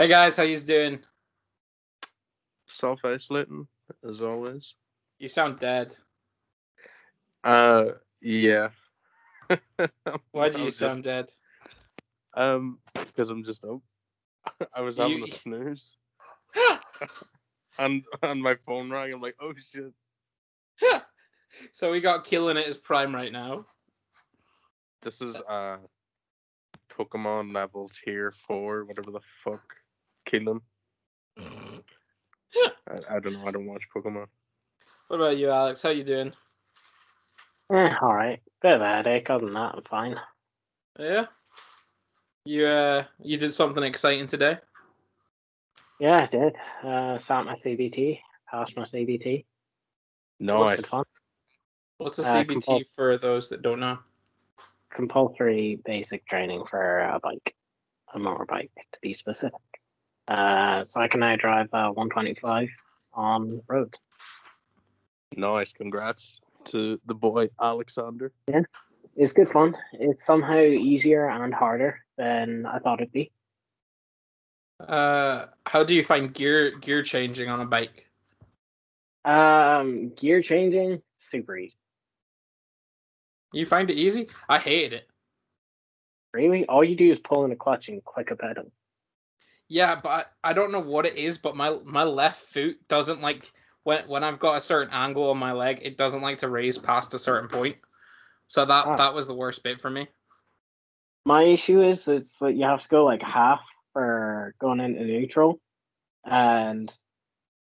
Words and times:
Hey 0.00 0.06
guys, 0.06 0.36
how 0.36 0.44
you 0.44 0.56
doing? 0.58 1.00
Self 2.66 3.00
isolating 3.04 3.66
as 4.08 4.22
always. 4.22 4.76
You 5.18 5.28
sound 5.28 5.58
dead. 5.58 5.92
Uh, 7.42 7.86
yeah. 8.20 8.68
Why 10.30 10.50
do 10.50 10.60
you 10.60 10.66
was 10.66 10.76
sound 10.76 11.02
dead? 11.02 11.32
Um, 12.34 12.78
because 12.94 13.28
I'm 13.28 13.42
just 13.42 13.64
up. 13.64 13.80
I 14.72 14.82
was 14.82 14.98
having 14.98 15.18
You- 15.18 15.24
a 15.24 15.26
snooze, 15.26 15.96
and 17.80 18.04
and 18.22 18.40
my 18.40 18.54
phone 18.54 18.92
rang. 18.92 19.12
I'm 19.12 19.20
like, 19.20 19.34
oh 19.40 19.52
shit. 19.56 19.92
so 21.72 21.90
we 21.90 22.00
got 22.00 22.24
killing 22.24 22.56
it 22.56 22.68
as 22.68 22.76
prime 22.76 23.12
right 23.12 23.32
now. 23.32 23.66
This 25.02 25.20
is 25.20 25.42
uh, 25.48 25.78
Pokemon 26.88 27.52
level 27.52 27.88
tier 27.88 28.30
four, 28.30 28.84
whatever 28.84 29.10
the 29.10 29.20
fuck, 29.42 29.74
killing. 30.28 30.60
I, 31.38 33.16
I 33.16 33.20
don't 33.20 33.32
know. 33.34 33.46
I 33.46 33.50
don't 33.50 33.66
watch 33.66 33.84
Pokemon. 33.94 34.26
What 35.08 35.16
about 35.20 35.36
you, 35.38 35.50
Alex? 35.50 35.82
How 35.82 35.90
you 35.90 36.04
doing? 36.04 36.32
Eh, 37.72 37.94
all 38.02 38.14
right. 38.14 38.40
Bit 38.62 38.74
of 38.74 38.82
a 38.82 38.86
headache. 38.86 39.30
Other 39.30 39.46
than 39.46 39.54
that, 39.54 39.74
I'm 39.74 39.82
fine. 39.84 40.16
Yeah. 40.98 41.26
You 42.44 42.66
uh, 42.66 43.04
you 43.20 43.36
did 43.36 43.52
something 43.54 43.82
exciting 43.82 44.26
today. 44.26 44.58
Yeah, 45.98 46.22
I 46.22 46.26
did. 46.26 46.54
Uh, 46.82 47.18
sat 47.18 47.44
my 47.44 47.54
CBT. 47.54 48.20
Passed 48.50 48.76
my 48.76 48.84
CBT. 48.84 49.44
Nice. 50.40 50.76
Good 50.76 50.86
fun. 50.86 51.04
What's 51.98 52.18
a 52.18 52.22
Uh, 52.22 52.44
CBT 52.44 52.64
compul- 52.64 52.88
for 52.94 53.18
those 53.18 53.48
that 53.50 53.62
don't 53.62 53.80
know? 53.80 53.98
Compulsory 54.90 55.80
basic 55.84 56.26
training 56.26 56.64
for 56.70 57.00
a 57.00 57.18
bike, 57.20 57.54
a 58.14 58.18
motorbike 58.18 58.70
to 58.92 58.98
be 59.02 59.12
specific. 59.14 59.60
Uh, 60.28 60.84
so 60.84 61.00
I 61.00 61.08
can 61.08 61.20
now 61.20 61.36
drive 61.36 61.68
uh, 61.72 61.88
125 61.88 62.68
on 63.14 63.62
road. 63.66 63.94
Nice. 65.36 65.72
Congrats 65.72 66.40
to 66.66 67.00
the 67.06 67.14
boy 67.14 67.48
Alexander. 67.60 68.32
Yeah, 68.48 68.62
It's 69.16 69.32
good 69.32 69.48
fun. 69.48 69.74
It's 69.94 70.24
somehow 70.24 70.60
easier 70.60 71.28
and 71.28 71.54
harder 71.54 72.00
than 72.18 72.66
I 72.66 72.78
thought 72.78 73.00
it'd 73.00 73.12
be. 73.12 73.32
Uh, 74.80 75.46
how 75.66 75.82
do 75.82 75.94
you 75.94 76.04
find 76.04 76.32
gear 76.32 76.78
gear 76.78 77.02
changing 77.02 77.48
on 77.48 77.60
a 77.60 77.66
bike? 77.66 78.08
Um, 79.24 80.10
gear 80.14 80.40
changing, 80.40 81.02
super 81.18 81.56
easy. 81.56 81.76
You 83.52 83.66
find 83.66 83.90
it 83.90 83.96
easy? 83.96 84.28
I 84.48 84.58
hated 84.58 84.92
it. 84.92 85.08
Really, 86.32 86.66
all 86.66 86.84
you 86.84 86.94
do 86.94 87.10
is 87.10 87.18
pull 87.18 87.44
in 87.44 87.50
a 87.50 87.56
clutch 87.56 87.88
and 87.88 88.04
click 88.04 88.30
a 88.30 88.36
pedal. 88.36 88.70
Yeah, 89.68 90.00
but 90.02 90.08
I, 90.08 90.50
I 90.50 90.52
don't 90.54 90.72
know 90.72 90.80
what 90.80 91.06
it 91.06 91.16
is, 91.16 91.38
but 91.38 91.56
my 91.56 91.78
my 91.84 92.04
left 92.04 92.40
foot 92.40 92.76
doesn't 92.88 93.20
like 93.20 93.50
when 93.84 94.08
when 94.08 94.24
I've 94.24 94.40
got 94.40 94.56
a 94.56 94.60
certain 94.60 94.92
angle 94.92 95.30
on 95.30 95.38
my 95.38 95.52
leg, 95.52 95.80
it 95.82 95.98
doesn't 95.98 96.22
like 96.22 96.38
to 96.38 96.48
raise 96.48 96.78
past 96.78 97.14
a 97.14 97.18
certain 97.18 97.48
point. 97.48 97.76
So 98.46 98.64
that 98.64 98.86
Ah. 98.86 98.96
that 98.96 99.14
was 99.14 99.26
the 99.26 99.34
worst 99.34 99.62
bit 99.62 99.80
for 99.80 99.90
me. 99.90 100.08
My 101.26 101.42
issue 101.42 101.82
is 101.82 102.08
it's 102.08 102.38
that 102.38 102.54
you 102.54 102.64
have 102.64 102.82
to 102.82 102.88
go 102.88 103.04
like 103.04 103.22
half 103.22 103.60
for 103.92 104.54
going 104.58 104.80
into 104.80 105.04
neutral, 105.04 105.60
and 106.24 106.90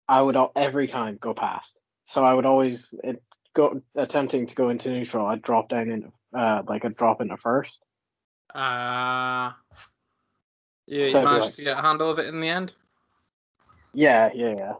I 0.08 0.22
would 0.22 0.36
every 0.54 0.86
time 0.86 1.18
go 1.20 1.34
past. 1.34 1.76
So 2.04 2.24
I 2.24 2.34
would 2.34 2.46
always 2.46 2.94
it, 3.02 3.20
go 3.54 3.82
attempting 3.96 4.46
to 4.46 4.54
go 4.54 4.68
into 4.68 4.90
neutral. 4.90 5.26
I'd 5.26 5.42
drop 5.42 5.68
down 5.68 5.90
into 5.90 6.12
uh 6.36 6.62
like 6.68 6.84
I'd 6.84 6.96
drop 6.96 7.20
into 7.20 7.36
first. 7.36 7.76
Uh 8.54 9.50
you, 10.86 11.08
So 11.10 11.18
you 11.18 11.24
managed 11.24 11.46
I. 11.46 11.50
to 11.50 11.62
get 11.62 11.78
a 11.78 11.82
handle 11.82 12.10
of 12.10 12.18
it 12.18 12.26
in 12.26 12.40
the 12.40 12.48
end. 12.48 12.74
Yeah, 13.92 14.30
yeah, 14.34 14.74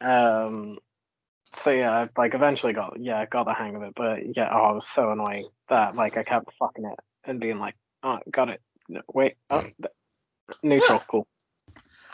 yeah. 0.00 0.44
Um. 0.46 0.78
So 1.62 1.70
yeah, 1.70 1.90
I 1.90 2.08
like 2.16 2.34
eventually 2.34 2.72
got 2.72 2.98
yeah 2.98 3.24
got 3.26 3.44
the 3.44 3.54
hang 3.54 3.76
of 3.76 3.82
it, 3.82 3.92
but 3.94 4.36
yeah, 4.36 4.50
oh, 4.52 4.70
it 4.70 4.74
was 4.74 4.88
so 4.92 5.10
annoying 5.10 5.48
that 5.68 5.94
like 5.94 6.16
I 6.16 6.24
kept 6.24 6.50
fucking 6.58 6.84
it 6.84 6.98
and 7.24 7.40
being 7.40 7.58
like, 7.58 7.76
oh, 8.02 8.18
got 8.30 8.48
it. 8.48 8.60
No, 8.88 9.02
wait, 9.12 9.34
oh, 9.50 9.62
neutral, 10.62 11.02
cool. 11.08 11.26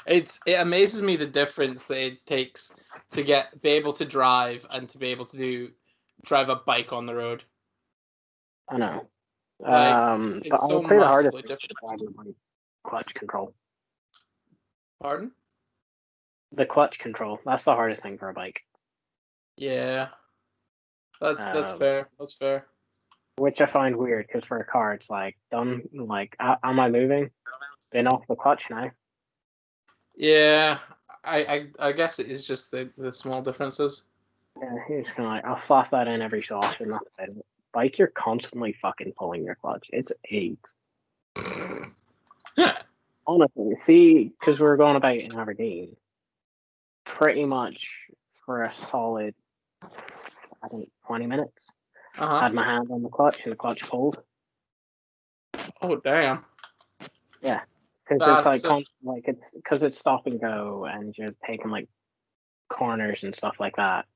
It's 0.06 0.40
it 0.46 0.60
amazes 0.60 1.02
me 1.02 1.16
the 1.16 1.26
difference 1.26 1.86
that 1.86 2.04
it 2.04 2.26
takes 2.26 2.74
to 3.12 3.22
get 3.22 3.60
be 3.62 3.70
able 3.70 3.92
to 3.94 4.04
drive 4.04 4.66
and 4.70 4.88
to 4.90 4.98
be 4.98 5.08
able 5.08 5.26
to 5.26 5.36
do 5.36 5.70
drive 6.24 6.48
a 6.48 6.56
bike 6.56 6.92
on 6.92 7.06
the 7.06 7.14
road. 7.14 7.44
I 8.68 8.76
know. 8.76 9.06
Like, 9.60 9.94
um, 9.94 10.42
it's 10.44 10.62
I 10.62 10.66
so 10.66 10.78
would 10.78 10.88
say 10.88 10.98
the 10.98 11.06
hardest 11.06 11.34
massively 11.34 11.42
different. 11.42 12.36
Clutch 12.84 13.12
control. 13.14 13.54
Pardon? 15.02 15.32
The 16.52 16.66
clutch 16.66 16.98
control. 16.98 17.38
That's 17.44 17.64
the 17.64 17.74
hardest 17.74 18.02
thing 18.02 18.18
for 18.18 18.28
a 18.28 18.34
bike, 18.34 18.60
Yeah. 19.56 20.08
That's 21.20 21.46
that's 21.48 21.72
Um, 21.72 21.78
fair. 21.78 22.08
That's 22.18 22.34
fair. 22.34 22.66
which 23.36 23.60
I 23.60 23.66
find 23.66 23.96
weird 23.96 24.26
because 24.26 24.44
for 24.44 24.58
a 24.58 24.64
car, 24.64 24.94
it's 24.94 25.10
like 25.10 25.36
done. 25.50 25.82
Like, 25.92 26.34
am 26.40 26.80
I 26.80 26.88
moving? 26.88 27.30
Been 27.92 28.06
off 28.08 28.26
the 28.26 28.36
clutch 28.36 28.62
now. 28.70 28.90
Yeah, 30.16 30.78
I, 31.24 31.68
I 31.78 31.88
I 31.88 31.92
guess 31.92 32.18
it 32.18 32.28
is 32.30 32.46
just 32.46 32.70
the, 32.70 32.90
the 32.96 33.12
small 33.12 33.42
differences. 33.42 34.02
Yeah, 34.60 34.74
it's 34.88 35.08
kind 35.10 35.26
of 35.26 35.32
like 35.34 35.44
I'll 35.44 35.62
slap 35.66 35.90
that 35.90 36.08
in 36.08 36.20
every 36.22 36.42
so 36.42 36.56
often. 36.56 36.90
That's 36.90 37.04
about 37.18 37.28
it. 37.36 37.46
Bike, 37.72 37.98
you're 37.98 38.08
constantly 38.08 38.74
fucking 38.82 39.12
pulling 39.16 39.44
your 39.44 39.54
clutch. 39.54 39.86
It's 39.92 40.12
aches. 40.30 40.74
Honestly, 43.26 43.76
see, 43.84 44.32
because 44.38 44.58
we 44.58 44.66
were 44.66 44.76
going 44.76 44.96
about 44.96 45.16
in 45.16 45.38
Aberdeen, 45.38 45.96
pretty 47.04 47.44
much 47.44 47.86
for 48.44 48.64
a 48.64 48.72
solid, 48.90 49.34
I 49.82 50.68
think, 50.68 50.90
20 51.06 51.26
minutes. 51.26 51.52
Uh-huh. 52.18 52.40
Had 52.40 52.54
my 52.54 52.64
hand 52.64 52.88
on 52.90 53.02
the 53.02 53.08
clutch, 53.08 53.40
and 53.44 53.52
the 53.52 53.56
clutch 53.56 53.82
pulled. 53.82 54.18
Oh 55.80 55.96
damn. 55.96 56.44
Yeah. 57.40 57.60
Because 58.08 58.38
it's 58.38 58.46
like, 58.46 58.64
a- 58.64 58.68
constant, 58.68 58.88
like 59.04 59.24
it's 59.28 59.54
because 59.54 59.82
it's 59.82 59.98
stop 59.98 60.26
and 60.26 60.40
go, 60.40 60.86
and 60.90 61.14
you're 61.16 61.28
taking 61.46 61.70
like 61.70 61.88
corners 62.68 63.22
and 63.22 63.34
stuff 63.34 63.56
like 63.60 63.76
that. 63.76 64.06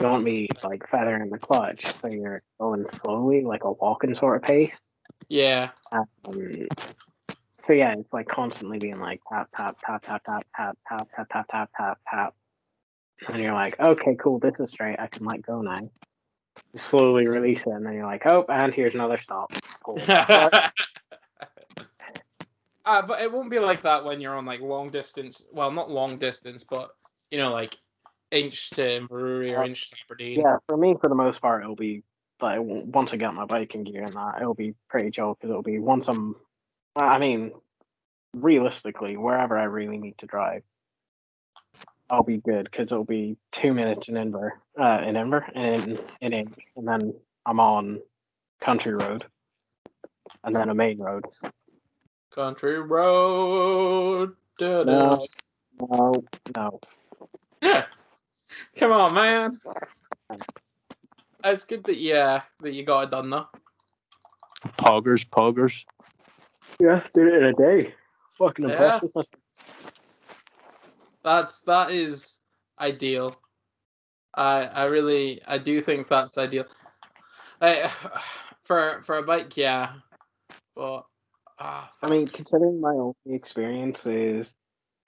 You 0.00 0.06
don't 0.06 0.24
be 0.24 0.48
like 0.64 0.88
feathering 0.88 1.30
the 1.30 1.38
clutch, 1.38 1.86
so 1.86 2.08
you're 2.08 2.42
going 2.58 2.86
slowly, 3.02 3.42
like 3.42 3.64
a 3.64 3.72
walking 3.72 4.14
sort 4.16 4.36
of 4.36 4.42
pace. 4.42 4.74
Yeah. 5.28 5.70
Um, 5.92 6.66
so 7.66 7.72
yeah, 7.72 7.94
it's 7.98 8.12
like 8.12 8.28
constantly 8.28 8.78
being 8.78 9.00
like 9.00 9.20
tap 9.28 9.48
tap 9.56 9.76
tap 9.84 10.04
tap 10.04 10.22
tap 10.24 10.46
tap 10.56 10.78
tap 10.88 11.08
tap 11.14 11.28
tap 11.30 11.48
tap 11.50 11.70
tap 11.76 11.98
tap, 12.08 12.34
and 13.28 13.42
you're 13.42 13.54
like, 13.54 13.78
okay, 13.80 14.16
cool, 14.20 14.38
this 14.38 14.54
is 14.60 14.70
straight. 14.70 14.98
I 14.98 15.08
can 15.08 15.26
let 15.26 15.42
go 15.42 15.60
now. 15.62 15.90
You 16.72 16.80
slowly 16.90 17.26
release 17.26 17.60
it, 17.60 17.68
and 17.68 17.84
then 17.84 17.94
you're 17.94 18.06
like, 18.06 18.22
oh, 18.26 18.44
and 18.48 18.72
here's 18.72 18.94
another 18.94 19.18
stop. 19.22 19.52
Cool. 19.82 19.98
uh, 20.08 20.70
but 22.84 23.20
it 23.20 23.32
won't 23.32 23.50
be 23.50 23.58
like 23.58 23.82
that 23.82 24.04
when 24.04 24.20
you're 24.20 24.36
on 24.36 24.46
like 24.46 24.60
long 24.60 24.90
distance. 24.90 25.42
Well, 25.52 25.70
not 25.70 25.90
long 25.90 26.18
distance, 26.18 26.64
but 26.64 26.90
you 27.30 27.38
know, 27.38 27.50
like 27.50 27.76
Insch 28.30 28.70
to 28.70 28.82
Inverurie 28.82 29.56
or 29.56 29.62
Uh, 29.62 29.66
Insch 29.66 29.90
to 29.90 29.96
Aberdeen. 30.06 30.40
Yeah, 30.40 30.56
for 30.66 30.76
me, 30.76 30.96
for 31.00 31.08
the 31.08 31.14
most 31.14 31.40
part, 31.40 31.62
it'll 31.62 31.76
be 31.76 32.02
like 32.40 32.58
once 32.60 33.12
I 33.12 33.16
get 33.16 33.34
my 33.34 33.44
biking 33.44 33.84
gear 33.84 34.04
and 34.04 34.12
that, 34.12 34.36
it'll 34.40 34.54
be 34.54 34.74
pretty 34.88 35.10
chill 35.10 35.34
because 35.34 35.50
it'll 35.50 35.62
be 35.62 35.78
once 35.78 36.08
I'm. 36.08 36.36
I 36.96 37.18
mean, 37.18 37.52
realistically, 38.34 39.16
wherever 39.16 39.56
I 39.58 39.64
really 39.64 39.98
need 39.98 40.16
to 40.18 40.26
drive, 40.26 40.62
I'll 42.08 42.22
be 42.22 42.38
good 42.38 42.64
because 42.70 42.90
it'll 42.90 43.04
be 43.04 43.36
two 43.52 43.72
minutes 43.72 44.08
in 44.08 44.14
Inver, 44.14 44.52
uh, 44.78 45.02
in 45.04 45.16
Inver, 45.16 45.50
in 45.54 45.98
in 46.20 46.32
Insch, 46.32 46.58
and 46.76 46.88
then 46.88 47.14
I'm 47.44 47.60
on 47.60 48.00
country 48.60 48.94
road, 48.94 49.24
and 50.44 50.54
then 50.54 50.70
a 50.70 50.74
main 50.74 50.98
road. 50.98 51.24
Country 52.34 52.80
road. 52.80 54.36
da, 54.58 54.82
da. 54.82 55.10
No. 55.10 55.26
No, 55.78 56.14
no. 56.56 56.80
Come 58.76 58.92
on, 58.92 59.14
man. 59.14 59.60
It's 61.44 61.64
good 61.64 61.84
that 61.84 61.98
yeah 61.98 62.42
that 62.60 62.72
you 62.72 62.84
got 62.84 63.04
it 63.04 63.10
done 63.10 63.30
though. 63.30 63.46
Poggers, 64.78 65.26
poggers. 65.28 65.84
Yeah, 66.80 67.02
did 67.14 67.26
it 67.28 67.34
in 67.34 67.44
a 67.44 67.52
day. 67.52 67.94
Fucking 68.38 68.68
Yeah. 68.68 69.00
impressive. 69.00 69.26
That's 71.22 71.60
that 71.62 71.90
is 71.90 72.38
ideal. 72.78 73.40
I 74.34 74.66
I 74.66 74.84
really 74.84 75.40
I 75.46 75.58
do 75.58 75.80
think 75.80 76.08
that's 76.08 76.38
ideal. 76.38 76.66
I, 77.60 77.90
for 78.62 79.02
for 79.02 79.18
a 79.18 79.22
bike, 79.22 79.56
yeah, 79.56 79.94
but 80.74 81.06
ah, 81.58 81.90
I 82.02 82.08
mean, 82.08 82.26
considering 82.26 82.80
my 82.80 82.90
only 82.92 83.14
experience 83.26 83.98
is, 84.04 84.46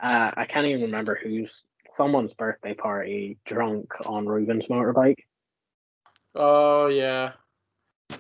uh, 0.01 0.31
I 0.37 0.47
can't 0.47 0.67
even 0.67 0.83
remember 0.83 1.19
who's 1.23 1.51
someone's 1.93 2.33
birthday 2.35 2.75
party 2.75 3.39
drunk 3.45 3.93
on 4.07 4.27
Ruben's 4.27 4.67
motorbike. 4.67 5.19
oh 6.35 6.87
yeah, 6.87 7.33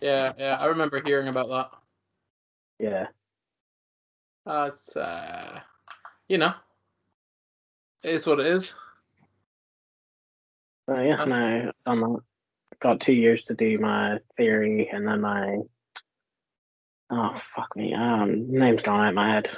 yeah, 0.02 0.32
yeah. 0.38 0.56
I 0.60 0.66
remember 0.66 1.02
hearing 1.04 1.28
about 1.28 1.48
that. 1.48 1.70
Yeah, 2.78 3.06
That's 4.48 4.96
uh, 4.96 5.60
you 6.26 6.38
know, 6.38 6.54
it 8.02 8.14
is 8.14 8.26
what 8.26 8.40
it 8.40 8.46
is. 8.46 8.74
So 10.88 10.98
yeah, 10.98 11.20
Uh, 11.20 11.24
no, 11.26 11.72
done 11.84 12.00
that. 12.00 12.20
Got 12.80 13.00
two 13.00 13.12
years 13.12 13.42
to 13.44 13.54
do 13.54 13.78
my 13.78 14.20
theory 14.38 14.88
and 14.90 15.06
then 15.06 15.20
my 15.20 15.58
oh 17.10 17.40
fuck 17.54 17.76
me, 17.76 17.92
um 17.92 18.50
name's 18.50 18.80
gone 18.80 19.00
out 19.00 19.08
of 19.10 19.14
my 19.14 19.28
head. 19.28 19.50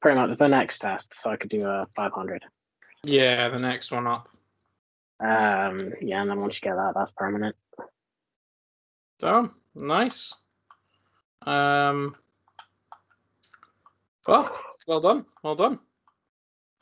Pretty 0.00 0.16
much 0.20 0.38
the 0.38 0.48
next 0.48 0.78
test, 0.78 1.12
so 1.20 1.30
I 1.30 1.36
could 1.36 1.50
do 1.50 1.66
a 1.66 1.88
five 1.96 2.12
hundred. 2.12 2.44
Yeah, 3.02 3.48
the 3.48 3.58
next 3.58 3.90
one 3.90 4.06
up. 4.06 4.28
Um 5.18 5.94
yeah, 6.00 6.20
and 6.22 6.30
then 6.30 6.40
once 6.40 6.54
you 6.54 6.60
get 6.60 6.76
that, 6.76 6.92
that's 6.94 7.10
permanent. 7.10 7.56
Damn, 9.18 9.54
nice. 9.74 10.32
Um, 11.44 12.14
fuck, 14.24 14.54
well 14.86 15.00
done, 15.00 15.24
well 15.42 15.54
done. 15.54 15.78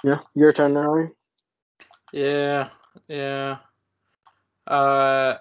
Yeah, 0.03 0.21
your 0.35 0.53
turn 0.53 0.75
now. 0.75 1.09
Yeah, 2.13 2.71
yeah. 3.09 3.59
Uh, 4.67 5.37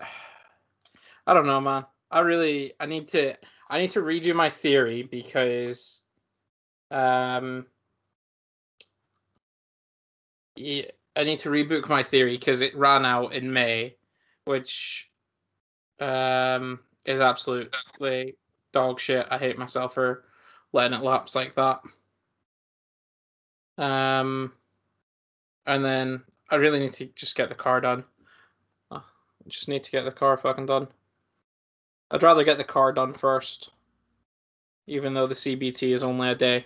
I 1.26 1.34
don't 1.34 1.48
know, 1.48 1.62
man. 1.62 1.86
I 2.12 2.22
really, 2.22 2.74
I 2.80 2.86
need 2.86 3.08
to, 3.10 3.36
I 3.70 3.80
need 3.80 3.92
to 3.92 4.02
redo 4.02 4.36
my 4.36 4.50
theory 4.50 5.04
because, 5.04 6.02
um, 6.92 7.68
yeah, 10.56 10.86
I 11.16 11.24
need 11.24 11.40
to 11.40 11.50
rebook 11.50 11.88
my 11.88 12.04
theory 12.04 12.38
because 12.38 12.62
it 12.62 12.76
ran 12.76 13.06
out 13.06 13.34
in 13.34 13.54
May, 13.54 13.96
which, 14.46 15.10
um, 16.00 16.80
is 17.06 17.20
absolutely 17.20 18.36
dog 18.74 19.00
shit. 19.00 19.28
I 19.30 19.38
hate 19.38 19.58
myself 19.58 19.94
for 19.94 20.26
letting 20.74 20.98
it 20.98 21.04
lapse 21.04 21.36
like 21.36 21.56
that. 21.56 21.82
Um, 23.78 24.52
and 25.66 25.84
then 25.84 26.22
I 26.50 26.56
really 26.56 26.80
need 26.80 26.94
to 26.94 27.06
just 27.16 27.36
get 27.36 27.50
the 27.50 27.56
car 27.56 27.82
done. 27.82 28.04
I 28.92 29.02
just 29.48 29.68
need 29.68 29.84
to 29.84 29.92
get 29.92 30.04
the 30.04 30.12
car 30.12 30.38
fucking 30.38 30.66
done. 30.66 30.88
I'd 32.12 32.24
rather 32.24 32.44
get 32.44 32.58
the 32.58 32.64
car 32.64 32.92
done 32.92 33.14
first, 33.14 33.70
even 34.88 35.14
though 35.14 35.28
the 35.28 35.36
CBT 35.36 35.94
is 35.94 36.04
only 36.04 36.30
a 36.30 36.36
day, 36.36 36.66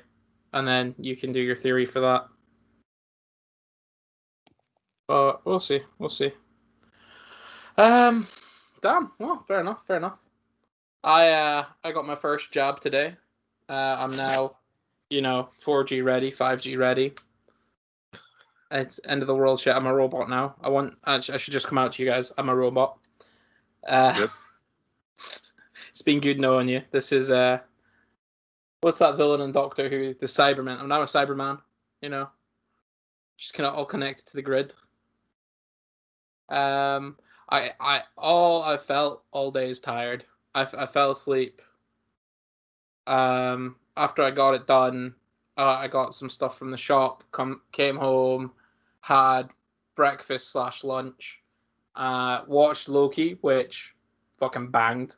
and 0.54 0.68
then 0.68 0.96
you 0.98 1.16
can 1.16 1.32
do 1.32 1.42
your 1.42 1.56
theory 1.56 1.86
for 1.86 2.00
that. 2.00 2.28
But 5.08 5.46
we'll 5.46 5.60
see. 5.60 5.82
We'll 6.00 6.10
see. 6.10 6.32
Um, 7.78 8.28
damn. 8.82 9.12
Well, 9.20 9.44
fair 9.48 9.60
enough. 9.60 9.86
Fair 9.86 9.98
enough. 9.98 10.20
I 11.04 11.30
uh 11.30 11.66
I 11.84 11.92
got 11.92 12.08
my 12.08 12.16
first 12.16 12.52
job 12.52 12.80
today. 12.80 13.16
Uh, 13.74 13.98
I'm 14.00 14.12
now, 14.12 14.58
you 15.10 15.20
know, 15.20 15.50
4G 15.66 16.04
ready, 16.04 16.32
5G 16.32 16.78
ready. 16.78 17.14
It's 18.70 19.00
end 19.08 19.24
of 19.24 19.28
the 19.28 19.34
world 19.34 19.60
shit. 19.60 19.76
I'm 19.76 19.88
a 19.88 19.94
robot 19.94 20.30
now. 20.30 20.54
I 20.62 20.70
want. 20.70 20.96
I, 21.06 21.20
sh- 21.20 21.32
I 21.32 21.38
should 21.38 21.54
just 21.54 21.66
come 21.66 21.80
out 21.80 21.94
to 21.94 22.04
you 22.04 22.08
guys. 22.08 22.32
I'm 22.38 22.50
a 22.50 22.56
robot. 22.56 23.00
Uh, 23.88 24.14
Yep. 24.20 24.30
it's 25.90 26.04
been 26.04 26.20
good 26.20 26.40
knowing 26.40 26.68
you. 26.68 26.84
This 26.92 27.12
is 27.12 27.32
uh, 27.32 27.60
what's 28.82 29.00
that 29.00 29.18
villain 29.18 29.42
in 29.42 29.52
Doctor 29.52 29.90
Who? 29.90 30.14
The 30.14 30.28
Cyberman. 30.28 30.80
I'm 30.80 30.88
now 30.88 31.02
a 31.02 31.06
Cyberman. 31.06 31.60
You 32.04 32.10
know, 32.10 32.30
just 33.38 33.56
kind 33.56 33.66
of 33.66 33.74
all 33.74 33.86
connected 33.86 34.28
to 34.28 34.34
the 34.36 34.44
grid. 34.44 34.76
Um, 36.50 37.18
I 37.50 37.72
I 37.80 38.02
all 38.18 38.62
I 38.62 38.78
felt 38.78 39.24
all 39.32 39.50
day 39.50 39.70
is 39.72 39.80
tired. 39.80 40.26
I, 40.54 40.62
I 40.78 40.86
fell 40.86 41.10
asleep. 41.10 41.60
Um, 43.08 43.76
after 43.98 44.24
I 44.24 44.32
got 44.32 44.54
it 44.54 44.68
done, 44.68 45.14
uh, 45.58 45.78
I 45.80 45.88
got 45.88 46.16
some 46.16 46.30
stuff 46.30 46.58
from 46.58 46.72
the 46.72 46.78
shop. 46.78 47.24
Come 47.32 47.62
came 47.72 47.96
home, 47.96 48.52
had 49.02 49.50
breakfast 49.96 50.52
slash 50.52 50.84
lunch. 50.84 51.42
Uh, 51.96 52.42
watched 52.48 52.90
Loki, 52.90 53.38
which 53.42 53.96
fucking 54.40 54.72
banged, 54.72 55.16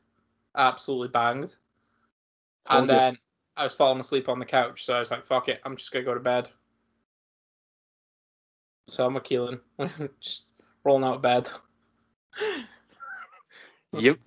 absolutely 0.56 1.08
banged. 1.08 1.56
And 2.70 2.80
Told 2.80 2.90
you. 2.90 2.96
then 2.96 3.18
I 3.56 3.64
was 3.64 3.74
falling 3.74 4.00
asleep 4.00 4.28
on 4.28 4.40
the 4.40 4.46
couch, 4.46 4.84
so 4.84 4.96
I 4.96 5.00
was 5.00 5.12
like, 5.12 5.26
"Fuck 5.26 5.48
it, 5.48 5.62
I'm 5.64 5.78
just 5.78 5.92
gonna 5.92 6.04
go 6.04 6.14
to 6.14 6.20
bed." 6.20 6.50
So 8.88 9.06
I'm 9.06 9.16
a 9.16 9.22
Keelan, 9.22 9.62
just 10.20 10.48
rolling 10.84 11.06
out 11.06 11.16
of 11.16 11.22
bed. 11.22 11.50
Yep. 13.94 14.20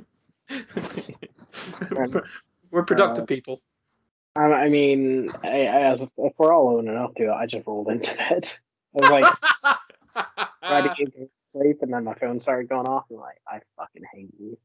We're 2.70 2.84
productive 2.84 3.24
Uh, 3.24 3.26
people. 3.26 3.62
I, 4.36 4.42
I 4.42 4.68
mean, 4.68 5.28
I, 5.42 5.66
I, 5.66 5.92
if 6.18 6.32
we're 6.38 6.52
all 6.52 6.76
owning 6.76 6.96
up 6.96 7.14
to 7.16 7.24
it, 7.24 7.32
I 7.32 7.46
just 7.46 7.66
rolled 7.66 7.88
into 7.88 8.14
bed. 8.14 8.50
I 9.02 9.10
was 9.10 9.10
like 9.10 9.34
ready 10.62 10.88
to 10.88 11.04
go 11.04 11.10
to 11.24 11.28
sleep, 11.52 11.78
and 11.82 11.92
then 11.92 12.04
my 12.04 12.14
phone 12.14 12.40
started 12.40 12.68
going 12.68 12.86
off. 12.86 13.04
And 13.10 13.18
like, 13.18 13.40
I 13.46 13.60
fucking 13.76 14.02
hate 14.12 14.30
you. 14.38 14.56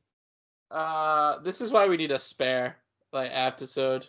Uh, 0.69 1.39
this 1.39 1.61
is 1.61 1.71
why 1.71 1.88
we 1.88 1.97
need 1.97 2.11
a 2.11 2.19
spare 2.19 2.77
like 3.11 3.29
episode, 3.33 4.07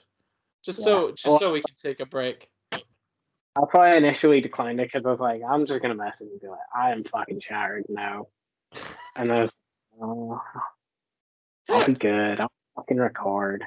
just 0.64 0.78
Yeah. 0.78 0.84
so 0.84 1.10
just 1.12 1.26
Well- 1.26 1.38
so 1.38 1.52
we 1.52 1.60
can 1.62 1.74
take 1.76 2.00
a 2.00 2.06
break. 2.06 2.50
That's 2.70 3.72
why 3.72 3.92
I 3.92 3.96
initially 3.96 4.40
declined 4.40 4.80
it 4.80 4.88
because 4.90 5.06
I 5.06 5.10
was 5.10 5.20
like, 5.20 5.40
I'm 5.48 5.64
just 5.64 5.80
gonna 5.80 5.94
message 5.94 6.26
and 6.28 6.40
be 6.40 6.48
like, 6.48 6.58
I 6.74 6.90
am 6.90 7.04
fucking 7.04 7.38
shattered 7.38 7.84
now. 7.88 8.26
And 9.14 9.30
I 9.32 9.42
was, 9.42 9.52
oh, 10.02 10.42
I'll 11.70 11.86
be 11.86 11.92
good. 11.94 12.40
I'll 12.40 12.50
fucking 12.74 12.96
record. 12.96 13.62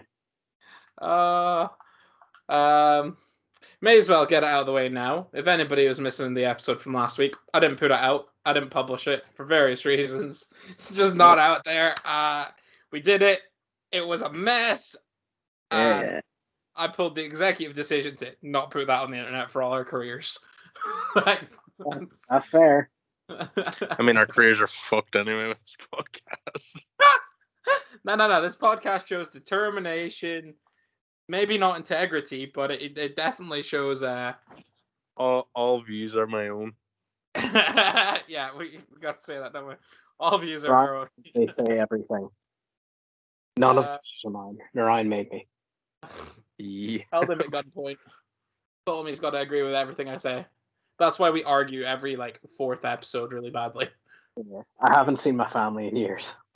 Uh, 1.02 1.68
um, 2.50 3.18
may 3.82 3.98
as 3.98 4.10
well 4.10 4.26
get 4.26 4.44
it 4.44 4.48
out 4.48 4.62
of 4.62 4.66
the 4.66 4.72
way 4.74 4.90
now. 4.90 5.28
If 5.34 5.48
anybody 5.48 5.88
was 5.88 6.00
missing 6.00 6.34
the 6.34 6.46
episode 6.46 6.82
from 6.82 6.94
last 6.94 7.18
week, 7.18 7.36
I 7.54 7.60
didn't 7.60 7.78
put 7.78 7.92
it 7.92 8.00
out. 8.00 8.28
I 8.46 8.54
didn't 8.54 8.70
publish 8.70 9.08
it 9.08 9.26
for 9.36 9.46
various 9.46 9.86
reasons. 9.86 10.48
It's 10.70 10.96
just 10.96 11.16
not 11.16 11.40
out 11.40 11.64
there. 11.64 11.96
Uh, 12.06 12.46
we 12.92 13.02
did 13.02 13.22
it. 13.22 13.42
It 13.92 14.06
was 14.06 14.22
a 14.22 14.32
mess. 14.32 14.96
And 15.72 16.02
Yeah. 16.02 16.22
I 16.76 16.88
pulled 16.88 17.16
the 17.16 17.24
executive 17.24 17.76
decision 17.76 18.16
to 18.18 18.34
not 18.42 18.72
put 18.72 18.88
that 18.88 19.02
on 19.02 19.12
the 19.12 19.18
internet 19.18 19.50
for 19.50 19.62
all 19.62 19.74
our 19.74 19.84
careers. 19.86 20.40
like, 21.26 21.42
That's 22.30 22.50
fair. 22.50 22.90
I 23.30 24.02
mean, 24.02 24.16
our 24.16 24.26
careers 24.26 24.62
are 24.62 24.68
fucked 24.68 25.16
anyway 25.16 25.48
with 25.48 25.58
this 25.60 25.76
podcast. 25.94 26.82
no, 28.06 28.16
no, 28.16 28.28
no. 28.28 28.42
This 28.42 28.56
podcast 28.56 29.08
shows 29.08 29.28
determination. 29.30 30.54
Maybe 31.29 31.57
not 31.57 31.75
integrity, 31.77 32.45
but 32.53 32.71
it, 32.71 32.97
it 32.97 33.15
definitely 33.15 33.62
shows. 33.63 34.03
Uh, 34.03 34.34
All 35.17 35.50
all 35.53 35.81
views 35.81 36.15
are 36.15 36.27
my 36.27 36.48
own. 36.50 36.74
yeah, 37.36 38.50
we, 38.57 38.79
we 38.93 39.00
got 39.01 39.17
to 39.19 39.24
say 39.24 39.38
that, 39.38 39.53
don't 39.53 39.67
we? 39.67 39.74
All 40.19 40.38
views 40.38 40.63
are 40.65 40.72
Right. 40.72 40.88
our 40.89 40.96
own. 41.01 41.07
They 41.36 41.48
say 41.51 41.79
everything. 41.79 42.29
None 43.57 43.77
Uh, 43.77 43.81
of 43.81 43.88
this 43.88 44.01
is 44.25 44.31
mine. 44.31 44.57
Narayan 44.74 45.10
made 45.10 45.31
me. 45.31 45.48
Yeah. 46.57 47.03
Held 47.12 47.29
him 47.29 47.41
at 47.41 47.48
gunpoint. 47.51 47.98
Told 48.86 49.05
him 49.05 49.10
he's 49.10 49.19
got 49.19 49.31
to 49.31 49.39
agree 49.39 49.63
with 49.63 49.75
everything 49.75 50.10
I 50.10 50.17
say. 50.17 50.46
That's 50.98 51.19
why 51.19 51.29
we 51.29 51.43
argue 51.43 51.84
every 51.84 52.15
like 52.15 52.39
fourth 52.57 52.86
episode 52.86 53.34
really 53.34 53.51
badly. 53.51 53.89
Yeah. 54.38 54.62
I 54.81 54.93
haven't 54.98 55.19
seen 55.19 55.36
my 55.36 55.50
family 55.50 55.88
in 55.88 55.96
years. 55.96 56.27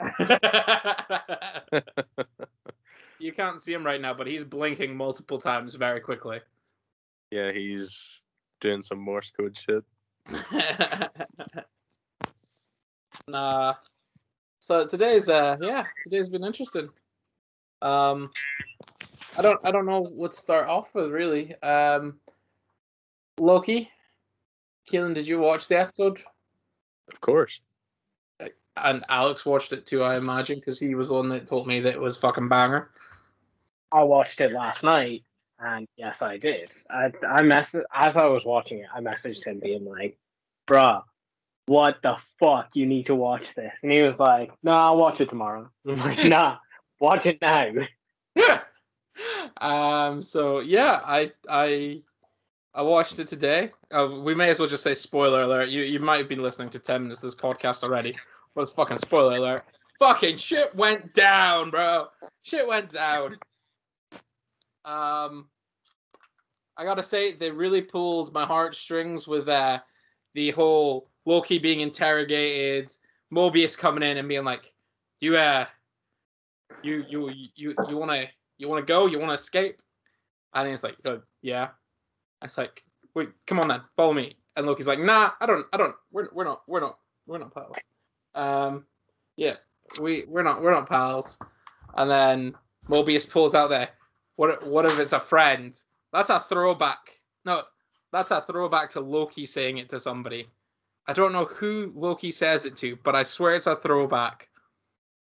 you 3.22 3.32
can't 3.32 3.60
see 3.60 3.72
him 3.72 3.86
right 3.86 4.00
now, 4.00 4.12
but 4.12 4.26
he's 4.26 4.42
blinking 4.42 4.96
multiple 4.96 5.38
times 5.38 5.76
very 5.76 6.00
quickly. 6.00 6.40
yeah, 7.30 7.52
he's 7.52 8.20
doing 8.60 8.82
some 8.82 8.98
Morse 8.98 9.30
code 9.30 9.56
shit. 9.56 9.84
nah. 13.28 13.74
So 14.58 14.86
today's 14.86 15.28
uh 15.28 15.56
yeah, 15.60 15.84
today's 16.02 16.28
been 16.28 16.44
interesting. 16.44 16.88
Um 17.80 18.30
I 19.36 19.42
don't 19.42 19.60
I 19.64 19.70
don't 19.70 19.86
know 19.86 20.02
what 20.02 20.32
to 20.32 20.40
start 20.40 20.68
off 20.68 20.94
with 20.94 21.10
really. 21.10 21.54
Um 21.62 22.18
Loki. 23.38 23.88
Keelan, 24.90 25.14
did 25.14 25.26
you 25.26 25.38
watch 25.38 25.68
the 25.68 25.78
episode? 25.78 26.20
Of 27.12 27.20
course. 27.20 27.60
And 28.76 29.04
Alex 29.08 29.46
watched 29.46 29.72
it 29.72 29.86
too, 29.86 30.02
I 30.02 30.16
imagine, 30.16 30.58
because 30.58 30.80
he 30.80 30.94
was 30.94 31.08
the 31.08 31.14
one 31.14 31.28
that 31.28 31.46
told 31.46 31.66
me 31.66 31.78
that 31.80 31.94
it 31.94 32.00
was 32.00 32.16
fucking 32.16 32.48
banger. 32.48 32.90
I 33.92 34.02
watched 34.04 34.40
it 34.40 34.52
last 34.52 34.82
night, 34.82 35.24
and 35.58 35.86
yes, 35.96 36.22
I 36.22 36.38
did. 36.38 36.70
I 36.90 37.12
I 37.26 37.42
mess 37.42 37.74
as 37.94 38.16
I 38.16 38.26
was 38.26 38.44
watching 38.44 38.78
it. 38.78 38.86
I 38.94 39.00
messaged 39.00 39.44
him 39.44 39.60
being 39.60 39.84
like, 39.84 40.18
"Bruh, 40.68 41.02
what 41.66 41.96
the 42.02 42.16
fuck? 42.40 42.70
You 42.74 42.86
need 42.86 43.06
to 43.06 43.14
watch 43.14 43.46
this." 43.54 43.72
And 43.82 43.92
he 43.92 44.02
was 44.02 44.18
like, 44.18 44.52
"No, 44.62 44.72
I'll 44.72 44.96
watch 44.96 45.20
it 45.20 45.28
tomorrow." 45.28 45.70
I'm 45.88 45.98
like, 45.98 46.24
"Nah, 46.24 46.58
watch 47.00 47.26
it 47.26 47.38
now." 47.40 47.72
um 49.60 50.22
so 50.22 50.60
yeah, 50.60 51.00
I 51.04 51.32
I 51.48 52.02
I 52.74 52.82
watched 52.82 53.18
it 53.18 53.28
today. 53.28 53.70
Uh, 53.90 54.08
we 54.22 54.34
may 54.34 54.48
as 54.48 54.58
well 54.58 54.68
just 54.68 54.82
say 54.82 54.94
spoiler 54.94 55.42
alert. 55.42 55.68
You 55.68 55.82
you 55.82 56.00
might 56.00 56.18
have 56.18 56.28
been 56.28 56.42
listening 56.42 56.70
to 56.70 56.78
10 56.78 57.02
minutes 57.02 57.22
of 57.22 57.30
this 57.30 57.38
podcast 57.38 57.82
already. 57.82 58.14
But 58.54 58.62
it's 58.62 58.72
fucking 58.72 58.98
spoiler 58.98 59.36
alert. 59.36 59.64
Fucking 59.98 60.36
shit 60.38 60.74
went 60.74 61.14
down, 61.14 61.70
bro. 61.70 62.08
Shit 62.42 62.66
went 62.66 62.90
down. 62.90 63.36
Um 64.84 65.48
I 66.76 66.84
gotta 66.84 67.02
say 67.02 67.32
they 67.32 67.50
really 67.50 67.82
pulled 67.82 68.32
my 68.32 68.44
heartstrings 68.44 69.26
with 69.26 69.48
uh 69.48 69.78
the 70.34 70.50
whole 70.52 71.10
Loki 71.24 71.58
being 71.58 71.80
interrogated, 71.80 72.92
Mobius 73.32 73.76
coming 73.76 74.02
in 74.02 74.16
and 74.16 74.28
being 74.28 74.44
like, 74.44 74.72
"You 75.20 75.36
uh, 75.36 75.66
you 76.82 77.04
you 77.08 77.30
you 77.54 77.74
you 77.88 77.96
wanna 77.96 78.26
you 78.58 78.68
wanna 78.68 78.82
go? 78.82 79.06
You 79.06 79.18
wanna 79.18 79.34
escape?" 79.34 79.80
And 80.54 80.68
he's 80.68 80.82
like, 80.82 80.96
oh, 81.04 81.22
"Yeah." 81.42 81.68
It's 82.42 82.58
like, 82.58 82.82
"Wait, 83.14 83.28
come 83.46 83.60
on 83.60 83.68
then, 83.68 83.82
follow 83.96 84.12
me." 84.12 84.36
And 84.56 84.66
Loki's 84.66 84.88
like, 84.88 84.98
"Nah, 84.98 85.30
I 85.40 85.46
don't, 85.46 85.66
I 85.72 85.76
don't. 85.76 85.94
We're 86.10 86.28
we're 86.32 86.44
not 86.44 86.62
we're 86.66 86.80
not 86.80 86.98
we're 87.26 87.38
not 87.38 87.54
pals." 87.54 87.76
Um, 88.34 88.84
yeah, 89.36 89.56
we 90.00 90.24
we're 90.26 90.42
not 90.42 90.62
we're 90.62 90.72
not 90.72 90.88
pals. 90.88 91.38
And 91.96 92.10
then 92.10 92.54
Mobius 92.88 93.28
pulls 93.28 93.54
out 93.54 93.70
there. 93.70 93.90
What 94.42 94.66
what 94.66 94.86
if 94.86 94.98
it's 94.98 95.12
a 95.12 95.20
friend? 95.20 95.72
That's 96.12 96.28
a 96.28 96.40
throwback. 96.40 97.20
No, 97.44 97.62
that's 98.10 98.32
a 98.32 98.40
throwback 98.44 98.90
to 98.90 99.00
Loki 99.00 99.46
saying 99.46 99.78
it 99.78 99.88
to 99.90 100.00
somebody. 100.00 100.48
I 101.06 101.12
don't 101.12 101.30
know 101.30 101.44
who 101.44 101.92
Loki 101.94 102.32
says 102.32 102.66
it 102.66 102.74
to, 102.78 102.96
but 103.04 103.14
I 103.14 103.22
swear 103.22 103.54
it's 103.54 103.68
a 103.68 103.76
throwback. 103.76 104.48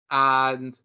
And 0.10 0.70
Is, 0.72 0.82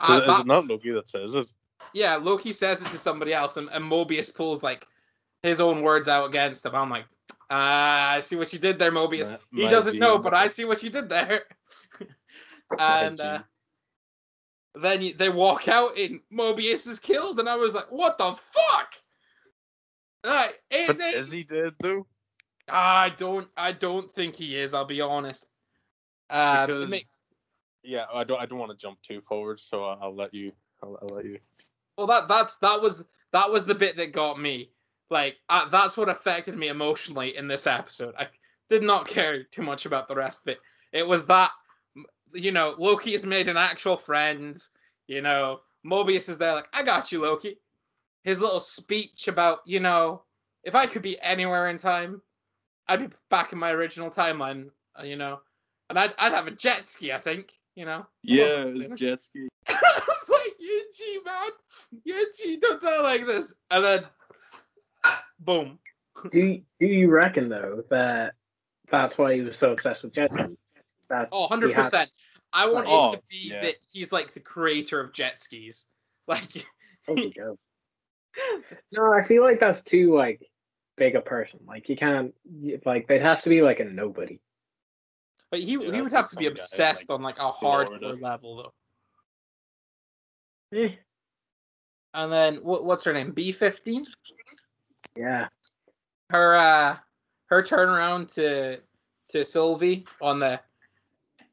uh, 0.00 0.14
it- 0.14 0.22
is 0.22 0.26
that- 0.26 0.40
it 0.40 0.46
not 0.48 0.66
Loki 0.66 0.90
that 0.90 1.06
says 1.06 1.36
it? 1.36 1.52
yeah, 1.92 2.16
Loki 2.16 2.52
says 2.52 2.82
it 2.82 2.88
to 2.88 2.98
somebody 2.98 3.32
else, 3.32 3.56
and, 3.56 3.68
and 3.70 3.84
Mobius 3.84 4.34
pulls 4.34 4.64
like 4.64 4.88
his 5.44 5.60
own 5.60 5.82
words 5.82 6.08
out 6.08 6.26
against 6.26 6.66
him. 6.66 6.74
I'm 6.74 6.90
like, 6.90 7.06
ah, 7.50 8.10
I 8.14 8.20
see 8.20 8.34
what 8.34 8.52
you 8.52 8.58
did 8.58 8.80
there, 8.80 8.90
Mobius. 8.90 9.30
My- 9.30 9.38
he 9.52 9.64
my 9.66 9.70
doesn't 9.70 9.96
know, 9.96 10.18
but 10.18 10.34
I 10.34 10.48
see 10.48 10.64
what 10.64 10.82
you 10.82 10.90
did 10.90 11.08
there. 11.08 11.44
and 12.80 13.20
uh, 13.20 13.38
then 14.74 15.02
you, 15.02 15.14
they 15.14 15.28
walk 15.28 15.68
out, 15.68 15.98
and 15.98 16.20
Mobius 16.32 16.86
is 16.86 16.98
killed, 16.98 17.40
and 17.40 17.48
I 17.48 17.56
was 17.56 17.74
like, 17.74 17.90
what 17.90 18.18
the 18.18 18.32
fuck? 18.32 18.94
Right, 20.24 20.52
But 20.86 20.98
they- 20.98 21.10
is 21.10 21.30
he 21.30 21.44
dead 21.44 21.74
though? 21.80 22.06
I 22.68 23.08
don't, 23.16 23.48
I 23.56 23.72
don't 23.72 24.10
think 24.12 24.36
he 24.36 24.56
is. 24.56 24.74
I'll 24.74 24.84
be 24.84 25.00
honest. 25.00 25.46
Um, 26.28 26.66
Because 26.66 26.88
makes, 26.90 27.20
yeah, 27.82 28.04
I 28.12 28.22
don't 28.22 28.40
I 28.40 28.46
don't 28.46 28.58
want 28.60 28.70
to 28.70 28.76
jump 28.76 29.00
too 29.02 29.20
forward, 29.22 29.58
so 29.58 29.82
I'll, 29.82 29.98
I'll 30.02 30.14
let 30.14 30.32
you. 30.32 30.52
I'll, 30.82 30.96
I'll 31.02 31.16
let 31.16 31.24
you. 31.24 31.38
well, 31.98 32.06
that 32.06 32.28
that's 32.28 32.56
that 32.58 32.80
was 32.80 33.04
that 33.32 33.50
was 33.50 33.66
the 33.66 33.74
bit 33.74 33.96
that 33.96 34.12
got 34.12 34.38
me. 34.40 34.70
Like 35.10 35.36
uh, 35.48 35.68
that's 35.70 35.96
what 35.96 36.08
affected 36.08 36.56
me 36.56 36.68
emotionally 36.68 37.36
in 37.36 37.48
this 37.48 37.66
episode. 37.66 38.14
I 38.16 38.28
did 38.68 38.84
not 38.84 39.08
care 39.08 39.42
too 39.42 39.62
much 39.62 39.86
about 39.86 40.06
the 40.06 40.14
rest 40.14 40.42
of 40.42 40.48
it. 40.52 40.60
It 40.92 41.02
was 41.02 41.26
that 41.26 41.50
you 42.34 42.52
know 42.52 42.74
Loki 42.78 43.12
has 43.12 43.24
made 43.26 43.48
an 43.48 43.56
actual 43.56 43.96
friend. 43.96 44.56
You 45.06 45.22
know 45.22 45.60
Mobius 45.84 46.28
is 46.28 46.38
there 46.38 46.54
like 46.54 46.68
I 46.72 46.82
got 46.82 47.10
you, 47.12 47.22
Loki. 47.22 47.58
His 48.24 48.40
little 48.40 48.60
speech 48.60 49.28
about 49.28 49.60
you 49.66 49.80
know 49.80 50.22
if 50.64 50.74
I 50.74 50.86
could 50.86 51.02
be 51.02 51.18
anywhere 51.20 51.68
in 51.68 51.78
time, 51.78 52.20
I'd 52.88 53.00
be 53.00 53.08
back 53.30 53.52
in 53.52 53.58
my 53.58 53.70
original 53.70 54.10
timeline. 54.10 54.70
uh, 54.98 55.04
You 55.04 55.16
know, 55.16 55.40
and 55.88 55.98
I'd 55.98 56.14
I'd 56.18 56.32
have 56.32 56.46
a 56.46 56.50
jet 56.52 56.84
ski. 56.84 57.12
I 57.12 57.18
think 57.18 57.52
you 57.74 57.84
know. 57.86 58.06
Yeah, 58.22 58.64
it's 58.66 58.88
jet 59.00 59.20
ski. 59.22 59.48
I 59.68 60.00
was 60.06 60.28
like, 60.28 60.54
"You 60.58 60.84
G 60.94 61.18
man, 61.24 61.50
you 62.04 62.30
G, 62.36 62.56
don't 62.58 62.80
talk 62.80 63.02
like 63.02 63.26
this." 63.26 63.54
And 63.70 63.84
then, 63.84 64.04
boom. 65.38 65.78
Do 66.30 66.38
you, 66.38 66.62
do 66.78 66.86
you 66.86 67.10
reckon 67.10 67.48
though 67.48 67.82
that 67.88 68.34
that's 68.90 69.16
why 69.16 69.34
he 69.36 69.40
was 69.40 69.56
so 69.56 69.72
obsessed 69.72 70.02
with 70.02 70.12
jet 70.12 70.30
skis? 70.32 70.56
That 71.10 71.28
Oh, 71.32 71.42
100 71.42 71.74
had- 71.74 71.82
percent. 71.84 72.10
I 72.52 72.66
want 72.68 72.86
Oh, 72.88 73.12
it 73.12 73.16
to 73.16 73.22
be 73.28 73.50
yeah. 73.52 73.60
that 73.62 73.74
he's 73.92 74.10
like 74.12 74.32
the 74.34 74.40
creator 74.40 74.98
of 75.00 75.12
jet 75.12 75.40
skis. 75.40 75.86
Like, 76.26 76.66
There 77.08 77.18
you 77.18 77.32
go. 77.36 77.58
No, 78.92 79.12
I 79.12 79.24
feel 79.26 79.42
like 79.42 79.58
that's 79.60 79.82
too 79.82 80.14
like 80.14 80.48
big 80.96 81.16
a 81.16 81.20
person. 81.20 81.60
Like 81.66 81.88
you 81.88 81.96
can't 81.96 82.32
like 82.86 83.08
they'd 83.08 83.22
have 83.22 83.42
to 83.42 83.48
be 83.50 83.62
like 83.62 83.80
a 83.80 83.84
nobody. 83.84 84.38
but 85.50 85.58
he 85.60 85.72
Yeah, 85.72 85.92
he 85.92 86.00
would 86.02 86.12
have 86.12 86.30
to 86.30 86.36
be 86.36 86.44
some 86.44 86.54
guy, 86.54 86.60
obsessed 86.60 87.10
like, 87.10 87.16
on 87.18 87.22
like 87.22 87.38
a 87.40 87.52
Florida. 87.58 87.90
hardcore 87.98 88.22
level 88.22 88.72
though. 90.72 90.78
Eh, 90.78 90.94
And 92.14 92.32
then 92.32 92.56
what 92.62 92.84
what's 92.84 93.02
her 93.04 93.12
name? 93.12 93.32
B 93.32 93.50
fifteen. 93.50 94.04
yeah. 95.16 95.48
Her 96.30 96.54
uh 96.56 96.96
her 97.46 97.62
turnaround 97.64 98.32
to 98.34 98.80
to 99.30 99.44
Sylvie 99.44 100.06
on 100.20 100.38
the. 100.38 100.60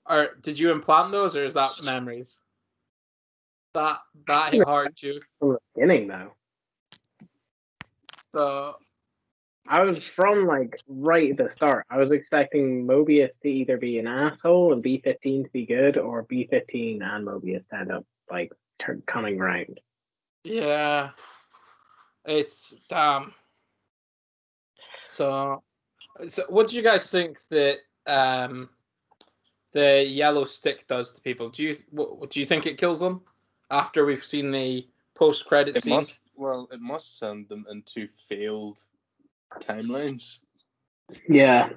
Or 0.09 0.29
did 0.41 0.57
you 0.57 0.71
implant 0.71 1.11
those, 1.11 1.35
or 1.35 1.43
is 1.43 1.53
that 1.55 1.83
memories? 1.83 2.41
That 3.73 3.99
that 4.27 4.53
hit 4.53 4.65
hard 4.65 4.95
too. 4.95 5.19
From 5.39 5.49
the 5.49 5.59
beginning 5.75 6.07
though. 6.07 6.31
So 8.31 8.75
I 9.67 9.81
was 9.81 9.99
from 10.15 10.45
like 10.45 10.79
right 10.87 11.31
at 11.31 11.37
the 11.37 11.51
start. 11.55 11.85
I 11.89 11.97
was 11.97 12.11
expecting 12.11 12.87
Mobius 12.87 13.37
to 13.41 13.49
either 13.49 13.77
be 13.77 13.99
an 13.99 14.07
asshole 14.07 14.73
and 14.73 14.81
B 14.81 15.01
fifteen 15.03 15.43
to 15.43 15.49
be 15.49 15.65
good, 15.65 15.97
or 15.97 16.23
B 16.23 16.47
fifteen 16.49 17.01
and 17.01 17.27
Mobius 17.27 17.67
to 17.69 17.75
end 17.75 17.91
up 17.91 18.05
like 18.31 18.51
turn, 18.79 19.03
coming 19.05 19.37
round. 19.37 19.79
Yeah. 20.43 21.09
It's 22.25 22.73
damn. 22.89 23.33
So 25.09 25.63
so 26.27 26.43
what 26.47 26.67
do 26.67 26.77
you 26.77 26.81
guys 26.81 27.11
think 27.11 27.37
that 27.49 27.79
um 28.07 28.69
the 29.73 30.05
yellow 30.05 30.45
stick 30.45 30.87
does 30.87 31.11
to 31.13 31.21
people? 31.21 31.49
Do 31.49 31.63
you 31.63 31.75
what, 31.91 32.29
do 32.31 32.39
you 32.39 32.45
think 32.45 32.65
it 32.65 32.77
kills 32.77 32.99
them 32.99 33.21
after 33.71 34.05
we've 34.05 34.23
seen 34.25 34.51
the 34.51 34.87
post 35.15 35.45
credit 35.45 35.75
It 35.75 35.83
scene? 35.83 35.95
must 35.95 36.21
well, 36.35 36.67
it 36.71 36.81
must 36.81 37.17
send 37.17 37.49
them 37.49 37.65
into 37.69 38.07
failed 38.07 38.79
timelines, 39.61 40.39
Yeah, 41.27 41.69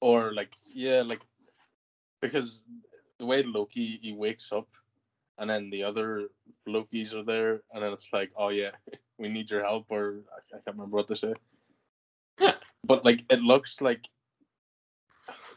or 0.00 0.32
like 0.32 0.56
yeah, 0.66 1.02
like 1.02 1.22
because 2.20 2.62
the 3.18 3.26
way 3.26 3.42
Loki 3.42 3.98
he 4.02 4.12
wakes 4.12 4.52
up, 4.52 4.68
and 5.38 5.48
then 5.50 5.70
the 5.70 5.82
other 5.84 6.28
Lokis 6.68 7.14
are 7.14 7.24
there, 7.24 7.62
and 7.72 7.82
then 7.82 7.92
it's 7.92 8.08
like, 8.12 8.30
oh 8.36 8.48
yeah, 8.48 8.70
we 9.18 9.28
need 9.28 9.50
your 9.50 9.64
help, 9.64 9.86
or 9.90 10.20
I, 10.32 10.56
I 10.56 10.60
can't 10.64 10.76
remember 10.76 10.96
what 10.96 11.08
to 11.08 11.16
say. 11.16 11.34
but 12.84 13.04
like 13.04 13.24
it 13.30 13.40
looks 13.40 13.80
like 13.80 14.08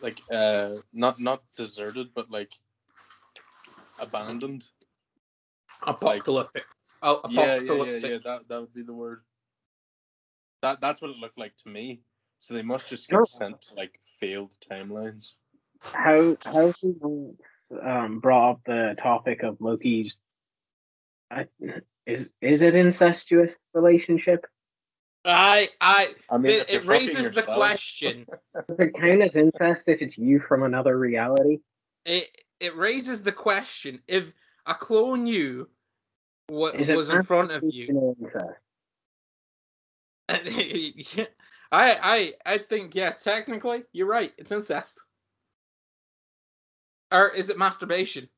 like 0.02 0.22
uh 0.32 0.76
not 0.94 1.20
not 1.20 1.42
deserted, 1.58 2.14
but 2.14 2.30
like 2.32 2.52
abandoned. 4.00 4.66
Apocalyptic. 5.82 6.66
Oh, 7.02 7.22
Yeah, 7.26 7.58
yeah, 7.58 7.72
yeah, 7.72 7.82
apocalyptic. 7.82 8.12
yeah. 8.12 8.18
That 8.24 8.48
that 8.50 8.62
would 8.62 8.74
be 8.74 8.84
the 8.84 8.94
word. 8.94 9.22
That 10.62 10.82
that's 10.82 11.02
what 11.02 11.12
it 11.12 11.18
looked 11.18 11.38
like 11.38 11.56
to 11.58 11.70
me. 11.70 12.02
So 12.40 12.54
they 12.54 12.62
must 12.62 12.88
just 12.88 13.10
get 13.10 13.26
sent 13.26 13.62
to 13.62 13.76
like 13.76 14.00
failed 14.20 14.56
timelines. 14.70 15.34
how 15.94 16.38
how 16.44 16.72
people 16.82 17.36
um 17.82 18.20
brought 18.20 18.52
up 18.52 18.62
the 18.66 18.96
topic 18.98 19.44
of 19.44 19.58
Loki's 19.62 20.18
I, 21.32 21.48
is 22.06 22.30
is 22.42 22.62
it 22.62 22.76
incestuous 22.76 23.56
relationship? 23.74 24.46
I 25.26 25.70
I 25.82 26.14
I 26.30 26.38
mean, 26.38 26.54
it, 26.54 26.70
it 26.70 26.84
fucking 26.84 26.90
raises 26.90 27.32
the 27.32 27.44
question. 27.44 28.26
Does 28.68 28.80
it 28.80 28.94
count 28.96 29.22
as 29.22 29.36
incest 29.36 29.84
if 29.88 30.02
it's 30.02 30.18
you 30.18 30.40
from 30.40 30.64
another 30.64 30.98
reality? 30.98 31.60
it 32.06 32.28
it 32.60 32.76
raises 32.76 33.24
the 33.24 33.32
question 33.32 34.02
if 34.08 34.34
a 34.66 34.74
clone 34.74 35.26
you 35.26 35.70
what 36.48 36.76
Is 36.76 36.90
was 36.90 37.10
in 37.10 37.24
front 37.24 37.52
of 37.52 37.64
you 37.64 37.88
constitutional 37.88 38.18
incest? 38.20 38.60
I 41.72 41.98
I 42.02 42.34
I 42.46 42.58
think 42.58 42.96
yeah, 42.96 43.12
technically 43.12 43.84
you're 43.94 44.08
right. 44.08 44.34
It's 44.38 44.52
incest. 44.52 45.04
Or 47.12 47.30
is 47.30 47.50
it 47.50 47.58
masturbation? 47.58 48.30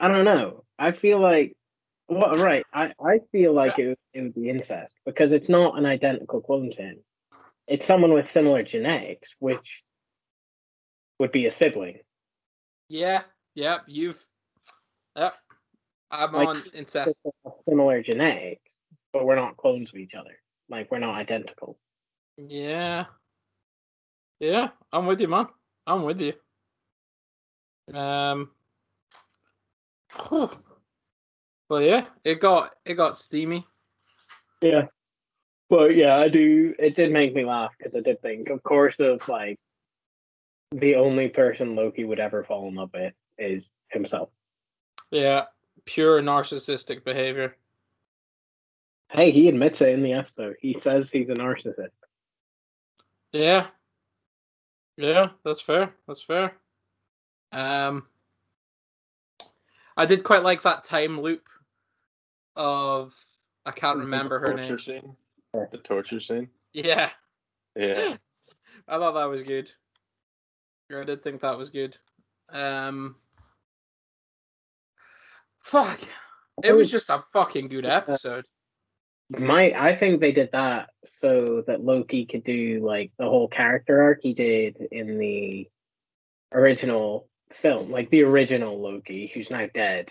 I 0.00 0.08
don't 0.08 0.24
know. 0.24 0.64
I 0.78 0.92
feel 0.92 1.20
like 1.20 1.56
well, 2.08 2.36
right. 2.36 2.64
I, 2.72 2.92
I 3.04 3.20
feel 3.32 3.52
like 3.52 3.78
it, 3.78 3.88
would- 3.88 3.98
it 4.14 4.22
would 4.22 4.34
be 4.34 4.48
incest 4.48 4.94
because 5.04 5.32
it's 5.32 5.48
not 5.48 5.78
an 5.78 5.86
identical 5.86 6.40
clone 6.40 6.70
to. 6.72 6.94
It's 7.66 7.86
someone 7.86 8.12
with 8.12 8.30
similar 8.32 8.62
genetics, 8.62 9.28
which 9.38 9.82
would 11.18 11.32
be 11.32 11.46
a 11.46 11.52
sibling. 11.52 11.98
Yeah, 12.88 13.22
yep, 13.54 13.82
you've 13.86 14.24
Yep. 15.16 15.34
I'm 16.10 16.32
Like, 16.32 16.48
on 16.48 16.62
incest. 16.72 17.26
Similar 17.68 18.02
genetics, 18.02 18.62
but 19.12 19.26
we're 19.26 19.36
not 19.36 19.56
clones 19.58 19.90
of 19.90 19.96
each 19.96 20.14
other. 20.14 20.38
Like 20.70 20.90
we're 20.90 20.98
not 21.00 21.16
identical. 21.16 21.78
Yeah. 22.38 23.06
Yeah, 24.40 24.68
I'm 24.92 25.06
with 25.06 25.20
you, 25.20 25.28
man. 25.28 25.48
I'm 25.86 26.04
with 26.04 26.20
you. 26.20 26.32
Um 27.98 28.50
whew. 30.28 30.50
But 31.68 31.84
yeah, 31.84 32.06
it 32.24 32.40
got 32.40 32.72
it 32.84 32.94
got 32.94 33.16
steamy. 33.16 33.66
Yeah. 34.62 34.86
But 35.70 35.96
yeah, 35.96 36.16
I 36.16 36.28
do. 36.28 36.74
It 36.78 36.96
did 36.96 37.12
make 37.12 37.34
me 37.34 37.44
laugh 37.44 37.72
because 37.76 37.94
I 37.94 38.00
did 38.00 38.22
think, 38.22 38.48
of 38.48 38.62
course, 38.62 38.98
of 39.00 39.26
like 39.28 39.58
the 40.72 40.96
only 40.96 41.28
person 41.28 41.76
Loki 41.76 42.04
would 42.04 42.20
ever 42.20 42.42
fall 42.44 42.68
in 42.68 42.74
love 42.74 42.90
with 42.94 43.12
is 43.38 43.66
himself. 43.90 44.30
Yeah. 45.10 45.44
Pure 45.84 46.22
narcissistic 46.22 47.04
behavior. 47.04 47.56
Hey, 49.10 49.30
he 49.30 49.48
admits 49.48 49.80
it 49.80 49.88
in 49.90 50.02
the 50.02 50.12
episode. 50.12 50.56
He 50.60 50.78
says 50.78 51.10
he's 51.10 51.30
a 51.30 51.34
narcissist. 51.34 51.90
Yeah. 53.32 53.68
Yeah, 54.96 55.28
that's 55.44 55.62
fair. 55.62 55.94
That's 56.06 56.22
fair. 56.22 56.54
Um, 57.52 58.06
I 59.96 60.06
did 60.06 60.24
quite 60.24 60.42
like 60.42 60.62
that 60.62 60.84
time 60.84 61.20
loop 61.20 61.48
of 62.58 63.14
I 63.64 63.70
can't 63.70 63.98
remember 63.98 64.40
her 64.40 64.54
name. 64.54 64.78
scene. 64.78 65.16
The 65.54 65.78
torture 65.78 66.20
scene. 66.20 66.48
Yeah, 66.74 67.10
Yeah. 67.74 68.16
I 68.88 68.98
thought 68.98 69.12
that 69.12 69.24
was 69.24 69.42
good. 69.42 69.70
I 70.94 71.04
did 71.04 71.22
think 71.22 71.42
that 71.42 71.58
was 71.58 71.70
good. 71.70 71.96
Um, 72.50 73.16
fuck, 75.62 76.00
it 76.62 76.72
was 76.72 76.90
just 76.90 77.10
a 77.10 77.22
fucking 77.32 77.68
good 77.68 77.84
episode. 77.84 78.46
My, 79.30 79.74
I 79.76 79.94
think 79.94 80.20
they 80.20 80.32
did 80.32 80.50
that 80.52 80.88
so 81.20 81.62
that 81.66 81.84
Loki 81.84 82.24
could 82.24 82.44
do 82.44 82.80
like 82.82 83.12
the 83.18 83.26
whole 83.26 83.48
character 83.48 84.02
arc 84.02 84.20
he 84.22 84.32
did 84.32 84.78
in 84.90 85.18
the 85.18 85.68
original 86.52 87.28
film, 87.60 87.90
like 87.90 88.08
the 88.08 88.22
original 88.22 88.80
Loki, 88.80 89.30
who's 89.32 89.50
now 89.50 89.66
dead. 89.74 90.10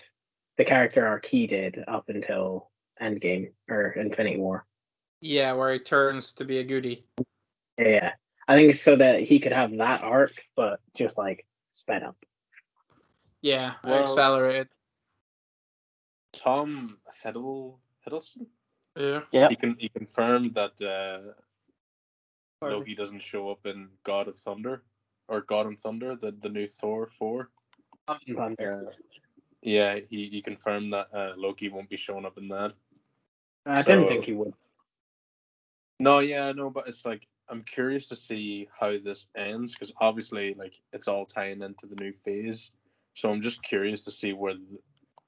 The 0.58 0.64
character 0.64 1.06
arc 1.06 1.24
he 1.24 1.46
did 1.46 1.84
up 1.86 2.08
until 2.08 2.70
Endgame 3.00 3.52
or 3.68 3.92
Infinity 3.92 4.38
War. 4.38 4.66
Yeah, 5.20 5.52
where 5.52 5.72
he 5.72 5.78
turns 5.78 6.32
to 6.34 6.44
be 6.44 6.58
a 6.58 6.64
goody. 6.64 7.04
Yeah, 7.78 8.12
I 8.48 8.58
think 8.58 8.76
so 8.76 8.96
that 8.96 9.20
he 9.20 9.38
could 9.38 9.52
have 9.52 9.76
that 9.78 10.02
arc, 10.02 10.32
but 10.56 10.80
just 10.96 11.16
like 11.16 11.46
sped 11.72 12.02
up. 12.02 12.16
Yeah, 13.40 13.74
Well- 13.84 14.02
accelerated. 14.02 14.68
Tom 16.32 16.98
Hiddle 17.24 17.78
Hiddleston. 18.06 18.46
Yeah. 18.96 19.22
Yeah. 19.32 19.48
He 19.48 19.56
can 19.56 19.76
he 19.78 19.88
confirmed 19.88 20.54
that 20.54 20.80
uh, 20.82 21.32
Pardon. 22.60 22.78
Loki 22.78 22.94
doesn't 22.94 23.22
show 23.22 23.48
up 23.50 23.66
in 23.66 23.88
God 24.04 24.28
of 24.28 24.38
Thunder 24.38 24.82
or 25.28 25.40
God 25.40 25.66
and 25.66 25.78
Thunder, 25.78 26.16
the, 26.16 26.32
the 26.32 26.48
new 26.48 26.66
Thor 26.66 27.06
four. 27.06 27.50
Thunder. 28.06 28.92
Yeah, 29.62 29.98
he, 30.08 30.28
he 30.28 30.42
confirmed 30.42 30.92
that 30.92 31.08
uh, 31.12 31.32
Loki 31.36 31.68
won't 31.68 31.88
be 31.88 31.96
showing 31.96 32.24
up 32.24 32.38
in 32.38 32.48
that. 32.48 32.74
I 33.66 33.82
didn't 33.82 34.08
think 34.08 34.24
he 34.24 34.32
would. 34.32 34.54
No, 36.00 36.20
yeah, 36.20 36.52
no, 36.52 36.70
but 36.70 36.86
it's 36.86 37.04
like 37.04 37.26
I'm 37.48 37.62
curious 37.62 38.08
to 38.08 38.16
see 38.16 38.68
how 38.78 38.90
this 38.98 39.26
ends 39.36 39.72
because 39.72 39.92
obviously, 40.00 40.54
like, 40.54 40.78
it's 40.92 41.08
all 41.08 41.26
tying 41.26 41.62
into 41.62 41.86
the 41.86 41.96
new 41.96 42.12
phase. 42.12 42.70
So 43.14 43.30
I'm 43.30 43.40
just 43.40 43.62
curious 43.62 44.04
to 44.04 44.10
see 44.10 44.32
where 44.32 44.54
th- 44.54 44.80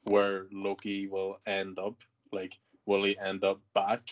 where 0.05 0.47
Loki 0.53 1.09
will 1.09 1.39
end 1.47 1.79
up. 1.79 1.97
Like, 2.33 2.59
will 2.87 3.05
he 3.05 3.19
end 3.19 3.43
up 3.43 3.61
back 3.75 4.09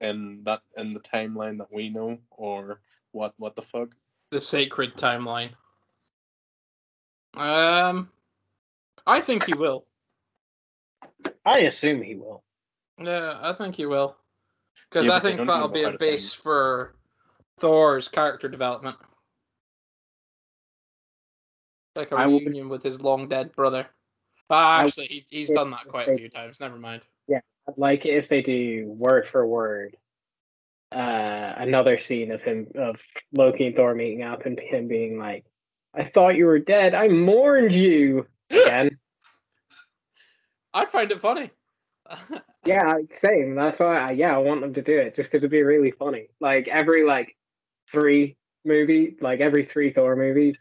in 0.00 0.42
that 0.44 0.62
in 0.76 0.94
the 0.94 1.00
timeline 1.00 1.58
that 1.58 1.72
we 1.72 1.90
know, 1.90 2.18
or 2.30 2.80
what? 3.12 3.34
What 3.36 3.54
the 3.54 3.62
fuck? 3.62 3.94
The 4.30 4.40
sacred 4.40 4.94
timeline. 4.94 5.50
Um, 7.34 8.10
I 9.08 9.20
think 9.20 9.44
he 9.44 9.54
will. 9.54 9.86
I 11.44 11.60
assume 11.60 12.02
he 12.02 12.14
will. 12.14 12.44
Yeah, 13.02 13.38
I 13.40 13.52
think 13.54 13.74
he 13.74 13.86
will. 13.86 14.16
Because 14.90 15.06
Yeah, 15.06 15.14
I 15.14 15.20
think 15.20 15.38
that'll 15.40 15.68
be 15.68 15.82
a 15.82 15.92
base 15.98 16.34
end. 16.34 16.42
for 16.42 16.94
Thor's 17.58 18.06
character 18.08 18.48
development. 18.48 18.96
Like 21.96 22.12
a 22.12 22.16
I 22.16 22.26
would- 22.26 22.40
reunion 22.42 22.68
with 22.68 22.82
his 22.82 23.02
long 23.02 23.28
dead 23.28 23.52
brother. 23.56 23.86
Ah, 24.50 24.78
I 24.78 24.80
actually, 24.82 25.06
he, 25.06 25.26
he's 25.28 25.50
done 25.50 25.70
that 25.72 25.88
quite 25.88 26.08
a 26.08 26.14
few 26.14 26.28
times. 26.30 26.60
Never 26.60 26.76
mind. 26.78 27.02
Yeah, 27.26 27.40
I'd 27.68 27.76
like 27.76 28.06
it 28.06 28.14
if 28.14 28.28
they 28.28 28.40
do 28.40 28.86
word 28.96 29.26
for 29.28 29.46
word 29.46 29.96
uh, 30.92 31.54
another 31.58 31.98
scene 32.08 32.30
of 32.30 32.40
him 32.40 32.66
of 32.76 32.96
Loki 33.36 33.66
and 33.66 33.76
Thor 33.76 33.94
meeting 33.94 34.22
up 34.22 34.46
and 34.46 34.58
him 34.58 34.88
being 34.88 35.18
like, 35.18 35.44
"I 35.94 36.04
thought 36.14 36.36
you 36.36 36.46
were 36.46 36.58
dead. 36.58 36.94
I 36.94 37.08
mourned 37.08 37.72
you." 37.72 38.26
Again, 38.50 38.87
I'd 40.74 40.90
find 40.90 41.10
it 41.10 41.20
funny. 41.20 41.50
yeah, 42.66 42.94
same. 43.24 43.54
That's 43.54 43.78
why. 43.78 43.96
I, 43.96 44.10
yeah, 44.12 44.34
I 44.34 44.38
want 44.38 44.60
them 44.60 44.74
to 44.74 44.82
do 44.82 44.98
it 44.98 45.16
just 45.16 45.30
because 45.30 45.38
it'd 45.38 45.50
be 45.50 45.62
really 45.62 45.90
funny. 45.92 46.28
Like 46.40 46.68
every 46.68 47.04
like 47.04 47.36
three 47.90 48.36
movie, 48.64 49.16
like 49.20 49.40
every 49.40 49.66
three 49.66 49.92
Thor 49.92 50.16
movies, 50.16 50.56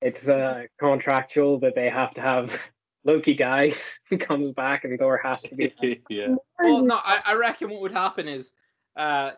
it's 0.00 0.26
uh, 0.26 0.64
contractual 0.78 1.58
that 1.60 1.74
they 1.74 1.88
have 1.88 2.14
to 2.14 2.20
have 2.20 2.50
Loki 3.04 3.34
dies, 3.34 3.74
he 4.10 4.16
comes 4.16 4.52
back, 4.52 4.84
and 4.84 4.98
Thor 4.98 5.20
has 5.22 5.40
to 5.42 5.54
be. 5.54 6.02
yeah, 6.08 6.34
well, 6.62 6.82
no, 6.82 6.96
I, 6.96 7.20
I 7.24 7.34
reckon 7.34 7.70
what 7.70 7.80
would 7.80 7.92
happen 7.92 8.28
is 8.28 8.52
uh, 8.96 9.32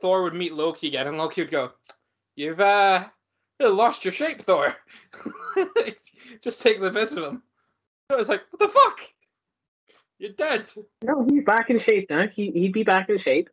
Thor 0.00 0.22
would 0.22 0.34
meet 0.34 0.54
Loki 0.54 0.88
again, 0.88 1.06
and 1.06 1.18
Loki 1.18 1.42
would 1.42 1.50
go, 1.50 1.72
"You've 2.36 2.60
uh, 2.60 3.04
you 3.60 3.68
lost 3.68 4.04
your 4.04 4.12
shape, 4.12 4.42
Thor." 4.42 4.74
Just 6.42 6.62
take 6.62 6.80
the 6.80 6.90
piss 6.90 7.16
of 7.16 7.24
him. 7.24 7.42
I 8.10 8.16
was 8.16 8.28
like, 8.28 8.42
"What 8.50 8.60
the 8.60 8.68
fuck? 8.68 9.00
You're 10.18 10.32
dead." 10.32 10.68
No, 11.02 11.26
he's 11.30 11.44
back 11.44 11.70
in 11.70 11.80
shape 11.80 12.08
now. 12.10 12.26
He 12.28 12.50
he'd 12.52 12.72
be 12.72 12.82
back 12.84 13.08
in 13.08 13.18
shape. 13.18 13.50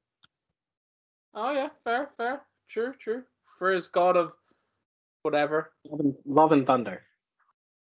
Oh 1.33 1.51
yeah, 1.51 1.69
fair, 1.83 2.09
fair, 2.17 2.41
true, 2.69 2.93
true. 2.99 3.23
For 3.57 3.71
his 3.71 3.87
god 3.87 4.17
of 4.17 4.33
whatever, 5.23 5.71
Love 5.89 5.99
and, 6.01 6.15
Love 6.25 6.51
and 6.51 6.65
Thunder. 6.67 7.01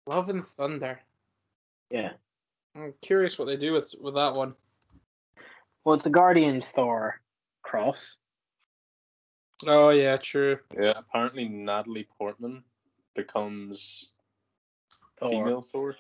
love 0.06 0.30
and 0.30 0.46
thunder. 0.46 1.00
Yeah. 1.90 2.12
I'm 2.76 2.94
curious 3.02 3.38
what 3.40 3.46
they 3.46 3.58
do 3.58 3.74
with 3.74 3.94
with 4.00 4.14
that 4.16 4.34
one. 4.36 4.54
Well, 5.84 5.96
it's 5.96 6.04
the 6.04 6.10
Guardians 6.10 6.64
Thor 6.76 7.20
cross. 7.64 8.16
Oh 9.68 9.90
yeah, 9.90 10.18
true. 10.18 10.60
yeah. 10.80 10.94
Apparently, 10.96 11.48
Natalie 11.50 12.08
Portman 12.18 12.64
becomes 13.16 14.12
Thor. 15.18 15.30
female 15.32 15.62
Thor. 15.62 15.96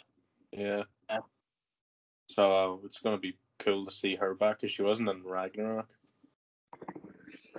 Yeah. 0.51 0.83
Yeah. 1.09 1.19
So 2.29 2.51
uh, 2.51 2.85
it's 2.85 2.99
gonna 2.99 3.17
be 3.17 3.37
cool 3.57 3.85
to 3.85 3.91
see 3.91 4.15
her 4.15 4.35
back 4.35 4.59
because 4.59 4.71
she 4.71 4.83
wasn't 4.83 5.09
in 5.09 5.23
Ragnarok. 5.23 5.87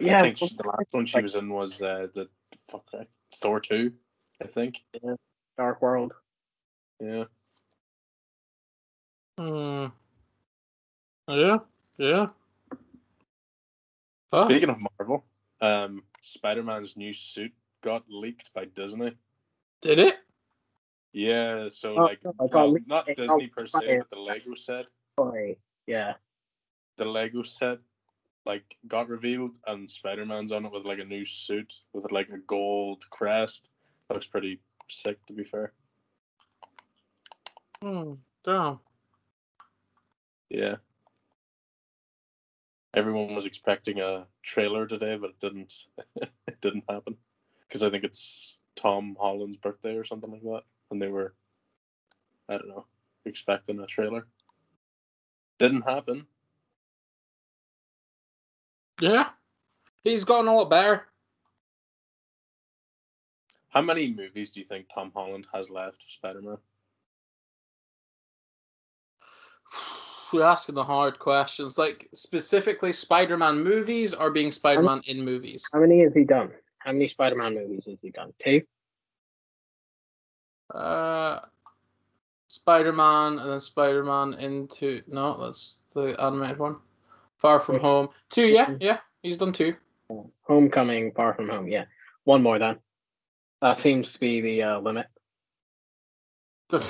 Yeah, 0.01 0.21
I 0.21 0.23
think 0.23 0.39
she, 0.39 0.57
the 0.57 0.67
last 0.67 0.87
one 0.93 1.07
she 1.07 1.21
was 1.21 1.35
in 1.35 1.53
was 1.53 1.83
uh, 1.83 2.07
the 2.15 2.29
fuck 2.69 2.85
uh, 2.95 3.05
Thor 3.35 3.61
two. 3.61 3.93
I 4.43 4.47
think. 4.47 4.83
Yeah. 5.03 5.15
Dark 5.59 5.83
World. 5.83 6.15
Yeah. 7.01 7.25
Hmm. 9.37 9.87
Yeah, 11.29 11.59
yeah. 11.99 12.27
Fuck. 14.31 14.45
Speaking 14.49 14.71
of 14.71 14.79
Marvel, 14.99 15.25
um, 15.61 16.03
Spider 16.23 16.63
Man's 16.63 16.97
new 16.97 17.13
suit 17.13 17.53
got 17.83 18.05
leaked 18.09 18.53
by 18.55 18.67
Disney. 18.67 19.13
Did 19.83 19.99
it? 19.99 20.15
Yeah, 21.13 21.69
so 21.71 21.97
Oh, 21.99 22.05
like 22.05 22.25
no, 22.25 22.35
well, 22.39 22.73
leaked 22.73 22.89
not 22.89 23.07
by 23.07 23.15
Disney 23.15 23.49
per 23.49 23.67
se, 23.67 23.99
but 23.99 24.11
the 24.11 24.19
Lego 24.19 24.55
set. 24.55 24.87
Sorry. 25.19 25.59
Yeah. 25.87 26.15
The 26.97 27.05
Lego 27.05 27.43
set 27.43 27.79
like 28.47 28.77
got 28.89 29.09
revealed 29.09 29.59
and 29.67 29.91
Spider 29.91 30.25
Man's 30.25 30.53
on 30.53 30.65
it 30.65 30.73
with 30.73 30.87
like 30.87 30.99
a 30.99 31.05
new 31.05 31.25
suit 31.25 31.73
with 31.93 32.13
like 32.13 32.31
a 32.31 32.39
gold 32.39 33.05
crest. 33.11 33.69
Looks 34.09 34.27
pretty 34.27 34.61
sick 34.89 35.25
to 35.27 35.33
be 35.33 35.45
fair. 35.45 35.73
Hmm. 37.83 38.15
Damn. 38.45 38.79
Yeah. 40.49 40.77
Everyone 42.95 43.35
was 43.35 43.47
expecting 43.47 44.01
a 44.01 44.27
trailer 44.43 44.87
today, 44.87 45.17
but 45.17 45.31
it 45.31 45.39
didn't. 45.41 45.87
it 46.17 46.61
didn't 46.61 46.85
happen 46.89 47.17
because 47.69 47.83
I 47.83 47.91
think 47.91 48.05
it's 48.05 48.59
Tom 48.75 49.17
Holland's 49.19 49.59
birthday 49.59 49.95
or 49.97 50.05
something 50.05 50.31
like 50.31 50.43
that, 50.43 50.63
and 50.91 51.01
they 51.01 51.09
were, 51.09 51.35
I 52.49 52.55
don't 52.59 52.69
know, 52.69 52.87
expecting 53.25 53.81
a 53.81 53.87
trailer. 53.87 54.27
Didn't 55.59 55.83
happen. 55.83 56.27
Yeah. 59.01 59.29
He's 60.05 60.25
gotten 60.25 60.49
a 60.49 60.55
lot 60.55 60.71
better. 60.71 61.07
How 63.69 63.83
many 63.83 64.13
movies 64.13 64.51
do 64.51 64.61
you 64.61 64.67
think 64.67 64.87
Tom 64.93 65.13
Holland 65.15 65.47
has 65.55 65.71
left 65.71 66.03
of 66.03 66.11
Spider 66.11 66.43
Man? 66.43 66.57
We're 70.33 70.43
asking 70.45 70.75
the 70.75 70.85
hard 70.85 71.19
questions, 71.19 71.79
like 71.79 72.09
specifically 72.15 72.93
Spider-Man 72.93 73.63
movies 73.63 74.13
or 74.13 74.31
being 74.31 74.51
Spider-Man 74.51 75.03
in 75.07 75.25
movies. 75.25 75.65
How 75.73 75.81
many 75.81 76.01
has 76.01 76.15
he 76.15 76.25
done? 76.25 76.51
How 76.79 76.93
many 76.93 77.09
Spider-Man 77.09 77.55
movies 77.55 77.85
has 77.87 77.99
he 78.03 78.11
done? 78.11 78.33
Two. 78.39 78.63
Uh, 80.75 81.41
Spider-Man 82.49 83.39
and 83.39 83.51
then 83.51 83.61
Spider-Man 83.61 84.35
into 84.35 85.03
no, 85.07 85.45
that's 85.45 85.83
the 85.95 86.17
animated 86.21 86.59
one. 86.59 86.77
Far 87.37 87.61
From. 87.61 87.81
Home. 87.81 88.09
Two, 88.29 88.47
yeah, 88.47 88.75
yeah. 88.81 88.99
He's 89.23 89.37
done 89.37 89.53
two. 89.53 89.77
Homecoming, 90.43 91.13
Far 91.13 91.35
From 91.35 91.49
Home. 91.49 91.69
Yeah. 91.69 91.85
One 92.25 92.43
more 92.43 92.59
then. 92.59 92.79
That 93.63 93.81
seems 93.81 94.13
to 94.13 94.19
be 94.19 94.41
the 94.41 94.63
uh, 94.63 94.81
limit. 94.81 95.07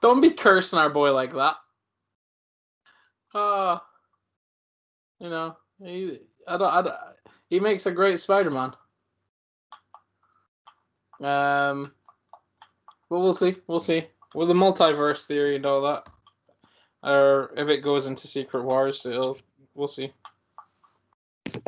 Don't 0.00 0.20
be 0.20 0.30
cursing 0.30 0.78
our 0.78 0.90
boy 0.90 1.12
like 1.12 1.34
that. 1.34 1.56
Uh, 3.34 3.78
you 5.20 5.30
know, 5.30 5.56
He, 5.82 6.18
I 6.48 6.56
don't, 6.56 6.72
I 6.72 6.82
don't, 6.82 6.94
he 7.48 7.60
makes 7.60 7.86
a 7.86 7.92
great 7.92 8.18
Spider-Man. 8.18 8.72
Um, 11.20 11.92
but 13.08 13.20
we'll 13.20 13.34
see. 13.34 13.56
We'll 13.66 13.80
see. 13.80 14.06
With 14.34 14.48
the 14.48 14.54
multiverse 14.54 15.26
theory 15.26 15.56
and 15.56 15.66
all 15.66 15.82
that, 15.82 16.08
or 17.02 17.52
if 17.56 17.68
it 17.68 17.82
goes 17.82 18.06
into 18.06 18.26
Secret 18.26 18.64
Wars, 18.64 19.04
it'll. 19.04 19.38
We'll 19.74 19.88
see. 19.88 20.12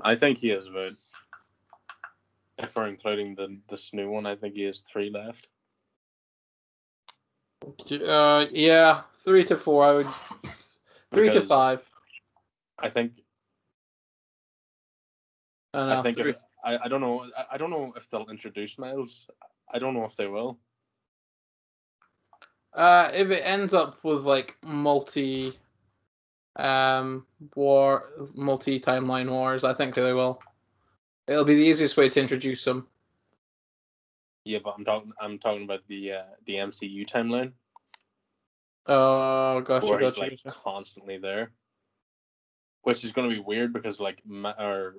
I 0.02 0.14
think 0.14 0.38
he 0.38 0.48
has 0.50 0.66
about. 0.66 0.92
If 2.58 2.76
we're 2.76 2.86
including 2.86 3.34
the 3.34 3.58
this 3.68 3.92
new 3.92 4.08
one, 4.10 4.26
I 4.26 4.36
think 4.36 4.54
he 4.54 4.62
has 4.62 4.82
three 4.82 5.10
left. 5.10 5.48
Uh, 7.90 8.46
yeah, 8.50 9.02
three 9.24 9.44
to 9.44 9.56
four. 9.56 9.84
I 9.84 9.92
would. 9.94 10.06
Three 11.12 11.30
to 11.30 11.40
five. 11.40 11.88
I 12.78 12.88
think 12.88 13.18
I, 15.74 15.86
know, 15.86 15.98
I 15.98 16.02
think 16.02 16.16
three- 16.16 16.30
if, 16.30 16.36
I, 16.64 16.78
I 16.84 16.88
don't 16.88 17.00
know 17.00 17.26
I, 17.36 17.44
I 17.52 17.58
don't 17.58 17.70
know 17.70 17.92
if 17.96 18.08
they'll 18.08 18.28
introduce 18.28 18.78
Miles. 18.78 19.26
I 19.72 19.78
don't 19.78 19.94
know 19.94 20.04
if 20.04 20.16
they 20.16 20.28
will. 20.28 20.58
Uh, 22.74 23.10
if 23.12 23.30
it 23.30 23.42
ends 23.44 23.74
up 23.74 24.02
with 24.02 24.24
like 24.24 24.56
multi, 24.64 25.58
um, 26.56 27.26
war, 27.54 28.10
multi 28.34 28.80
timeline 28.80 29.30
wars, 29.30 29.62
I 29.62 29.74
think 29.74 29.94
they 29.94 30.12
will. 30.12 30.40
It'll 31.26 31.44
be 31.44 31.54
the 31.54 31.62
easiest 31.62 31.96
way 31.96 32.08
to 32.08 32.20
introduce 32.20 32.64
them. 32.64 32.86
Yeah, 34.44 34.58
but 34.64 34.74
I'm 34.76 34.84
talking 34.84 35.12
I'm 35.20 35.38
talking 35.38 35.64
about 35.64 35.86
the 35.86 36.12
uh, 36.12 36.22
the 36.46 36.54
MCU 36.54 37.06
timeline 37.06 37.52
Oh, 38.86 39.60
gosh, 39.60 39.82
where 39.82 40.00
he's 40.00 40.18
like 40.18 40.42
gotcha. 40.42 40.58
constantly 40.62 41.16
there, 41.16 41.52
which 42.82 43.04
is 43.04 43.12
going 43.12 43.28
to 43.28 43.34
be 43.34 43.40
weird 43.40 43.72
because 43.72 44.00
like 44.00 44.20
or 44.58 44.96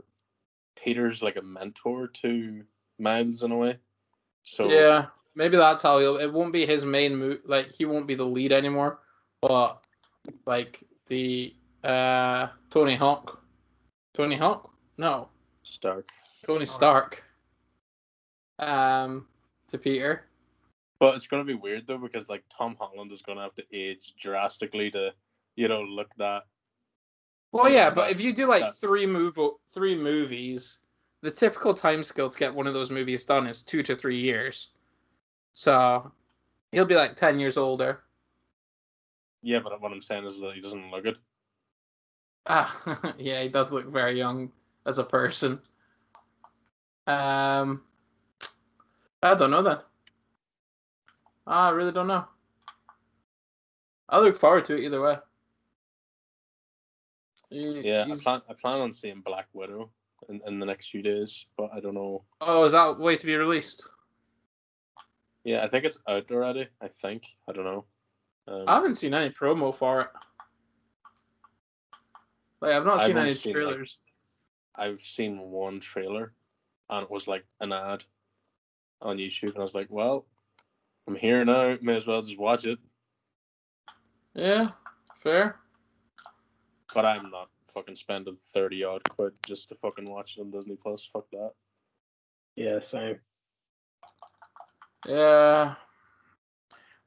Peter's 0.76 1.22
like 1.22 1.36
a 1.36 1.42
mentor 1.42 2.08
to 2.08 2.64
Miles 3.00 3.44
in 3.44 3.52
a 3.52 3.58
way. 3.58 3.78
So 4.44 4.70
Yeah, 4.70 5.08
maybe 5.36 5.58
that's 5.58 5.84
how 5.84 6.00
he'll. 6.00 6.18
It 6.18 6.32
won't 6.32 6.54
be 6.54 6.66
his 6.66 6.86
main 6.86 7.16
move. 7.16 7.40
Like 7.46 7.72
he 7.72 7.86
won't 7.86 8.08
be 8.08 8.16
the 8.16 8.26
lead 8.26 8.52
anymore, 8.52 9.00
but 9.42 9.84
like 10.46 10.84
the 11.08 11.56
uh 11.84 12.48
Tony 12.70 12.96
Hawk, 12.96 13.42
Tony 14.14 14.36
Hawk, 14.36 14.72
no, 14.98 15.30
Stark. 15.64 16.10
Tony 16.46 16.66
Stark. 16.66 17.24
Stark. 18.60 18.70
Um, 18.70 19.28
to 19.70 19.78
Peter. 19.78 20.26
But 21.00 21.16
it's 21.16 21.28
going 21.28 21.46
to 21.46 21.48
be 21.48 21.60
weird 21.60 21.88
though 21.88 21.98
because 21.98 22.30
like 22.30 22.44
Tom 22.50 22.76
Holland 22.80 23.12
is 23.12 23.22
going 23.22 23.38
to 23.38 23.44
have 23.44 23.56
to 23.56 23.66
age 23.74 24.14
drastically 24.20 24.92
to 24.92 25.14
you 25.56 25.68
know 25.68 25.82
look 25.82 26.14
that. 26.18 26.44
Well, 27.54 27.70
yeah, 27.70 27.92
but 27.92 28.10
if 28.10 28.20
you 28.20 28.34
do 28.34 28.48
like 28.50 28.76
three 28.82 29.06
move 29.06 29.38
three 29.72 29.96
movies, 29.96 30.80
the 31.22 31.30
typical 31.30 31.72
time 31.72 32.02
scale 32.02 32.28
to 32.28 32.40
get 32.40 32.54
one 32.54 32.66
of 32.66 32.74
those 32.74 32.90
movies 32.90 33.24
done 33.24 33.46
is 33.46 33.62
two 33.62 33.84
to 33.84 33.96
three 33.96 34.20
years. 34.20 34.70
So 35.54 36.12
he'll 36.72 36.86
be 36.86 36.96
like 36.96 37.16
ten 37.16 37.40
years 37.40 37.56
older. 37.56 38.02
Yeah, 39.44 39.60
but 39.60 39.80
what 39.80 39.92
I'm 39.92 40.02
saying 40.02 40.26
is 40.26 40.40
that 40.40 40.56
he 40.56 40.62
doesn't 40.62 40.90
look 40.90 41.04
good. 41.04 41.20
Ah, 42.48 43.14
yeah, 43.20 43.44
he 43.44 43.50
does 43.50 43.72
look 43.72 43.86
very 43.86 44.18
young 44.18 44.52
as 44.88 44.98
a 44.98 45.04
person. 45.04 45.62
Um, 47.06 47.84
I 49.22 49.36
don't 49.36 49.52
know 49.52 49.62
then. 49.62 49.78
I 51.46 51.70
really 51.70 51.92
don't 51.92 52.08
know. 52.08 52.26
I 54.10 54.20
look 54.20 54.38
forward 54.38 54.64
to 54.66 54.76
it 54.76 54.86
either 54.86 55.02
way. 55.02 55.18
He- 57.54 57.82
Yeah, 57.88 58.06
I 58.12 58.16
plan 58.16 58.42
I 58.50 58.54
plan 58.54 58.82
on 58.82 58.92
seeing 58.92 59.22
Black 59.22 59.48
Widow 59.54 59.92
in, 60.30 60.42
in 60.48 60.60
the 60.60 60.66
next 60.66 60.90
few 60.90 61.02
days, 61.04 61.46
but 61.58 61.70
I 61.74 61.80
don't 61.80 61.94
know. 61.94 62.24
Oh, 62.42 62.64
is 62.64 62.72
that 62.72 62.98
way 63.00 63.16
to 63.16 63.26
be 63.26 63.36
released? 63.36 63.88
Yeah, 65.44 65.64
I 65.64 65.68
think 65.68 65.86
it's 65.86 66.00
out 66.08 66.32
already. 66.32 66.68
I 66.82 66.88
think 66.88 67.28
I 67.48 67.52
don't 67.52 67.66
know. 67.66 67.86
Um, 68.48 68.66
I 68.68 68.74
haven't 68.76 68.96
seen 68.96 69.14
any 69.14 69.30
promo 69.30 69.76
for 69.76 70.02
it. 70.02 70.08
Like 72.62 72.72
I've 72.72 72.86
not 72.86 73.02
seen 73.04 73.18
any 73.18 73.32
seen, 73.32 73.54
like, 73.54 73.62
trailers. 73.68 74.00
I've 74.76 75.00
seen 75.02 75.38
one 75.38 75.80
trailer, 75.80 76.34
and 76.90 77.04
it 77.04 77.12
was 77.12 77.28
like 77.28 77.46
an 77.60 77.72
ad 77.74 78.04
on 79.02 79.18
YouTube, 79.18 79.50
and 79.50 79.58
I 79.58 79.62
was 79.62 79.76
like, 79.76 79.88
"Well, 79.90 80.26
I'm 81.08 81.16
here 81.16 81.44
now. 81.46 81.78
May 81.82 81.98
as 81.98 82.08
well 82.08 82.22
just 82.22 82.40
watch 82.40 82.66
it." 82.66 82.80
Yeah, 84.34 84.72
fair. 85.22 85.60
But 86.94 87.06
I'm 87.06 87.30
not 87.30 87.50
fucking 87.74 87.96
spending 87.96 88.36
thirty 88.36 88.84
odd 88.84 89.04
quid 89.10 89.34
just 89.46 89.70
to 89.70 89.76
fucking 89.76 90.10
watch 90.10 90.38
it 90.38 90.42
on 90.42 90.52
Disney 90.52 90.76
Plus. 90.76 91.06
Fuck 91.06 91.26
that. 91.32 91.52
Yeah, 92.56 92.80
same. 92.88 93.20
Yeah. 95.08 95.76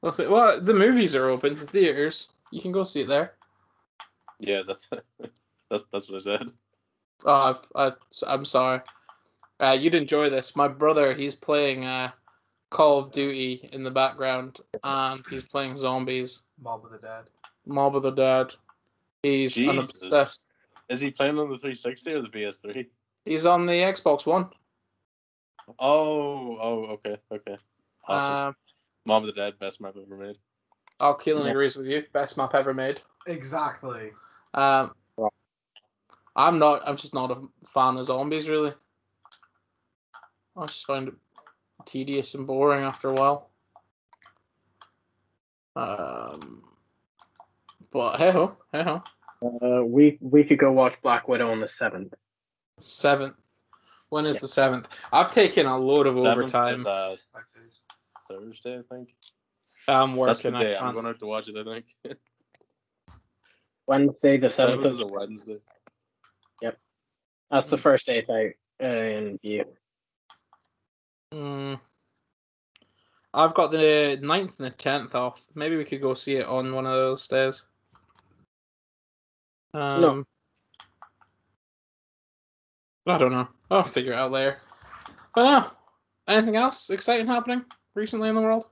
Well, 0.02 0.12
see, 0.12 0.26
well, 0.26 0.60
the 0.60 0.74
movies 0.74 1.16
are 1.16 1.28
open. 1.28 1.56
The 1.56 1.66
theaters. 1.66 2.28
You 2.50 2.60
can 2.60 2.72
go 2.72 2.84
see 2.84 3.02
it 3.02 3.08
there. 3.08 3.34
Yeah, 4.38 4.62
that's 4.66 4.88
that's 5.70 5.84
that's 5.92 6.10
what 6.10 6.16
I 6.16 6.24
said. 6.24 6.52
Oh, 7.24 7.56
I've, 7.76 7.92
I, 7.92 7.92
I'm 8.26 8.44
sorry. 8.44 8.80
Uh, 9.58 9.76
you'd 9.78 9.94
enjoy 9.94 10.28
this. 10.28 10.54
My 10.54 10.68
brother, 10.68 11.14
he's 11.14 11.34
playing 11.34 11.84
uh, 11.84 12.10
Call 12.70 12.98
of 12.98 13.10
Duty 13.10 13.70
in 13.72 13.82
the 13.82 13.90
background, 13.90 14.58
and 14.84 15.24
he's 15.30 15.44
playing 15.44 15.76
zombies. 15.76 16.42
Mob 16.60 16.84
of 16.84 16.90
the 16.90 16.98
Dead. 16.98 17.30
Mob 17.64 17.96
of 17.96 18.02
the 18.02 18.10
Dead. 18.10 18.54
He's 19.26 19.56
an 19.56 19.78
obsessed. 19.78 20.48
Is 20.88 21.00
he 21.00 21.10
playing 21.10 21.38
on 21.38 21.50
the 21.50 21.58
360 21.58 22.12
or 22.12 22.22
the 22.22 22.28
PS3? 22.28 22.86
He's 23.24 23.44
on 23.44 23.66
the 23.66 23.72
Xbox 23.72 24.24
One. 24.24 24.48
Oh, 25.80 26.58
oh, 26.60 26.84
okay, 26.94 27.16
okay. 27.32 27.56
Awesome. 28.06 28.34
Um, 28.34 28.56
Mob 29.04 29.24
of 29.24 29.26
the 29.26 29.32
Dead, 29.32 29.58
best 29.58 29.80
map 29.80 29.94
ever 30.00 30.16
made. 30.16 30.36
Oh, 31.00 31.14
Keelan 31.14 31.44
Yeah. 31.44 31.50
agrees 31.50 31.76
with 31.76 31.86
you. 31.86 32.04
Best 32.12 32.36
map 32.36 32.54
ever 32.54 32.72
made. 32.72 33.02
Exactly. 33.26 34.12
Um, 34.54 34.94
I'm 36.36 36.58
not. 36.58 36.86
I'm 36.86 36.96
just 36.96 37.14
not 37.14 37.30
a 37.30 37.42
fan 37.68 37.96
of 37.96 38.04
zombies, 38.04 38.48
really. 38.48 38.72
I 40.56 40.66
just 40.66 40.86
find 40.86 41.08
it 41.08 41.14
tedious 41.84 42.34
and 42.34 42.46
boring 42.46 42.84
after 42.84 43.08
a 43.08 43.14
while. 43.14 43.50
Um, 45.74 46.62
but 47.90 48.18
hey 48.18 48.30
ho, 48.30 48.56
hey 48.72 48.82
ho. 48.82 49.02
Uh, 49.44 49.84
we 49.84 50.18
we 50.20 50.44
could 50.44 50.58
go 50.58 50.72
watch 50.72 50.94
Black 51.02 51.28
Widow 51.28 51.50
on 51.50 51.60
the 51.60 51.68
seventh. 51.68 52.14
Seventh. 52.80 53.36
When 54.08 54.24
is 54.26 54.36
Yeah. 54.36 54.40
the 54.40 54.48
seventh? 54.48 54.88
I've 55.12 55.30
taken 55.30 55.66
a 55.66 55.76
load 55.76 56.06
of 56.06 56.14
Seventh 56.14 56.26
overtime. 56.54 56.74
is, 56.76 56.86
uh, 56.86 57.16
Thursday, 58.28 58.78
I 58.78 58.82
think. 58.94 59.14
I'm 59.88 60.16
That's 60.16 60.42
the 60.42 60.50
working. 60.50 60.54
I 60.54 60.58
day 60.72 60.76
I'm 60.76 60.92
going 60.92 61.04
to 61.04 61.10
have 61.10 61.18
to 61.18 61.26
watch 61.26 61.48
it, 61.48 61.56
I 61.56 61.64
think. 61.64 61.86
Wednesday 63.86 64.36
the 64.38 64.50
Seventh 64.50 64.80
seventh. 64.80 64.94
is 64.94 65.00
a 65.00 65.06
Wednesday. 65.06 65.58
Yep, 66.62 66.78
that's 67.50 67.68
the 67.70 67.78
first 67.78 68.06
day 68.06 68.18
it's 68.18 68.30
out 68.30 68.50
uh, 68.82 68.86
in 68.86 69.38
Vue. 69.42 69.64
Mm. 71.32 71.80
I've 73.34 73.54
got 73.54 73.70
the 73.70 74.18
9th 74.22 74.58
and 74.58 74.66
the 74.66 74.70
10th 74.70 75.14
off. 75.14 75.44
Maybe 75.54 75.76
we 75.76 75.84
could 75.84 76.00
go 76.00 76.14
see 76.14 76.36
it 76.36 76.46
on 76.46 76.72
one 76.74 76.86
of 76.86 76.94
those 76.94 77.26
days. 77.28 77.64
Um, 79.74 80.26
I 83.06 83.18
don't 83.18 83.32
know. 83.32 83.48
I'll 83.70 83.84
figure 83.84 84.12
it 84.12 84.16
out 84.16 84.32
later. 84.32 84.58
But 85.34 85.42
no. 85.44 85.70
Anything 86.28 86.56
else 86.56 86.90
exciting 86.90 87.26
happening 87.26 87.64
recently 87.94 88.28
in 88.28 88.34
the 88.34 88.40
world? 88.40 88.66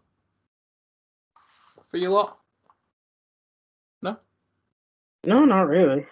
For 1.91 1.99
you 1.99 2.11
lot? 2.11 2.39
No, 4.03 4.17
No, 5.25 5.45
not 5.45 5.69
really. 5.69 6.07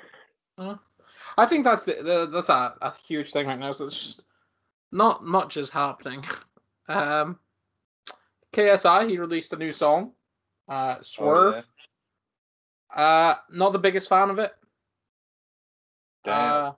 I 1.37 1.47
think 1.47 1.65
that's 1.65 1.85
the, 1.85 1.95
the 2.03 2.27
that's 2.33 2.49
a, 2.49 2.75
a 2.81 2.93
huge 3.07 3.33
thing 3.33 3.47
right 3.47 3.59
now. 3.59 3.73
So 3.73 3.87
it's 3.87 3.99
just 4.01 4.23
not 4.93 5.25
much 5.25 5.57
is 5.57 5.71
happening. 5.71 6.25
Um, 6.89 7.39
KSI 8.53 9.09
he 9.09 9.17
released 9.17 9.53
a 9.53 9.57
new 9.57 9.73
song, 9.73 10.13
uh, 10.69 10.97
Swerve. 11.01 11.65
Oh, 12.95 13.01
Uh, 13.01 13.37
not 13.53 13.73
the 13.73 13.79
biggest 13.79 14.09
fan 14.09 14.31
of 14.31 14.41
it. 14.41 14.53
Damn. 16.25 16.65
Uh, 16.65 16.73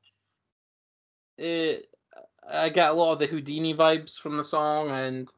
it, 1.38 1.88
I 2.48 2.68
get 2.68 2.90
a 2.90 2.92
lot 2.92 3.12
of 3.12 3.18
the 3.18 3.26
Houdini 3.26 3.74
vibes 3.74 4.18
from 4.18 4.36
the 4.36 4.44
song, 4.44 4.90
and 4.90 5.28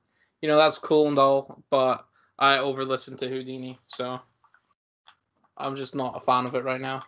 you 0.40 0.48
know 0.48 0.56
that's 0.56 0.78
cool 0.78 1.08
and 1.08 1.18
all, 1.18 1.62
but 1.70 2.04
I 2.38 2.58
over 2.58 2.84
listen 2.84 3.16
to 3.18 3.28
Houdini, 3.28 3.78
so 3.86 4.20
I'm 5.56 5.76
just 5.76 5.94
not 5.94 6.16
a 6.16 6.20
fan 6.20 6.46
of 6.46 6.54
it 6.54 6.64
right 6.64 6.80
now. 6.80 7.02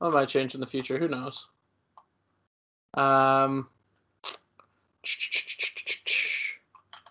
That 0.00 0.10
might 0.10 0.28
change 0.28 0.54
in 0.54 0.60
the 0.60 0.66
future. 0.66 0.98
Who 0.98 1.08
knows? 1.08 1.46
Um. 2.94 3.68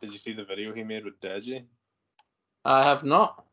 Did 0.02 0.14
you 0.14 0.18
see 0.18 0.34
the 0.34 0.46
video 0.46 0.74
he 0.74 0.84
made 0.84 1.06
with 1.06 1.20
Deji? 1.22 1.64
I 2.66 2.84
have 2.84 3.04
not. 3.04 3.44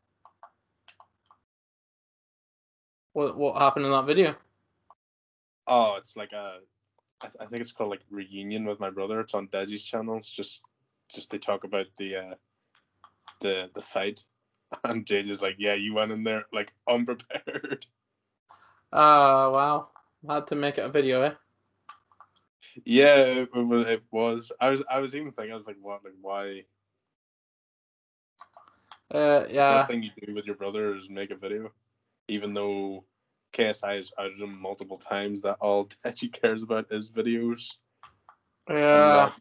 What 3.13 3.37
what 3.37 3.61
happened 3.61 3.85
in 3.85 3.91
that 3.91 4.05
video? 4.05 4.35
Oh, 5.69 5.95
it's 5.97 6.17
like 6.17 6.33
a. 6.33 6.59
I, 7.21 7.27
th- 7.27 7.37
I 7.39 7.45
think 7.45 7.61
it's 7.61 7.71
called 7.71 7.91
like 7.91 8.01
reunion 8.09 8.65
with 8.65 8.79
my 8.79 8.89
brother. 8.89 9.19
It's 9.19 9.33
on 9.33 9.47
Deji's 9.49 9.85
channel. 9.85 10.17
It's 10.17 10.31
just, 10.31 10.61
just 11.13 11.29
they 11.29 11.37
talk 11.37 11.63
about 11.63 11.85
the, 11.97 12.15
uh, 12.15 12.33
the 13.41 13.69
the 13.75 13.81
fight, 13.81 14.25
and 14.83 15.05
JJ's 15.05 15.41
like, 15.41 15.55
yeah, 15.59 15.75
you 15.75 15.93
went 15.93 16.11
in 16.11 16.23
there 16.23 16.43
like 16.51 16.73
unprepared. 16.87 17.85
Oh 18.91 19.51
wow. 19.51 19.89
Had 20.27 20.47
to 20.47 20.55
make 20.55 20.79
it 20.79 20.83
a 20.85 20.89
video, 20.89 21.21
eh? 21.21 21.33
Yeah, 22.85 23.17
it, 23.17 23.49
it 23.53 24.03
was. 24.11 24.51
I 24.59 24.69
was. 24.69 24.83
I 24.89 24.99
was 24.99 25.15
even 25.15 25.31
thinking. 25.31 25.51
I 25.51 25.53
was 25.53 25.67
like, 25.67 25.77
what? 25.79 26.03
Like, 26.03 26.15
why? 26.19 26.63
Uh 29.13 29.45
yeah. 29.47 29.77
First 29.77 29.89
thing 29.89 30.01
you 30.03 30.09
do 30.25 30.33
with 30.33 30.47
your 30.47 30.55
brother 30.55 30.95
is 30.95 31.07
make 31.07 31.29
a 31.29 31.35
video, 31.35 31.71
even 32.27 32.55
though 32.55 33.05
KSI 33.53 33.95
has 33.95 34.11
outed 34.19 34.39
him 34.39 34.59
multiple 34.61 34.97
times 34.97 35.41
that 35.41 35.57
all 35.59 35.85
Deji 36.05 36.31
cares 36.31 36.61
about 36.63 36.87
is 36.91 37.09
videos. 37.09 37.75
Yeah. 38.69 39.31
that- 39.31 39.33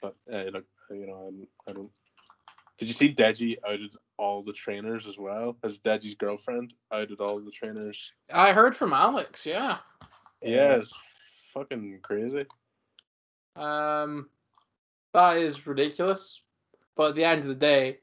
But 0.00 0.14
uh, 0.32 0.44
look, 0.52 0.64
you 0.90 1.06
know, 1.06 1.28
I'm, 1.28 1.46
I 1.68 1.72
don't. 1.72 1.90
Did 2.78 2.88
you 2.88 2.94
see 2.94 3.14
Deji 3.14 3.56
outed 3.66 3.94
all 4.18 4.42
the 4.42 4.52
trainers 4.52 5.06
as 5.06 5.18
well? 5.18 5.56
As 5.62 5.78
Deji's 5.78 6.14
girlfriend 6.14 6.74
outed 6.92 7.20
all 7.20 7.38
the 7.40 7.50
trainers. 7.50 8.12
I 8.32 8.52
heard 8.52 8.76
from 8.76 8.92
Alex, 8.92 9.46
yeah. 9.46 9.78
Yeah, 10.42 10.76
it's 10.76 10.92
fucking 11.54 12.00
crazy. 12.02 12.44
Um, 13.56 14.28
that 15.14 15.38
is 15.38 15.66
ridiculous. 15.66 16.42
But 16.96 17.10
at 17.10 17.14
the 17.14 17.24
end 17.24 17.40
of 17.40 17.48
the 17.48 17.54
day, 17.54 18.00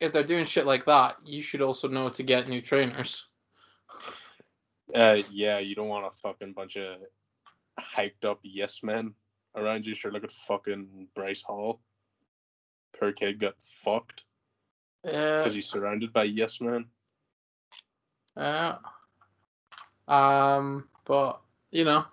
if 0.00 0.12
they're 0.12 0.22
doing 0.24 0.44
shit 0.44 0.66
like 0.66 0.84
that, 0.86 1.16
you 1.24 1.42
should 1.42 1.60
also 1.60 1.88
know 1.88 2.08
to 2.10 2.22
get 2.22 2.48
new 2.48 2.60
trainers. 2.62 3.26
Uh, 4.94 5.22
yeah, 5.30 5.58
you 5.58 5.74
don't 5.74 5.88
want 5.88 6.06
a 6.06 6.10
fucking 6.10 6.52
bunch 6.52 6.76
of 6.76 6.98
hyped 7.78 8.24
up 8.24 8.40
yes 8.42 8.82
men 8.82 9.14
around 9.56 9.86
you. 9.86 9.94
Sure, 9.94 10.10
look 10.12 10.24
at 10.24 10.32
fucking 10.32 11.08
Bryce 11.14 11.42
Hall. 11.42 11.80
Poor 12.98 13.12
kid 13.12 13.38
got 13.38 13.54
fucked 13.62 14.24
Yeah. 15.04 15.38
because 15.38 15.54
he's 15.54 15.66
surrounded 15.70 16.12
by 16.12 16.24
yes 16.24 16.60
men. 16.60 16.86
Yeah. 18.36 18.76
Um, 20.08 20.88
but 21.04 21.40
you 21.70 21.84
know, 21.84 22.04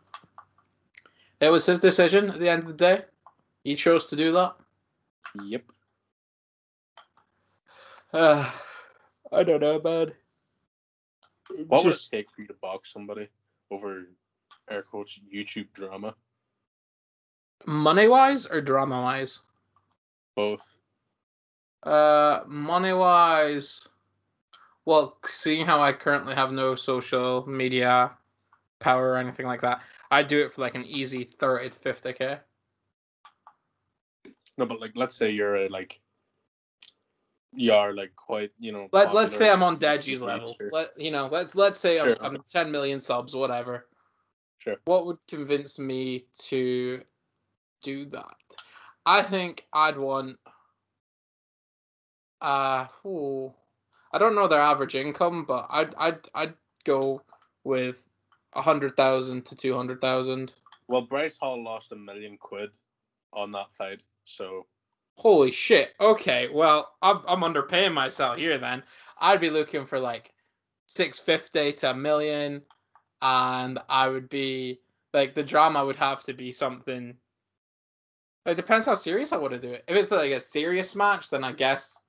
it 1.39 1.49
was 1.49 1.65
his 1.65 1.79
decision 1.79 2.29
at 2.29 2.39
the 2.39 2.49
end 2.49 2.63
of 2.63 2.67
the 2.67 2.73
day. 2.73 3.05
He 3.63 3.75
chose 3.75 4.05
to 4.07 4.15
do 4.15 4.31
that. 4.33 4.55
Yep. 5.43 5.63
Uh, 8.13 8.49
I 9.31 9.43
don't 9.43 9.59
know, 9.61 9.81
man. 9.83 10.13
What 11.67 11.85
would 11.85 11.93
it 11.93 12.07
take 12.11 12.29
for 12.31 12.41
you 12.41 12.47
to 12.47 12.55
box 12.55 12.91
somebody 12.91 13.27
over 13.71 14.07
air 14.69 14.83
quotes 14.83 15.19
YouTube 15.33 15.71
drama? 15.73 16.15
money 17.67 18.07
wise 18.07 18.45
or 18.45 18.61
drama 18.61 19.01
wise? 19.01 19.39
Both. 20.35 20.75
Uh, 21.83 22.41
money 22.47 22.93
wise, 22.93 23.81
well, 24.85 25.17
seeing 25.25 25.65
how 25.65 25.81
I 25.81 25.93
currently 25.93 26.35
have 26.35 26.51
no 26.51 26.75
social 26.75 27.47
media 27.47 28.11
power 28.79 29.11
or 29.11 29.17
anything 29.17 29.45
like 29.45 29.61
that, 29.61 29.81
I'd 30.11 30.27
do 30.27 30.39
it 30.43 30.53
for 30.53 30.61
like 30.61 30.75
an 30.75 30.85
easy 30.85 31.29
thirty 31.39 31.69
to 31.69 31.77
fifty 31.77 32.13
k. 32.13 32.37
No, 34.57 34.65
but 34.65 34.81
like, 34.81 34.93
let's 34.95 35.15
say 35.15 35.29
you're 35.29 35.55
a, 35.55 35.69
like, 35.69 35.99
you 37.53 37.73
are 37.73 37.93
like 37.93 38.15
quite, 38.15 38.51
you 38.59 38.71
know. 38.71 38.87
Let 38.91 39.13
Let's 39.13 39.35
say 39.35 39.49
I'm 39.49 39.63
on 39.63 39.77
Deji's 39.77 40.21
level. 40.21 40.55
Let 40.71 40.99
you 40.99 41.11
know. 41.11 41.27
Let's 41.31 41.55
let's 41.55 41.79
say 41.79 41.97
Sure. 41.97 42.17
I'm, 42.21 42.35
I'm 42.35 42.43
ten 42.49 42.71
million 42.71 42.99
subs, 42.99 43.35
whatever. 43.35 43.87
Sure. 44.59 44.77
What 44.85 45.05
would 45.05 45.17
convince 45.27 45.79
me 45.79 46.25
to 46.45 47.01
do 47.81 48.05
that? 48.07 48.35
I 49.05 49.21
think 49.21 49.65
I'd 49.73 49.97
want. 49.97 50.37
Uh, 52.41 52.85
ooh, 53.05 53.53
I 54.11 54.17
don't 54.17 54.35
know 54.35 54.47
their 54.47 54.61
average 54.61 54.95
income, 54.95 55.45
but 55.47 55.67
I'd 55.69 55.95
I'd 55.95 56.19
I'd 56.35 56.53
go 56.83 57.21
with 57.63 58.03
a 58.53 58.61
hundred 58.61 58.95
thousand 58.95 59.45
to 59.45 59.55
two 59.55 59.75
hundred 59.75 60.01
thousand. 60.01 60.53
Well, 60.87 61.01
Bryce 61.01 61.37
Hall 61.37 61.61
lost 61.63 61.91
a 61.91 61.95
million 61.95 62.37
quid 62.37 62.71
on 63.33 63.51
that 63.51 63.73
fight, 63.73 64.03
so 64.23 64.65
Holy 65.17 65.51
shit. 65.51 65.93
Okay, 65.99 66.47
well, 66.51 66.93
I'm 67.01 67.21
I'm 67.27 67.41
underpaying 67.41 67.93
myself 67.93 68.37
here 68.37 68.57
then. 68.57 68.83
I'd 69.19 69.41
be 69.41 69.49
looking 69.49 69.85
for 69.85 69.99
like 69.99 70.31
650 70.87 71.73
to 71.73 71.91
a 71.91 71.93
million 71.93 72.61
and 73.21 73.79
I 73.89 74.07
would 74.09 74.29
be 74.29 74.79
like 75.13 75.33
the 75.33 75.43
drama 75.43 75.85
would 75.85 75.95
have 75.95 76.23
to 76.25 76.33
be 76.33 76.51
something 76.51 77.15
it 78.45 78.55
depends 78.55 78.85
how 78.85 78.95
serious 78.95 79.33
I 79.33 79.37
want 79.37 79.53
to 79.53 79.59
do 79.59 79.73
it. 79.73 79.83
If 79.89 79.97
it's 79.97 80.11
like 80.11 80.31
a 80.31 80.39
serious 80.39 80.95
match, 80.95 81.29
then 81.29 81.43
I 81.43 81.51
guess 81.51 81.99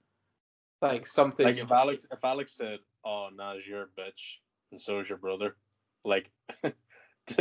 like 0.81 1.05
something 1.05 1.45
like 1.45 1.57
if 1.57 1.73
Alex 1.73 2.07
if 2.13 2.25
Alex 2.25 2.53
said, 2.53 2.79
"Oh, 3.05 3.29
Naj, 3.37 3.67
you're 3.67 3.83
a 3.83 4.01
bitch," 4.01 4.37
and 4.71 4.81
so 4.81 5.01
is 5.01 5.09
your 5.09 5.19
brother, 5.19 5.57
like, 6.05 6.31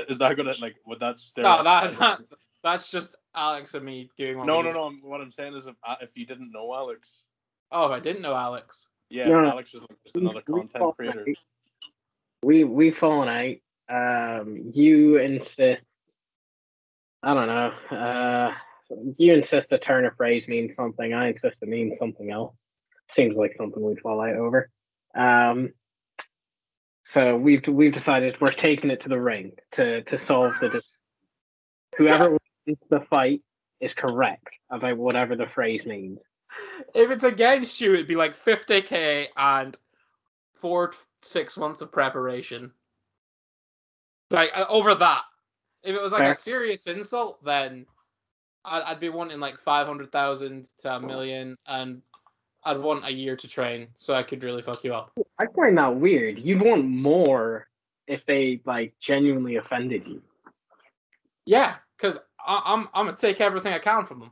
is 0.09 0.17
that 0.17 0.35
gonna 0.35 0.55
like 0.59 0.77
would 0.87 0.99
that 1.01 1.19
stir? 1.19 1.43
No, 1.43 1.63
that, 1.63 1.99
that 1.99 2.21
that's 2.63 2.89
just 2.89 3.15
Alex 3.37 3.73
and 3.75 3.85
me 3.85 4.09
doing 4.17 4.37
what 4.37 4.47
no, 4.47 4.57
we 4.57 4.63
no, 4.63 4.73
do. 4.73 4.77
no. 4.79 4.91
What 5.09 5.21
I'm 5.21 5.31
saying 5.31 5.55
is, 5.55 5.67
if 5.67 5.75
if 6.01 6.17
you 6.17 6.25
didn't 6.25 6.51
know 6.51 6.73
Alex, 6.73 7.23
Oh, 7.71 7.85
if 7.85 7.91
I 7.91 7.99
didn't 7.99 8.21
know 8.21 8.35
Alex. 8.35 8.87
yeah, 9.09 9.27
No, 9.27 9.41
no. 9.41 9.49
Alex 9.49 9.73
was 9.73 9.83
just 10.03 10.15
another 10.17 10.41
We- 10.47 10.53
we 10.53 10.59
content 10.61 10.79
fallen 10.79 10.93
creator. 10.95 11.19
out. 11.21 11.35
We 12.43 12.63
we 12.63 12.91
fallen 12.91 13.29
out. 13.29 13.55
Um, 13.89 14.71
you 14.73 15.17
insist. 15.17 15.85
I 17.23 17.33
don't 17.33 17.47
know. 17.47 17.97
Uh, 17.97 18.53
you 19.17 19.33
insist 19.33 19.71
a 19.73 19.77
turn 19.77 20.05
of 20.05 20.15
phrase 20.15 20.47
means 20.47 20.75
something. 20.75 21.13
I 21.13 21.29
insist 21.29 21.61
it 21.61 21.69
means 21.69 21.97
something 21.97 22.29
else. 22.31 22.55
Seems 23.11 23.35
like 23.35 23.55
something 23.57 23.81
we'd 23.81 23.99
fall 24.01 24.21
out 24.21 24.35
over. 24.35 24.69
Um, 25.15 25.73
so 27.05 27.35
we've 27.37 27.65
we've 27.67 27.93
decided 27.93 28.39
we're 28.41 28.51
taking 28.51 28.91
it 28.91 29.01
to 29.01 29.09
the 29.09 29.19
ring 29.19 29.53
to 29.73 30.03
to 30.03 30.17
solve 30.19 30.53
the 30.61 30.69
dis- 30.69 30.97
whoever 31.97 32.29
wins 32.31 32.36
the 32.89 33.01
fight 33.09 33.41
is 33.79 33.93
correct 33.93 34.59
about 34.69 34.97
whatever 34.97 35.35
the 35.35 35.47
phrase 35.47 35.85
means. 35.85 36.21
If 36.93 37.11
it's 37.11 37.23
against 37.23 37.79
you, 37.81 37.93
it'd 37.93 38.07
be 38.07 38.15
like 38.15 38.35
50k 38.35 39.27
and 39.37 39.77
four 40.55 40.93
six 41.21 41.57
months 41.57 41.81
of 41.81 41.91
preparation. 41.91 42.71
Like 44.31 44.51
uh, 44.55 44.65
over 44.69 44.95
that. 44.95 45.21
If 45.83 45.95
it 45.95 46.01
was 46.01 46.11
like 46.11 46.21
Fair. 46.21 46.31
a 46.31 46.35
serious 46.35 46.87
insult, 46.87 47.43
then 47.43 47.85
I'd, 48.65 48.83
I'd 48.83 48.99
be 48.99 49.09
wanting 49.09 49.39
like 49.39 49.59
500,000 49.59 50.67
to 50.79 50.95
a 50.95 50.99
million, 50.99 51.55
and 51.65 52.01
I'd 52.63 52.79
want 52.79 53.05
a 53.05 53.13
year 53.13 53.35
to 53.37 53.47
train 53.47 53.87
so 53.95 54.13
I 54.13 54.23
could 54.23 54.43
really 54.43 54.61
fuck 54.61 54.83
you 54.83 54.93
up. 54.93 55.11
I 55.39 55.45
find 55.55 55.77
that 55.77 55.95
weird. 55.95 56.39
You'd 56.39 56.61
want 56.61 56.85
more 56.85 57.67
if 58.07 58.25
they 58.25 58.61
like 58.65 58.93
genuinely 58.99 59.57
offended 59.57 60.05
you. 60.05 60.21
Yeah, 61.45 61.75
because 61.95 62.19
I'm 62.47 62.87
I'm 62.93 63.05
gonna 63.05 63.17
take 63.17 63.41
everything 63.41 63.73
I 63.73 63.79
can 63.79 64.05
from 64.05 64.19
them. 64.19 64.31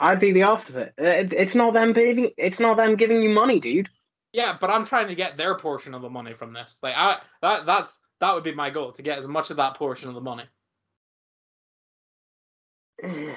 I'd 0.00 0.20
be 0.20 0.32
the 0.32 0.42
opposite. 0.44 0.92
Uh, 1.00 1.04
it, 1.04 1.32
it's 1.32 1.54
not 1.54 1.72
them 1.74 1.94
paying. 1.94 2.30
It's 2.36 2.60
not 2.60 2.76
them 2.76 2.96
giving 2.96 3.22
you 3.22 3.30
money, 3.30 3.60
dude. 3.60 3.88
Yeah, 4.32 4.56
but 4.60 4.70
I'm 4.70 4.84
trying 4.84 5.08
to 5.08 5.14
get 5.14 5.36
their 5.36 5.56
portion 5.56 5.94
of 5.94 6.02
the 6.02 6.10
money 6.10 6.32
from 6.34 6.52
this. 6.52 6.78
Like 6.82 6.94
I 6.96 7.18
that 7.42 7.66
that's 7.66 8.00
that 8.20 8.34
would 8.34 8.44
be 8.44 8.54
my 8.54 8.70
goal 8.70 8.92
to 8.92 9.02
get 9.02 9.18
as 9.18 9.26
much 9.26 9.50
of 9.50 9.56
that 9.58 9.74
portion 9.76 10.08
of 10.08 10.14
the 10.14 10.20
money. 10.20 10.44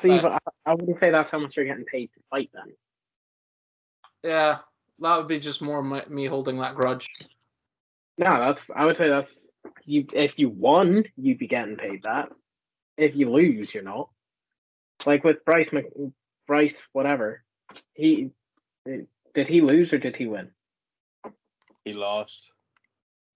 See, 0.00 0.08
But- 0.08 0.22
but 0.22 0.32
I, 0.32 0.38
I 0.70 0.74
wouldn't 0.74 1.00
say 1.00 1.10
that's 1.10 1.30
how 1.30 1.38
much 1.38 1.56
you're 1.56 1.64
getting 1.66 1.84
paid 1.84 2.10
to 2.14 2.20
fight 2.30 2.50
then. 2.52 2.74
Yeah, 4.24 4.58
that 4.98 5.16
would 5.16 5.28
be 5.28 5.40
just 5.40 5.62
more 5.62 5.82
my, 5.82 6.04
me 6.08 6.26
holding 6.26 6.58
that 6.58 6.74
grudge. 6.74 7.08
No, 8.18 8.28
that's. 8.30 8.62
I 8.74 8.84
would 8.84 8.98
say 8.98 9.08
that's. 9.08 9.32
You 9.84 10.06
if 10.12 10.32
you 10.36 10.48
won, 10.48 11.04
you'd 11.16 11.38
be 11.38 11.48
getting 11.48 11.76
paid 11.76 12.04
that. 12.04 12.30
If 12.96 13.16
you 13.16 13.30
lose, 13.30 13.72
you're 13.72 13.82
not. 13.82 14.10
Like 15.06 15.24
with 15.24 15.44
Bryce, 15.44 15.72
Mc, 15.72 15.86
Bryce, 16.46 16.76
whatever. 16.92 17.42
He 17.94 18.30
did 18.84 19.48
he 19.48 19.60
lose 19.60 19.92
or 19.92 19.98
did 19.98 20.16
he 20.16 20.26
win? 20.26 20.50
He 21.84 21.94
lost. 21.94 22.50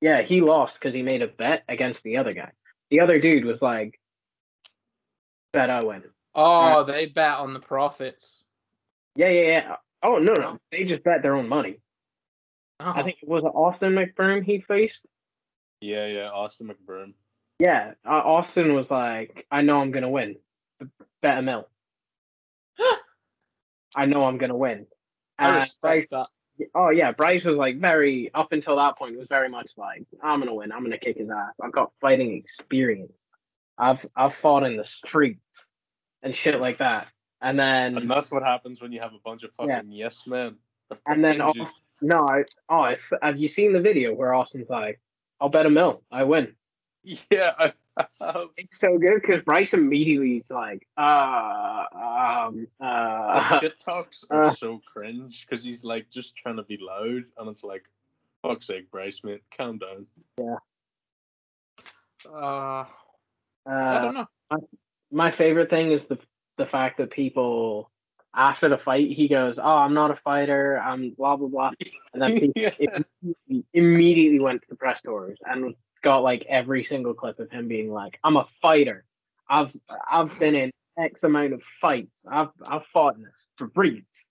Yeah, 0.00 0.22
he 0.22 0.40
lost 0.40 0.74
because 0.74 0.94
he 0.94 1.02
made 1.02 1.22
a 1.22 1.28
bet 1.28 1.64
against 1.68 2.02
the 2.02 2.18
other 2.18 2.34
guy. 2.34 2.52
The 2.90 3.00
other 3.00 3.18
dude 3.18 3.44
was 3.44 3.62
like, 3.62 3.98
"Bet 5.52 5.70
I 5.70 5.82
win." 5.82 6.02
Oh, 6.34 6.80
uh, 6.80 6.82
they 6.82 7.06
bet 7.06 7.38
on 7.38 7.54
the 7.54 7.60
profits. 7.60 8.44
Yeah, 9.16 9.28
yeah, 9.28 9.46
yeah. 9.46 9.76
Oh 10.02 10.18
no, 10.18 10.34
no, 10.34 10.58
they 10.70 10.84
just 10.84 11.04
bet 11.04 11.22
their 11.22 11.37
own 11.37 11.48
money. 11.48 11.80
Oh, 12.80 12.92
I 12.94 13.02
think 13.02 13.18
it 13.22 13.28
was 13.28 13.44
Austin 13.44 13.94
McBroom 13.94 14.44
he 14.44 14.60
faced. 14.60 15.00
Yeah, 15.84 16.06
yeah. 16.06 16.30
Austin 16.30 16.68
McBroom. 16.68 17.12
Yeah, 17.58 17.92
uh, 18.06 18.08
Austin 18.10 18.74
was 18.74 18.90
like, 18.90 19.46
"I 19.50 19.60
know 19.62 19.80
I'm 19.80 19.90
gonna 19.90 20.08
win. 20.10 20.36
Bet 21.20 21.38
a 21.38 21.42
mil. 21.42 21.68
I 23.94 24.06
know 24.06 24.24
I'm 24.24 24.38
gonna 24.38 24.56
win." 24.56 24.86
I 25.38 25.46
And 25.46 25.56
respect 25.56 26.10
that. 26.10 26.28
oh 26.74 26.88
yeah, 26.90 27.12
Bryce 27.12 27.44
was 27.44 27.56
like 27.56 27.78
very 27.80 28.30
up 28.34 28.52
until 28.52 28.76
that 28.76 28.96
point 28.96 29.14
it 29.14 29.18
was 29.18 29.28
very 29.28 29.48
much 29.48 29.72
like 29.76 30.04
I'm 30.22 30.40
gonna 30.40 30.54
win, 30.54 30.72
I'm 30.72 30.82
gonna 30.82 30.98
kick 30.98 31.18
his 31.18 31.28
ass. 31.30 31.54
I've 31.62 31.72
got 31.72 31.92
fighting 32.00 32.34
experience. 32.36 33.12
I've 33.76 34.04
I've 34.16 34.34
fought 34.36 34.62
in 34.64 34.76
the 34.76 34.86
streets 34.86 35.66
and 36.22 36.34
shit 36.34 36.60
like 36.60 36.78
that. 36.78 37.08
And 37.42 37.58
then 37.58 37.96
And 37.98 38.10
that's 38.10 38.32
what 38.32 38.42
happens 38.42 38.80
when 38.80 38.90
you 38.92 39.00
have 39.00 39.12
a 39.12 39.18
bunch 39.24 39.42
of 39.42 39.50
fucking 39.58 39.70
Yeah. 39.70 39.82
yes 40.06 40.26
men. 40.26 40.56
and 41.06 41.22
then 41.22 41.38
Behind 41.38 41.68
no, 42.02 42.28
I, 42.28 42.42
oh, 42.68 42.80
I, 42.80 42.96
have 43.22 43.38
you 43.38 43.48
seen 43.48 43.72
the 43.72 43.80
video 43.80 44.12
where 44.14 44.34
Austin's 44.34 44.68
like, 44.68 45.00
"I'll 45.44 45.50
bet 45.50 45.66
a 45.66 45.70
mil, 45.70 46.00
I 46.11 46.24
win." 46.24 46.54
yeah, 47.30 47.72
It's 48.57 48.72
so 48.83 48.96
good 48.96 49.20
because 49.20 49.42
Bryce 49.44 49.74
immediately 49.74 50.38
is 50.38 50.48
like, 50.48 50.88
uh, 50.96 51.85
um, 51.92 52.66
the 52.80 52.87
uh, 52.87 53.61
shit 53.61 53.78
talks 53.78 54.24
are 54.30 54.44
uh. 54.44 54.50
so 54.50 54.80
cringe 54.87 55.46
because 55.46 55.62
he's 55.62 55.85
like 55.85 56.09
just 56.09 56.35
trying 56.35 56.57
to 56.57 56.62
be 56.62 56.78
loud, 56.80 57.24
and 57.37 57.50
it's 57.50 57.62
like, 57.62 57.85
fuck's 58.42 58.66
sake, 58.66 58.90
Bryce, 58.90 59.22
man, 59.22 59.38
calm 59.54 59.76
down. 59.76 60.07
Yeah. 60.38 60.57
Uh, 62.26 62.87
I 63.66 63.70
uh, 63.70 64.00
don't 64.00 64.14
know. 64.14 64.68
my 65.12 65.30
favorite 65.30 65.68
thing 65.68 65.92
is 65.92 66.00
the 66.07 66.18
the 66.57 66.64
fact 66.64 66.96
that 66.96 67.11
people 67.11 67.90
after 68.36 68.68
the 68.68 68.78
fight 68.78 69.10
he 69.10 69.28
goes, 69.28 69.58
"Oh, 69.58 69.62
I'm 69.62 69.94
not 69.94 70.10
a 70.10 70.16
fighter. 70.16 70.78
I'm 70.78 71.10
blah 71.10 71.36
blah 71.36 71.48
blah," 71.48 71.70
and 72.12 72.22
then 72.22 72.40
people 72.40 72.52
Yeah. 72.56 72.70
immediately, 72.78 73.64
immediately 73.72 74.40
went 74.40 74.62
to 74.62 74.68
the 74.68 74.76
press 74.76 75.00
tours 75.02 75.38
and 75.44 75.74
got 76.02 76.22
like 76.22 76.44
every 76.48 76.84
single 76.84 77.14
clip 77.14 77.38
of 77.38 77.50
him 77.50 77.68
being 77.68 77.90
like, 77.92 78.18
"I'm 78.24 78.36
a 78.36 78.46
fighter. 78.60 79.04
I've 79.48 79.72
I've 80.10 80.38
been 80.38 80.54
in 80.54 80.70
X 80.98 81.22
amount 81.22 81.52
of 81.52 81.62
fights. 81.80 82.24
I've 82.28 82.50
I've 82.66 82.86
fought 82.92 83.16
in 83.16 83.22
the 83.22 83.68
streets." 83.68 84.24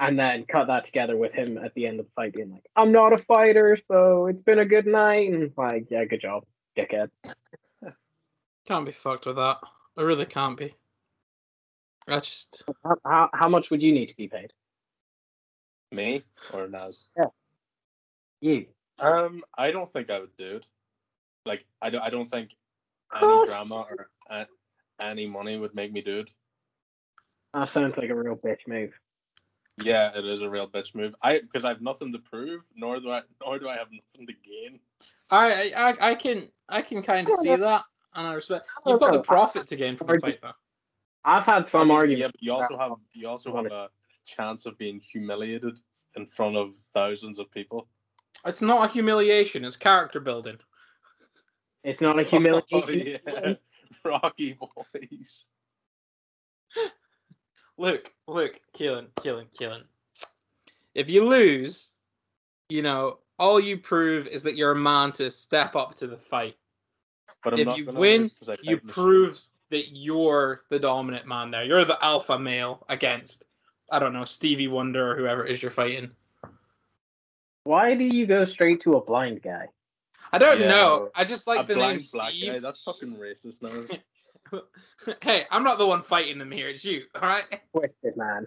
And 0.00 0.18
then 0.18 0.46
cut 0.46 0.68
that 0.68 0.86
together 0.86 1.16
with 1.18 1.34
him 1.34 1.58
at 1.58 1.74
the 1.74 1.86
end 1.86 2.00
of 2.00 2.06
the 2.06 2.12
fight 2.12 2.32
being 2.32 2.50
like, 2.50 2.64
"I'm 2.76 2.92
not 2.92 3.12
a 3.12 3.18
fighter, 3.18 3.78
so 3.88 4.26
it's 4.26 4.42
been 4.42 4.58
a 4.58 4.64
good 4.64 4.86
night." 4.86 5.30
And 5.32 5.52
like, 5.56 5.86
yeah, 5.90 6.04
good 6.04 6.20
job, 6.22 6.44
dickhead. 6.76 7.10
Can't 8.66 8.86
be 8.86 8.92
fucked 8.92 9.26
with 9.26 9.36
that. 9.36 9.58
I 9.96 10.02
really 10.02 10.26
can't 10.26 10.58
be. 10.58 10.74
I 12.08 12.20
just 12.20 12.64
How, 12.84 12.96
how, 13.04 13.30
how 13.34 13.48
much 13.48 13.70
would 13.70 13.82
you 13.82 13.92
need 13.92 14.06
to 14.06 14.16
be 14.16 14.28
paid? 14.28 14.52
Me 15.92 16.22
or 16.52 16.68
Naz? 16.68 17.06
You. 18.40 18.66
Um, 18.98 19.42
I 19.56 19.70
don't 19.70 19.88
think 19.88 20.10
I 20.10 20.20
would 20.20 20.36
do 20.36 20.56
it. 20.56 20.66
Like, 21.44 21.64
I 21.80 21.90
don't. 21.90 22.02
I 22.02 22.10
don't 22.10 22.26
think 22.26 22.50
any 23.14 23.44
drama 23.44 23.86
or 23.90 24.08
a, 24.28 24.46
any 25.00 25.26
money 25.26 25.56
would 25.56 25.74
make 25.74 25.92
me 25.92 26.00
do 26.00 26.20
it. 26.20 26.30
That 27.54 27.72
sounds 27.72 27.96
like 27.96 28.10
a 28.10 28.14
real 28.14 28.36
bitch 28.36 28.66
move. 28.66 28.92
Yeah, 29.82 30.16
it 30.16 30.24
is 30.24 30.42
a 30.42 30.50
real 30.50 30.66
bitch 30.68 30.94
move. 30.94 31.14
I 31.22 31.40
because 31.40 31.64
I 31.64 31.68
have 31.68 31.80
nothing 31.80 32.12
to 32.12 32.18
prove, 32.18 32.62
nor 32.74 32.98
do 33.00 33.10
I, 33.10 33.22
nor 33.40 33.58
do 33.58 33.68
I 33.68 33.76
have 33.76 33.88
nothing 33.90 34.26
to 34.26 34.32
gain. 34.32 34.80
I 35.30 35.72
I 35.72 36.10
I 36.10 36.14
can 36.14 36.48
I 36.68 36.82
can 36.82 37.02
kind 37.02 37.28
of 37.28 37.34
see 37.38 37.54
that, 37.54 37.82
and 38.14 38.26
I 38.26 38.34
respect. 38.34 38.66
You've 38.86 39.00
got 39.00 39.12
the 39.12 39.20
profit 39.20 39.66
to 39.68 39.76
gain 39.76 39.96
from 39.96 40.08
the 40.08 40.14
Argue- 40.14 40.32
fight, 40.32 40.40
though. 40.42 40.52
I've 41.26 41.44
had 41.44 41.68
some 41.68 41.80
I 41.80 41.84
mean, 41.84 41.90
arguments. 41.96 42.20
Yeah, 42.20 42.28
but 42.28 42.42
you 42.42 42.52
also 42.52 42.74
about- 42.74 42.88
have 42.90 42.98
you 43.12 43.28
also 43.28 43.54
have 43.56 43.66
a 43.66 43.90
chance 44.24 44.64
of 44.64 44.78
being 44.78 45.00
humiliated 45.00 45.80
in 46.14 46.24
front 46.24 46.56
of 46.56 46.76
thousands 46.76 47.38
of 47.38 47.50
people. 47.50 47.88
It's 48.44 48.62
not 48.62 48.88
a 48.88 48.92
humiliation. 48.92 49.64
It's 49.64 49.76
character 49.76 50.20
building. 50.20 50.58
It's 51.82 52.00
not 52.00 52.18
a 52.18 52.22
humiliation. 52.32 52.64
Oh, 52.72 52.88
yeah. 52.88 53.54
Rocky 54.04 54.56
boys. 54.58 55.44
Look, 57.78 58.12
look, 58.26 58.60
Keelan, 58.74 59.08
Keelan, 59.16 59.46
Keelan. 59.58 59.82
If 60.94 61.10
you 61.10 61.28
lose, 61.28 61.90
you 62.68 62.82
know, 62.82 63.18
all 63.38 63.60
you 63.60 63.76
prove 63.78 64.26
is 64.26 64.42
that 64.44 64.56
you're 64.56 64.72
a 64.72 64.76
man 64.76 65.12
to 65.12 65.30
step 65.30 65.76
up 65.76 65.94
to 65.96 66.06
the 66.06 66.16
fight. 66.16 66.56
But 67.44 67.52
I'm 67.54 67.60
If 67.60 67.66
not 67.66 67.78
you 67.78 67.86
win, 67.86 68.22
lose 68.22 68.32
'cause 68.32 68.48
I 68.48 68.56
fight 68.56 68.64
you 68.64 68.78
prove 68.78 69.34
streets. 69.34 69.50
That 69.70 69.96
you're 69.96 70.60
the 70.70 70.78
dominant 70.78 71.26
man 71.26 71.50
there. 71.50 71.64
You're 71.64 71.84
the 71.84 72.02
alpha 72.04 72.38
male 72.38 72.84
against, 72.88 73.44
I 73.90 73.98
don't 73.98 74.12
know, 74.12 74.24
Stevie 74.24 74.68
Wonder 74.68 75.12
or 75.12 75.16
whoever 75.16 75.46
it 75.46 75.52
is 75.52 75.62
you're 75.62 75.70
fighting. 75.70 76.10
Why 77.64 77.94
do 77.94 78.04
you 78.04 78.26
go 78.26 78.46
straight 78.46 78.82
to 78.82 78.94
a 78.94 79.04
blind 79.04 79.42
guy? 79.42 79.68
I 80.32 80.38
don't 80.38 80.60
Yeah, 80.60 80.68
know. 80.68 81.10
I 81.14 81.24
just 81.24 81.46
like 81.46 81.60
a 81.60 81.62
the 81.64 81.74
name 81.74 81.82
blind 81.82 82.08
black 82.12 82.32
guy. 82.44 82.58
That's 82.58 82.80
fucking 82.84 83.16
racist 83.16 83.62
now. 83.62 83.86
hey, 85.22 85.44
I'm 85.50 85.64
not 85.64 85.78
the 85.78 85.86
one 85.86 86.02
fighting 86.02 86.40
him 86.40 86.50
here. 86.50 86.68
It's 86.68 86.84
you, 86.84 87.04
all 87.14 87.28
right? 87.28 87.44
Twisted 87.76 88.16
man. 88.16 88.46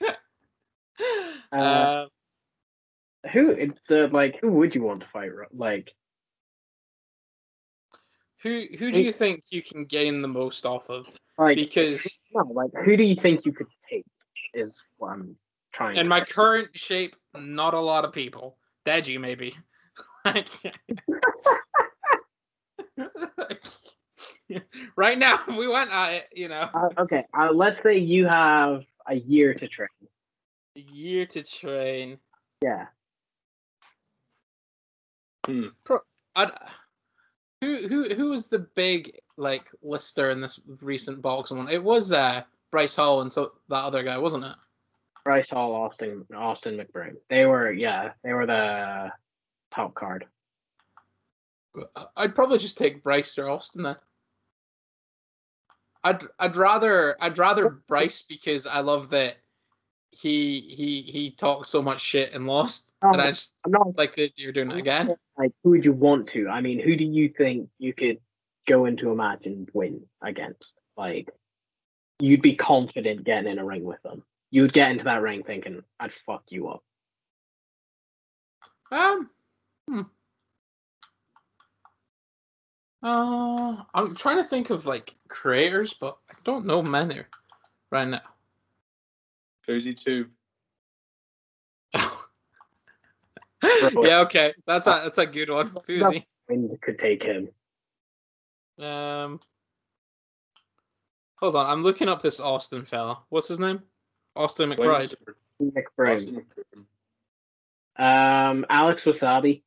Uh, 0.00 1.56
Uh, 1.56 2.06
Who? 3.32 3.50
It's 3.50 3.78
the 3.88 4.08
like. 4.12 4.38
Who 4.40 4.52
would 4.52 4.74
you 4.74 4.82
want 4.82 5.00
to 5.00 5.06
fight? 5.12 5.30
Like, 5.52 5.90
who 8.42 8.66
who 8.78 8.90
do 8.92 9.02
you 9.02 9.12
think 9.12 9.44
you 9.50 9.62
can 9.62 9.84
gain 9.84 10.22
the 10.22 10.28
most 10.28 10.66
off 10.66 10.88
of? 10.90 11.06
like 11.38 11.56
Because 11.56 12.20
no, 12.34 12.42
like 12.52 12.70
who 12.84 12.96
do 12.96 13.02
you 13.02 13.16
think 13.20 13.44
you 13.46 13.52
could 13.52 13.66
take? 13.88 14.04
Is 14.54 14.78
what 14.98 15.12
I'm 15.12 15.36
trying. 15.72 15.96
in 15.96 16.08
my 16.08 16.20
say. 16.20 16.32
current 16.32 16.68
shape, 16.76 17.16
not 17.34 17.74
a 17.74 17.80
lot 17.80 18.04
of 18.04 18.12
people. 18.12 18.58
Deji 18.84 19.20
maybe. 19.20 19.56
Right 24.96 25.18
now, 25.18 25.40
we 25.58 25.68
went 25.68 25.90
at 25.90 26.12
it, 26.14 26.28
you 26.34 26.48
know, 26.48 26.68
Uh, 26.74 26.88
okay, 27.02 27.24
uh, 27.38 27.50
let's 27.52 27.82
say 27.82 27.96
you 27.98 28.26
have 28.26 28.84
a 29.08 29.14
year 29.14 29.54
to 29.54 29.68
train. 29.68 29.88
a 30.76 30.80
year 30.80 31.26
to 31.26 31.42
train. 31.42 32.18
Yeah. 32.62 32.86
Hmm. 35.46 35.68
I'd, 36.36 36.50
who 37.62 37.86
who 37.86 38.14
who 38.14 38.30
was 38.30 38.48
the 38.48 38.58
big 38.58 39.16
like 39.36 39.64
lister 39.82 40.32
in 40.32 40.40
this 40.40 40.60
recent 40.80 41.22
boxing 41.22 41.58
one? 41.58 41.68
It 41.68 41.82
was 41.82 42.10
uh 42.10 42.42
Bryce 42.72 42.96
Hall 42.96 43.20
and 43.20 43.32
so 43.32 43.52
that 43.68 43.84
other 43.84 44.02
guy, 44.02 44.18
wasn't 44.18 44.44
it? 44.44 44.56
Bryce 45.24 45.50
Hall, 45.50 45.72
Austin, 45.72 46.26
Austin 46.34 46.76
McBride. 46.76 47.14
They 47.30 47.46
were, 47.46 47.70
yeah, 47.70 48.10
they 48.24 48.32
were 48.32 48.46
the 48.46 49.12
top 49.72 49.94
card. 49.94 50.26
I'd 52.16 52.34
probably 52.34 52.58
just 52.58 52.76
take 52.76 53.04
Bryce 53.04 53.38
or 53.38 53.48
Austin 53.48 53.84
then. 53.84 53.96
I'd 56.02 56.24
I'd 56.40 56.56
rather 56.56 57.16
I'd 57.20 57.38
rather 57.38 57.70
Bryce 57.86 58.22
because 58.22 58.66
I 58.66 58.80
love 58.80 59.10
that 59.10 59.36
he 60.22 60.60
he 60.60 61.02
he 61.02 61.30
talked 61.32 61.66
so 61.66 61.82
much 61.82 62.00
shit 62.00 62.32
and 62.32 62.46
lost 62.46 62.94
that 63.02 63.18
I 63.18 63.30
just 63.30 63.58
I'm 63.66 63.72
not 63.72 63.98
like 63.98 64.16
you're 64.36 64.52
doing 64.52 64.70
it 64.70 64.78
again. 64.78 65.16
like 65.36 65.50
who 65.64 65.70
would 65.70 65.84
you 65.84 65.92
want 65.92 66.28
to? 66.28 66.48
I 66.48 66.60
mean, 66.60 66.78
who 66.78 66.96
do 66.96 67.04
you 67.04 67.28
think 67.28 67.68
you 67.78 67.92
could 67.92 68.18
go 68.68 68.86
into 68.86 69.10
a 69.10 69.16
match 69.16 69.46
and 69.46 69.68
win 69.72 70.02
against? 70.22 70.74
Like, 70.96 71.28
you'd 72.20 72.40
be 72.40 72.54
confident 72.54 73.24
getting 73.24 73.50
in 73.50 73.58
a 73.58 73.64
ring 73.64 73.82
with 73.82 74.00
them. 74.02 74.22
You'd 74.52 74.72
get 74.72 74.92
into 74.92 75.04
that 75.04 75.22
ring 75.22 75.42
thinking, 75.42 75.82
"I'd 75.98 76.12
fuck 76.12 76.44
you 76.50 76.68
up." 76.68 76.84
Um, 78.92 79.28
hmm. 79.88 80.02
Uh, 83.02 83.82
I'm 83.92 84.14
trying 84.14 84.40
to 84.40 84.48
think 84.48 84.70
of 84.70 84.86
like 84.86 85.16
creators, 85.28 85.94
but 85.94 86.16
I 86.30 86.34
don't 86.44 86.66
know 86.66 86.80
many 86.80 87.22
right 87.90 88.06
now. 88.06 88.20
Cozy 89.66 89.94
Tube. 89.94 90.28
yeah, 91.94 92.08
okay, 94.20 94.54
that's 94.66 94.86
a 94.86 95.00
that's 95.04 95.18
a 95.18 95.26
good 95.26 95.50
one, 95.50 95.70
Fousey. 95.70 96.24
And 96.48 96.80
could 96.80 96.98
take 96.98 97.22
him. 97.22 97.48
Um, 98.78 99.40
hold 101.36 101.54
on, 101.56 101.66
I'm 101.66 101.82
looking 101.82 102.08
up 102.08 102.22
this 102.22 102.40
Austin 102.40 102.84
fella. 102.84 103.18
What's 103.28 103.48
his 103.48 103.58
name? 103.60 103.80
Austin 104.34 104.70
McBride. 104.70 105.14
Nick 105.60 105.86
Brown. 105.96 106.14
Austin 106.16 106.42
McBride. 107.96 108.50
Um, 108.50 108.66
Alex 108.70 109.02
Wassabi, 109.04 109.62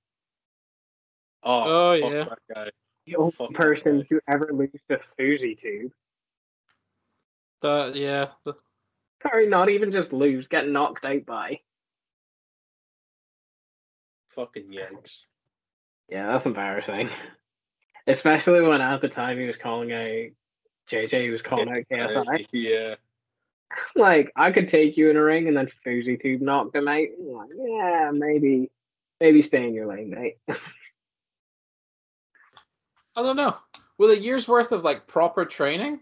Oh, 1.44 1.94
Oh, 1.94 2.00
fuck 2.02 2.12
yeah. 2.12 2.24
that 2.24 2.40
guy. 2.54 2.70
the 3.06 3.16
only 3.18 3.32
Fuck 3.32 3.54
person 3.54 4.00
guy. 4.00 4.06
to 4.10 4.20
ever 4.28 4.50
lose 4.52 4.72
to 4.90 5.00
FouseyTube. 5.20 5.92
The, 7.62 7.92
yeah, 7.94 8.28
the, 8.44 8.54
Sorry, 9.26 9.48
not 9.48 9.70
even 9.70 9.92
just 9.92 10.14
lose, 10.14 10.48
get 10.48 10.68
knocked 10.68 11.04
out 11.04 11.26
by. 11.26 11.60
Fucking 14.36 14.72
Yanks. 14.72 15.26
Yeah, 16.10 16.28
that's 16.28 16.46
embarrassing. 16.46 17.10
Especially 18.08 18.62
when 18.62 18.82
at 18.82 19.02
the 19.02 19.08
time 19.10 19.40
he 19.40 19.48
was 19.48 19.56
calling 19.62 19.92
out 19.92 20.30
JJ, 20.92 21.24
he 21.24 21.32
was 21.32 21.42
calling 21.42 21.70
out 21.70 21.84
KSI. 21.92 22.46
Yeah. 22.52 22.96
Like, 23.96 24.32
I 24.36 24.52
could 24.52 24.70
take 24.70 24.96
you 24.96 25.10
in 25.10 25.18
a 25.18 25.24
ring 25.24 25.48
and 25.48 25.58
then 25.58 25.70
FouseyTube 25.86 26.42
knocked 26.42 26.76
him 26.76 26.88
out. 26.88 27.08
Like, 27.20 27.50
yeah, 27.58 28.12
maybe, 28.14 28.70
maybe 29.20 29.42
stay 29.42 29.68
in 29.68 29.74
your 29.74 29.88
lane, 29.88 30.12
mate. 30.12 30.38
I 33.16 33.22
don't 33.24 33.38
know. 33.38 33.56
With 33.98 34.12
a 34.12 34.22
year's 34.22 34.48
worth 34.48 34.72
of 34.72 34.84
like 34.84 35.08
proper 35.08 35.46
training, 35.46 36.02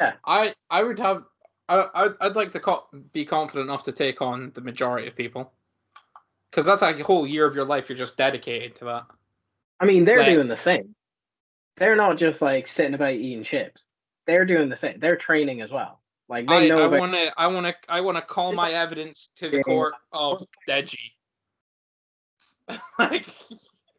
Yeah. 0.00 0.14
I 0.24 0.54
I 0.70 0.82
would 0.84 0.98
have 1.00 1.24
I, 1.68 1.86
I'd, 1.94 2.12
I'd 2.20 2.36
like 2.36 2.52
to 2.52 2.60
co- 2.60 2.86
be 3.12 3.24
confident 3.24 3.68
enough 3.68 3.82
to 3.84 3.92
take 3.92 4.22
on 4.22 4.52
the 4.54 4.60
majority 4.60 5.08
of 5.08 5.16
people. 5.16 5.52
Because 6.50 6.64
that's 6.64 6.82
like 6.82 6.98
a 7.00 7.04
whole 7.04 7.26
year 7.26 7.44
of 7.46 7.54
your 7.54 7.64
life 7.64 7.88
you're 7.88 7.98
just 7.98 8.16
dedicated 8.16 8.76
to 8.76 8.84
that. 8.86 9.06
I 9.80 9.84
mean, 9.84 10.04
they're 10.04 10.18
Like- 10.18 10.34
doing 10.34 10.48
the 10.48 10.56
same. 10.56 10.94
They're 11.78 11.96
not 11.96 12.16
just 12.16 12.40
like 12.40 12.68
sitting 12.68 12.94
about 12.94 13.12
eating 13.12 13.44
chips. 13.44 13.82
They're 14.26 14.46
doing 14.46 14.70
the 14.70 14.78
same. 14.78 14.98
They're 14.98 15.16
training 15.16 15.60
as 15.60 15.70
well. 15.70 16.00
Like 16.28 16.46
they 16.46 16.54
I, 16.54 16.68
know 16.68 16.82
I 16.82 16.98
want 16.98 17.12
to 17.12 17.32
I 17.40 17.46
want 17.46 17.66
to 17.66 17.74
I 17.88 18.00
want 18.00 18.16
to 18.16 18.22
call 18.22 18.52
my 18.52 18.72
evidence 18.72 19.28
to 19.36 19.48
the 19.50 19.62
court 19.62 19.94
of 20.12 20.42
Deji. 20.68 20.96
like 22.98 23.26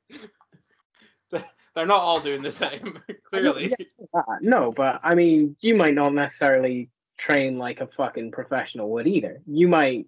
they're 1.31 1.85
not 1.85 2.01
all 2.01 2.19
doing 2.19 2.41
the 2.41 2.51
same 2.51 2.99
clearly. 3.31 3.73
Uh, 4.13 4.21
no, 4.41 4.71
but 4.71 4.99
I 5.03 5.13
mean, 5.15 5.55
you 5.61 5.75
might 5.75 5.93
not 5.93 6.13
necessarily 6.13 6.89
train 7.17 7.57
like 7.57 7.81
a 7.81 7.87
fucking 7.87 8.31
professional 8.31 8.89
would 8.91 9.07
either. 9.07 9.41
You 9.45 9.67
might, 9.67 10.07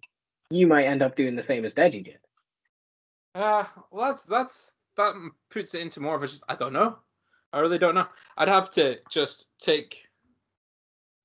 you 0.49 0.67
might 0.67 0.85
end 0.85 1.01
up 1.01 1.15
doing 1.15 1.35
the 1.35 1.43
same 1.43 1.65
as 1.65 1.73
Deji 1.73 2.05
did. 2.05 2.19
Uh, 3.35 3.65
well, 3.91 4.09
that's 4.09 4.23
that's 4.23 4.71
that 4.97 5.13
puts 5.51 5.75
it 5.75 5.81
into 5.81 6.01
more 6.01 6.15
of 6.15 6.23
a 6.23 6.27
just 6.27 6.43
I 6.49 6.55
don't 6.55 6.73
know. 6.73 6.97
I 7.53 7.59
really 7.59 7.77
don't 7.77 7.95
know. 7.95 8.07
I'd 8.37 8.47
have 8.47 8.71
to 8.71 8.97
just 9.09 9.49
take. 9.59 10.03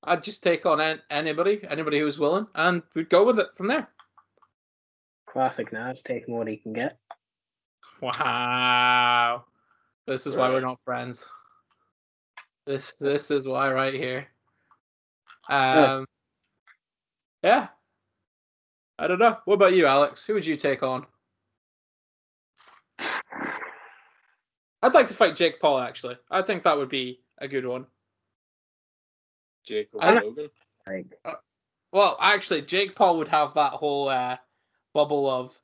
I'd 0.03 0.23
just 0.23 0.43
take 0.43 0.65
on 0.67 0.79
an, 0.79 1.01
anybody, 1.09 1.61
anybody 1.67 1.99
who's 1.99 2.19
willing, 2.19 2.45
and 2.53 2.83
we'd 2.93 3.09
go 3.09 3.25
with 3.25 3.39
it 3.39 3.47
from 3.55 3.67
there. 3.67 3.87
Classic 5.27 5.71
Naj 5.71 5.97
taking 6.07 6.35
what 6.35 6.47
he 6.47 6.57
can 6.57 6.73
get. 6.73 6.97
Wow, 8.01 9.45
this 10.05 10.27
is 10.27 10.35
why 10.35 10.49
we're 10.49 10.61
not 10.61 10.81
friends. 10.81 11.25
This 12.65 12.93
this 12.93 13.31
is 13.31 13.47
why 13.47 13.71
right 13.71 13.93
here. 13.93 14.27
Um, 15.49 16.05
yeah. 17.43 17.67
I 18.97 19.07
don't 19.07 19.19
know. 19.19 19.37
What 19.45 19.55
about 19.55 19.73
you, 19.73 19.85
Alex? 19.85 20.23
Who 20.25 20.33
would 20.33 20.45
you 20.45 20.55
take 20.55 20.83
on? 20.83 21.05
I'd 24.81 24.93
like 24.93 25.07
to 25.07 25.13
fight 25.13 25.35
Jake 25.35 25.59
Paul. 25.59 25.79
Actually, 25.79 26.17
I 26.29 26.41
think 26.41 26.63
that 26.63 26.77
would 26.77 26.89
be 26.89 27.19
a 27.39 27.47
good 27.47 27.65
one. 27.65 27.85
Jake 29.65 29.89
I 29.99 30.13
Logan. 30.13 30.49
Like, 30.87 31.07
Well, 31.91 32.17
actually, 32.21 32.61
Jake 32.61 32.95
Paul 32.95 33.17
would 33.17 33.27
have 33.27 33.55
that 33.55 33.73
whole 33.73 34.09
uh, 34.09 34.37
bubble 34.93 35.29
of 35.29 35.59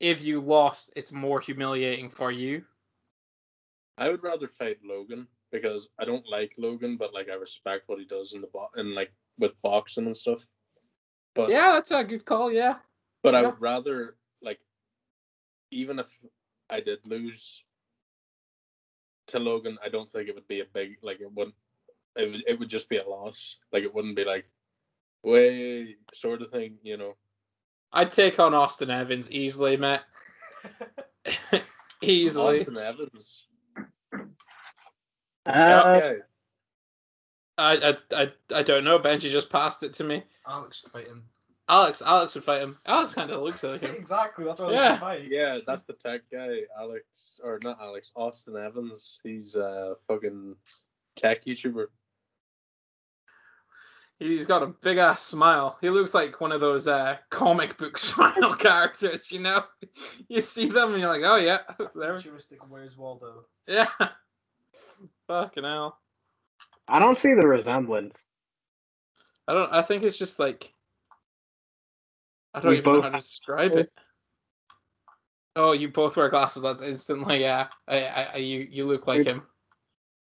if 0.00 0.22
you 0.22 0.40
lost, 0.40 0.92
it's 0.96 1.12
more 1.12 1.40
humiliating 1.40 2.10
for 2.10 2.30
you. 2.30 2.64
I 3.96 4.10
would 4.10 4.22
rather 4.22 4.48
fight 4.48 4.78
Logan 4.84 5.26
because 5.52 5.88
I 5.98 6.04
don't 6.04 6.26
like 6.28 6.52
Logan, 6.58 6.96
but 6.96 7.14
like 7.14 7.28
I 7.30 7.34
respect 7.34 7.84
what 7.86 7.98
he 7.98 8.04
does 8.04 8.34
in 8.34 8.40
the 8.40 8.48
bo- 8.48 8.70
and 8.74 8.94
like 8.94 9.12
with 9.38 9.52
boxing 9.62 10.06
and 10.06 10.16
stuff. 10.16 10.40
But 11.34 11.50
Yeah, 11.50 11.72
that's 11.72 11.90
a 11.90 12.04
good 12.04 12.24
call. 12.24 12.50
Yeah. 12.52 12.76
but 13.22 13.34
I 13.34 13.42
would 13.42 13.60
rather 13.60 14.16
like 14.42 14.60
even 15.70 15.98
if 15.98 16.06
I 16.70 16.80
did 16.80 16.98
lose 17.04 17.62
to 19.28 19.38
Logan, 19.38 19.78
I 19.84 19.88
don't 19.88 20.08
think 20.10 20.28
it 20.28 20.34
would 20.34 20.48
be 20.48 20.60
a 20.60 20.66
big 20.72 20.96
like 21.02 21.20
it 21.20 21.32
wouldn't 21.32 21.54
it 22.16 22.30
would 22.30 22.42
it 22.46 22.58
would 22.58 22.68
just 22.68 22.88
be 22.88 22.98
a 22.98 23.08
loss. 23.08 23.56
Like 23.72 23.82
it 23.82 23.94
wouldn't 23.94 24.16
be 24.16 24.24
like 24.24 24.48
way 25.22 25.96
sort 26.14 26.42
of 26.42 26.50
thing, 26.50 26.78
you 26.82 26.96
know. 26.96 27.14
I'd 27.92 28.12
take 28.12 28.38
on 28.40 28.54
Austin 28.54 28.90
Evans 28.90 29.30
easily, 29.30 29.76
Matt. 29.76 30.02
easily. 32.02 32.60
Austin 32.60 32.76
Evans. 32.78 33.46
Uh, 35.46 35.82
okay. 35.96 36.18
I, 37.58 37.72
I 37.72 38.22
I 38.22 38.32
I 38.54 38.62
don't 38.62 38.84
know. 38.84 38.98
Benji 38.98 39.30
just 39.30 39.50
passed 39.50 39.82
it 39.82 39.94
to 39.94 40.04
me. 40.04 40.22
Alex 40.46 40.80
should 40.80 40.92
fight 40.92 41.06
him. 41.06 41.24
Alex 41.68 42.02
Alex 42.04 42.34
would 42.34 42.44
fight 42.44 42.60
him. 42.62 42.78
Alex 42.86 43.12
kind 43.14 43.30
of 43.30 43.42
looks 43.42 43.62
like 43.62 43.80
him. 43.80 43.94
exactly, 43.98 44.44
that's 44.44 44.60
why 44.60 44.68
they 44.68 44.74
Yeah. 44.74 44.92
should 44.92 45.00
fight. 45.00 45.28
Yeah, 45.28 45.58
that's 45.66 45.82
the 45.84 45.94
tech 45.94 46.22
guy, 46.30 46.60
Alex 46.78 47.40
or 47.42 47.58
not 47.64 47.78
Alex, 47.80 48.12
Austin 48.14 48.56
Evans. 48.56 49.18
He's 49.22 49.56
a 49.56 49.94
fucking 50.06 50.54
tech 51.16 51.44
YouTuber. 51.44 51.86
He's 54.18 54.46
got 54.46 54.62
a 54.62 54.66
big 54.68 54.96
ass 54.96 55.22
smile. 55.22 55.76
He 55.82 55.90
looks 55.90 56.14
like 56.14 56.40
one 56.40 56.50
of 56.52 56.60
those 56.60 56.88
uh, 56.88 57.18
comic 57.30 57.76
book 57.76 57.98
smile 57.98 58.54
characters. 58.58 59.30
You 59.30 59.40
know, 59.40 59.64
you 60.28 60.40
see 60.40 60.68
them 60.68 60.92
and 60.92 61.00
you're 61.00 61.10
like, 61.12 61.22
oh 61.24 61.36
yeah, 61.36 61.58
there. 61.94 62.18
Futuristic 62.18 62.60
Where's 62.68 62.96
Waldo? 62.96 63.44
Yeah. 63.66 63.88
Fucking 65.28 65.64
hell. 65.64 65.98
I 66.88 66.98
don't 66.98 67.20
see 67.20 67.34
the 67.34 67.46
resemblance. 67.46 68.14
I 69.48 69.54
don't. 69.54 69.72
I 69.72 69.82
think 69.82 70.02
it's 70.02 70.18
just 70.18 70.38
like. 70.38 70.72
I 72.54 72.60
don't 72.60 72.70
We 72.70 72.78
even 72.78 72.92
know 72.94 73.02
how 73.02 73.10
to 73.10 73.18
describe 73.18 73.72
it. 73.72 73.92
Oh, 75.56 75.72
you 75.72 75.88
both 75.88 76.16
wear 76.16 76.28
glasses. 76.28 76.62
That's 76.62 76.82
instantly. 76.82 77.40
Yeah, 77.40 77.68
I, 77.88 78.04
I, 78.06 78.28
I, 78.34 78.36
you 78.38 78.66
you 78.70 78.86
look 78.86 79.06
like 79.06 79.18
We- 79.18 79.24
him. 79.24 79.42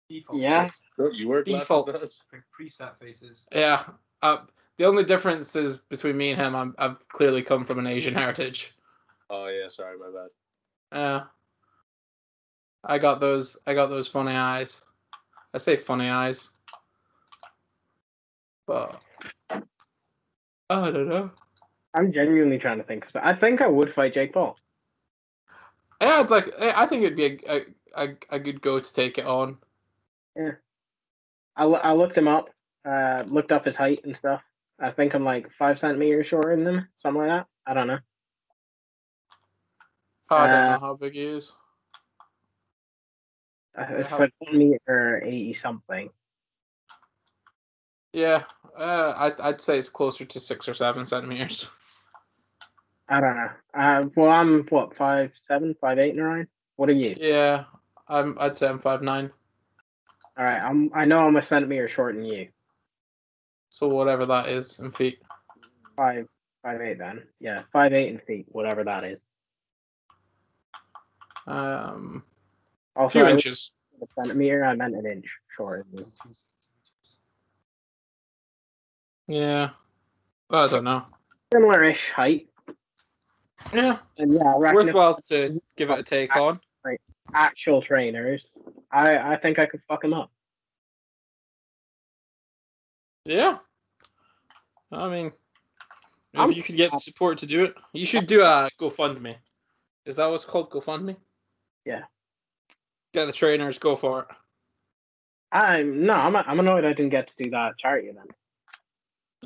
Default 0.09 0.41
Yeah. 0.41 0.65
face, 0.65 0.73
Don't 0.99 1.15
you 1.15 1.29
wear 1.29 1.43
glasses? 1.43 1.63
Default. 1.63 1.87
Dennis? 1.93 2.23
like 2.33 2.43
preset 2.59 2.99
faces. 2.99 3.47
Yeah. 3.51 3.83
Uh, 4.21 4.39
the 4.77 4.85
only 4.85 5.05
difference 5.05 5.57
is 5.57 5.79
between 5.79 6.17
me 6.19 6.31
and 6.33 6.41
him. 6.41 6.55
I'm, 6.55 6.75
I've 6.79 6.97
clearly 7.09 7.43
come 7.43 7.65
from 7.65 7.79
an 7.79 7.87
Asian 7.87 8.13
heritage. 8.15 8.75
Oh 9.31 9.47
yeah, 9.47 9.69
sorry, 9.69 9.97
my 9.99 10.11
bad. 10.15 10.29
Yeah. 10.99 11.21
I 12.85 12.99
got 12.99 13.21
those. 13.21 13.57
I 13.67 13.75
got 13.75 13.89
those 13.89 14.09
funny 14.09 14.33
eyes. 14.33 14.83
I 15.55 15.59
say 15.59 15.77
funny 15.77 16.09
eyes, 16.09 16.51
but 18.67 19.01
I 20.71 20.91
don't 20.91 21.09
know. 21.09 21.31
I'm 21.95 22.13
genuinely 22.13 22.59
trying 22.59 22.79
to 22.79 22.85
think. 22.85 23.05
I 23.15 23.35
think 23.35 23.61
I 23.61 23.69
would 23.69 23.93
fight 23.95 24.15
Jake 24.15 24.33
Paul. 24.33 24.57
Yeah, 26.01 26.21
I'd 26.21 26.31
like. 26.31 26.49
I 26.59 26.87
think 26.87 27.03
it'd 27.05 27.17
be 27.17 27.39
a, 27.47 27.57
a, 27.57 27.61
a, 27.95 28.09
a 28.31 28.39
good 28.39 28.61
go 28.61 28.81
to 28.81 28.93
take 28.93 29.19
it 29.19 29.27
on. 29.27 29.59
Yeah, 30.35 30.53
I, 31.57 31.65
I 31.65 31.93
looked 31.93 32.17
him 32.17 32.29
up, 32.29 32.49
uh, 32.89 33.25
looked 33.27 33.53
up 33.53 33.67
his 33.67 33.77
height 33.77 34.01
and 34.05 34.17
stuff. 34.17 34.41
I 34.81 34.91
think 34.91 35.15
I'm 35.15 35.25
like 35.25 35.47
five 35.59 35.79
centimeters 35.79 36.27
shorter 36.27 36.57
than 36.57 36.67
him, 36.67 36.89
something 37.03 37.21
like 37.21 37.31
that. 37.31 37.47
I 37.67 37.75
don't 37.75 37.87
know. 37.87 37.99
I 40.31 40.47
don't 40.47 40.57
Uh, 40.57 40.73
know 40.73 40.79
how 40.81 40.95
big 40.95 41.13
he 41.13 41.23
is. 41.23 41.53
Uh, 43.79 43.87
It's 43.91 44.09
how- 44.09 44.19
like 44.19 44.33
one 44.39 44.59
meter 44.59 45.23
eighty 45.25 45.55
something. 45.55 46.11
Yeah, 48.13 48.45
uh, 48.77 49.15
I'd 49.17 49.41
I'd 49.41 49.61
say 49.61 49.79
it's 49.79 49.89
closer 49.89 50.25
to 50.27 50.41
six 50.41 50.69
or 50.69 50.75
seven 50.75 51.07
centimeters. 51.07 51.69
I 53.09 53.21
don't 53.21 53.37
know. 53.37 53.51
Uh, 53.75 54.05
well, 54.17 54.31
I'm 54.31 54.65
what 54.69 54.97
five 54.97 55.33
seven, 55.49 55.75
five 55.81 55.99
eight, 55.99 56.15
Narayan. 56.15 56.47
What 56.77 56.89
are 56.91 56.93
you? 56.93 57.17
Yeah, 57.19 57.65
I'm. 58.09 58.37
I'd 58.39 58.57
say 58.57 58.69
I'm 58.69 58.79
five 58.81 59.01
nine. 59.03 59.31
All 60.37 60.45
right, 60.45 60.61
I'm. 60.61 60.91
I 60.95 61.05
know 61.07 61.21
I'm 61.27 61.37
a 61.37 61.47
centimeter 61.47 61.89
shorter 61.89 62.19
than 62.19 62.27
you. 62.27 62.49
So 63.71 63.89
whatever 63.89 64.27
that 64.27 64.49
is 64.51 64.79
in 64.79 64.93
feet. 64.93 65.23
Five, 65.97 66.29
five 66.63 66.81
eight 66.83 66.99
then. 66.99 67.23
Yeah, 67.41 67.63
five 67.73 67.95
eight 67.95 68.09
in 68.11 68.19
feet, 68.19 68.47
whatever 68.49 68.85
that 68.85 69.05
is. 69.05 69.23
Um, 71.47 72.25
Also, 72.97 73.21
I 73.21 73.31
inches. 73.31 73.71
a 74.03 74.07
centimeter. 74.15 74.65
I 74.65 74.75
meant 74.75 74.95
an 74.95 75.07
inch 75.07 75.27
you. 75.57 75.85
Yeah, 79.29 79.71
I 80.51 80.69
don't 80.69 80.85
know. 80.85 81.05
Similar-ish 81.53 82.01
height, 82.15 82.49
Yeah, 83.73 83.99
and 84.19 84.33
yeah, 84.33 84.55
if 84.57 84.75
worthwhile 84.75 85.21
to 85.29 85.61
give 85.77 85.91
it 85.91 85.99
a 85.99 86.03
take 86.03 86.37
on. 86.37 86.61
Like 86.85 87.01
actual 87.35 87.81
trainers, 87.81 88.51
I 88.91 89.17
I 89.17 89.37
think 89.37 89.59
I 89.59 89.67
could 89.67 89.81
fuck 89.89 90.05
him 90.05 90.13
up. 90.13 90.31
Yeah. 93.25 93.59
I 94.91 95.09
mean, 95.09 95.27
if 96.35 96.41
I'm- 96.41 96.53
you 96.53 96.63
could 96.63 96.77
get 96.77 96.91
the 96.91 96.99
support 96.99 97.39
to 97.39 97.47
do 97.47 97.65
it, 97.65 97.77
you 97.93 98.05
should 98.05 98.27
do 98.27 98.43
a 98.43 98.69
GoFundMe. 98.79 99.37
Is 100.05 100.17
that 100.17 100.27
what's 100.27 100.45
called 100.45 100.71
GoFundMe? 100.71 101.17
Yeah. 101.87 102.05
Get 103.13 103.27
the 103.27 103.33
trainers, 103.33 103.79
go 103.79 103.95
for 103.97 104.21
it. 104.21 104.27
I'm 105.53 106.07
no, 106.07 106.15
I'm 106.15 106.35
I'm 106.35 106.61
annoyed 106.61 106.85
I 106.85 106.95
didn't 106.95 107.11
get 107.11 107.29
to 107.29 107.45
do 107.45 107.51
that 107.51 107.77
charity 107.79 108.09
event. 108.09 108.31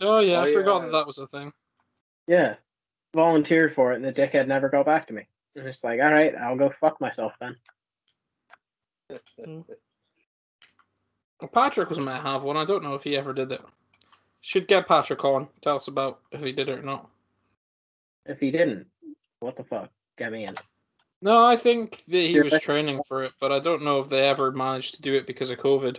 Oh 0.01 0.21
yeah, 0.21 0.39
Oh, 0.41 0.45
I 0.45 0.53
forgot 0.53 0.79
yeah. 0.79 0.87
that 0.87 0.93
that 0.93 1.07
was 1.07 1.19
a 1.19 1.27
thing. 1.27 1.53
Yeah, 2.29 2.55
volunteered 3.15 3.75
for 3.75 3.93
it, 3.93 3.97
and 3.97 4.05
the 4.05 4.13
dickhead 4.13 4.47
never 4.47 4.69
got 4.69 4.87
back 4.87 5.09
to 5.09 5.13
me. 5.13 5.27
And 5.57 5.67
it's 5.67 5.83
like, 5.83 6.01
all 6.01 6.13
right, 6.13 6.35
I'll 6.37 6.57
go 6.57 6.73
fuck 6.81 7.01
myself 7.01 7.33
then. 7.41 7.57
Well, 9.39 9.65
Patrick 11.53 11.89
was 11.89 11.99
meant 12.01 12.23
to 12.23 12.29
have 12.29 12.43
one. 12.43 12.57
I 12.57 12.65
don't 12.65 12.83
know 12.83 12.95
if 12.95 13.03
he 13.03 13.17
ever 13.17 13.33
did 13.33 13.53
it. 13.53 13.63
Should 14.41 14.69
get 14.69 14.87
Patrick 14.89 15.25
on. 15.25 15.49
Tell 15.61 15.77
us 15.77 15.89
about 15.89 16.21
if 16.31 16.41
he 16.41 16.53
did 16.53 16.69
it 16.69 16.79
or 16.79 16.83
not. 16.83 17.09
If 18.27 18.39
he 18.39 18.51
didn't, 18.51 18.87
what 19.41 19.57
the 19.57 19.65
fuck? 19.65 19.91
Get 20.19 20.33
me 20.33 20.45
in. 20.47 20.57
No, 21.23 21.45
I 21.45 21.57
think 21.57 22.05
that 22.09 22.27
he 22.27 22.41
was 22.41 22.61
training 22.61 23.03
for 23.09 23.23
it, 23.23 23.33
but 23.41 23.51
I 23.51 23.59
don't 23.59 23.83
know 23.83 24.01
if 24.01 24.09
they 24.09 24.29
ever 24.29 24.53
managed 24.53 24.97
to 24.97 25.03
do 25.03 25.15
it 25.15 25.27
because 25.27 25.51
of 25.51 25.59
COVID. 25.59 25.99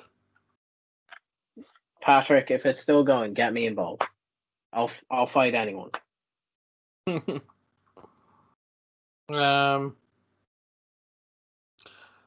Patrick, 2.01 2.51
if 2.51 2.65
it's 2.65 2.81
still 2.81 3.03
going, 3.03 3.33
get 3.33 3.53
me 3.53 3.65
involved. 3.65 4.03
I'll 4.71 4.91
I'll 5.09 5.27
fight 5.27 5.55
anyone. 5.55 5.91
um, 7.07 7.41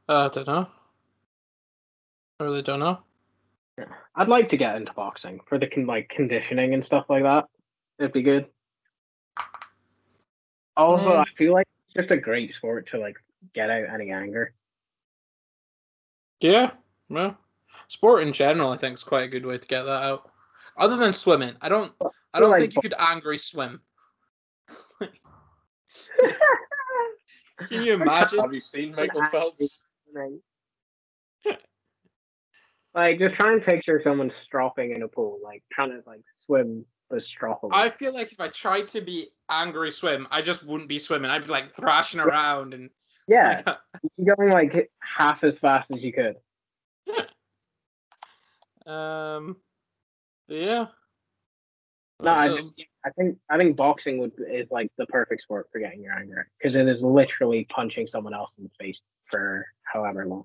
I 0.09 0.28
don't 0.28 0.47
know. 0.47 0.66
I 2.41 2.45
really 2.45 2.62
don't 2.62 2.80
know. 2.80 2.99
I'd 4.14 4.28
like 4.28 4.51
to 4.51 4.57
get 4.57 4.76
into 4.76 4.93
boxing 4.93 5.41
for 5.47 5.59
the 5.59 5.66
con- 5.66 5.86
like 5.86 6.09
conditioning 6.09 6.74
and 6.74 6.84
stuff 6.84 7.07
like 7.09 7.22
that. 7.22 7.45
It'd 7.99 8.12
be 8.12 8.22
good. 8.22 8.47
Also, 10.76 11.11
Mm. 11.11 11.20
I 11.20 11.24
feel 11.36 11.53
like 11.53 11.66
just 11.97 12.11
a 12.11 12.16
great 12.16 12.55
sport 12.55 12.88
to 12.91 12.99
like 12.99 13.16
get 13.55 13.70
out 13.70 13.88
any 13.93 14.11
anger. 14.11 14.55
Yeah, 16.41 16.72
well, 17.09 17.36
sport 17.88 18.22
in 18.22 18.32
general, 18.32 18.70
I 18.70 18.76
think, 18.76 18.95
is 18.95 19.05
quite 19.05 19.24
a 19.24 19.28
good 19.28 19.45
way 19.45 19.59
to 19.59 19.68
get 19.68 19.82
that 19.82 20.03
out. 20.03 20.30
Other 20.76 20.97
than 20.97 21.12
swimming, 21.12 21.55
I 21.61 21.68
don't. 21.68 21.93
I 22.32 22.41
don't 22.41 22.51
like 22.51 22.61
think 22.61 22.74
you 22.74 22.80
could 22.80 22.95
angry 22.99 23.38
swim. 23.38 23.80
Can 27.68 27.82
you 27.82 27.95
imagine? 27.95 28.38
Have 28.38 28.55
you 28.55 28.61
seen 28.61 28.95
Michael 28.95 29.24
Phelps? 29.26 29.80
like, 32.95 33.18
just 33.18 33.34
try 33.34 33.53
and 33.53 33.64
picture 33.64 34.01
someone 34.03 34.32
stropping 34.47 34.93
in 34.95 35.03
a 35.03 35.09
pool, 35.09 35.38
like 35.43 35.62
trying 35.72 35.91
to 35.91 36.03
like 36.07 36.22
swim 36.36 36.86
strop. 37.18 37.61
I 37.72 37.90
feel 37.90 38.14
like 38.14 38.30
if 38.32 38.40
I 38.40 38.48
tried 38.48 38.88
to 38.88 39.00
be 39.00 39.28
angry 39.50 39.90
swim, 39.90 40.28
I 40.30 40.42
just 40.42 40.62
wouldn't 40.64 40.88
be 40.88 40.98
swimming. 40.98 41.30
I'd 41.30 41.42
be 41.44 41.48
like 41.48 41.74
thrashing 41.74 42.20
around 42.20 42.74
and 42.74 42.90
yeah, 43.26 43.62
you're 44.16 44.36
going 44.36 44.50
like 44.50 44.90
half 45.00 45.42
as 45.42 45.58
fast 45.58 45.90
as 45.90 46.02
you 46.02 46.12
could. 46.12 46.36
um, 48.90 49.56
yeah. 50.48 50.86
No, 52.22 52.30
I, 52.32 52.48
Um, 52.50 52.56
just, 52.76 52.88
I 53.04 53.11
think 53.11 53.38
I 53.48 53.58
think 53.58 53.76
boxing 53.76 54.18
would 54.18 54.32
is 54.50 54.66
like 54.70 54.90
the 54.98 55.06
perfect 55.06 55.42
sport 55.42 55.68
for 55.72 55.78
getting 55.78 56.02
your 56.02 56.12
anger 56.14 56.46
because 56.58 56.76
it 56.76 56.86
is 56.86 57.00
literally 57.02 57.66
punching 57.70 58.08
someone 58.08 58.34
else 58.34 58.54
in 58.58 58.64
the 58.64 58.70
face 58.78 58.98
for 59.30 59.66
however 59.84 60.26
long. 60.26 60.44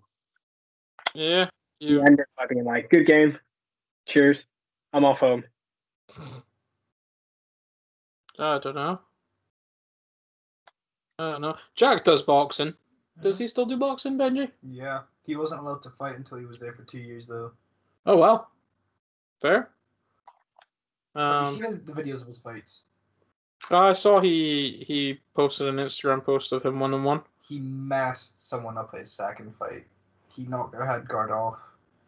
yeah. 1.14 1.50
You 1.82 1.98
You. 1.98 2.02
end 2.04 2.22
up 2.22 2.50
being 2.50 2.64
like, 2.64 2.90
"Good 2.90 3.06
game, 3.06 3.38
cheers, 4.08 4.38
I'm 4.94 5.04
off 5.04 5.20
home." 5.20 5.44
I 8.40 8.60
don't 8.60 8.76
know. 8.76 9.00
I 11.20 11.32
don't 11.32 11.42
know. 11.42 11.56
Jack 11.76 12.04
does 12.04 12.22
boxing. 12.22 12.74
Does 13.22 13.38
he 13.38 13.48
still 13.48 13.66
do 13.66 13.78
boxing, 13.78 14.18
Benji? 14.18 14.52
Yeah. 14.64 15.02
He 15.26 15.36
wasn't 15.36 15.62
allowed 15.62 15.82
to 15.84 15.90
fight 15.92 16.16
until 16.16 16.38
he 16.38 16.46
was 16.46 16.60
there 16.60 16.74
for 16.74 16.84
two 16.84 17.00
years, 17.00 17.26
though. 17.26 17.52
Oh 18.06 18.18
well. 18.18 18.50
Fair. 19.42 19.70
Have 21.16 21.48
you 21.48 21.66
Um, 21.66 21.72
seen 21.74 21.86
the 21.86 21.94
videos 21.94 22.22
of 22.22 22.28
his 22.28 22.38
fights? 22.40 22.84
I 23.72 23.94
saw 23.94 24.20
he 24.20 24.84
he 24.86 25.20
posted 25.34 25.68
an 25.68 25.78
Instagram 25.78 26.24
post 26.24 26.52
of 26.52 26.64
him 26.64 26.80
one 26.80 26.94
on 26.94 27.04
one. 27.04 27.22
He 27.40 27.60
masked 27.60 28.42
someone 28.42 28.78
up 28.78 28.92
at 28.94 29.00
his 29.00 29.12
second 29.12 29.56
fight. 29.56 29.86
He 30.32 30.44
knocked 30.46 30.74
their 30.74 30.86
head 30.86 31.08
guard 31.08 31.32
off. 31.32 31.58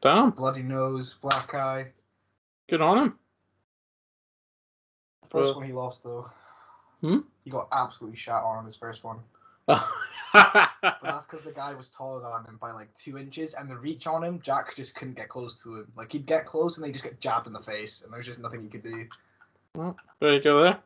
Damn, 0.01 0.31
Bloody 0.31 0.61
nose, 0.61 1.15
black 1.21 1.55
eye. 1.55 1.87
good 2.69 2.81
on 2.81 2.97
him. 2.99 3.19
First 5.29 5.47
Well- 5.47 5.55
one 5.55 5.65
he 5.65 5.73
lost, 5.73 6.03
though. 6.03 6.29
Hmm? 7.01 7.19
He 7.43 7.51
got 7.51 7.67
absolutely 7.71 8.17
shot 8.17 8.43
on 8.43 8.65
his 8.65 8.75
first 8.75 9.03
one. 9.03 9.19
But 10.33 10.99
that's 11.01 11.25
because 11.25 11.43
the 11.43 11.53
guy 11.53 11.73
was 11.73 11.89
taller 11.89 12.21
than 12.21 12.45
him 12.45 12.57
by 12.57 12.71
like 12.71 12.93
two 12.95 13.17
inches, 13.17 13.53
and 13.53 13.69
the 13.69 13.77
reach 13.77 14.07
on 14.07 14.23
him, 14.23 14.39
Jack 14.41 14.75
just 14.75 14.93
couldn't 14.95 15.15
get 15.15 15.29
close 15.29 15.55
to 15.63 15.77
him. 15.77 15.91
Like 15.95 16.11
he'd 16.11 16.25
get 16.25 16.45
close, 16.45 16.77
and 16.77 16.85
they 16.85 16.91
just 16.91 17.03
get 17.03 17.19
jabbed 17.19 17.47
in 17.47 17.53
the 17.53 17.61
face, 17.61 18.03
and 18.03 18.13
there's 18.13 18.25
just 18.25 18.39
nothing 18.39 18.61
he 18.61 18.67
could 18.67 18.83
do. 18.83 19.07
there 20.19 20.33
you 20.33 20.41
go. 20.41 20.63
There. 20.63 20.79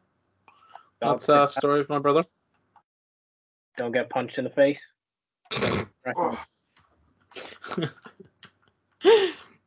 That's 1.01 1.27
a 1.29 1.47
story 1.47 1.81
of 1.81 1.89
my 1.89 1.99
brother. 1.99 2.23
Don't 3.77 3.91
get 3.91 4.09
punched 4.09 4.37
in 4.37 4.43
the 4.43 4.49
face. 4.51 4.79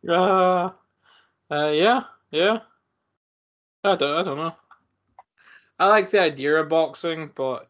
uh, 0.08 0.70
uh, 1.50 1.70
yeah, 1.70 2.04
yeah. 2.30 2.58
I 3.82 3.96
don't, 3.96 4.16
I 4.18 4.22
don't 4.22 4.36
know. 4.38 4.54
I 5.78 5.88
like 5.88 6.10
the 6.10 6.20
idea 6.20 6.56
of 6.56 6.68
boxing, 6.68 7.30
but 7.34 7.68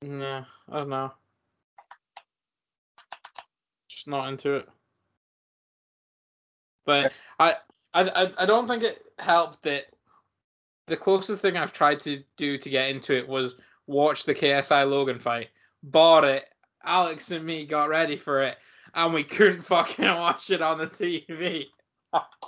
yeah, 0.00 0.44
I 0.70 0.78
don't 0.78 0.88
know. 0.88 1.12
Just 3.88 4.08
not 4.08 4.28
into 4.28 4.56
it. 4.56 4.68
But 6.84 7.12
I, 7.38 7.54
I, 7.94 8.02
I, 8.02 8.32
I 8.38 8.46
don't 8.46 8.66
think 8.66 8.82
it 8.82 9.02
helped 9.18 9.62
that 9.62 9.84
the 10.88 10.96
closest 10.96 11.42
thing 11.42 11.56
I've 11.56 11.72
tried 11.72 12.00
to 12.00 12.22
do 12.36 12.58
to 12.58 12.70
get 12.70 12.90
into 12.90 13.16
it 13.16 13.28
was 13.28 13.56
watch 13.86 14.24
the 14.24 14.34
KSI 14.34 14.88
Logan 14.88 15.18
fight. 15.18 15.50
Bought 15.82 16.24
it. 16.24 16.44
Alex 16.84 17.30
and 17.30 17.44
me 17.44 17.64
got 17.64 17.88
ready 17.88 18.16
for 18.16 18.42
it, 18.42 18.56
and 18.94 19.14
we 19.14 19.22
couldn't 19.22 19.62
fucking 19.62 20.04
watch 20.04 20.50
it 20.50 20.62
on 20.62 20.78
the 20.78 20.86
TV. 20.86 21.66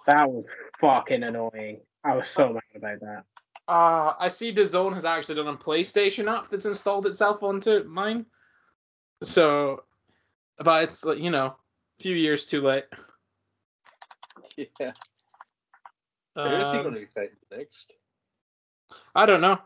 That 0.07 0.31
was 0.31 0.45
fucking 0.81 1.23
annoying. 1.23 1.81
I 2.05 2.15
was 2.17 2.29
so 2.29 2.53
mad 2.53 2.63
about 2.75 3.01
that. 3.01 3.25
Uh, 3.67 4.13
I 4.19 4.29
see 4.29 4.53
DAZN 4.53 4.93
has 4.93 5.07
actually 5.07 5.37
done 5.37 5.49
a 5.49 5.57
PlayStation 5.57 6.31
app 6.31 6.51
that's 6.51 6.67
installed 6.67 7.07
itself 7.07 7.43
onto 7.43 7.83
mine. 7.85 8.27
So, 9.23 9.85
but 10.59 10.85
it's 10.85 11.05
like 11.05 11.19
you 11.19 11.31
know, 11.31 11.47
a 11.47 12.03
few 12.03 12.15
years 12.15 12.45
too 12.45 12.61
late. 12.61 12.85
Yeah. 14.79 14.93
Where 16.35 16.61
is 16.61 16.71
he 16.71 16.77
Um, 16.77 16.83
going 16.83 16.95
to 16.95 17.01
be 17.01 17.07
fighting 17.07 17.37
next? 17.51 17.93
I 19.15 19.27
don't 19.27 19.41
know. 19.41 19.59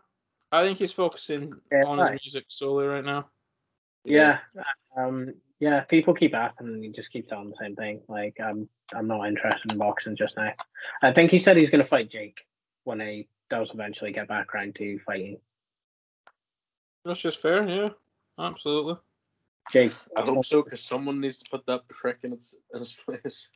I 0.50 0.62
think 0.62 0.78
he's 0.78 0.92
focusing 0.92 1.52
Yeah, 1.70 1.84
on 1.84 1.98
his 1.98 2.10
music 2.24 2.44
solely 2.48 2.86
right 2.86 3.04
now. 3.04 3.28
Yeah. 4.04 4.38
Um. 4.96 5.34
Yeah. 5.60 5.80
People 5.80 6.14
keep 6.14 6.34
asking, 6.34 6.68
and 6.68 6.84
he 6.84 6.90
just 6.90 7.12
keeps 7.12 7.28
telling 7.28 7.50
the 7.50 7.56
same 7.60 7.74
thing. 7.76 8.00
Like, 8.08 8.36
I'm, 8.42 8.68
I'm 8.94 9.06
not 9.06 9.26
interested 9.26 9.72
in 9.72 9.78
boxing 9.78 10.16
just 10.16 10.36
now. 10.36 10.52
I 11.02 11.12
think 11.12 11.30
he 11.30 11.40
said 11.40 11.56
he's 11.56 11.70
going 11.70 11.82
to 11.82 11.88
fight 11.88 12.10
Jake 12.10 12.38
when 12.84 13.00
he 13.00 13.28
does 13.50 13.70
eventually 13.72 14.12
get 14.12 14.28
back 14.28 14.54
around 14.54 14.74
to 14.76 14.98
fighting 15.06 15.38
That's 17.04 17.20
just 17.20 17.40
fair, 17.40 17.66
yeah. 17.68 17.88
Absolutely. 18.38 18.96
Jake. 19.72 19.92
I 20.16 20.22
hope 20.22 20.44
so, 20.44 20.62
because 20.62 20.82
someone 20.82 21.20
needs 21.20 21.38
to 21.40 21.50
put 21.50 21.66
that 21.66 21.86
prick 21.88 22.18
in 22.22 22.32
its 22.32 22.54
in 22.72 22.80
its 22.80 22.92
place. 22.92 23.48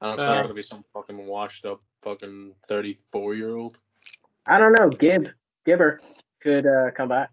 And 0.00 0.12
it's 0.12 0.22
Uh, 0.22 0.26
not 0.26 0.34
going 0.34 0.48
to 0.48 0.54
be 0.54 0.62
some 0.62 0.84
fucking 0.92 1.26
washed 1.26 1.64
up 1.64 1.80
fucking 2.02 2.54
thirty 2.66 2.98
four 3.10 3.34
year 3.34 3.56
old. 3.56 3.78
I 4.46 4.60
don't 4.60 4.72
know. 4.78 4.90
Gib, 4.90 5.28
Gibber 5.64 6.00
could 6.42 6.66
uh, 6.66 6.90
come 6.96 7.08
back. 7.08 7.30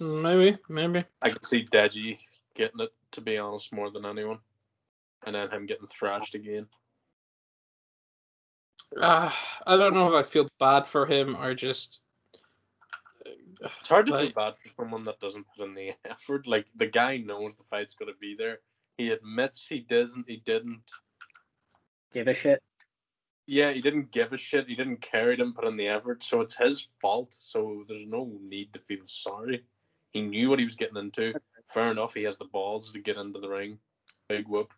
Maybe, 0.00 0.58
maybe. 0.68 1.04
I 1.22 1.30
can 1.30 1.42
see 1.42 1.66
Deji 1.66 2.18
getting 2.54 2.80
it, 2.80 2.92
to 3.12 3.20
be 3.20 3.38
honest, 3.38 3.72
more 3.72 3.90
than 3.90 4.04
anyone. 4.04 4.38
And 5.24 5.34
then 5.34 5.50
him 5.50 5.66
getting 5.66 5.86
thrashed 5.86 6.34
again. 6.34 6.66
Uh, 9.00 9.30
I 9.66 9.76
don't 9.76 9.94
know 9.94 10.14
if 10.14 10.26
I 10.26 10.28
feel 10.28 10.48
bad 10.60 10.86
for 10.86 11.06
him 11.06 11.36
or 11.36 11.54
just. 11.54 12.00
It's 13.24 13.88
hard 13.88 14.06
to 14.06 14.12
Like- 14.12 14.26
feel 14.26 14.34
bad 14.34 14.54
for 14.58 14.68
someone 14.76 15.04
that 15.04 15.18
doesn't 15.18 15.46
put 15.56 15.64
in 15.66 15.74
the 15.74 15.92
effort. 16.04 16.46
Like 16.46 16.66
the 16.76 16.86
guy 16.86 17.16
knows 17.18 17.54
the 17.56 17.64
fight's 17.64 17.94
gonna 17.94 18.12
be 18.20 18.34
there. 18.36 18.60
He 18.98 19.10
admits 19.10 19.66
he 19.66 19.80
doesn't 19.80 20.28
he 20.28 20.36
didn't 20.38 20.90
Give 22.12 22.28
a 22.28 22.34
shit. 22.34 22.62
yeah, 23.46 23.72
he 23.72 23.80
didn't 23.82 24.10
give 24.12 24.32
a 24.32 24.36
shit, 24.38 24.68
he 24.68 24.74
didn't 24.74 25.02
care, 25.02 25.30
he 25.30 25.36
didn't 25.36 25.54
put 25.54 25.64
in 25.66 25.76
the 25.76 25.88
effort, 25.88 26.22
so 26.24 26.40
it's 26.40 26.56
his 26.56 26.88
fault. 27.00 27.34
So 27.34 27.84
there's 27.88 28.06
no 28.06 28.38
need 28.40 28.72
to 28.74 28.78
feel 28.78 29.06
sorry. 29.06 29.64
He 30.16 30.22
knew 30.22 30.48
what 30.48 30.58
he 30.58 30.64
was 30.64 30.76
getting 30.76 30.96
into. 30.96 31.34
Fair 31.74 31.90
enough, 31.90 32.14
he 32.14 32.22
has 32.22 32.38
the 32.38 32.46
balls 32.46 32.90
to 32.90 32.98
get 32.98 33.18
into 33.18 33.38
the 33.38 33.50
ring. 33.50 33.78
Big 34.30 34.48
whoop. 34.48 34.72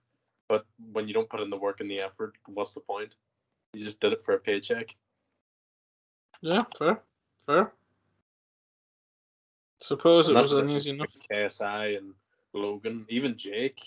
But 0.48 0.66
when 0.90 1.06
you 1.06 1.14
don't 1.14 1.30
put 1.30 1.38
in 1.38 1.48
the 1.48 1.56
work 1.56 1.78
and 1.78 1.88
the 1.88 2.00
effort, 2.00 2.34
what's 2.46 2.72
the 2.74 2.80
point? 2.80 3.14
You 3.72 3.84
just 3.84 4.00
did 4.00 4.12
it 4.12 4.20
for 4.20 4.34
a 4.34 4.40
paycheck. 4.40 4.88
Yeah, 6.40 6.64
fair, 6.76 7.02
fair. 7.46 7.72
Suppose 9.80 10.26
it 10.26 10.30
And 10.30 10.38
that's 10.38 10.50
was 10.52 10.66
the 10.66 10.72
an 10.72 10.76
easy 10.76 10.90
enough. 10.90 11.08
with 11.14 11.28
KSI 11.30 11.96
and 11.96 12.14
Logan, 12.52 13.06
even 13.08 13.36
Jake. 13.36 13.80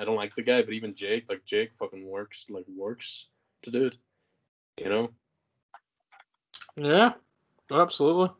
I 0.00 0.04
don't 0.04 0.16
like 0.16 0.34
the 0.34 0.42
guy, 0.42 0.62
but 0.62 0.74
even 0.74 0.96
Jake, 0.96 1.26
like 1.28 1.44
Jake, 1.44 1.76
fucking 1.78 2.04
works, 2.04 2.44
like 2.48 2.66
works 2.66 3.26
to 3.62 3.70
do 3.70 3.86
it. 3.86 3.96
You 4.78 4.88
know, 4.88 5.10
Yeah, 6.76 7.12
absolutely. 7.70 8.30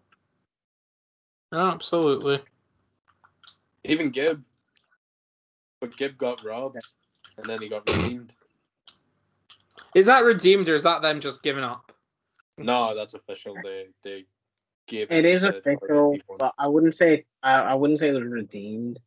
Absolutely. 1.53 2.41
even 3.85 4.11
Gibb. 4.11 4.43
But 5.81 5.97
Gibb 5.97 6.19
got 6.19 6.45
robbed, 6.45 6.79
and 7.37 7.47
then 7.47 7.63
he 7.63 7.69
got 7.69 7.87
redeemed. 7.87 8.35
Is 9.95 10.07
that 10.07 10.25
redeemed 10.25 10.69
or 10.69 10.75
is 10.75 10.83
that 10.83 11.03
them 11.03 11.21
just 11.21 11.43
giving 11.43 11.65
up? 11.65 11.93
No, 12.59 12.95
that's 12.95 13.15
official. 13.15 13.55
They 13.63 13.87
they 14.03 14.25
gave. 14.87 15.11
It 15.11 15.25
him 15.25 15.55
official, 15.55 16.17
but 16.39 16.53
I 16.59 16.67
wouldn't 16.67 16.97
say 16.97 17.25
I, 17.43 17.55
I 17.55 17.75
wouldn't 17.75 18.01
say 18.01 18.09
it 18.09 18.13
was 18.13 18.25
redeemed. 18.25 18.99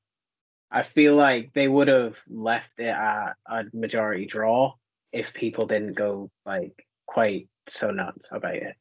I 0.71 0.83
feel 0.95 1.15
like 1.15 1.51
they 1.53 1.67
would 1.67 1.89
have 1.89 2.15
left 2.29 2.69
it 2.77 2.87
at 2.87 3.33
a 3.45 3.63
majority 3.73 4.25
draw 4.25 4.73
if 5.11 5.33
people 5.33 5.67
didn't 5.67 5.97
go 5.97 6.31
like 6.45 6.87
quite 7.05 7.49
so 7.71 7.91
nuts 7.91 8.23
about 8.31 8.55
it. 8.55 8.75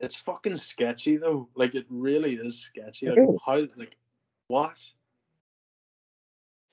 It's 0.00 0.16
fucking 0.16 0.56
sketchy 0.56 1.16
though. 1.16 1.48
Like 1.54 1.74
it 1.74 1.86
really 1.88 2.34
is 2.34 2.58
sketchy. 2.60 3.08
Like 3.08 3.18
how 3.44 3.56
like 3.76 3.96
what? 4.48 4.78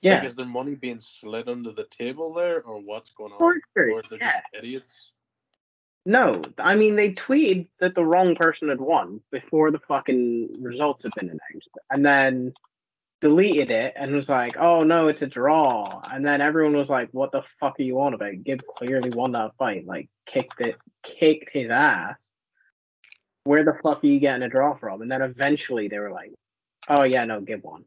Yeah, 0.02 0.16
Like 0.16 0.24
is 0.24 0.36
there 0.36 0.44
money 0.44 0.74
being 0.74 1.00
slid 1.00 1.48
under 1.48 1.72
the 1.72 1.84
table 1.84 2.34
there 2.34 2.62
or 2.62 2.78
what's 2.80 3.10
going 3.10 3.32
on? 3.32 3.40
Or 3.40 3.54
they're 3.74 4.18
Yeah. 4.18 4.30
just 4.32 4.42
idiots? 4.52 5.12
No, 6.04 6.42
I 6.58 6.74
mean 6.74 6.96
they 6.96 7.14
tweeted 7.14 7.68
that 7.80 7.94
the 7.94 8.04
wrong 8.04 8.34
person 8.36 8.68
had 8.68 8.80
won 8.80 9.22
before 9.30 9.70
the 9.70 9.78
fucking 9.78 10.56
results 10.60 11.04
had 11.04 11.12
been 11.16 11.30
announced, 11.30 11.70
and 11.90 12.04
then 12.04 12.52
deleted 13.22 13.70
it 13.70 13.94
and 13.96 14.14
was 14.14 14.28
like, 14.28 14.54
"Oh 14.58 14.82
no, 14.82 15.08
it's 15.08 15.22
a 15.22 15.26
draw." 15.26 16.02
And 16.12 16.26
then 16.26 16.42
everyone 16.42 16.76
was 16.76 16.90
like, 16.90 17.08
"What 17.12 17.32
the 17.32 17.42
fuck 17.58 17.80
are 17.80 17.82
you 17.82 17.98
on 18.02 18.12
about? 18.12 18.42
Gibb 18.44 18.60
clearly 18.76 19.08
won 19.08 19.32
that 19.32 19.56
fight. 19.56 19.86
Like 19.86 20.10
kicked 20.26 20.60
it, 20.60 20.76
kicked 21.02 21.48
his 21.50 21.70
ass. 21.70 22.18
Where 23.44 23.64
the 23.64 23.78
fuck 23.82 24.02
are 24.02 24.06
you 24.06 24.18
getting 24.20 24.42
a 24.42 24.48
draw 24.48 24.74
from?" 24.74 25.02
And 25.02 25.10
then 25.10 25.22
eventually 25.22 25.88
they 25.88 25.98
were 25.98 26.10
like, 26.10 26.32
"Oh 26.88 27.04
yeah, 27.04 27.24
no, 27.24 27.40
Gibb 27.40 27.62
won. 27.62 27.84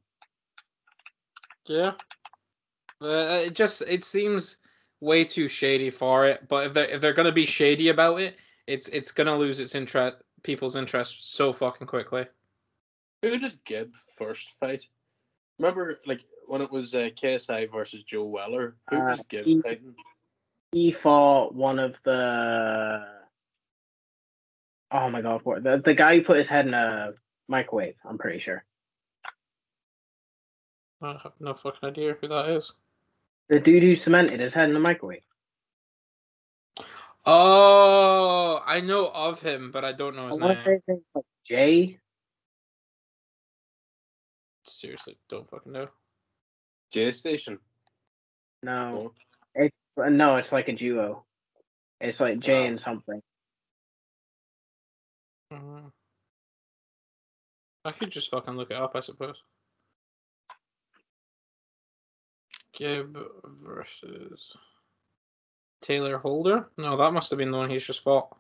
Yeah. 1.65 1.93
Uh, 3.01 3.41
it 3.45 3.55
just 3.55 3.81
it 3.83 4.03
seems 4.03 4.57
way 5.01 5.23
too 5.23 5.47
shady 5.47 5.89
for 5.89 6.25
it. 6.25 6.47
But 6.47 6.67
if 6.67 6.73
they're 6.73 6.85
if 6.85 7.01
they're 7.01 7.13
gonna 7.13 7.31
be 7.31 7.45
shady 7.45 7.89
about 7.89 8.19
it, 8.21 8.37
it's 8.67 8.87
it's 8.89 9.11
gonna 9.11 9.35
lose 9.37 9.59
its 9.59 9.75
interest, 9.75 10.17
people's 10.43 10.75
interest 10.75 11.35
so 11.35 11.51
fucking 11.53 11.87
quickly. 11.87 12.25
Who 13.23 13.37
did 13.39 13.63
Gibb 13.65 13.93
first 14.17 14.49
fight? 14.59 14.87
Remember 15.59 15.99
like 16.05 16.21
when 16.45 16.61
it 16.61 16.71
was 16.71 16.93
uh, 16.95 17.09
KSI 17.15 17.71
versus 17.71 18.03
Joe 18.03 18.23
Weller? 18.25 18.77
Who 18.89 18.99
was 18.99 19.19
Uh, 19.19 19.23
Gibb 19.29 19.45
he- 19.45 19.61
fighting? 19.61 19.95
He 20.71 20.91
fought 21.01 21.55
one 21.55 21.79
of 21.79 21.95
the. 22.03 23.16
Oh 24.91 25.09
my 25.09 25.21
god, 25.21 25.41
what 25.43 25.63
the 25.63 25.81
the 25.83 25.93
guy 25.93 26.15
who 26.15 26.23
put 26.23 26.37
his 26.37 26.47
head 26.47 26.65
in 26.67 26.73
a 26.73 27.13
microwave? 27.47 27.95
I'm 28.07 28.17
pretty 28.17 28.39
sure. 28.39 28.63
I 31.01 31.19
have 31.21 31.33
no 31.39 31.53
fucking 31.53 31.87
idea 31.89 32.15
who 32.19 32.27
that 32.29 32.49
is. 32.49 32.71
The 33.49 33.59
dude 33.59 33.83
who 33.83 33.95
cemented 33.97 34.39
his 34.39 34.53
head 34.53 34.67
in 34.67 34.73
the 34.73 34.79
microwave. 34.79 35.21
Oh, 37.25 38.61
I 38.65 38.79
know 38.79 39.07
of 39.13 39.41
him, 39.41 39.69
but 39.71 39.83
I 39.83 39.91
don't 39.91 40.15
know 40.15 40.29
his 40.29 40.39
want 40.39 40.55
name. 40.55 40.63
to 40.63 40.69
say 40.71 40.79
his 40.87 40.99
like 41.13 41.25
Jay. 41.45 41.99
Seriously, 44.65 45.17
don't 45.29 45.49
fucking 45.49 45.71
know. 45.71 45.87
J 46.91 47.11
Station. 47.11 47.59
No, 48.63 48.91
No. 48.91 49.13
it's 49.55 49.75
no, 49.97 50.37
it's 50.37 50.51
like 50.51 50.67
a 50.69 50.73
duo. 50.73 51.25
It's 51.99 52.19
like 52.19 52.39
Jay 52.39 52.61
Wow. 52.61 52.67
and 52.67 52.79
something. 52.79 53.21
Mhm. 55.51 55.91
I 57.85 57.91
could 57.93 58.11
just 58.11 58.29
fucking 58.29 58.55
look 58.55 58.71
it 58.71 58.77
up, 58.77 58.95
I 58.95 58.99
suppose. 58.99 59.41
Gibb 62.73 63.17
versus 63.43 64.55
Tayler 65.81 66.21
Holder? 66.21 66.69
No, 66.77 66.97
that 66.97 67.13
must 67.13 67.29
have 67.29 67.39
been 67.39 67.51
the 67.51 67.57
one 67.57 67.69
he's 67.69 67.85
just 67.85 68.03
fought. 68.03 68.35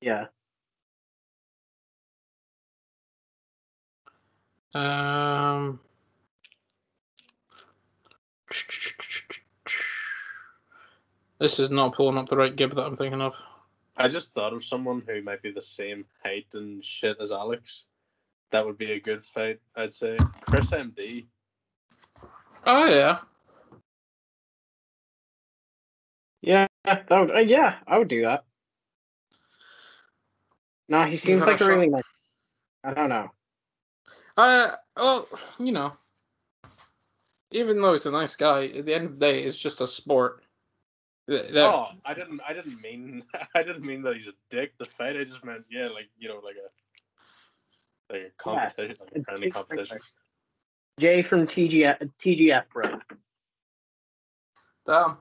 Yeah. 0.00 0.26
Um. 4.74 5.80
This 11.38 11.58
is 11.58 11.70
not 11.70 11.94
pulling 11.94 12.18
up 12.18 12.28
the 12.28 12.36
right 12.36 12.54
Gibb 12.54 12.74
that 12.74 12.84
I'm 12.84 12.96
thinking 12.96 13.20
of. 13.20 13.34
I 13.96 14.08
just 14.08 14.32
thought 14.32 14.52
of 14.52 14.64
someone 14.64 15.02
who 15.06 15.22
might 15.22 15.42
be 15.42 15.52
the 15.52 15.62
same 15.62 16.04
height 16.24 16.46
and 16.54 16.84
shit 16.84 17.16
as 17.20 17.32
Alex. 17.32 17.84
That 18.50 18.66
would 18.66 18.78
be 18.78 18.92
a 18.92 19.00
good 19.00 19.22
fight, 19.22 19.60
I'd 19.76 19.94
say. 19.94 20.16
Chris 20.46 20.70
MD. 20.70 21.26
Oh 22.66 22.86
yeah, 22.86 23.18
Yeah, 26.44 26.66
that 26.84 27.08
would, 27.10 27.30
uh, 27.30 27.38
yeah, 27.38 27.76
I 27.86 27.96
would 27.96 28.08
do 28.08 28.22
that. 28.22 28.44
No, 30.90 31.04
he 31.04 31.18
seems 31.18 31.40
like 31.40 31.58
a 31.58 31.66
really 31.66 31.88
nice. 31.88 32.02
I 32.84 32.92
don't 32.92 33.08
know. 33.08 33.30
Uh, 34.36 34.72
well, 34.94 35.26
you 35.58 35.72
know, 35.72 35.94
even 37.50 37.80
though 37.80 37.92
he's 37.92 38.04
a 38.04 38.10
nice 38.10 38.36
guy, 38.36 38.66
at 38.66 38.84
the 38.84 38.94
end 38.94 39.06
of 39.06 39.12
the 39.12 39.26
day, 39.26 39.42
it's 39.42 39.56
just 39.56 39.80
a 39.80 39.86
sport. 39.86 40.43
Th- 41.28 41.52
that- 41.52 41.64
Oh, 41.74 41.88
I 42.04 42.14
didn't. 42.14 42.40
I 42.46 42.52
didn't 42.52 42.80
mean. 42.82 43.22
I 43.54 43.62
didn't 43.62 43.84
mean 43.84 44.02
that 44.02 44.14
he's 44.16 44.26
a 44.26 44.32
dick. 44.50 44.72
The 44.78 44.84
fight. 44.84 45.16
I 45.16 45.24
just 45.24 45.44
meant, 45.44 45.64
yeah, 45.70 45.86
like 45.88 46.08
you 46.18 46.28
know, 46.28 46.40
like 46.44 46.56
a 46.56 48.12
like 48.12 48.22
a 48.22 48.42
competition, 48.42 48.96
like 49.00 49.12
a 49.16 49.22
friendly 49.24 49.50
competition. 49.50 49.98
Jay 51.00 51.22
from 51.22 51.46
TGF, 51.46 52.10
TGF 52.24 52.64
Bro. 52.72 52.98
Damn. 54.86 55.16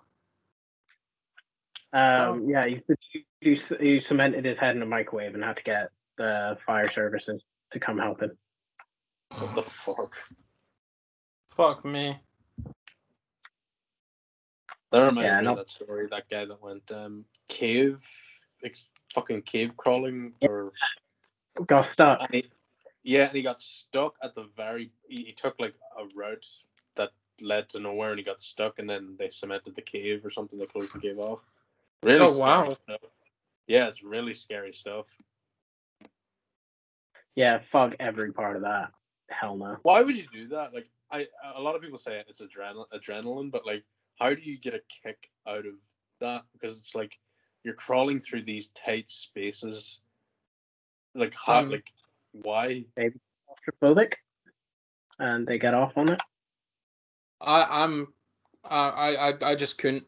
Um, 1.93 2.49
yeah, 2.49 2.66
you, 2.66 2.82
he, 3.39 3.60
he 3.80 4.01
cemented 4.08 4.45
his 4.45 4.58
head 4.58 4.76
in 4.76 4.82
a 4.82 4.86
microwave 4.86 5.36
and 5.36 5.43
had 5.43 5.58
to 5.58 5.64
get 5.64 5.89
the 6.18 6.58
fire 6.66 6.91
services 6.91 7.41
to 7.72 7.80
come 7.80 7.97
help 7.99 8.22
him. 8.22 8.32
What 9.38 9.56
the 9.56 9.62
fuck? 9.64 10.16
Fuck 11.56 11.86
me. 11.86 12.20
That 14.93 15.05
reminds 15.07 15.27
Yeah, 15.27 15.41
me 15.41 15.47
of 15.47 15.55
that 15.55 15.69
story. 15.71 16.05
That 16.05 16.29
guy 16.29 16.45
that 16.45 16.61
went 16.61 16.91
um 16.91 17.25
cave, 17.47 18.07
ex- 18.63 18.89
fucking 19.11 19.41
cave 19.41 19.75
crawling, 19.75 20.33
or 20.41 20.71
Got 21.65 21.89
stuck. 21.91 22.21
and 22.21 22.29
he, 22.31 22.51
yeah, 23.01 23.23
and 23.23 23.35
he 23.35 23.41
got 23.41 23.59
stuck 23.59 24.15
at 24.21 24.35
the 24.35 24.43
very. 24.55 24.91
He, 25.07 25.23
he 25.23 25.31
took 25.31 25.55
like 25.59 25.73
a 25.97 26.03
route 26.15 26.45
that 26.95 27.09
led 27.41 27.69
to 27.69 27.79
nowhere, 27.79 28.11
and 28.11 28.19
he 28.19 28.23
got 28.23 28.39
stuck, 28.39 28.77
and 28.77 28.87
then 28.87 29.15
they 29.17 29.31
cemented 29.31 29.73
the 29.73 29.81
cave 29.81 30.23
or 30.23 30.29
something. 30.29 30.59
They 30.59 30.67
closed 30.67 30.93
the 30.93 30.99
cave 30.99 31.17
off. 31.17 31.39
Really? 32.03 32.19
Oh, 32.19 32.37
wow. 32.37 32.71
Stuff. 32.73 32.99
Yeah, 33.65 33.87
it's 33.87 34.03
really 34.03 34.35
scary 34.35 34.73
stuff. 34.73 35.07
Yeah, 37.33 37.61
fuck 37.71 37.95
every 37.99 38.31
part 38.31 38.57
of 38.57 38.61
that. 38.61 38.91
Hell 39.29 39.57
no. 39.57 39.77
Why 39.81 40.03
would 40.03 40.15
you 40.15 40.27
do 40.31 40.49
that? 40.49 40.71
Like, 40.71 40.87
I 41.11 41.25
a 41.55 41.61
lot 41.61 41.75
of 41.75 41.81
people 41.81 41.97
say 41.97 42.23
it's 42.27 42.41
adrenal 42.41 42.87
adrenaline, 42.93 43.49
but 43.49 43.65
like, 43.65 43.83
how 44.24 44.34
do 44.34 44.41
you 44.41 44.57
get 44.57 44.74
a 44.74 44.80
kick 45.03 45.30
out 45.47 45.65
of 45.65 45.74
that? 46.21 46.43
Because 46.53 46.78
it's 46.80 46.95
like 46.95 47.17
you're 47.63 47.74
crawling 47.74 48.19
through 48.19 48.43
these 48.43 48.69
tight 48.69 49.09
spaces. 49.09 49.99
Like, 51.13 51.34
how? 51.36 51.59
Um, 51.59 51.71
like, 51.71 51.88
why? 52.32 52.86
They 52.95 53.11
claustrophobic, 53.82 54.13
and 55.19 55.45
they 55.45 55.59
get 55.59 55.74
off 55.74 55.97
on 55.97 56.09
it. 56.09 56.21
I, 57.41 57.84
I'm, 57.84 58.07
I, 58.63 58.89
I, 58.89 59.30
I- 59.32 59.51
I 59.51 59.55
just 59.55 59.78
couldn't. 59.78 60.05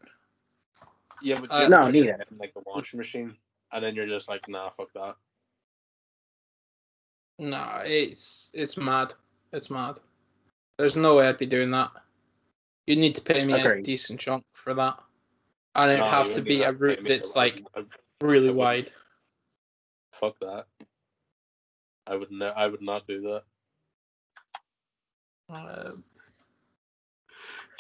Yeah, 1.22 1.42
but 1.42 1.52
Uh, 1.52 1.68
No, 1.68 1.84
put 1.84 1.94
neither. 1.94 2.12
it 2.12 2.28
in, 2.32 2.38
like 2.38 2.54
the 2.54 2.62
washing 2.66 2.98
machine, 2.98 3.36
and 3.74 3.84
then 3.84 3.96
you're 3.96 4.08
just 4.08 4.30
like, 4.30 4.48
nah, 4.48 4.70
fuck 4.70 4.94
that. 4.94 5.16
No, 7.38 7.82
it's, 7.84 8.48
it's 8.54 8.78
mad. 8.78 9.14
It's 9.52 9.70
mad. 9.70 9.98
There's 10.78 10.96
no 10.96 11.16
way 11.16 11.28
I'd 11.28 11.38
be 11.38 11.46
doing 11.46 11.72
that. 11.72 11.92
You 12.88 12.96
need 12.96 13.16
to 13.16 13.22
pay 13.22 13.44
me 13.44 13.54
a 13.54 13.82
decent 13.82 14.20
chunk 14.20 14.44
for 14.54 14.74
that, 14.76 15.00
and 15.74 15.90
it'd 15.92 16.02
Nah, 16.02 16.10
have 16.12 16.30
to 16.32 16.42
be 16.42 16.62
a 16.64 16.72
route 16.72 17.04
that's 17.04 17.36
I 17.36 17.40
like 17.40 17.54
wouldn't- 17.76 17.92
really 18.22 18.38
I 18.50 18.52
wouldn't. 18.52 18.56
wide. 18.58 18.92
fuck 20.14 20.38
that. 20.40 20.66
I 22.08 22.16
would 22.16 22.32
ne- 22.32 22.46
I 22.46 22.68
would 22.68 22.82
not 22.84 23.08
do 23.08 23.22
that. 23.22 23.44
Uh, 25.50 25.92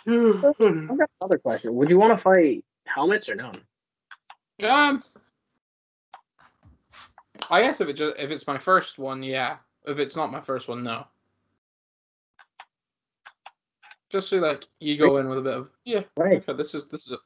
I've 0.07 0.97
got 0.97 1.09
another 1.21 1.37
question. 1.37 1.75
Would 1.75 1.89
you 1.89 1.97
want 1.99 2.17
to 2.17 2.21
fight 2.21 2.63
helmets 2.85 3.29
or 3.29 3.35
none? 3.35 3.61
Um, 4.63 5.03
I 7.49 7.61
guess 7.61 7.79
if 7.81 7.87
it 7.89 7.93
just 7.93 8.17
if 8.17 8.31
it's 8.31 8.47
my 8.47 8.57
first 8.57 8.97
one, 8.97 9.21
yeah. 9.21 9.57
If 9.85 9.99
it's 9.99 10.15
not 10.15 10.31
my 10.31 10.41
first 10.41 10.67
one, 10.67 10.81
no. 10.83 11.05
Just 14.09 14.29
so 14.29 14.37
like 14.37 14.65
you 14.79 14.97
go 14.97 15.17
in 15.17 15.27
with 15.27 15.39
a 15.39 15.41
bit 15.41 15.53
of 15.53 15.69
yeah. 15.83 16.01
Right. 16.17 16.37
Okay, 16.37 16.53
this 16.53 16.75
is 16.75 16.87
this 16.87 17.07
is. 17.07 17.13
A, 17.13 17.17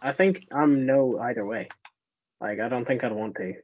I 0.00 0.12
think 0.12 0.46
I'm 0.52 0.86
no 0.86 1.18
either 1.18 1.44
way. 1.44 1.68
Like, 2.40 2.60
I 2.60 2.68
don't 2.68 2.86
think 2.86 3.02
I'd 3.02 3.12
want 3.12 3.36
to. 3.36 3.54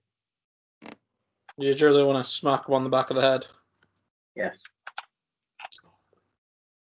you 1.59 1.75
really 1.81 2.03
want 2.03 2.25
to 2.25 2.31
smack 2.31 2.69
him 2.69 2.75
on 2.75 2.83
the 2.85 2.91
back 2.91 3.11
of 3.11 3.17
the 3.17 3.23
head. 3.23 3.47
Yes. 4.35 4.57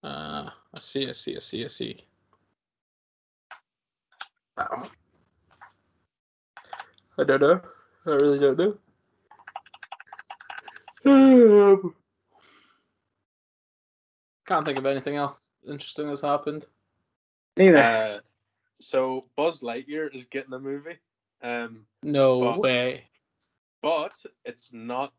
Uh, 0.03 0.49
I 0.75 0.79
see, 0.79 1.09
I 1.09 1.11
see, 1.11 1.35
I 1.35 1.39
see, 1.39 1.63
I 1.65 1.67
see. 1.67 2.05
Ow. 4.59 4.83
I 7.17 7.23
don't 7.23 7.41
know. 7.41 7.61
I 8.05 8.09
really 8.09 8.39
don't 8.39 8.77
know. 11.05 11.91
Can't 14.51 14.65
think 14.65 14.77
of 14.77 14.85
anything 14.85 15.15
else 15.15 15.51
interesting 15.65 16.07
that's 16.09 16.19
happened. 16.19 16.65
Neither. 17.55 17.77
Uh, 17.77 18.19
so 18.81 19.23
Buzz 19.37 19.61
Lightyear 19.61 20.13
is 20.13 20.25
getting 20.25 20.51
a 20.51 20.59
movie, 20.59 20.97
um, 21.41 21.85
No 22.03 22.39
Well- 22.39 22.59
way. 22.59 23.07
but 23.81 24.21
it's 24.43 24.73
not 24.73 25.13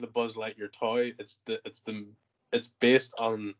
the 0.00 0.08
Buzz 0.08 0.34
Lightyear 0.34 0.72
toy. 0.72 1.14
It's 1.20 1.38
the 1.46 1.60
it's 1.64 1.82
the 1.82 2.04
it's 2.52 2.70
based 2.80 3.14
on 3.20 3.54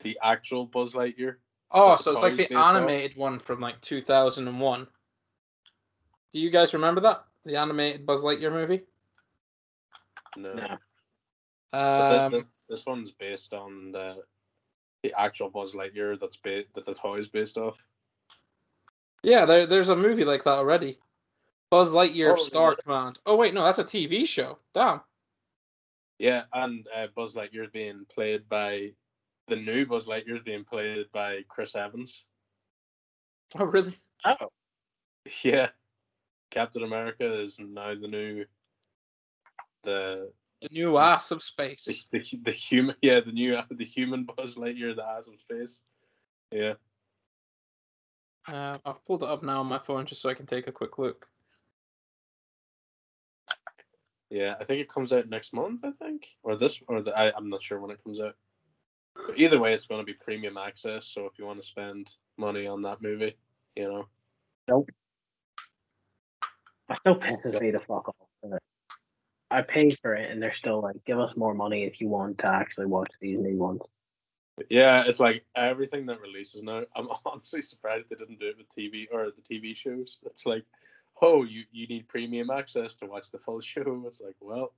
the 0.00 0.18
actual 0.20 0.66
Buzz 0.66 0.94
Lightyear. 0.94 1.36
Oh, 1.70 1.94
so 1.94 2.10
it's 2.10 2.20
like 2.20 2.34
the 2.34 2.42
is 2.42 2.48
based 2.48 2.58
off? 2.58 2.74
animated 2.74 3.16
one 3.16 3.38
from 3.38 3.60
like 3.60 3.80
2001. 3.82 4.88
Do 6.32 6.40
you 6.40 6.50
guys 6.50 6.74
remember 6.74 7.00
that? 7.02 7.24
The 7.44 7.54
animated 7.54 8.04
Buzz 8.04 8.24
Lightyear 8.24 8.50
movie? 8.50 8.82
No, 10.36 10.54
no. 10.54 10.76
but 11.70 12.08
th- 12.08 12.20
Um, 12.20 12.32
this 12.32 12.48
this 12.68 12.86
one's 12.86 13.12
based 13.12 13.52
on 13.54 13.92
the 13.92 14.24
the 15.02 15.14
actual 15.18 15.48
Buzz 15.50 15.72
Lightyear 15.72 16.18
that's 16.20 16.36
ba- 16.36 16.64
that 16.74 16.84
the 16.84 16.94
toy 16.94 17.16
is 17.18 17.28
based 17.28 17.56
off. 17.56 17.76
yeah, 19.22 19.44
there, 19.44 19.66
there's 19.66 19.88
a 19.88 19.96
movie 19.96 20.24
like 20.24 20.44
that 20.44 20.50
already. 20.58 20.98
Buzz 21.70 21.90
Lightyear 21.92 22.36
Oh. 22.54 22.74
Command. 22.82 23.18
Oh 23.26 23.36
wait, 23.36 23.54
no, 23.54 23.62
that's 23.64 23.78
a 23.78 23.84
TV 23.84 24.26
show. 24.26 24.58
Damn. 24.74 25.00
Yeah, 26.18 26.42
and 26.52 26.86
uh, 26.94 27.06
Buzz 27.14 27.34
Lightyear's 27.34 27.70
being 27.72 28.04
played 28.12 28.48
by 28.48 28.90
the 29.46 29.56
new 29.56 29.86
Buzz 29.86 30.06
Lightyear's 30.06 30.42
being 30.42 30.64
played 30.64 31.06
by 31.12 31.40
Chris 31.48 31.74
Evans. 31.76 32.24
Oh 33.58 33.64
really? 33.64 33.96
Oh. 34.24 34.36
Yeah, 35.44 35.68
Captain 36.50 36.82
America 36.82 37.40
is 37.42 37.58
now 37.60 37.94
the 37.94 38.08
new 38.08 38.46
the 39.84 40.32
The 40.62 40.68
new 40.72 40.98
ass 40.98 41.30
of 41.30 41.42
space. 41.42 42.04
the, 42.12 42.22
the 42.42 42.52
human 42.52 42.94
yeah 43.02 43.20
the 43.20 43.32
new 43.32 43.58
the 43.70 43.84
human 43.84 44.24
Buzz 44.24 44.56
Lightyear 44.56 44.94
the 44.94 45.06
ass 45.06 45.26
of 45.28 45.40
space. 45.40 45.80
Yeah, 46.52 46.74
Uh, 48.48 48.78
I've 48.84 49.04
pulled 49.04 49.22
it 49.22 49.28
up 49.28 49.42
now 49.42 49.60
on 49.60 49.66
my 49.66 49.78
phone 49.78 50.04
just 50.06 50.20
so 50.20 50.28
I 50.28 50.34
can 50.34 50.46
take 50.46 50.66
a 50.66 50.72
quick 50.72 50.98
look. 50.98 51.26
yeah. 54.30 54.54
I 54.60 54.64
think 54.64 54.80
it 54.80 54.88
comes 54.88 55.12
out 55.12 55.28
next 55.28 55.52
month. 55.52 55.84
I 55.84 55.92
think 55.92 56.26
or 56.42 56.56
this 56.56 56.80
or 56.88 57.02
the 57.02 57.16
I, 57.16 57.32
I'm 57.36 57.48
not 57.48 57.62
sure 57.62 57.78
when 57.80 57.90
it 57.92 58.02
comes 58.02 58.20
out. 58.20 58.34
But 59.14 59.38
either 59.38 59.58
way, 59.58 59.74
it's 59.74 59.86
going 59.86 60.00
to 60.00 60.04
be 60.04 60.14
premium 60.14 60.56
access. 60.56 61.06
So 61.06 61.26
if 61.26 61.38
you 61.38 61.44
want 61.46 61.60
to 61.60 61.66
spend 61.66 62.10
money 62.36 62.66
on 62.66 62.82
that 62.82 63.00
movie, 63.02 63.36
you 63.76 63.84
know. 63.88 64.06
That 66.88 66.98
still 66.98 67.16
pisses 67.16 67.60
me 67.60 67.70
the 67.70 67.80
fuck 67.80 68.08
off. 68.08 68.14
I 69.50 69.62
paid 69.62 69.98
for 70.00 70.14
it, 70.14 70.30
and 70.30 70.42
they're 70.42 70.54
still 70.54 70.80
like, 70.80 71.04
"Give 71.04 71.18
us 71.18 71.36
more 71.36 71.54
money 71.54 71.84
if 71.84 72.00
you 72.00 72.08
want 72.08 72.38
to 72.38 72.48
actually 72.48 72.86
watch 72.86 73.10
these 73.20 73.38
new 73.38 73.56
ones." 73.56 73.80
Yeah, 74.68 75.04
it's 75.06 75.20
like 75.20 75.44
everything 75.56 76.06
that 76.06 76.20
releases 76.20 76.62
now. 76.62 76.84
I'm 76.94 77.08
honestly 77.26 77.62
surprised 77.62 78.08
they 78.08 78.16
didn't 78.16 78.40
do 78.40 78.48
it 78.48 78.58
with 78.58 78.68
TV 78.68 79.06
or 79.10 79.30
the 79.30 79.42
TV 79.42 79.74
shows. 79.74 80.18
It's 80.24 80.46
like, 80.46 80.64
oh, 81.22 81.44
you 81.44 81.64
you 81.72 81.86
need 81.86 82.08
premium 82.08 82.50
access 82.50 82.94
to 82.96 83.06
watch 83.06 83.30
the 83.30 83.38
full 83.38 83.60
show. 83.60 84.04
It's 84.06 84.20
like, 84.20 84.36
well, 84.40 84.72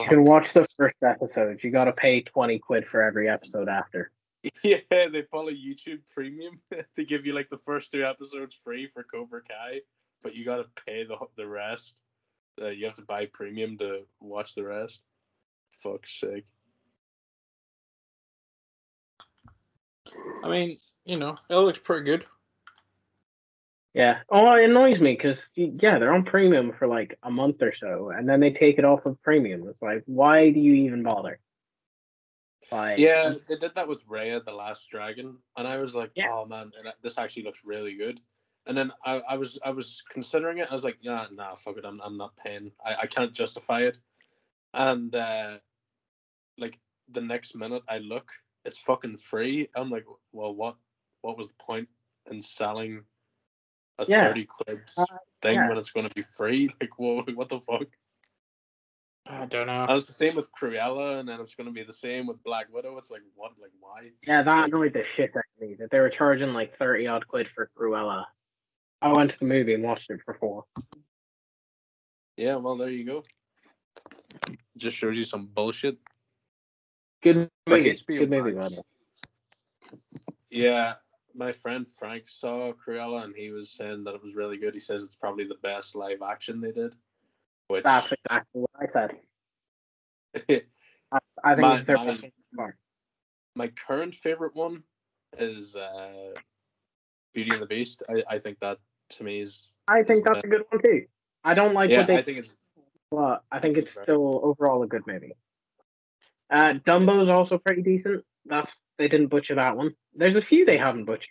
You 0.00 0.08
can 0.08 0.24
watch 0.24 0.52
the 0.52 0.66
first 0.76 1.02
episode. 1.02 1.62
You 1.62 1.70
got 1.70 1.84
to 1.84 1.92
pay 1.92 2.22
twenty 2.22 2.58
quid 2.58 2.86
for 2.86 3.02
every 3.02 3.28
episode 3.28 3.68
after. 3.68 4.10
yeah, 4.64 4.78
they 4.90 5.20
a 5.50 5.54
YouTube 5.54 6.00
premium. 6.10 6.60
they 6.96 7.04
give 7.04 7.26
you 7.26 7.34
like 7.34 7.50
the 7.50 7.60
first 7.66 7.92
two 7.92 8.04
episodes 8.04 8.58
free 8.64 8.88
for 8.92 9.02
Cobra 9.02 9.42
Kai, 9.42 9.80
but 10.22 10.34
you 10.34 10.44
got 10.44 10.56
to 10.56 10.82
pay 10.86 11.04
the 11.04 11.16
the 11.36 11.46
rest. 11.46 11.94
Uh, 12.60 12.68
you 12.68 12.86
have 12.86 12.96
to 12.96 13.02
buy 13.02 13.26
premium 13.26 13.78
to 13.78 14.02
watch 14.20 14.54
the 14.54 14.64
rest. 14.64 15.00
Fuck's 15.82 16.18
sake. 16.18 16.44
I 20.42 20.48
mean, 20.48 20.78
you 21.04 21.16
know, 21.16 21.36
it 21.48 21.54
looks 21.54 21.78
pretty 21.78 22.04
good. 22.04 22.26
Yeah. 23.94 24.18
Oh, 24.28 24.54
it 24.54 24.64
annoys 24.64 25.00
me 25.00 25.14
because 25.14 25.36
yeah, 25.54 25.98
they're 25.98 26.12
on 26.12 26.24
premium 26.24 26.72
for 26.78 26.86
like 26.86 27.18
a 27.22 27.30
month 27.30 27.60
or 27.60 27.74
so, 27.74 28.10
and 28.10 28.28
then 28.28 28.40
they 28.40 28.52
take 28.52 28.78
it 28.78 28.84
off 28.84 29.04
of 29.04 29.20
premium. 29.22 29.66
It's 29.68 29.82
like, 29.82 30.02
why 30.06 30.50
do 30.50 30.60
you 30.60 30.74
even 30.74 31.02
bother? 31.02 31.40
Like, 32.70 32.98
Yeah, 32.98 33.34
they 33.48 33.56
did 33.56 33.74
that 33.74 33.88
with 33.88 34.06
Raya 34.06 34.44
the 34.44 34.52
Last 34.52 34.88
Dragon, 34.90 35.38
and 35.56 35.66
I 35.66 35.78
was 35.78 35.92
like, 35.92 36.12
Yeah. 36.14 36.30
"Oh 36.30 36.46
man, 36.46 36.70
and 36.78 36.92
this 37.02 37.18
actually 37.18 37.42
looks 37.42 37.64
really 37.64 37.94
good." 37.96 38.20
And 38.66 38.76
then 38.76 38.92
I, 39.04 39.20
I 39.28 39.36
was 39.36 39.58
I 39.64 39.70
was 39.70 40.02
considering 40.10 40.58
it. 40.58 40.68
I 40.70 40.74
was 40.74 40.84
like, 40.84 40.98
"Yeah, 41.00 41.26
nah, 41.32 41.54
fuck 41.54 41.76
it, 41.78 41.84
I'm 41.84 42.00
I'm 42.02 42.16
not 42.16 42.36
paying. 42.36 42.70
I, 42.84 42.94
I 43.02 43.06
can't 43.06 43.32
justify 43.32 43.80
it." 43.82 43.98
And 44.74 45.14
uh, 45.14 45.58
like 46.58 46.78
the 47.10 47.20
next 47.22 47.56
minute, 47.56 47.82
I 47.88 47.98
look, 47.98 48.30
it's 48.64 48.78
fucking 48.78 49.16
free. 49.16 49.68
I'm 49.74 49.90
like, 49.90 50.04
"Well, 50.32 50.54
what 50.54 50.76
what 51.22 51.36
was 51.36 51.48
the 51.48 51.54
point 51.58 51.88
in 52.30 52.42
selling 52.42 53.02
a 53.98 54.04
Yeah. 54.06 54.28
thirty 54.28 54.44
quid 54.44 54.82
Uh, 54.96 55.04
thing 55.42 55.54
yeah. 55.56 55.68
when 55.68 55.78
it's 55.78 55.90
going 55.90 56.08
to 56.08 56.14
be 56.14 56.22
free? 56.36 56.68
Like, 56.80 56.98
whoa, 56.98 57.22
what 57.34 57.48
the 57.48 57.60
fuck?" 57.60 57.86
I 59.26 59.46
don't 59.46 59.66
know. 59.66 59.84
And 59.84 59.92
it's 59.96 60.06
the 60.06 60.12
same 60.12 60.34
with 60.34 60.50
Cruella, 60.52 61.20
and 61.20 61.28
then 61.28 61.40
it's 61.40 61.54
going 61.54 61.66
to 61.66 61.72
be 61.72 61.82
the 61.84 61.92
same 61.92 62.26
with 62.26 62.42
Black 62.42 62.66
Widow. 62.72 62.96
It's 62.98 63.10
like, 63.10 63.20
what? 63.34 63.52
Like, 63.60 63.70
why? 63.80 64.10
yeah, 64.26 64.42
that 64.42 64.68
annoyed 64.68 64.92
the 64.92 65.04
shit 65.16 65.30
out 65.36 65.44
of 65.56 65.68
me 65.68 65.74
that 65.78 65.90
they 65.90 66.00
were 66.00 66.10
charging 66.10 66.52
like 66.52 66.76
thirty 66.78 67.06
odd 67.06 67.26
quid 67.26 67.48
for 67.54 67.70
Cruella. 67.76 68.24
I 69.02 69.12
went 69.12 69.30
to 69.32 69.38
the 69.38 69.44
movie 69.46 69.74
and 69.74 69.82
watched 69.82 70.10
it 70.10 70.20
for 70.24 70.34
four. 70.34 70.64
Yeah, 72.36 72.56
well, 72.56 72.76
there 72.76 72.90
you 72.90 73.04
go. 73.04 73.22
Just 74.76 74.96
shows 74.96 75.16
you 75.16 75.24
some 75.24 75.46
bullshit. 75.46 75.96
Good 77.22 77.48
movie. 77.66 77.96
Good 78.08 78.30
movie, 78.30 78.52
by 78.52 78.60
Max. 78.60 78.70
the 78.70 78.76
way. 78.80 79.98
Yeah, 80.50 80.94
my 81.34 81.52
friend 81.52 81.86
Frank 81.88 82.26
saw 82.26 82.72
Cruella 82.72 83.24
and 83.24 83.34
he 83.36 83.50
was 83.50 83.72
saying 83.72 84.04
that 84.04 84.14
it 84.14 84.22
was 84.22 84.34
really 84.34 84.56
good. 84.58 84.74
He 84.74 84.80
says 84.80 85.02
it's 85.04 85.16
probably 85.16 85.44
the 85.44 85.56
best 85.62 85.94
live 85.94 86.22
action 86.22 86.60
they 86.60 86.72
did. 86.72 86.94
Which 87.68 87.84
That's 87.84 88.12
exactly 88.12 88.62
what 88.62 88.70
I 88.80 88.86
said. 88.86 89.16
I, 91.12 91.18
I 91.44 91.54
think 91.54 91.60
My- 91.60 91.76
it's 91.78 91.86
their 91.86 91.96
my- 91.98 92.30
far. 92.56 92.76
my 93.54 93.68
current 93.68 94.14
favorite 94.14 94.54
one 94.54 94.82
is 95.38 95.76
uh, 95.76 96.32
Beauty 97.34 97.50
and 97.52 97.62
the 97.62 97.66
Beast. 97.66 98.02
I, 98.08 98.22
I 98.34 98.38
think 98.38 98.58
that 98.60 98.78
to 99.10 99.24
me 99.24 99.40
is 99.40 99.72
I 99.88 100.02
think 100.02 100.18
is 100.18 100.22
that's 100.24 100.44
a 100.44 100.48
good 100.48 100.62
one 100.70 100.82
too. 100.82 101.06
I 101.44 101.54
don't 101.54 101.74
like 101.74 101.90
yeah. 101.90 101.98
what 101.98 102.06
they 102.06 102.18
I 102.18 102.22
think 102.22 102.38
it's 102.38 102.52
but 103.10 103.42
I 103.50 103.58
think 103.58 103.76
it's 103.76 103.92
still 103.92 104.40
overall 104.42 104.82
a 104.82 104.86
good 104.86 105.06
movie. 105.06 105.32
Uh, 106.50 106.74
Dumbo's 106.86 107.28
also 107.28 107.58
pretty 107.58 107.82
decent. 107.82 108.24
That's 108.46 108.72
they 108.98 109.08
didn't 109.08 109.28
butcher 109.28 109.56
that 109.56 109.76
one. 109.76 109.94
There's 110.14 110.36
a 110.36 110.42
few 110.42 110.64
they 110.64 110.78
haven't 110.78 111.04
butchered. 111.04 111.28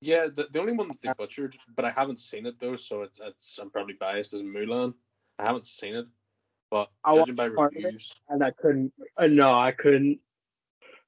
yeah. 0.00 0.28
The, 0.34 0.48
the 0.50 0.60
only 0.60 0.72
one 0.72 0.88
that 0.88 0.98
they 1.02 1.12
butchered, 1.16 1.56
but 1.74 1.84
I 1.84 1.90
haven't 1.90 2.20
seen 2.20 2.46
it 2.46 2.58
though, 2.58 2.76
so 2.76 3.02
it's, 3.02 3.18
it's 3.22 3.58
I'm 3.60 3.70
probably 3.70 3.94
biased 3.94 4.34
as 4.34 4.42
Mulan. 4.42 4.94
I 5.38 5.44
haven't 5.44 5.66
seen 5.66 5.94
it, 5.94 6.08
but 6.70 6.88
I 7.04 7.14
judging 7.14 7.34
by 7.34 7.46
reviews, 7.46 8.12
and 8.28 8.42
I 8.42 8.50
couldn't. 8.50 8.92
Uh, 9.16 9.26
no, 9.26 9.52
I 9.52 9.72
couldn't. 9.72 10.18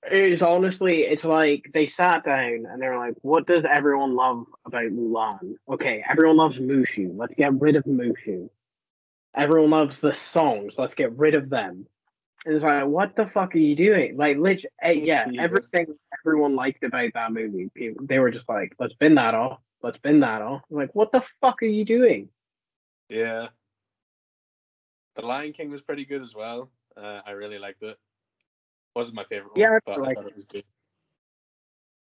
It's 0.05 0.43
honestly, 0.43 1.01
it's 1.03 1.25
like 1.25 1.71
they 1.75 1.87
sat 1.87 2.25
down 2.25 2.67
and 2.71 2.81
they're 2.81 2.99
like, 2.99 3.15
"What 3.23 3.47
does 3.47 3.65
everyone 3.69 4.15
love 4.15 4.47
about 4.65 4.85
Mulan?" 4.85 5.57
Okay, 5.69 6.05
everyone 6.09 6.37
loves 6.37 6.59
Mushu. 6.59 7.13
Let's 7.17 7.35
get 7.35 7.53
rid 7.61 7.77
of 7.77 7.85
Mushu. 7.85 8.49
Everyone 9.35 9.71
loves 9.71 10.01
the 10.01 10.15
songs. 10.15 10.75
Let's 10.79 10.95
get 10.95 11.17
rid 11.19 11.37
of 11.37 11.51
them. 11.51 11.87
And 12.45 12.55
it's 12.55 12.65
like, 12.65 12.87
what 12.87 13.17
the 13.17 13.27
fuck 13.27 13.55
are 13.55 13.59
you 13.59 13.75
doing? 13.75 14.17
Like, 14.17 14.39
lit- 14.39 14.65
eh, 14.81 14.93
yeah, 14.93 15.29
everything 15.39 15.95
everyone 16.21 16.55
liked 16.55 16.85
about 16.85 17.11
that 17.15 17.33
movie, 17.33 17.69
people, 17.75 18.07
they 18.07 18.21
were 18.21 18.31
just 18.31 18.49
like, 18.49 18.75
"Let's 18.79 18.95
bin 18.95 19.17
that 19.17 19.35
off. 19.35 19.61
Let's 19.83 19.99
bin 19.99 20.21
that 20.21 20.43
off." 20.43 20.63
Like, 20.71 20.95
what 20.95 21.13
the 21.13 21.23
fuck 21.41 21.63
are 21.63 21.67
you 21.67 21.85
doing? 21.85 22.31
Yeah. 23.09 23.49
The 25.17 25.23
Lion 25.23 25.53
King 25.53 25.71
was 25.71 25.83
pretty 25.83 26.05
good 26.05 26.23
as 26.23 26.35
well. 26.35 26.71
Uh, 26.97 27.21
I 27.27 27.33
really 27.33 27.59
liked 27.59 27.83
it. 27.83 27.99
Wasn't 28.99 29.15
my 29.15 29.23
favorite 29.23 29.53
one, 29.53 29.61
Yeah, 29.61 29.77
I 29.77 29.79
but 29.87 30.09
I 30.09 30.15
thought 30.15 30.27
it 30.27 30.35
was 30.37 30.45
good. 30.47 30.65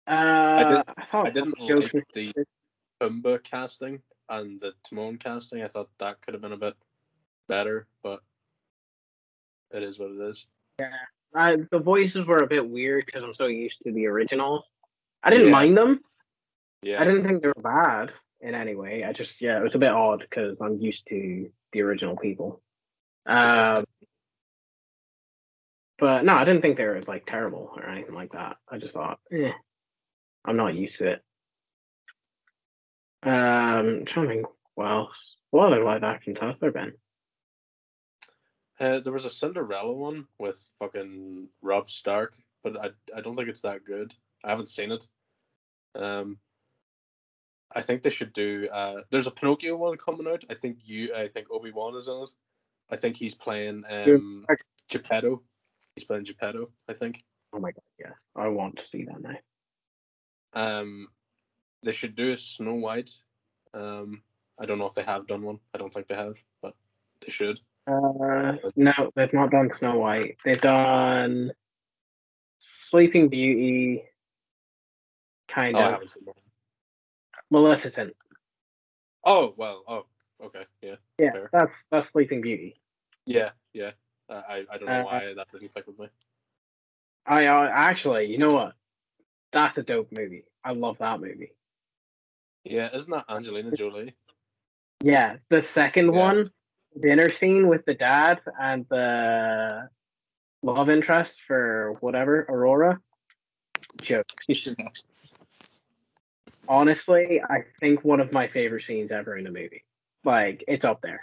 Uh, 0.07 0.69
did- 0.69 0.95
I, 1.13 1.19
I 1.19 1.29
didn't 1.29 1.59
like 1.59 1.91
the 2.15 2.33
Pumbaa 2.99 3.43
casting 3.43 4.01
and 4.29 4.59
the 4.59 4.73
Timon 4.83 5.17
casting. 5.19 5.61
I 5.61 5.67
thought 5.67 5.89
that 5.99 6.19
could 6.21 6.33
have 6.33 6.41
been 6.41 6.53
a 6.53 6.57
bit 6.57 6.73
better, 7.47 7.85
but 8.01 8.21
it 9.69 9.83
is 9.83 9.99
what 9.99 10.09
it 10.09 10.19
is. 10.27 10.47
I, 11.35 11.57
the 11.69 11.77
voices 11.77 12.25
were 12.25 12.37
a 12.41 12.47
bit 12.47 12.67
weird 12.67 13.05
because 13.05 13.21
I'm 13.23 13.35
so 13.35 13.45
used 13.45 13.75
to 13.85 13.91
the 13.91 14.07
original. 14.07 14.65
I 15.21 15.29
didn't 15.29 15.49
Yeah. 15.49 15.51
mind 15.51 15.77
them. 15.77 16.01
Yeah. 16.81 16.99
I 16.99 17.03
didn't 17.03 17.27
think 17.27 17.43
they 17.43 17.49
were 17.49 17.53
bad 17.61 18.11
in 18.41 18.55
any 18.55 18.73
way. 18.73 19.03
I 19.03 19.13
just, 19.13 19.39
yeah, 19.39 19.59
it 19.59 19.63
was 19.63 19.75
a 19.75 19.77
bit 19.77 19.91
odd 19.91 20.21
because 20.27 20.57
I'm 20.59 20.79
used 20.81 21.05
to 21.09 21.47
the 21.73 21.81
original 21.83 22.17
people. 22.17 22.59
Um, 23.27 23.85
but 25.99 26.23
no, 26.25 26.35
I 26.35 26.45
didn't 26.45 26.61
think 26.61 26.77
they 26.77 26.85
were 26.85 27.03
like 27.07 27.25
terrible 27.25 27.71
or 27.75 27.87
anything 27.87 28.15
like 28.15 28.31
that. 28.33 28.57
I 28.69 28.77
just 28.77 28.93
thought, 28.93 29.19
eh, 29.31 29.51
I'm 30.45 30.57
not 30.57 30.75
used 30.75 30.97
to 30.99 31.11
it. 31.11 31.23
Um, 33.23 33.33
I'm 33.33 34.05
trying 34.05 34.27
to 34.27 34.33
think 34.33 34.47
what 34.75 34.91
else. 34.91 35.35
What 35.49 35.67
other 35.67 35.83
live 35.83 36.03
actions 36.03 36.37
has 36.41 36.55
there 36.59 36.71
been? 36.71 36.93
Uh, 38.79 38.99
there 38.99 39.13
was 39.13 39.25
a 39.25 39.29
Cinderella 39.29 39.93
one 39.93 40.27
with 40.39 40.63
fucking 40.77 41.47
Rob 41.61 41.89
Stark, 41.89 42.35
but 42.63 42.77
I 42.79 42.89
I 43.15 43.21
don't 43.21 43.35
think 43.35 43.49
it's 43.49 43.61
that 43.61 43.85
good. 43.85 44.13
I 44.43 44.49
haven't 44.49 44.69
seen 44.69 44.91
it. 44.91 45.07
Um, 45.95 46.37
I 47.75 47.81
think 47.81 48.03
they 48.03 48.09
should 48.09 48.33
do. 48.33 48.69
Uh, 48.71 49.01
there's 49.09 49.27
a 49.27 49.31
Pinocchio 49.31 49.75
one 49.75 49.97
coming 49.97 50.27
out. 50.31 50.43
I 50.49 50.53
think 50.53 50.77
you. 50.85 51.13
I 51.15 51.27
think 51.27 51.47
Obi 51.51 51.71
Wan 51.71 51.95
is 51.95 52.07
in 52.07 52.21
it. 52.21 52.29
I 52.89 52.95
think 52.95 53.17
he's 53.17 53.35
playing 53.35 53.83
um, 53.89 54.45
Geppetto. 54.89 55.41
He's 55.97 56.03
playing 56.03 56.25
Geppetto. 56.25 56.69
I 56.87 56.93
think. 56.93 57.23
Oh 57.51 57.59
my 57.59 57.71
god, 57.71 57.81
yes. 57.99 58.13
I 58.35 58.47
want 58.49 58.77
to 58.77 58.87
see 58.87 59.05
that 59.05 59.19
now. 59.19 59.37
Um, 60.53 61.07
they 61.81 61.91
should 61.91 62.15
do 62.15 62.33
a 62.33 62.37
Snow 62.37 62.75
White. 62.75 63.09
Um, 63.73 64.21
I 64.59 64.67
don't 64.67 64.77
know 64.77 64.85
if 64.85 64.93
they 64.93 65.01
have 65.01 65.25
done 65.25 65.41
one. 65.41 65.57
I 65.73 65.79
don't 65.79 65.91
think 65.91 66.07
they 66.07 66.13
have, 66.13 66.35
but 66.61 66.75
they 67.25 67.31
should. 67.31 67.59
Uh, 67.87 68.57
no, 68.75 69.11
they've 69.15 69.33
not 69.33 69.49
done 69.49 69.71
Snow 69.75 69.97
White. 69.97 70.37
They've 70.45 70.61
done 70.61 71.51
Sleeping 72.59 73.29
Beauty, 73.29 74.03
kind 75.47 75.75
Oh, 75.75 75.79
of. 75.79 75.91
haven't 75.93 76.11
seen 76.11 76.25
one. 76.25 76.35
Maleficent. 77.49 78.13
Oh 79.23 79.55
well. 79.57 79.83
Oh, 79.87 80.05
okay. 80.45 80.65
Yeah. 80.83 80.95
Yeah, 81.17 81.31
Fair. 81.31 81.49
that's 81.51 81.73
that's 81.89 82.09
Sleeping 82.11 82.41
Beauty. 82.41 82.79
Yeah. 83.25 83.49
Yeah. 83.73 83.91
Uh, 84.29 84.41
I 84.47 84.65
I 84.69 84.77
don't 84.77 84.87
know 84.89 84.99
Uh, 84.99 85.03
why 85.03 85.33
that 85.33 85.47
didn't 85.51 85.73
click 85.73 85.87
with 85.87 85.99
me. 85.99 86.07
I 87.25 87.45
uh, 87.47 87.69
actually, 87.71 88.25
you 88.25 88.37
know 88.37 88.53
what? 88.53 88.73
That's 89.53 89.77
a 89.77 89.83
dope 89.83 90.11
movie. 90.11 90.43
I 90.63 90.71
love 90.71 90.97
that 90.99 91.19
movie. 91.19 91.51
Yeah, 92.63 92.89
isn't 92.93 93.09
that 93.09 93.25
Angelina 93.29 93.71
Jolie? 93.71 94.15
Yeah, 95.01 95.37
the 95.49 95.61
second 95.61 96.13
Yeah. 96.13 96.19
one, 96.19 96.51
dinner 96.99 97.29
scene 97.39 97.67
with 97.67 97.85
the 97.85 97.93
dad 97.93 98.41
and 98.59 98.85
the 98.89 99.89
love 100.63 100.89
interest 100.89 101.33
for 101.47 101.93
whatever 102.01 102.45
Aurora. 102.49 102.99
Joke. 104.01 104.27
Honestly, 106.67 107.41
I 107.41 107.63
think 107.79 108.03
one 108.03 108.19
of 108.19 108.33
my 108.33 108.49
favorite 108.49 108.83
scenes 108.85 109.11
ever 109.11 109.37
in 109.37 109.47
a 109.47 109.51
movie. 109.51 109.85
Like 110.25 110.63
it's 110.67 110.83
up 110.83 111.01
there. 111.01 111.21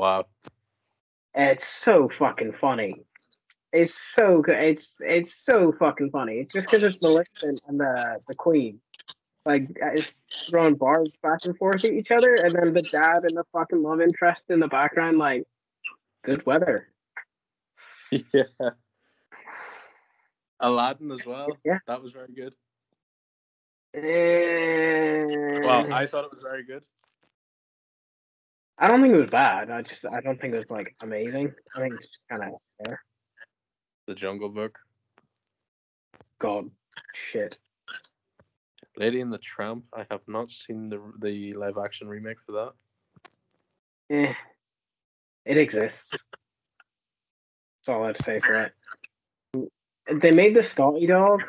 Wow. 0.00 0.24
It's 1.34 1.62
so 1.82 2.08
fucking 2.18 2.54
funny. 2.58 3.02
It's 3.70 3.94
so 4.16 4.40
good. 4.40 4.54
It's 4.56 4.94
it's 5.00 5.36
so 5.44 5.74
fucking 5.78 6.10
funny. 6.10 6.38
It's 6.38 6.54
just 6.54 6.70
because 6.70 6.82
it's 6.94 7.02
Maleficent 7.02 7.60
and 7.68 7.78
the 7.78 8.16
the 8.26 8.34
Queen, 8.34 8.80
like 9.44 9.68
it's 9.76 10.14
throwing 10.48 10.76
barbs 10.76 11.18
back 11.22 11.44
and 11.44 11.54
forth 11.58 11.84
at 11.84 11.92
each 11.92 12.10
other, 12.10 12.34
and 12.34 12.56
then 12.56 12.72
the 12.72 12.80
dad 12.80 13.24
and 13.24 13.36
the 13.36 13.44
fucking 13.52 13.82
love 13.82 14.00
interest 14.00 14.40
in 14.48 14.58
the 14.58 14.68
background, 14.68 15.18
like 15.18 15.46
good 16.24 16.46
weather. 16.46 16.88
Yeah. 18.32 18.70
Aladdin 20.58 21.12
as 21.12 21.24
well. 21.24 21.46
Yeah. 21.64 21.78
That 21.86 22.02
was 22.02 22.10
very 22.12 22.32
good. 22.34 22.54
Eh, 23.94 25.60
Well, 25.62 25.92
I 25.92 26.06
thought 26.06 26.24
it 26.24 26.30
was 26.32 26.40
very 26.42 26.64
good. 26.64 26.84
I 28.80 28.88
don't 28.88 29.02
think 29.02 29.12
it 29.12 29.18
was 29.18 29.30
bad. 29.30 29.70
I 29.70 29.82
just 29.82 30.00
I 30.10 30.22
don't 30.22 30.40
think 30.40 30.54
it 30.54 30.58
was 30.58 30.70
like 30.70 30.96
amazing. 31.02 31.52
I 31.76 31.80
think 31.80 31.94
it's 31.94 32.06
just 32.06 32.18
kind 32.30 32.42
of 32.42 32.58
there. 32.82 33.02
The 34.06 34.14
Jungle 34.14 34.48
Book. 34.48 34.78
God, 36.38 36.70
shit. 37.12 37.58
Lady 38.96 39.20
and 39.20 39.30
the 39.30 39.38
Tramp. 39.38 39.84
I 39.94 40.06
have 40.10 40.22
not 40.26 40.50
seen 40.50 40.88
the 40.88 41.00
the 41.20 41.52
live 41.52 41.76
action 41.76 42.08
remake 42.08 42.38
for 42.46 42.52
that. 44.08 44.16
Eh, 44.16 44.32
it 45.44 45.58
exists. 45.58 45.98
That's 46.10 47.88
all 47.88 48.04
I 48.04 48.08
have 48.08 48.16
to 48.16 48.24
say 48.24 48.40
for 48.40 48.56
it. 48.56 48.72
They 50.22 50.32
made 50.32 50.56
the 50.56 50.64
Scotty 50.64 51.06
dog 51.06 51.42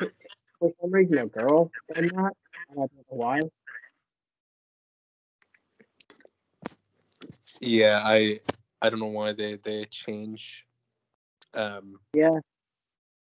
for 0.58 0.70
some 0.80 0.92
reason 0.92 1.18
a 1.18 1.26
girl 1.26 1.70
in 1.96 2.08
that, 2.08 2.32
I 2.70 2.74
don't 2.74 2.92
know 2.92 3.04
why. 3.08 3.40
Yeah, 7.62 8.00
I 8.04 8.40
I 8.82 8.90
don't 8.90 8.98
know 8.98 9.06
why 9.06 9.32
they 9.32 9.54
they 9.54 9.84
change 9.86 10.66
um 11.54 12.00
Yeah, 12.12 12.40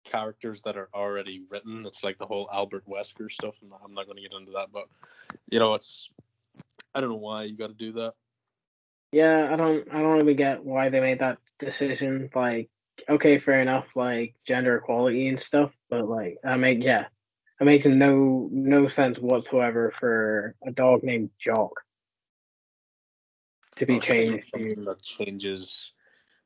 characters 0.04 0.62
that 0.62 0.78
are 0.78 0.90
already 0.96 1.44
written. 1.50 1.86
It's 1.86 2.04
like 2.04 2.18
the 2.18 2.26
whole 2.26 2.50
Albert 2.52 2.86
Wesker 2.90 3.32
stuff. 3.32 3.56
I'm 3.62 3.70
not, 3.70 3.82
I'm 3.86 3.94
not 3.94 4.06
going 4.08 4.18
to 4.18 4.24
get 4.24 4.34
into 4.34 4.54
that, 4.54 4.72
but 4.74 4.86
you 5.52 5.60
know, 5.60 5.76
it's 5.76 6.10
I 6.96 7.02
don't 7.02 7.10
know 7.12 7.18
why 7.18 7.44
you 7.44 7.56
got 7.56 7.68
to 7.68 7.74
do 7.74 7.92
that. 7.94 8.14
yeah. 9.12 9.50
I 9.52 9.56
don't. 9.56 9.88
I 9.92 10.02
don't 10.02 10.20
really 10.20 10.34
get 10.34 10.64
why 10.66 10.90
they 10.90 11.00
made 11.02 11.20
that 11.20 11.38
decision. 11.60 12.30
Like, 12.34 12.70
okay, 13.10 13.40
fair 13.40 13.62
enough. 13.62 13.86
Like 13.96 14.36
gender 14.48 14.78
equality 14.78 15.28
and 15.28 15.40
stuff, 15.40 15.72
but 15.90 16.08
like, 16.08 16.38
I 16.44 16.58
mean, 16.58 16.82
yeah, 16.82 17.06
it 17.62 17.66
makes 17.66 17.86
no 17.86 18.50
no 18.52 18.90
sense 18.90 19.20
whatsoever 19.20 19.94
for 20.00 20.56
a 20.66 20.72
dog 20.72 21.04
named 21.04 21.30
Jock 21.40 21.74
to 23.76 23.86
be 23.86 23.98
Or 23.98 24.02
changed 24.02 24.48
something 24.48 24.86
that 24.86 25.02
changes 25.02 25.94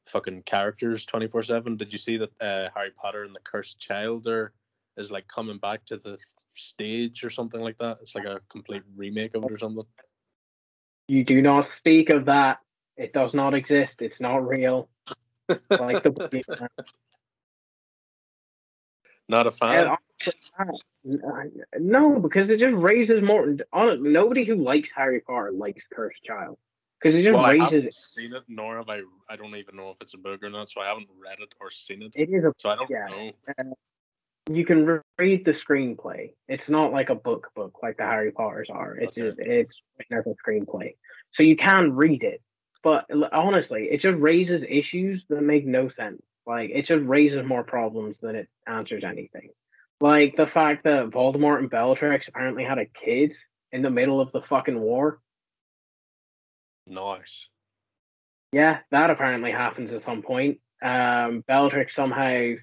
fucking 0.05 0.43
characters 0.43 1.05
24 1.05 1.43
7 1.43 1.77
did 1.77 1.91
you 1.91 1.99
see 1.99 2.17
that 2.17 2.32
uh, 2.41 2.69
harry 2.73 2.91
potter 2.91 3.23
and 3.23 3.36
the 3.36 3.39
cursed 3.43 3.80
child 3.80 4.27
are 4.27 4.53
is 4.97 5.11
like 5.11 5.27
coming 5.27 5.59
back 5.59 5.86
to 5.86 5.97
the 5.97 6.17
stage 6.55 7.23
or 7.23 7.30
something 7.30 7.61
like 7.61 7.77
that 7.77 7.99
it's 8.01 8.15
like 8.15 8.25
a 8.25 8.39
complete 8.49 8.82
remake 8.95 9.36
of 9.36 9.45
it 9.45 9.51
or 9.51 9.57
something 9.57 9.86
You 11.07 11.23
do 11.23 11.41
not 11.41 11.65
speak 11.65 12.11
of 12.11 12.25
that. 12.25 12.59
It 12.95 13.13
does 13.13 13.34
not 13.34 13.55
exist. 13.55 13.95
It's 13.99 14.19
not 14.19 14.47
real. 14.47 14.89
Like 15.47 16.03
the 16.03 16.43
not 19.27 19.47
a 19.47 19.51
fan 19.51 19.88
honestly, 19.88 19.99
no, 21.80 22.19
because 22.19 22.49
it 22.49 22.59
just 22.59 22.75
raises 22.75 23.23
more. 23.23 23.55
On 23.73 24.13
nobody 24.13 24.45
who 24.45 24.55
likes 24.55 24.89
Harry 24.95 25.21
Potter 25.21 25.51
likes 25.51 25.84
Cursed 25.91 26.23
Child 26.23 26.57
because 27.01 27.15
it 27.15 27.23
just 27.23 27.33
well, 27.33 27.45
I 27.45 27.57
haven't 27.57 27.85
raises. 27.85 27.95
seen 27.97 28.33
it, 28.33 28.43
nor 28.47 28.77
have 28.77 28.89
I. 28.89 29.01
I 29.29 29.35
don't 29.35 29.55
even 29.55 29.75
know 29.75 29.91
if 29.91 29.97
it's 30.01 30.13
a 30.13 30.17
book 30.17 30.43
or 30.43 30.49
not, 30.49 30.69
so 30.69 30.81
I 30.81 30.87
haven't 30.87 31.07
read 31.17 31.39
it 31.39 31.55
or 31.59 31.71
seen 31.71 32.01
it. 32.03 32.11
It 32.15 32.29
is 32.29 32.43
a. 32.43 32.53
So 32.57 32.69
I 32.69 32.75
don't 32.75 32.89
yeah. 32.89 33.05
know. 33.09 33.31
Uh, 33.57 33.73
you 34.51 34.65
can 34.65 34.85
re- 34.85 34.99
read 35.17 35.45
the 35.45 35.53
screenplay. 35.53 36.33
It's 36.47 36.69
not 36.69 36.91
like 36.91 37.09
a 37.09 37.15
book 37.15 37.51
book 37.55 37.79
like 37.83 37.97
the 37.97 38.03
Harry 38.03 38.31
Potters 38.31 38.69
are. 38.69 38.95
It's 38.95 39.17
Okay. 39.17 39.27
just 39.27 39.39
it's 39.39 39.81
written 39.97 40.17
as 40.17 40.25
a 40.27 40.35
screenplay, 40.49 40.95
so 41.31 41.43
you 41.43 41.55
can 41.55 41.95
read 41.95 42.23
it. 42.23 42.41
But 42.81 43.05
honestly, 43.31 43.89
it 43.91 44.01
just 44.01 44.17
raises 44.19 44.63
issues 44.67 45.25
that 45.29 45.41
make 45.41 45.65
no 45.65 45.89
sense. 45.89 46.21
Like 46.45 46.71
it 46.73 46.85
just 46.85 47.03
raises 47.05 47.45
more 47.45 47.63
problems 47.63 48.17
than 48.21 48.35
it 48.35 48.49
answers 48.67 49.03
anything. 49.03 49.49
Like 50.01 50.35
the 50.37 50.47
fact 50.47 50.85
that 50.85 51.09
Voldemort 51.09 51.59
and 51.59 51.69
Bellatrix 51.69 52.27
apparently 52.27 52.63
had 52.63 52.77
a 52.77 52.85
kid 52.85 53.35
in 53.71 53.81
the 53.81 53.89
middle 53.89 54.19
of 54.21 54.31
the 54.31 54.41
fucking 54.49 54.79
war. 54.79 55.19
Nice. 56.89 57.47
Yeah, 58.51 58.79
that 58.91 59.09
apparently 59.09 59.51
happens 59.51 59.91
at 59.93 60.03
some 60.03 60.21
point. 60.21 60.59
Um, 60.81 61.43
Bellatrix 61.47 61.95
somehow 61.95 62.53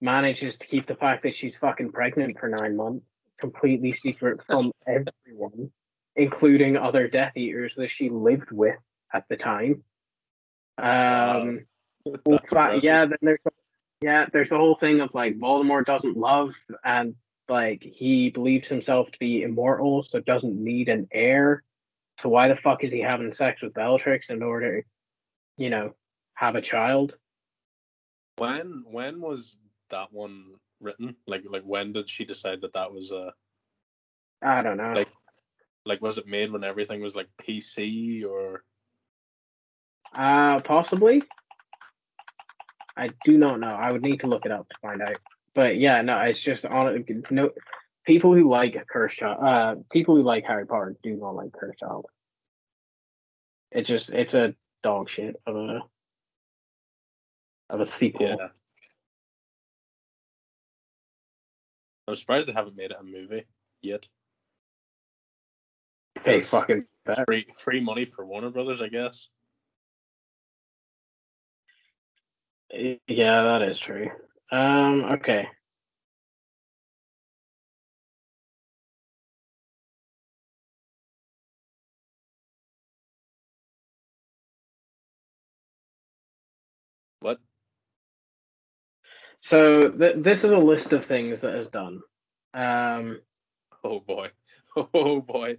manages 0.00 0.56
to 0.58 0.66
keep 0.66 0.86
the 0.86 0.94
fact 0.94 1.22
that 1.22 1.34
she's 1.34 1.56
fucking 1.60 1.92
pregnant 1.92 2.38
for 2.38 2.48
nine 2.48 2.76
months 2.76 3.04
completely 3.40 3.92
secret 3.92 4.40
from 4.46 4.70
everyone, 4.86 5.70
including 6.14 6.76
other 6.76 7.08
Death 7.08 7.36
Eaters 7.36 7.72
that 7.76 7.90
she 7.90 8.10
lived 8.10 8.52
with 8.52 8.76
at 9.12 9.24
the 9.28 9.36
time. 9.36 9.82
Um, 10.78 11.66
well, 12.04 12.16
That's 12.26 12.52
fa- 12.52 12.80
yeah, 12.82 13.06
then 13.06 13.18
there's 13.22 13.38
yeah, 14.02 14.26
there's 14.32 14.48
the 14.48 14.56
whole 14.56 14.76
thing 14.76 15.00
of 15.00 15.10
like 15.14 15.38
Voldemort 15.38 15.84
doesn't 15.84 16.16
love 16.16 16.54
and 16.84 17.14
like 17.48 17.82
he 17.82 18.30
believes 18.30 18.68
himself 18.68 19.10
to 19.10 19.18
be 19.18 19.42
immortal, 19.42 20.04
so 20.04 20.20
doesn't 20.20 20.62
need 20.62 20.88
an 20.88 21.08
heir. 21.12 21.62
So 22.22 22.28
why 22.28 22.48
the 22.48 22.56
fuck 22.56 22.84
is 22.84 22.92
he 22.92 23.00
having 23.00 23.32
sex 23.32 23.62
with 23.62 23.74
Bellatrix 23.74 24.26
in 24.28 24.42
order, 24.42 24.84
you 25.56 25.70
know, 25.70 25.94
have 26.34 26.54
a 26.54 26.60
child? 26.62 27.16
When 28.36 28.84
when 28.86 29.20
was 29.20 29.58
that 29.90 30.12
one 30.12 30.54
written? 30.80 31.16
Like 31.26 31.44
like 31.48 31.62
when 31.62 31.92
did 31.92 32.08
she 32.08 32.24
decide 32.24 32.60
that 32.62 32.72
that 32.74 32.92
was 32.92 33.10
a? 33.12 33.32
I 34.42 34.62
don't 34.62 34.76
know. 34.76 34.92
like 34.92 35.08
like 35.84 36.02
was 36.02 36.18
it 36.18 36.26
made 36.26 36.50
when 36.52 36.64
everything 36.64 37.00
was 37.00 37.14
like 37.14 37.28
PC 37.40 38.24
or 38.24 38.64
Uh, 40.14 40.60
possibly. 40.60 41.22
I 42.96 43.10
do 43.24 43.38
not 43.38 43.60
know. 43.60 43.68
I 43.68 43.92
would 43.92 44.02
need 44.02 44.20
to 44.20 44.26
look 44.26 44.44
it 44.44 44.52
up 44.52 44.68
to 44.68 44.76
find 44.82 45.00
out. 45.00 45.16
But 45.54 45.78
yeah, 45.78 46.02
no, 46.02 46.18
it's 46.20 46.40
just 46.42 46.64
on 46.64 47.04
no 47.30 47.50
people 48.06 48.34
who 48.34 48.50
like 48.50 48.76
Child. 49.16 49.38
Uh, 49.44 49.74
people 49.90 50.16
who 50.16 50.22
like 50.22 50.46
Harry 50.46 50.66
Potter 50.66 50.96
do 51.02 51.16
not 51.16 51.34
like 51.34 51.50
Child. 51.78 52.06
It's 53.72 53.88
just 53.88 54.10
it's 54.10 54.34
a 54.34 54.54
dog 54.82 55.08
shit 55.08 55.36
of 55.46 55.56
a 55.56 55.80
of 57.68 57.80
a 57.80 57.90
sequel. 57.92 58.28
yeah. 58.28 58.48
I'm 62.08 62.14
surprised 62.16 62.48
they 62.48 62.52
haven't 62.52 62.76
made 62.76 62.90
it 62.90 62.96
a 62.98 63.04
movie 63.04 63.44
yet. 63.82 64.08
Hey, 66.24 66.40
fucking 66.40 66.84
better. 67.06 67.24
free 67.26 67.46
free 67.54 67.80
money 67.80 68.04
for 68.04 68.26
Warner 68.26 68.50
Brothers, 68.50 68.82
I 68.82 68.88
guess. 68.88 69.28
Yeah, 72.72 73.42
that 73.44 73.62
is 73.62 73.78
true. 73.78 74.10
Um, 74.52 75.04
okay. 75.12 75.48
So 89.42 89.90
th- 89.90 90.16
this 90.18 90.44
is 90.44 90.52
a 90.52 90.58
list 90.58 90.92
of 90.92 91.04
things 91.06 91.40
that 91.40 91.54
is 91.54 91.68
done. 91.68 92.00
Um, 92.54 93.20
Oh 93.82 94.00
boy. 94.00 94.30
Oh 94.94 95.20
boy. 95.20 95.56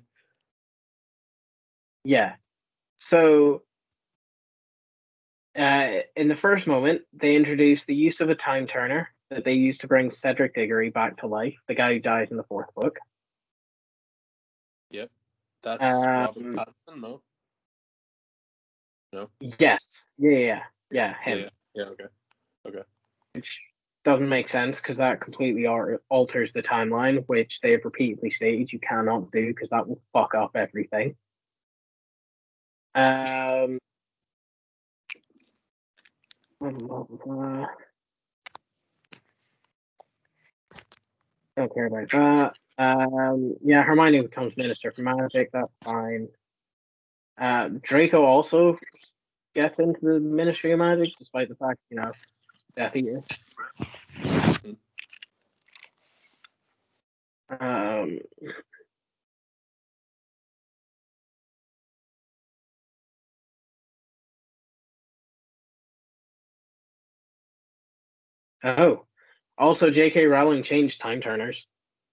yeah. 2.03 2.36
So 3.09 3.63
uh, 5.57 5.89
in 6.15 6.27
the 6.29 6.36
first 6.36 6.65
moment, 6.67 7.01
they 7.13 7.36
introduced 7.36 7.84
the 7.88 7.95
use 7.95 8.21
of 8.21 8.29
a 8.29 8.36
time 8.36 8.67
turner 8.67 9.09
that 9.29 9.43
they 9.43 9.53
used 9.53 9.82
to 9.82 9.88
bring 9.88 10.11
Cedric 10.11 10.55
Diggory 10.55 10.89
back 10.91 11.17
to 11.17 11.27
life, 11.27 11.55
the 11.67 11.75
guy 11.75 11.93
who 11.93 11.99
dies 11.99 12.29
in 12.32 12.38
the 12.38 12.43
fourth 12.43 12.73
book. 12.75 12.99
Yep. 14.91 15.09
That's 15.63 15.84
Um, 15.84 16.03
Robert 16.03 16.43
Pattinson, 16.55 17.01
no? 17.01 17.21
No. 19.13 19.29
Yes. 19.59 19.93
Yeah, 20.17 20.38
yeah, 20.38 20.63
yeah, 20.89 21.13
him. 21.21 21.39
Yeah. 21.39 21.49
Yeah. 21.73 22.05
Okay. 22.67 22.84
Which 23.34 23.59
doesn't 24.04 24.30
make 24.30 24.49
sense 24.49 24.78
because 24.78 24.97
that 24.97 25.22
completely 25.22 25.68
alters 25.68 26.52
the 26.54 26.64
timeline, 26.64 27.24
which 27.28 27.60
they 27.62 27.72
have 27.72 27.86
repeatedly 27.86 28.32
stated 28.32 28.72
you 28.72 28.80
cannot 28.80 29.32
do 29.32 29.47
because 29.47 29.70
that 29.70 29.88
will 29.88 30.02
fuck 30.14 30.34
up 30.36 30.52
everything. 30.56 31.16
Um. 32.95 33.78
Don't 41.58 41.74
care 41.74 41.88
about 41.88 42.10
that. 42.10 42.54
Um, 42.78 43.56
yeah, 43.64 43.84
Hermione 43.84 44.22
becomes 44.22 44.56
Minister 44.58 44.91
for 44.91 45.04
Magic. 45.04 45.49
That's 45.52 45.72
fine. 45.84 46.28
Uh, 47.39 47.70
Draco 47.82 48.24
also 48.24 48.78
gets 49.54 49.80
into 49.80 49.99
the 50.02 50.20
Ministry 50.20 50.72
of 50.72 50.80
Magic, 50.80 51.14
despite 51.18 51.49
the 51.49 51.56
fact, 51.56 51.80
you 51.89 51.97
know, 51.97 52.12
Eater. 52.78 53.24
Um, 57.59 58.19
oh, 68.63 69.05
also 69.57 69.89
J.K. 69.89 70.26
Rowling 70.28 70.63
changed 70.63 71.01
time 71.01 71.19
turners, 71.22 71.65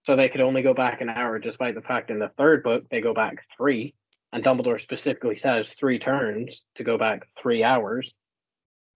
so 0.03 0.15
they 0.15 0.27
could 0.27 0.41
only 0.41 0.61
go 0.61 0.73
back 0.73 0.99
an 0.99 1.09
hour, 1.09 1.39
despite 1.39 1.75
the 1.75 1.81
fact 1.81 2.09
in 2.09 2.19
the 2.19 2.31
third 2.37 2.63
book 2.63 2.83
they 2.89 2.99
go 2.99 3.13
back 3.13 3.45
three, 3.55 3.95
and 4.33 4.43
Dumbledore 4.43 4.81
specifically 4.81 5.37
says 5.37 5.69
three 5.69 5.99
turns 5.99 6.65
to 6.75 6.83
go 6.83 6.97
back 6.97 7.27
three 7.41 7.63
hours. 7.63 8.13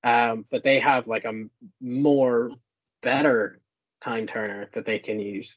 Um, 0.04 0.46
but 0.52 0.64
they 0.64 0.80
have 0.80 1.08
like 1.08 1.24
a 1.24 1.46
more 1.80 2.52
better 3.02 3.62
time 4.04 4.28
turner 4.28 4.70
that 4.74 4.86
they 4.86 5.00
can 5.00 5.20
use, 5.20 5.50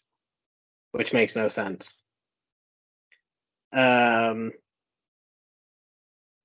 which 0.92 1.12
makes 1.12 1.34
no 1.34 1.48
sense. 1.48 1.88
Um, 3.72 4.52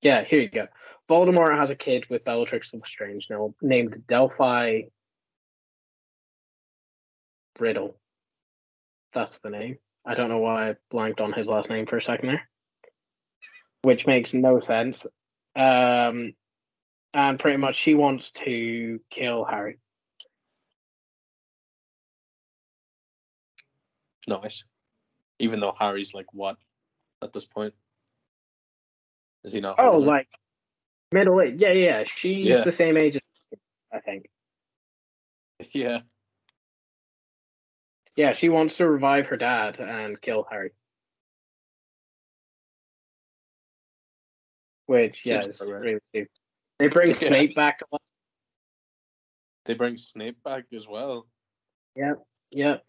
yeah, 0.00 0.24
here 0.24 0.40
you 0.40 0.50
go. 0.50 0.66
Voldemort 1.08 1.56
has 1.58 1.70
a 1.70 1.76
kid 1.76 2.06
with 2.10 2.24
Bellatrix 2.24 2.72
Lestrange 2.72 3.26
now 3.30 3.54
named 3.62 4.02
Delphi 4.08 4.82
Riddle. 7.58 7.96
That's 9.14 9.36
the 9.42 9.50
name. 9.50 9.78
I 10.04 10.14
don't 10.14 10.28
know 10.28 10.38
why 10.38 10.70
I 10.70 10.76
blanked 10.90 11.20
on 11.20 11.32
his 11.32 11.46
last 11.46 11.68
name 11.68 11.86
for 11.86 11.98
a 11.98 12.02
second 12.02 12.28
there. 12.28 12.48
Which 13.82 14.06
makes 14.06 14.32
no 14.32 14.60
sense. 14.60 15.04
Um, 15.54 16.34
and 17.14 17.38
pretty 17.38 17.58
much 17.58 17.76
she 17.76 17.94
wants 17.94 18.30
to 18.44 19.00
kill 19.10 19.44
Harry. 19.44 19.78
Nice. 24.26 24.64
Even 25.38 25.60
though 25.60 25.74
Harry's 25.78 26.14
like 26.14 26.26
what 26.32 26.56
at 27.22 27.32
this 27.32 27.44
point? 27.44 27.74
Is 29.44 29.52
he 29.52 29.60
not? 29.60 29.76
Oh, 29.78 29.94
older? 29.94 30.06
like 30.06 30.28
middle 31.12 31.40
age. 31.40 31.56
Yeah, 31.58 31.72
yeah. 31.72 32.04
She's 32.16 32.46
Yeah. 32.46 32.64
the 32.64 32.72
same 32.72 32.96
age 32.96 33.16
as 33.16 33.58
I 33.92 34.00
think. 34.00 34.26
yeah. 35.72 36.00
Yeah, 38.14 38.34
she 38.34 38.48
wants 38.48 38.76
to 38.76 38.88
revive 38.88 39.26
her 39.26 39.36
dad 39.36 39.80
and 39.80 40.20
kill 40.20 40.46
Harry. 40.50 40.72
Which, 44.86 45.20
yeah, 45.24 45.46
is 45.46 45.60
really 45.60 45.98
stupid. 46.10 46.28
They 46.82 46.88
bring 46.88 47.10
Yeah. 47.20 47.28
Snape 47.28 47.54
back. 47.54 47.80
They 49.66 49.74
bring 49.74 49.96
Snape 49.96 50.42
back 50.42 50.64
as 50.74 50.88
well. 50.88 51.28
Yep. 51.94 52.24
Yep. 52.50 52.84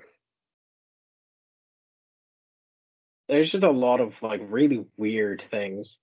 There's 3.30 3.52
just 3.52 3.64
a 3.64 3.70
lot 3.70 4.02
of 4.02 4.14
like 4.24 4.42
really 4.50 4.84
weird 4.98 5.44
things. 5.52 5.98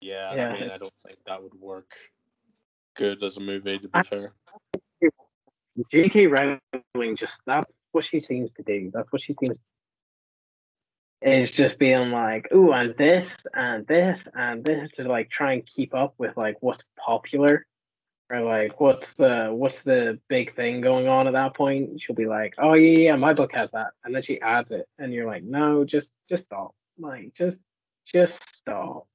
Yeah, 0.00 0.34
Yeah. 0.34 0.48
I 0.48 0.60
mean, 0.60 0.70
I 0.72 0.78
don't 0.78 0.92
think 1.06 1.18
that 1.26 1.40
would 1.40 1.54
work 1.60 1.92
good 2.96 3.22
as 3.22 3.36
a 3.36 3.40
movie. 3.40 3.74
To 3.78 3.82
be 3.86 3.90
I- 3.94 4.02
fair, 4.02 4.32
J.K. 5.92 6.26
Rowling 6.26 7.16
just 7.16 7.40
that's 7.46 7.78
what 7.92 8.04
she 8.04 8.20
seems 8.20 8.50
to 8.56 8.64
do. 8.64 8.90
That's 8.92 9.12
what 9.12 9.22
she 9.22 9.36
seems 9.38 9.56
is 11.20 11.50
just 11.52 11.78
being 11.78 12.10
like, 12.10 12.48
ooh, 12.54 12.72
and 12.72 12.94
this 12.96 13.28
and 13.54 13.86
this 13.86 14.20
and 14.34 14.64
this 14.64 14.90
to 14.92 15.04
like 15.04 15.30
try 15.30 15.54
and 15.54 15.66
keep 15.66 15.94
up 15.94 16.14
with 16.18 16.36
like 16.36 16.56
what's 16.60 16.82
popular. 17.04 17.66
Or 18.30 18.42
like 18.42 18.78
what's 18.78 19.06
the 19.14 19.48
what's 19.50 19.80
the 19.84 20.18
big 20.28 20.54
thing 20.54 20.82
going 20.82 21.08
on 21.08 21.26
at 21.26 21.32
that 21.32 21.56
point? 21.56 22.00
She'll 22.00 22.14
be 22.14 22.26
like, 22.26 22.54
Oh 22.58 22.74
yeah, 22.74 22.94
yeah, 22.98 23.16
my 23.16 23.32
book 23.32 23.52
has 23.54 23.70
that. 23.72 23.92
And 24.04 24.14
then 24.14 24.22
she 24.22 24.38
adds 24.40 24.70
it 24.70 24.86
and 24.98 25.12
you're 25.14 25.26
like, 25.26 25.44
No, 25.44 25.84
just 25.84 26.10
just 26.28 26.44
stop. 26.44 26.74
Like 26.98 27.32
just 27.34 27.58
just 28.12 28.38
stop. 28.54 29.06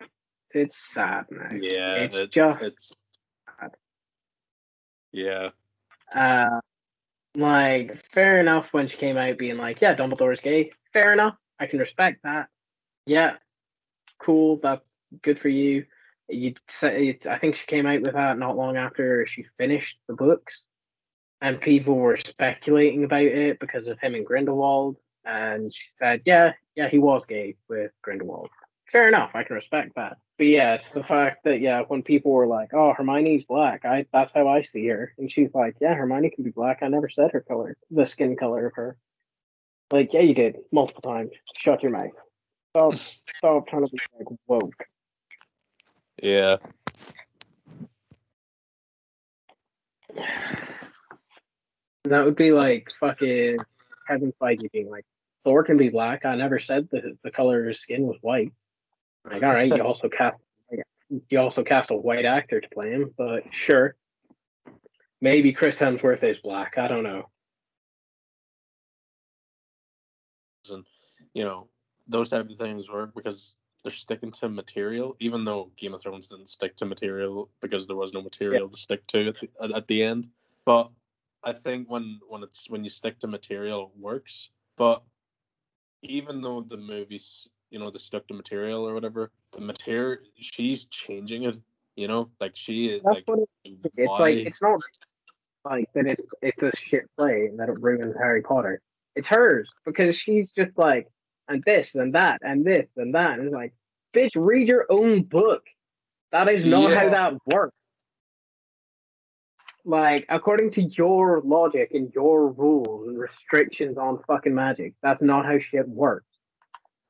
It's 0.51 0.77
sad 0.93 1.25
now. 1.29 1.47
yeah, 1.51 1.93
It's 1.95 2.15
it- 2.15 2.31
just 2.31 2.61
it's 2.63 2.95
sad. 3.59 3.71
yeah, 5.11 5.49
Uh, 6.13 6.59
like, 7.35 8.03
fair 8.13 8.39
enough 8.39 8.67
when 8.71 8.87
she 8.87 8.97
came 8.97 9.17
out 9.17 9.37
being 9.37 9.57
like, 9.57 9.79
yeah, 9.81 9.95
Dumbledore's 9.95 10.39
gay. 10.41 10.71
Fair 10.91 11.13
enough. 11.13 11.35
I 11.63 11.67
can 11.67 11.79
respect 11.79 12.23
that. 12.23 12.49
Yeah, 13.05 13.35
cool. 14.19 14.59
That's 14.61 14.87
good 15.21 15.39
for 15.39 15.49
you. 15.49 15.85
You 16.29 16.55
say, 16.69 17.19
I 17.29 17.37
think 17.37 17.55
she 17.55 17.65
came 17.67 17.85
out 17.85 18.01
with 18.01 18.13
that 18.13 18.37
not 18.37 18.57
long 18.57 18.77
after 18.77 19.25
she 19.27 19.45
finished 19.57 19.97
the 20.07 20.13
books, 20.13 20.65
and 21.41 21.61
people 21.61 21.95
were 21.95 22.17
speculating 22.17 23.03
about 23.03 23.23
it 23.23 23.59
because 23.59 23.87
of 23.87 23.99
him 23.99 24.15
and 24.15 24.25
Grindelwald. 24.25 24.97
And 25.25 25.73
she 25.73 25.83
said, 25.99 26.21
yeah, 26.25 26.53
yeah, 26.75 26.89
he 26.89 26.97
was 26.97 27.25
gay 27.25 27.55
with 27.69 27.91
Grindelwald. 28.01 28.49
Fair 28.91 29.07
enough. 29.07 29.31
I 29.33 29.43
can 29.43 29.55
respect 29.55 29.95
that. 29.95 30.17
But 30.37 30.47
yeah, 30.47 30.73
it's 30.75 30.91
the 30.93 31.03
fact 31.03 31.43
that 31.45 31.61
yeah, 31.61 31.83
when 31.87 32.01
people 32.01 32.31
were 32.31 32.47
like, 32.47 32.73
"Oh, 32.73 32.93
Hermione's 32.93 33.45
black," 33.45 33.85
I 33.85 34.07
that's 34.11 34.31
how 34.33 34.47
I 34.47 34.63
see 34.63 34.87
her, 34.87 35.13
and 35.17 35.31
she's 35.31 35.53
like, 35.53 35.75
"Yeah, 35.79 35.93
Hermione 35.93 36.31
can 36.31 36.43
be 36.43 36.49
black. 36.49 36.79
I 36.81 36.87
never 36.87 37.07
said 37.07 37.31
her 37.31 37.41
color, 37.41 37.77
the 37.91 38.07
skin 38.07 38.35
color 38.35 38.65
of 38.67 38.73
her." 38.73 38.97
Like, 39.93 40.11
yeah, 40.11 40.21
you 40.21 40.33
did 40.33 40.55
multiple 40.71 41.03
times. 41.03 41.29
Shut 41.55 41.83
your 41.83 41.91
mouth. 41.91 42.15
Stop, 42.71 42.95
stop 43.37 43.67
trying 43.67 43.85
to 43.85 43.91
be 43.91 43.99
like 44.17 44.39
woke. 44.47 44.85
yeah, 46.19 46.57
That 52.05 52.25
would 52.25 52.35
be 52.35 52.51
like 52.51 52.89
fucking 52.99 53.57
Kevin 54.07 54.33
Feige 54.41 54.71
being 54.71 54.89
like, 54.89 55.05
"Thor 55.43 55.63
can 55.63 55.77
be 55.77 55.89
black. 55.89 56.25
I 56.25 56.35
never 56.37 56.57
said 56.57 56.89
the 56.91 57.15
the 57.23 57.29
color 57.29 57.61
of 57.61 57.67
his 57.67 57.79
skin 57.79 58.07
was 58.07 58.17
white." 58.21 58.51
Like, 59.29 59.43
all 59.43 59.53
right, 59.53 59.71
you 59.71 59.83
also 59.83 60.09
cast 60.09 60.37
you 61.29 61.39
also 61.39 61.63
cast 61.63 61.91
a 61.91 61.95
white 61.95 62.25
actor 62.25 62.59
to 62.59 62.69
play 62.69 62.89
him, 62.89 63.13
but 63.15 63.43
sure. 63.51 63.95
Maybe 65.21 65.53
Chris 65.53 65.77
Hemsworth 65.77 66.23
is 66.23 66.39
black. 66.39 66.79
I 66.79 66.87
don't 66.87 67.03
know. 67.03 67.29
You 71.33 71.43
know 71.43 71.67
those 72.07 72.29
type 72.29 72.49
of 72.49 72.57
things 72.57 72.89
work 72.89 73.13
because 73.15 73.55
they're 73.83 73.91
sticking 73.91 74.31
to 74.31 74.49
material. 74.49 75.15
Even 75.19 75.43
though 75.43 75.71
Game 75.77 75.93
of 75.93 76.01
Thrones 76.01 76.27
didn't 76.27 76.49
stick 76.49 76.75
to 76.77 76.85
material 76.85 77.49
because 77.61 77.87
there 77.87 77.95
was 77.95 78.13
no 78.13 78.21
material 78.21 78.69
to 78.69 78.77
stick 78.77 79.05
to 79.07 79.27
at 79.27 79.39
the, 79.39 79.75
at, 79.75 79.87
the 79.87 80.03
end, 80.03 80.27
but 80.65 80.89
I 81.43 81.53
think 81.53 81.89
when 81.89 82.19
when 82.27 82.43
it's 82.43 82.69
when 82.69 82.83
you 82.83 82.89
stick 82.89 83.19
to 83.19 83.27
material, 83.27 83.91
it 83.93 84.01
works. 84.01 84.49
But 84.77 85.03
even 86.01 86.41
though 86.41 86.61
the 86.61 86.77
movies, 86.77 87.47
you 87.69 87.79
know 87.79 87.89
the 87.89 87.99
stuck 87.99 88.27
to 88.27 88.33
material 88.33 88.87
or 88.87 88.93
whatever. 88.93 89.31
The 89.51 89.61
material 89.61 90.19
she's 90.35 90.85
changing 90.85 91.43
it. 91.43 91.57
You 91.95 92.07
know, 92.07 92.29
like 92.39 92.55
she 92.55 93.01
That's 93.03 93.03
like 93.03 93.23
what 93.25 93.39
it's 93.65 93.89
why- 93.95 94.19
like. 94.19 94.37
It's 94.47 94.61
not 94.61 94.81
like 95.65 95.89
that. 95.93 96.07
It's 96.07 96.25
it's 96.41 96.63
a 96.63 96.71
shit 96.75 97.05
play 97.17 97.47
and 97.47 97.59
that 97.59 97.69
it 97.69 97.81
ruins 97.81 98.15
Harry 98.17 98.41
Potter. 98.41 98.81
It's 99.15 99.27
hers 99.27 99.69
because 99.85 100.17
she's 100.17 100.51
just 100.51 100.77
like 100.77 101.07
and 101.47 101.63
this 101.63 101.95
and 101.95 102.15
that 102.15 102.41
and 102.43 102.65
this 102.65 102.87
and 102.97 103.15
that. 103.15 103.39
And 103.39 103.47
it's 103.47 103.53
like, 103.53 103.73
bitch, 104.13 104.31
read 104.35 104.67
your 104.67 104.85
own 104.89 105.23
book. 105.23 105.63
That 106.31 106.49
is 106.49 106.65
not 106.65 106.93
how 106.93 107.09
that 107.09 107.33
works. 107.45 107.75
Like, 109.85 110.25
according 110.29 110.71
to 110.71 110.81
your 110.81 111.41
logic 111.41 111.91
and 111.93 112.11
your 112.13 112.47
rules 112.51 113.07
and 113.07 113.19
restrictions 113.19 113.97
on 113.97 114.23
fucking 114.27 114.55
magic, 114.55 114.93
that's 115.03 115.21
not 115.21 115.45
how 115.45 115.59
shit 115.59 115.87
works. 115.87 116.25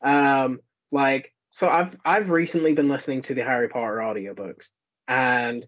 Um, 0.02 0.60
like, 0.92 1.32
so 1.52 1.68
I've 1.68 1.96
I've 2.04 2.30
recently 2.30 2.74
been 2.74 2.90
listening 2.90 3.22
to 3.24 3.36
the 3.36 3.44
Harry 3.44 3.70
Potter 3.70 3.98
audiobooks, 3.98 4.66
and 5.08 5.66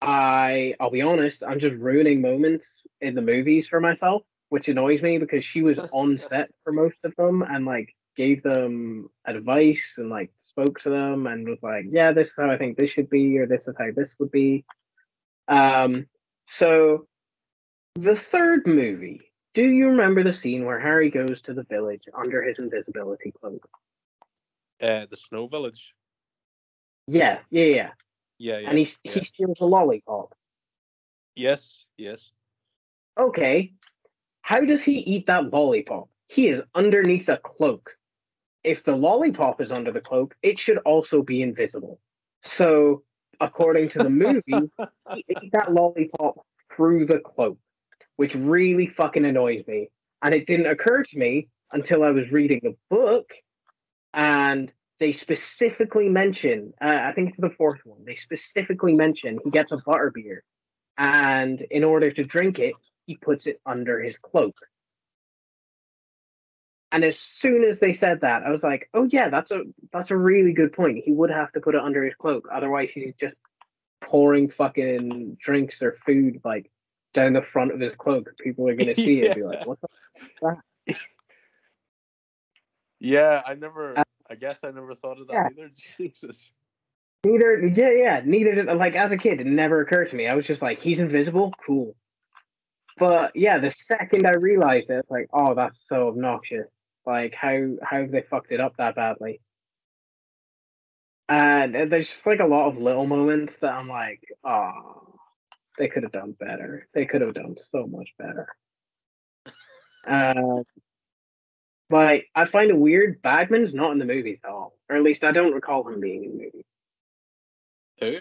I 0.00 0.74
I'll 0.80 0.90
be 0.90 1.02
honest, 1.02 1.42
I'm 1.46 1.60
just 1.60 1.76
ruining 1.76 2.22
moments 2.22 2.66
in 3.02 3.14
the 3.14 3.22
movies 3.22 3.68
for 3.68 3.80
myself, 3.80 4.22
which 4.50 4.68
annoys 4.68 5.02
me 5.02 5.18
because 5.18 5.44
she 5.44 5.62
was 5.62 5.78
on 5.92 6.18
set 6.18 6.50
for 6.62 6.72
most 6.72 6.96
of 7.04 7.14
them 7.16 7.42
and 7.42 7.64
like 7.64 7.94
gave 8.16 8.42
them 8.42 9.08
advice 9.24 9.94
and 9.96 10.10
like 10.10 10.30
spoke 10.42 10.80
to 10.80 10.90
them 10.90 11.26
and 11.26 11.48
was 11.48 11.58
like, 11.62 11.86
yeah, 11.88 12.12
this 12.12 12.28
is 12.28 12.34
how 12.36 12.50
I 12.50 12.58
think 12.58 12.76
this 12.76 12.90
should 12.90 13.08
be, 13.08 13.38
or 13.38 13.46
this 13.46 13.66
is 13.66 13.74
how 13.78 13.86
this 13.96 14.14
would 14.18 14.30
be. 14.30 14.64
Um, 15.48 16.06
so 16.46 17.06
the 17.94 18.20
third 18.30 18.66
movie, 18.66 19.22
do 19.54 19.62
you 19.62 19.88
remember 19.88 20.22
the 20.22 20.34
scene 20.34 20.64
where 20.64 20.78
Harry 20.78 21.10
goes 21.10 21.40
to 21.42 21.54
the 21.54 21.64
village 21.64 22.04
under 22.14 22.42
his 22.42 22.58
invisibility 22.58 23.32
cloak? 23.40 23.66
uh, 24.82 25.06
the 25.10 25.16
Snow 25.16 25.46
Village. 25.46 25.94
Yeah, 27.06 27.38
yeah, 27.50 27.64
yeah. 27.64 27.90
Yeah, 28.38 28.58
yeah. 28.58 28.68
and 28.70 28.78
he 28.78 28.94
yeah. 29.04 29.12
he 29.12 29.24
steals 29.24 29.58
a 29.60 29.66
lollipop. 29.66 30.34
Yes, 31.34 31.84
yes. 31.98 32.30
Okay, 33.18 33.72
how 34.50 34.62
does 34.62 34.82
he 34.82 34.94
eat 34.94 35.28
that 35.28 35.52
lollipop? 35.52 36.08
He 36.26 36.48
is 36.48 36.60
underneath 36.74 37.28
a 37.28 37.36
cloak. 37.36 37.96
If 38.64 38.82
the 38.82 38.96
lollipop 38.96 39.60
is 39.60 39.70
under 39.70 39.92
the 39.92 40.00
cloak, 40.00 40.34
it 40.42 40.58
should 40.58 40.78
also 40.78 41.22
be 41.22 41.40
invisible. 41.40 42.00
So, 42.44 43.04
according 43.40 43.90
to 43.90 43.98
the 43.98 44.10
movie, 44.10 44.42
he 45.14 45.24
ate 45.28 45.52
that 45.52 45.72
lollipop 45.72 46.44
through 46.74 47.06
the 47.06 47.20
cloak, 47.20 47.58
which 48.16 48.34
really 48.34 48.88
fucking 48.88 49.24
annoys 49.24 49.64
me. 49.68 49.88
And 50.20 50.34
it 50.34 50.48
didn't 50.48 50.66
occur 50.66 51.04
to 51.04 51.18
me 51.18 51.46
until 51.70 52.02
I 52.02 52.10
was 52.10 52.28
reading 52.32 52.58
the 52.64 52.76
book, 52.90 53.30
and 54.14 54.72
they 54.98 55.12
specifically 55.12 56.08
mention, 56.08 56.74
uh, 56.80 56.98
I 57.04 57.12
think 57.12 57.28
it's 57.28 57.40
the 57.40 57.54
fourth 57.56 57.82
one, 57.84 58.04
they 58.04 58.16
specifically 58.16 58.94
mention 58.94 59.38
he 59.44 59.50
gets 59.50 59.70
a 59.70 59.76
butterbeer, 59.76 60.40
and 60.98 61.60
in 61.70 61.84
order 61.84 62.10
to 62.10 62.24
drink 62.24 62.58
it, 62.58 62.74
he 63.06 63.16
puts 63.16 63.46
it 63.46 63.60
under 63.66 64.00
his 64.00 64.16
cloak. 64.18 64.56
And 66.92 67.04
as 67.04 67.18
soon 67.18 67.64
as 67.64 67.78
they 67.78 67.94
said 67.94 68.22
that, 68.22 68.42
I 68.42 68.50
was 68.50 68.62
like, 68.62 68.88
"Oh 68.94 69.04
yeah, 69.04 69.28
that's 69.28 69.50
a 69.52 69.62
that's 69.92 70.10
a 70.10 70.16
really 70.16 70.52
good 70.52 70.72
point. 70.72 71.04
He 71.04 71.12
would 71.12 71.30
have 71.30 71.52
to 71.52 71.60
put 71.60 71.76
it 71.76 71.80
under 71.80 72.04
his 72.04 72.14
cloak, 72.14 72.48
otherwise 72.52 72.90
he's 72.92 73.14
just 73.18 73.36
pouring 74.02 74.50
fucking 74.50 75.36
drinks 75.40 75.82
or 75.82 75.96
food 76.04 76.40
like 76.44 76.70
down 77.14 77.34
the 77.34 77.42
front 77.42 77.72
of 77.72 77.80
his 77.80 77.94
cloak. 77.94 78.30
People 78.42 78.68
are 78.68 78.74
gonna 78.74 78.94
see 78.96 79.20
it 79.20 79.26
and 79.26 79.34
be 79.36 79.42
like, 79.42 79.66
"What 79.66 79.78
the 79.80 80.96
Yeah, 83.00 83.42
I 83.46 83.54
never. 83.54 83.98
Uh, 83.98 84.04
I 84.28 84.34
guess 84.34 84.62
I 84.62 84.70
never 84.70 84.94
thought 84.94 85.20
of 85.20 85.26
that 85.28 85.32
yeah. 85.32 85.48
either. 85.50 85.70
Jesus. 85.98 86.52
Neither, 87.24 87.66
yeah, 87.66 87.90
yeah, 87.90 88.20
neither 88.24 88.54
did 88.54 88.66
like 88.66 88.94
as 88.94 89.12
a 89.12 89.16
kid, 89.16 89.40
it 89.40 89.46
never 89.46 89.82
occurred 89.82 90.10
to 90.10 90.16
me. 90.16 90.26
I 90.26 90.34
was 90.34 90.46
just 90.46 90.62
like, 90.62 90.80
he's 90.80 90.98
invisible, 90.98 91.52
cool. 91.66 91.94
But 93.00 93.34
yeah, 93.34 93.58
the 93.58 93.72
second 93.72 94.26
I 94.26 94.34
realized 94.34 94.90
it, 94.90 94.98
it's 94.98 95.10
like, 95.10 95.28
oh, 95.32 95.54
that's 95.54 95.82
so 95.88 96.08
obnoxious. 96.08 96.68
Like, 97.06 97.34
how 97.34 97.76
how 97.82 98.02
have 98.02 98.12
they 98.12 98.24
fucked 98.28 98.52
it 98.52 98.60
up 98.60 98.76
that 98.76 98.94
badly? 98.94 99.40
And 101.26 101.74
there's 101.74 102.08
just 102.08 102.26
like 102.26 102.40
a 102.40 102.46
lot 102.46 102.68
of 102.68 102.76
little 102.76 103.06
moments 103.06 103.54
that 103.62 103.72
I'm 103.72 103.88
like, 103.88 104.20
oh, 104.44 105.14
they 105.78 105.88
could 105.88 106.02
have 106.02 106.12
done 106.12 106.32
better. 106.38 106.88
They 106.92 107.06
could 107.06 107.22
have 107.22 107.32
done 107.32 107.56
so 107.70 107.86
much 107.86 108.10
better. 108.18 108.48
Uh, 110.06 110.62
like, 111.88 112.26
I 112.34 112.46
find 112.46 112.70
it 112.70 112.76
weird. 112.76 113.22
Bagman's 113.22 113.72
not 113.72 113.92
in 113.92 113.98
the 113.98 114.04
movies 114.04 114.40
at 114.44 114.50
all, 114.50 114.76
or 114.90 114.96
at 114.96 115.02
least 115.02 115.24
I 115.24 115.32
don't 115.32 115.54
recall 115.54 115.88
him 115.88 116.00
being 116.00 116.24
in 116.24 116.30
the 116.32 116.44
movie. 116.44 116.66
Who? 118.00 118.20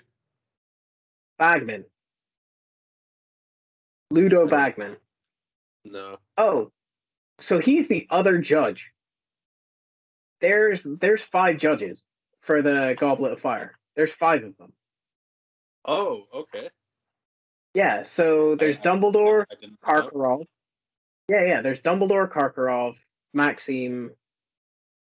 Bagman. 1.37 1.83
Ludo 4.11 4.47
Bagman. 4.47 4.97
No. 5.85 6.17
Oh, 6.37 6.71
so 7.41 7.59
he's 7.59 7.87
the 7.87 8.07
other 8.09 8.39
judge. 8.39 8.85
There's 10.41 10.81
there's 10.99 11.21
five 11.31 11.59
judges 11.59 11.99
for 12.41 12.61
the 12.61 12.95
Goblet 12.99 13.33
of 13.33 13.39
Fire. 13.41 13.77
There's 13.95 14.11
five 14.19 14.43
of 14.43 14.57
them. 14.57 14.73
Oh, 15.85 16.23
okay. 16.33 16.69
Yeah, 17.73 18.03
so 18.15 18.55
there's 18.59 18.77
I- 18.77 18.81
Dumbledore, 18.87 19.45
I 19.51 19.55
know. 19.65 19.73
Karkaroff. 19.83 20.45
Yeah, 21.29 21.45
yeah, 21.45 21.61
there's 21.61 21.79
Dumbledore, 21.79 22.29
Karkaroff, 22.31 22.95
Maxime, 23.33 24.11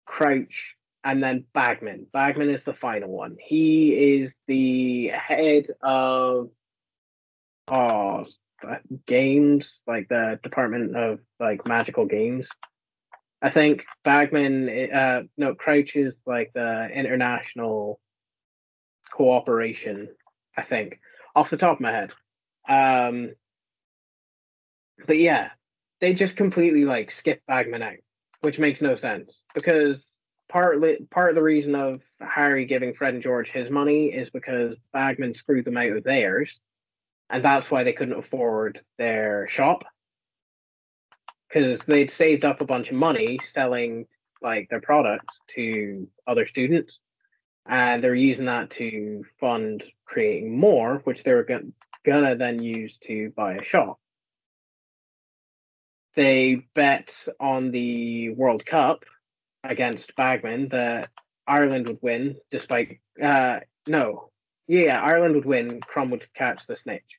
Crouch, 0.06 0.74
and 1.04 1.22
then 1.22 1.44
Bagman. 1.54 2.06
Bagman 2.12 2.50
is 2.50 2.62
the 2.64 2.74
final 2.74 3.10
one. 3.10 3.36
He 3.40 4.22
is 4.22 4.32
the 4.48 5.08
head 5.08 5.66
of 5.82 6.50
oh 7.68 8.26
games, 9.06 9.80
like 9.86 10.08
the 10.08 10.38
department 10.42 10.96
of 10.96 11.20
like 11.38 11.66
magical 11.66 12.06
games. 12.06 12.46
I 13.42 13.50
think 13.50 13.84
Bagman, 14.04 14.90
uh, 14.92 15.22
no, 15.36 15.54
Crouch 15.54 15.94
is 15.94 16.14
like 16.26 16.52
the 16.54 16.88
international 16.92 18.00
cooperation. 19.12 20.08
I 20.56 20.62
think 20.62 20.98
off 21.34 21.50
the 21.50 21.56
top 21.56 21.76
of 21.76 21.80
my 21.80 21.92
head. 21.92 22.12
Um, 22.68 23.34
but 25.06 25.18
yeah, 25.18 25.50
they 26.00 26.14
just 26.14 26.36
completely 26.36 26.84
like 26.84 27.12
skip 27.12 27.42
Bagman 27.46 27.82
out, 27.82 27.98
which 28.40 28.58
makes 28.58 28.80
no 28.80 28.96
sense 28.96 29.40
because 29.54 30.16
partly 30.48 30.96
part 31.10 31.30
of 31.30 31.34
the 31.34 31.42
reason 31.42 31.74
of 31.74 32.00
Harry 32.20 32.66
giving 32.66 32.94
Fred 32.94 33.14
and 33.14 33.22
George 33.22 33.48
his 33.48 33.70
money 33.70 34.06
is 34.06 34.30
because 34.30 34.76
Bagman 34.92 35.34
screwed 35.34 35.64
them 35.64 35.76
out 35.76 35.96
of 35.96 36.04
theirs, 36.04 36.50
and 37.30 37.44
that's 37.44 37.70
why 37.70 37.84
they 37.84 37.92
couldn't 37.92 38.18
afford 38.18 38.80
their 38.98 39.48
shop 39.50 39.84
because 41.48 41.80
they'd 41.86 42.12
saved 42.12 42.44
up 42.44 42.60
a 42.60 42.66
bunch 42.66 42.88
of 42.88 42.96
money 42.96 43.38
selling 43.52 44.06
like 44.42 44.68
their 44.68 44.80
products 44.80 45.34
to 45.54 46.06
other 46.26 46.46
students, 46.46 46.98
and 47.66 48.02
they're 48.02 48.14
using 48.14 48.46
that 48.46 48.70
to 48.70 49.24
fund 49.40 49.82
creating 50.04 50.58
more, 50.58 51.00
which 51.04 51.22
they 51.24 51.32
were 51.32 51.46
gonna 52.04 52.36
then 52.36 52.62
use 52.62 52.96
to 53.06 53.32
buy 53.36 53.54
a 53.54 53.64
shop. 53.64 53.98
They 56.14 56.66
bet 56.74 57.10
on 57.40 57.70
the 57.70 58.30
World 58.30 58.64
Cup 58.64 59.04
against 59.64 60.14
Bagman 60.16 60.68
that 60.70 61.10
Ireland 61.46 61.88
would 61.88 61.98
win, 62.02 62.36
despite 62.50 63.00
uh 63.22 63.60
no, 63.86 64.30
yeah, 64.66 65.00
Ireland 65.00 65.34
would 65.34 65.44
win. 65.44 65.80
Krum 65.80 66.10
would 66.10 66.26
catch 66.34 66.66
the 66.66 66.76
snitch. 66.76 67.18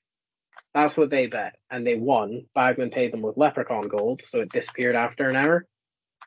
That's 0.74 0.98
what 0.98 1.10
they 1.10 1.28
bet, 1.28 1.56
and 1.72 1.86
they 1.86 1.96
won. 1.96 2.46
Bagman 2.54 2.92
paid 2.92 3.12
them 3.12 3.22
with 3.22 3.38
leprechaun 3.38 3.88
gold, 3.88 4.22
so 4.30 4.40
it 4.42 4.52
disappeared 4.52 4.96
after 4.96 5.30
an 5.30 5.36
hour. 5.36 5.66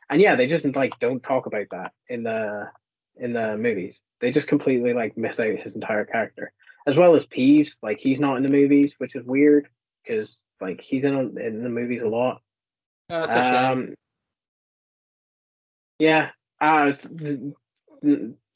And 0.08 0.20
yeah, 0.20 0.34
they 0.34 0.46
just 0.46 0.64
like 0.74 0.98
don't 0.98 1.22
talk 1.22 1.46
about 1.46 1.66
that 1.70 1.92
in 2.08 2.22
the 2.22 2.70
in 3.16 3.32
the 3.32 3.56
movies. 3.56 3.98
They 4.20 4.32
just 4.32 4.48
completely 4.48 4.92
like 4.92 5.16
miss 5.16 5.38
out 5.38 5.58
his 5.58 5.74
entire 5.74 6.04
character, 6.04 6.52
as 6.86 6.96
well 6.96 7.14
as 7.14 7.26
Peeves. 7.26 7.70
Like 7.82 7.98
he's 7.98 8.18
not 8.18 8.36
in 8.36 8.42
the 8.42 8.48
movies, 8.48 8.92
which 8.98 9.14
is 9.14 9.24
weird 9.24 9.68
because 10.02 10.40
like 10.60 10.80
he's 10.80 11.04
in 11.04 11.14
in 11.38 11.62
the 11.62 11.68
movies 11.68 12.02
a 12.02 12.08
lot. 12.08 12.42
Oh, 13.10 13.26
That's 13.26 13.34
a 13.34 13.42
shame. 13.42 13.54
Um, 13.54 13.94
yeah, 15.98 16.30
uh, 16.60 16.92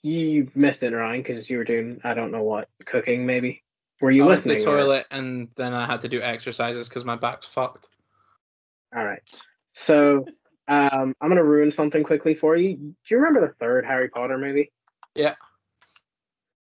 you 0.04 0.50
missed 0.54 0.82
it, 0.82 0.92
Ryan, 0.92 1.22
because 1.22 1.48
you 1.48 1.56
were 1.56 1.64
doing 1.64 2.00
I 2.04 2.12
don't 2.14 2.30
know 2.30 2.42
what 2.42 2.68
cooking. 2.84 3.24
Maybe 3.24 3.62
were 4.00 4.10
you 4.10 4.24
I 4.24 4.34
listening? 4.34 4.58
the 4.58 4.64
or- 4.64 4.76
toilet 4.76 5.06
and 5.10 5.48
then 5.56 5.72
I 5.72 5.86
had 5.86 6.02
to 6.02 6.08
do 6.08 6.20
exercises 6.20 6.88
because 6.88 7.04
my 7.04 7.16
back's 7.16 7.46
fucked. 7.46 7.88
All 8.94 9.04
right. 9.04 9.22
So 9.72 10.26
um, 10.68 11.14
I'm 11.20 11.28
gonna 11.28 11.42
ruin 11.42 11.72
something 11.72 12.04
quickly 12.04 12.34
for 12.34 12.54
you. 12.54 12.76
Do 12.76 12.94
you 13.10 13.16
remember 13.16 13.40
the 13.40 13.54
third 13.54 13.86
Harry 13.86 14.10
Potter 14.10 14.36
movie? 14.36 14.70
Yeah. 15.14 15.34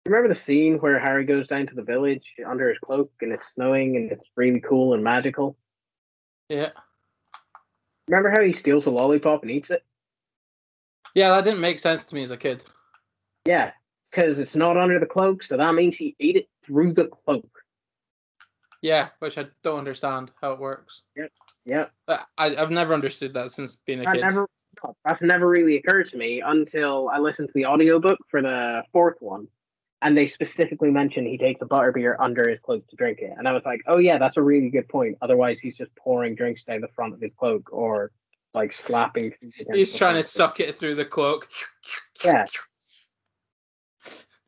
Remember 0.07 0.33
the 0.33 0.41
scene 0.41 0.79
where 0.79 0.99
Harry 0.99 1.25
goes 1.25 1.47
down 1.49 1.67
to 1.67 1.75
the 1.75 1.83
village 1.83 2.25
under 2.49 2.69
his 2.71 2.79
cloak 2.79 3.11
and 3.21 3.33
it's 3.33 3.49
snowing 3.55 3.97
and 3.97 4.13
it's 4.13 4.25
really 4.37 4.61
cool 4.61 4.95
and 4.95 5.05
magical? 5.05 5.59
Yeah. 6.49 6.71
Remember 8.09 8.31
how 8.31 8.43
he 8.43 8.55
steals 8.59 8.87
a 8.87 8.91
lollipop 8.91 9.43
and 9.43 9.51
eats 9.51 9.69
it? 9.69 9.85
Yeah, 11.15 11.31
that 11.31 11.45
didn't 11.45 11.61
make 11.61 11.81
sense 11.81 12.05
to 12.05 12.15
me 12.15 12.23
as 12.23 12.31
a 12.31 12.37
kid. 12.37 12.63
Yeah, 13.47 13.71
because 14.11 14.39
it's 14.39 14.55
not 14.55 14.77
under 14.77 14.99
the 14.99 15.07
cloak, 15.07 15.43
so 15.43 15.57
that 15.57 15.75
means 15.75 15.97
he 15.97 16.15
ate 16.21 16.37
it 16.37 16.49
through 16.65 16.93
the 16.95 17.07
cloak. 17.07 17.49
Yeah, 18.83 19.09
which 19.21 19.39
I 19.39 19.47
don't 19.63 19.79
understand 19.79 20.31
how 20.41 20.53
it 20.53 20.61
works. 20.61 21.03
Yeah, 21.65 21.87
uh, 22.09 22.19
I, 22.39 22.49
I- 22.49 22.63
I've 22.63 22.71
never 22.71 22.95
understood 22.95 23.35
that 23.35 23.51
since 23.53 23.77
being 23.77 24.01
a 24.01 24.13
kid. 24.13 24.21
never 24.21 24.49
no, 24.85 24.95
that's 25.05 25.23
never 25.23 25.49
really 25.49 25.77
occurred 25.77 26.11
to 26.11 26.17
me 26.17 26.43
until 26.45 27.09
I 27.09 27.19
listened 27.19 27.49
to 27.49 27.53
the 27.55 27.67
audiobook 27.67 28.19
for 28.31 28.43
the 28.43 28.83
fourth 28.93 29.17
one. 29.21 29.49
And 30.03 30.17
they 30.17 30.27
specifically 30.27 30.91
mentioned 30.91 31.27
he 31.27 31.39
takes 31.39 31.63
a 31.63 31.65
butterbeer 31.65 32.17
under 32.21 32.49
his 32.49 32.59
cloak 32.61 32.87
to 32.89 32.97
drink 32.97 33.21
it. 33.21 33.33
And 33.37 33.49
I 33.49 33.53
was 33.53 33.63
like, 33.65 33.81
oh, 33.87 33.97
yeah, 33.97 34.19
that's 34.19 34.37
a 34.37 34.43
really 34.43 34.69
good 34.69 34.87
point. 34.89 35.17
Otherwise, 35.23 35.59
he's 35.59 35.75
just 35.75 35.91
pouring 35.97 36.35
drinks 36.35 36.63
down 36.65 36.83
the 36.83 36.89
front 36.95 37.15
of 37.15 37.21
his 37.21 37.33
cloak 37.39 37.73
or 37.73 38.11
like 38.53 38.75
slapping. 38.75 39.33
He's 39.73 39.95
trying 39.95 40.17
to 40.17 40.23
suck 40.23 40.61
it 40.61 40.75
through 40.75 40.97
the 40.97 41.07
cloak. 41.07 41.49
Yeah. 42.23 42.45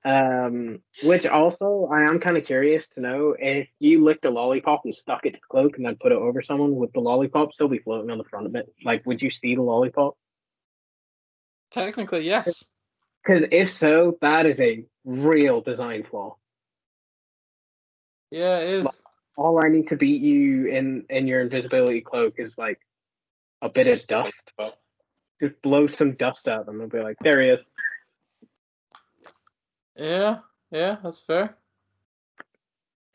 Um, 0.09 0.79
which 1.03 1.27
also, 1.27 1.87
I 1.93 2.05
am 2.09 2.19
kind 2.19 2.39
of 2.39 2.47
curious 2.47 2.83
to 2.95 3.03
know 3.03 3.37
if 3.39 3.69
you 3.79 4.03
licked 4.03 4.25
a 4.25 4.31
lollipop 4.31 4.87
and 4.87 4.95
stuck 4.95 5.27
it 5.27 5.33
to 5.33 5.37
the 5.37 5.47
cloak 5.51 5.77
and 5.77 5.85
then 5.85 5.99
put 6.01 6.13
it 6.13 6.19
over 6.19 6.41
someone, 6.41 6.77
would 6.77 6.95
the 6.95 7.01
lollipop 7.01 7.53
still 7.53 7.69
be 7.69 7.81
floating 7.81 8.11
on 8.11 8.17
the 8.17 8.25
front 8.25 8.47
of 8.47 8.55
it? 8.55 8.73
Like, 8.83 9.05
would 9.05 9.21
you 9.21 9.31
see 9.31 9.55
the 9.55 9.61
lollipop? 9.61 10.17
Technically, 11.71 12.23
yes. 12.23 12.65
Because 13.23 13.49
if 13.53 13.77
so, 13.77 14.17
that 14.23 14.47
is 14.47 14.59
a 14.59 14.87
real 15.05 15.61
design 15.61 16.07
flaw. 16.11 16.37
Yeah, 18.31 18.61
it 18.61 18.87
is. 18.87 19.03
All 19.37 19.61
I 19.63 19.69
need 19.69 19.89
to 19.89 19.97
beat 19.97 20.23
you 20.23 20.69
in 20.69 21.05
in 21.11 21.27
your 21.27 21.43
invisibility 21.43 22.01
cloak 22.01 22.37
is 22.39 22.55
like 22.57 22.81
a 23.61 23.69
bit 23.69 23.89
of 23.89 24.07
dust. 24.07 24.33
Just 25.43 25.61
blow 25.61 25.87
some 25.87 26.13
dust 26.13 26.49
at 26.49 26.65
them 26.65 26.81
and 26.81 26.91
be 26.91 27.01
like, 27.01 27.17
there 27.21 27.43
he 27.43 27.51
is. 27.51 27.61
Yeah, 29.99 30.39
yeah, 30.71 30.97
that's 31.03 31.19
fair. 31.19 31.57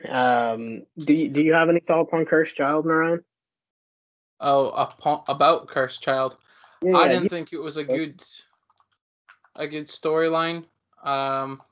Um, 0.08 0.82
do 0.98 1.14
you, 1.14 1.30
do 1.30 1.40
you 1.42 1.54
have 1.54 1.70
any 1.70 1.80
thoughts 1.80 2.10
on 2.12 2.26
Cursed 2.26 2.54
Child, 2.56 2.84
Naran? 2.84 3.24
Oh, 4.40 4.68
upon, 4.70 5.22
about 5.28 5.68
Cursed 5.68 6.02
Child. 6.02 6.36
Yeah, 6.82 6.96
I 6.98 7.08
didn't 7.08 7.24
you- 7.24 7.28
think 7.30 7.52
it 7.52 7.58
was 7.58 7.78
a 7.78 7.84
good, 7.84 8.22
a 9.56 9.66
good 9.66 9.86
storyline. 9.86 10.64
Um, 11.02 11.62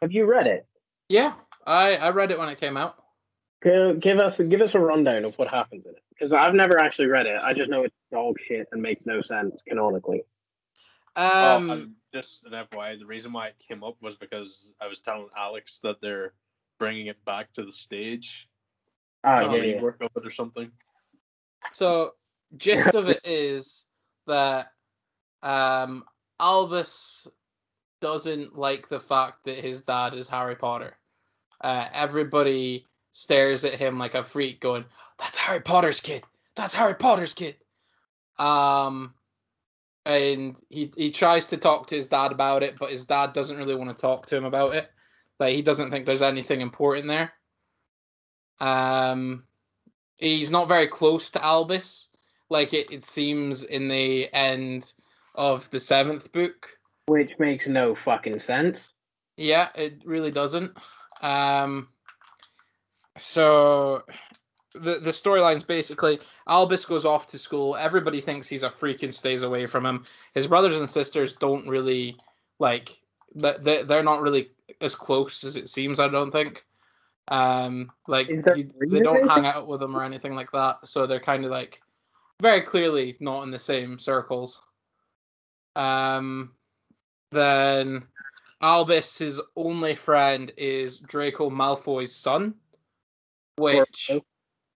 have 0.00 0.12
you 0.12 0.24
read 0.24 0.46
it? 0.46 0.66
yeah, 1.08 1.34
I 1.66 1.96
I 1.96 2.10
read 2.10 2.30
it 2.30 2.38
when 2.38 2.48
it 2.48 2.58
came 2.58 2.76
out. 2.76 2.96
Give, 3.62 4.00
give 4.00 4.18
us 4.18 4.38
give 4.48 4.60
us 4.60 4.74
a 4.74 4.78
rundown 4.80 5.24
of 5.24 5.34
what 5.38 5.48
happens 5.48 5.84
in 5.86 5.92
it 5.92 6.02
because 6.10 6.32
I've 6.32 6.54
never 6.54 6.78
actually 6.82 7.06
read 7.06 7.26
it. 7.26 7.38
I 7.42 7.52
just 7.54 7.70
know 7.70 7.84
it's 7.84 7.94
dog 8.10 8.36
shit 8.46 8.66
and 8.72 8.80
makes 8.82 9.06
no 9.06 9.22
sense 9.22 9.62
canonically. 9.66 10.22
Oh, 11.16 11.56
Um, 11.56 11.70
and 11.70 11.94
just 12.14 12.44
an 12.44 12.52
FYI, 12.52 12.98
the 12.98 13.06
reason 13.06 13.32
why 13.32 13.48
it 13.48 13.56
came 13.58 13.82
up 13.82 13.96
was 14.00 14.16
because 14.16 14.72
I 14.80 14.86
was 14.86 15.00
telling 15.00 15.28
Alex 15.36 15.78
that 15.82 16.00
they're 16.00 16.32
bringing 16.78 17.06
it 17.06 17.22
back 17.24 17.52
to 17.54 17.64
the 17.64 17.72
stage. 17.72 18.48
Ah, 19.24 19.40
Oh, 19.40 19.56
yeah, 19.56 19.62
yeah. 19.62 19.80
rework 19.80 20.00
of 20.00 20.10
it 20.16 20.26
or 20.26 20.30
something. 20.30 20.70
So, 21.72 22.12
gist 22.56 22.94
of 22.94 23.08
it 23.08 23.20
is 23.24 23.86
that 24.26 24.72
um, 25.42 26.04
Albus 26.40 27.28
doesn't 28.00 28.58
like 28.58 28.88
the 28.88 29.00
fact 29.00 29.44
that 29.44 29.56
his 29.56 29.82
dad 29.82 30.14
is 30.14 30.28
Harry 30.28 30.56
Potter. 30.56 30.96
Uh, 31.60 31.88
everybody 31.92 32.86
stares 33.12 33.64
at 33.64 33.74
him 33.74 33.98
like 33.98 34.14
a 34.14 34.24
freak, 34.24 34.60
going, 34.60 34.84
"That's 35.18 35.36
Harry 35.36 35.60
Potter's 35.60 36.00
kid. 36.00 36.24
That's 36.56 36.74
Harry 36.74 36.94
Potter's 36.94 37.32
kid." 37.34 37.56
Um, 38.38 39.14
and 40.04 40.58
he 40.68 40.92
he 40.96 41.10
tries 41.10 41.48
to 41.48 41.56
talk 41.56 41.86
to 41.88 41.96
his 41.96 42.08
dad 42.08 42.32
about 42.32 42.62
it, 42.62 42.78
but 42.78 42.90
his 42.90 43.04
dad 43.04 43.32
doesn't 43.32 43.56
really 43.56 43.74
want 43.74 43.90
to 43.90 44.00
talk 44.00 44.26
to 44.26 44.36
him 44.36 44.44
about 44.44 44.74
it. 44.74 44.90
Like 45.38 45.54
he 45.54 45.62
doesn't 45.62 45.90
think 45.90 46.06
there's 46.06 46.22
anything 46.22 46.60
important 46.60 47.08
there. 47.08 47.32
Um, 48.60 49.44
he's 50.16 50.50
not 50.50 50.68
very 50.68 50.86
close 50.86 51.30
to 51.30 51.44
Albus, 51.44 52.08
like 52.50 52.72
it, 52.72 52.92
it 52.92 53.04
seems 53.04 53.64
in 53.64 53.88
the 53.88 54.32
end 54.32 54.92
of 55.34 55.68
the 55.70 55.80
seventh 55.80 56.30
book. 56.32 56.68
Which 57.06 57.32
makes 57.38 57.66
no 57.66 57.96
fucking 58.04 58.40
sense. 58.40 58.88
Yeah, 59.36 59.68
it 59.74 60.02
really 60.04 60.30
doesn't. 60.30 60.76
Um, 61.22 61.88
so 63.16 64.02
the 64.74 64.98
the 64.98 65.10
storyline's 65.10 65.62
basically 65.64 66.18
Albus 66.48 66.84
goes 66.84 67.04
off 67.04 67.26
to 67.28 67.38
school. 67.38 67.76
Everybody 67.76 68.20
thinks 68.20 68.48
he's 68.48 68.62
a 68.62 68.70
freak 68.70 69.02
and 69.02 69.14
stays 69.14 69.42
away 69.42 69.66
from 69.66 69.84
him. 69.86 70.04
His 70.34 70.46
brothers 70.46 70.78
and 70.78 70.88
sisters 70.88 71.34
don't 71.34 71.66
really 71.68 72.16
like 72.58 72.98
that. 73.36 73.64
They, 73.64 73.82
they're 73.82 74.02
not 74.02 74.22
really 74.22 74.50
as 74.80 74.94
close 74.94 75.44
as 75.44 75.56
it 75.56 75.68
seems. 75.68 76.00
I 76.00 76.08
don't 76.08 76.30
think. 76.30 76.64
Um, 77.28 77.92
like 78.08 78.28
you- 78.56 78.70
they 78.90 79.00
don't 79.00 79.28
hang 79.30 79.46
out 79.46 79.68
with 79.68 79.82
him 79.82 79.96
or 79.96 80.02
anything 80.04 80.34
like 80.34 80.50
that. 80.52 80.86
So 80.86 81.06
they're 81.06 81.20
kind 81.20 81.44
of 81.44 81.50
like 81.50 81.80
very 82.40 82.60
clearly 82.62 83.16
not 83.20 83.42
in 83.44 83.50
the 83.50 83.58
same 83.58 83.98
circles. 83.98 84.60
Um, 85.76 86.52
then 87.30 88.04
Albus's 88.60 89.40
only 89.56 89.94
friend 89.94 90.52
is 90.56 90.98
Draco 90.98 91.48
Malfoy's 91.50 92.14
son, 92.14 92.54
which. 93.56 94.10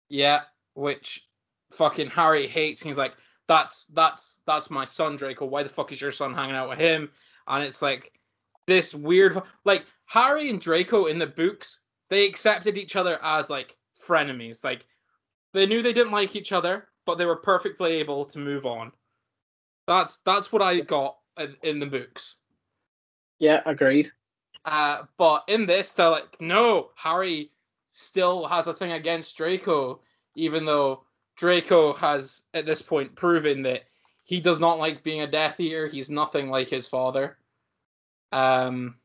Yeah, 0.09 0.43
which 0.75 1.27
fucking 1.73 2.11
Harry 2.11 2.47
hates. 2.47 2.83
He's 2.83 2.99
like, 2.99 3.15
that's 3.49 3.87
that's 3.87 4.41
that's 4.47 4.71
my 4.71 4.85
son, 4.85 5.17
Draco. 5.17 5.47
Why 5.47 5.63
the 5.63 5.69
fuck 5.69 5.93
is 5.93 6.01
your 6.01 6.13
son 6.13 6.35
hanging 6.35 6.57
out 6.57 6.69
with 6.69 6.79
him? 6.79 7.11
And 7.47 7.63
it's 7.63 7.83
like 7.83 8.13
this 8.67 8.95
weird, 8.95 9.41
like 9.65 9.87
Harry 10.07 10.51
and 10.51 10.61
Draco 10.61 11.07
in 11.07 11.19
the 11.19 11.27
books, 11.27 11.81
they 12.11 12.27
accepted 12.27 12.77
each 12.77 12.97
other 12.97 13.23
as 13.23 13.49
like 13.51 13.77
frenemies. 14.05 14.65
Like 14.65 14.85
they 15.53 15.67
knew 15.67 15.83
they 15.83 15.93
didn't 15.93 16.13
like 16.13 16.35
each 16.35 16.53
other, 16.53 16.89
but 17.05 17.19
they 17.19 17.27
were 17.27 17.37
perfectly 17.37 17.93
able 17.93 18.25
to 18.27 18.39
move 18.39 18.67
on. 18.67 18.93
That's 19.87 20.19
that's 20.19 20.53
what 20.53 20.63
I 20.63 20.81
got 20.81 21.17
in, 21.39 21.57
in 21.63 21.79
the 21.79 21.87
books. 21.87 22.37
Yeah, 23.39 23.61
agreed. 23.67 24.11
Uh, 24.65 25.03
but 25.17 25.45
in 25.47 25.67
this, 25.67 25.93
they're 25.93 26.11
like, 26.11 26.41
no, 26.41 26.91
Harry 26.97 27.53
still 27.97 28.47
has 28.47 28.67
a 28.67 28.75
thing 28.75 28.93
against 28.93 29.37
Draco, 29.39 30.01
even 30.35 30.67
though 30.67 31.05
Draco 31.37 31.95
has 31.95 32.43
at 32.53 32.67
this 32.67 32.83
point 32.83 33.17
proven 33.17 33.63
that 33.63 33.85
he 34.23 34.39
does 34.39 34.61
not 34.61 34.79
like 34.79 35.03
being 35.03 35.23
a 35.23 35.27
Death 35.27 35.59
Eater. 35.59 35.87
He's 35.87 36.11
nothing 36.11 36.51
like 36.51 36.69
his 36.69 36.87
father. 36.87 37.39
Um, 38.33 38.97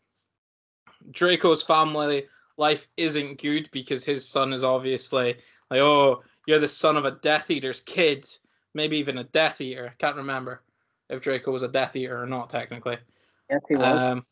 Draco's 1.12 1.64
family 1.64 2.26
life 2.58 2.88
isn't 2.98 3.42
good 3.42 3.70
because 3.72 4.04
his 4.04 4.28
son 4.28 4.52
is 4.52 4.64
obviously 4.64 5.38
like, 5.70 5.80
oh, 5.80 6.22
you're 6.46 6.60
the 6.60 6.68
son 6.68 6.98
of 6.98 7.06
a 7.06 7.12
Death 7.12 7.50
Eater's 7.50 7.80
kid, 7.80 8.28
maybe 8.74 8.98
even 8.98 9.20
a 9.20 9.24
Death 9.24 9.62
Eater. 9.62 9.88
I 9.88 9.96
can't 10.00 10.18
remember 10.18 10.64
if 11.10 11.22
Draco 11.22 11.52
was 11.52 11.64
a 11.64 11.70
Death 11.70 11.96
Eater 11.96 12.22
or 12.22 12.28
not 12.28 12.50
technically. 12.50 12.98
Yes, 13.50 13.62
he 13.70 13.76
was. 13.76 13.86
Um, 13.86 14.26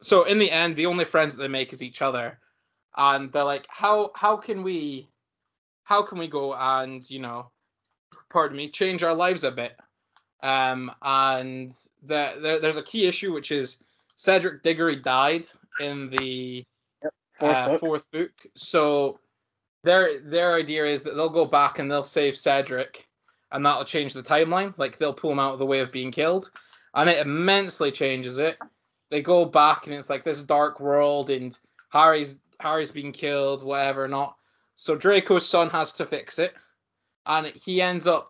so 0.00 0.22
in 0.24 0.38
the 0.38 0.52
end, 0.52 0.76
the 0.76 0.86
only 0.86 1.04
friends 1.04 1.34
that 1.34 1.42
they 1.42 1.48
make 1.48 1.72
is 1.72 1.82
each 1.82 2.00
other, 2.00 2.38
and 2.96 3.32
they're 3.32 3.44
like, 3.44 3.66
"How 3.68 4.10
how 4.14 4.36
can 4.36 4.62
we, 4.62 5.08
how 5.84 6.02
can 6.02 6.18
we 6.18 6.26
go 6.26 6.54
and 6.54 7.08
you 7.10 7.20
know, 7.20 7.50
pardon 8.30 8.56
me, 8.56 8.68
change 8.70 9.02
our 9.02 9.14
lives 9.14 9.44
a 9.44 9.50
bit?" 9.50 9.76
Um, 10.42 10.90
and 11.02 11.70
the, 12.02 12.34
the 12.40 12.58
there's 12.60 12.76
a 12.76 12.82
key 12.82 13.06
issue 13.06 13.32
which 13.32 13.50
is 13.50 13.78
Cedric 14.16 14.62
Diggory 14.62 14.96
died 14.96 15.46
in 15.80 16.10
the 16.10 16.64
Fourth 17.38 17.56
uh, 17.56 17.68
book. 17.68 17.80
fourth 17.80 18.10
book. 18.12 18.30
So 18.54 19.18
their 19.82 20.20
their 20.20 20.54
idea 20.54 20.86
is 20.86 21.02
that 21.02 21.16
they'll 21.16 21.28
go 21.28 21.44
back 21.44 21.78
and 21.78 21.90
they'll 21.90 22.04
save 22.04 22.36
Cedric, 22.36 23.08
and 23.52 23.64
that'll 23.66 23.84
change 23.84 24.12
the 24.12 24.22
timeline. 24.22 24.72
Like 24.78 24.98
they'll 24.98 25.12
pull 25.12 25.32
him 25.32 25.40
out 25.40 25.52
of 25.52 25.58
the 25.58 25.66
way 25.66 25.80
of 25.80 25.92
being 25.92 26.12
killed, 26.12 26.50
and 26.94 27.08
it 27.08 27.24
immensely 27.24 27.90
changes 27.90 28.38
it. 28.38 28.56
They 29.10 29.20
go 29.20 29.44
back 29.44 29.86
and 29.86 29.94
it's 29.94 30.10
like 30.10 30.24
this 30.24 30.42
dark 30.42 30.78
world, 30.80 31.28
and 31.28 31.58
Harry's 31.90 32.38
Harry's 32.60 32.90
been 32.90 33.12
killed, 33.12 33.62
whatever 33.62 34.08
not. 34.08 34.36
So 34.74 34.96
Draco's 34.96 35.48
son 35.48 35.70
has 35.70 35.92
to 35.94 36.04
fix 36.04 36.38
it, 36.38 36.54
and 37.26 37.46
he 37.48 37.80
ends 37.80 38.06
up 38.06 38.28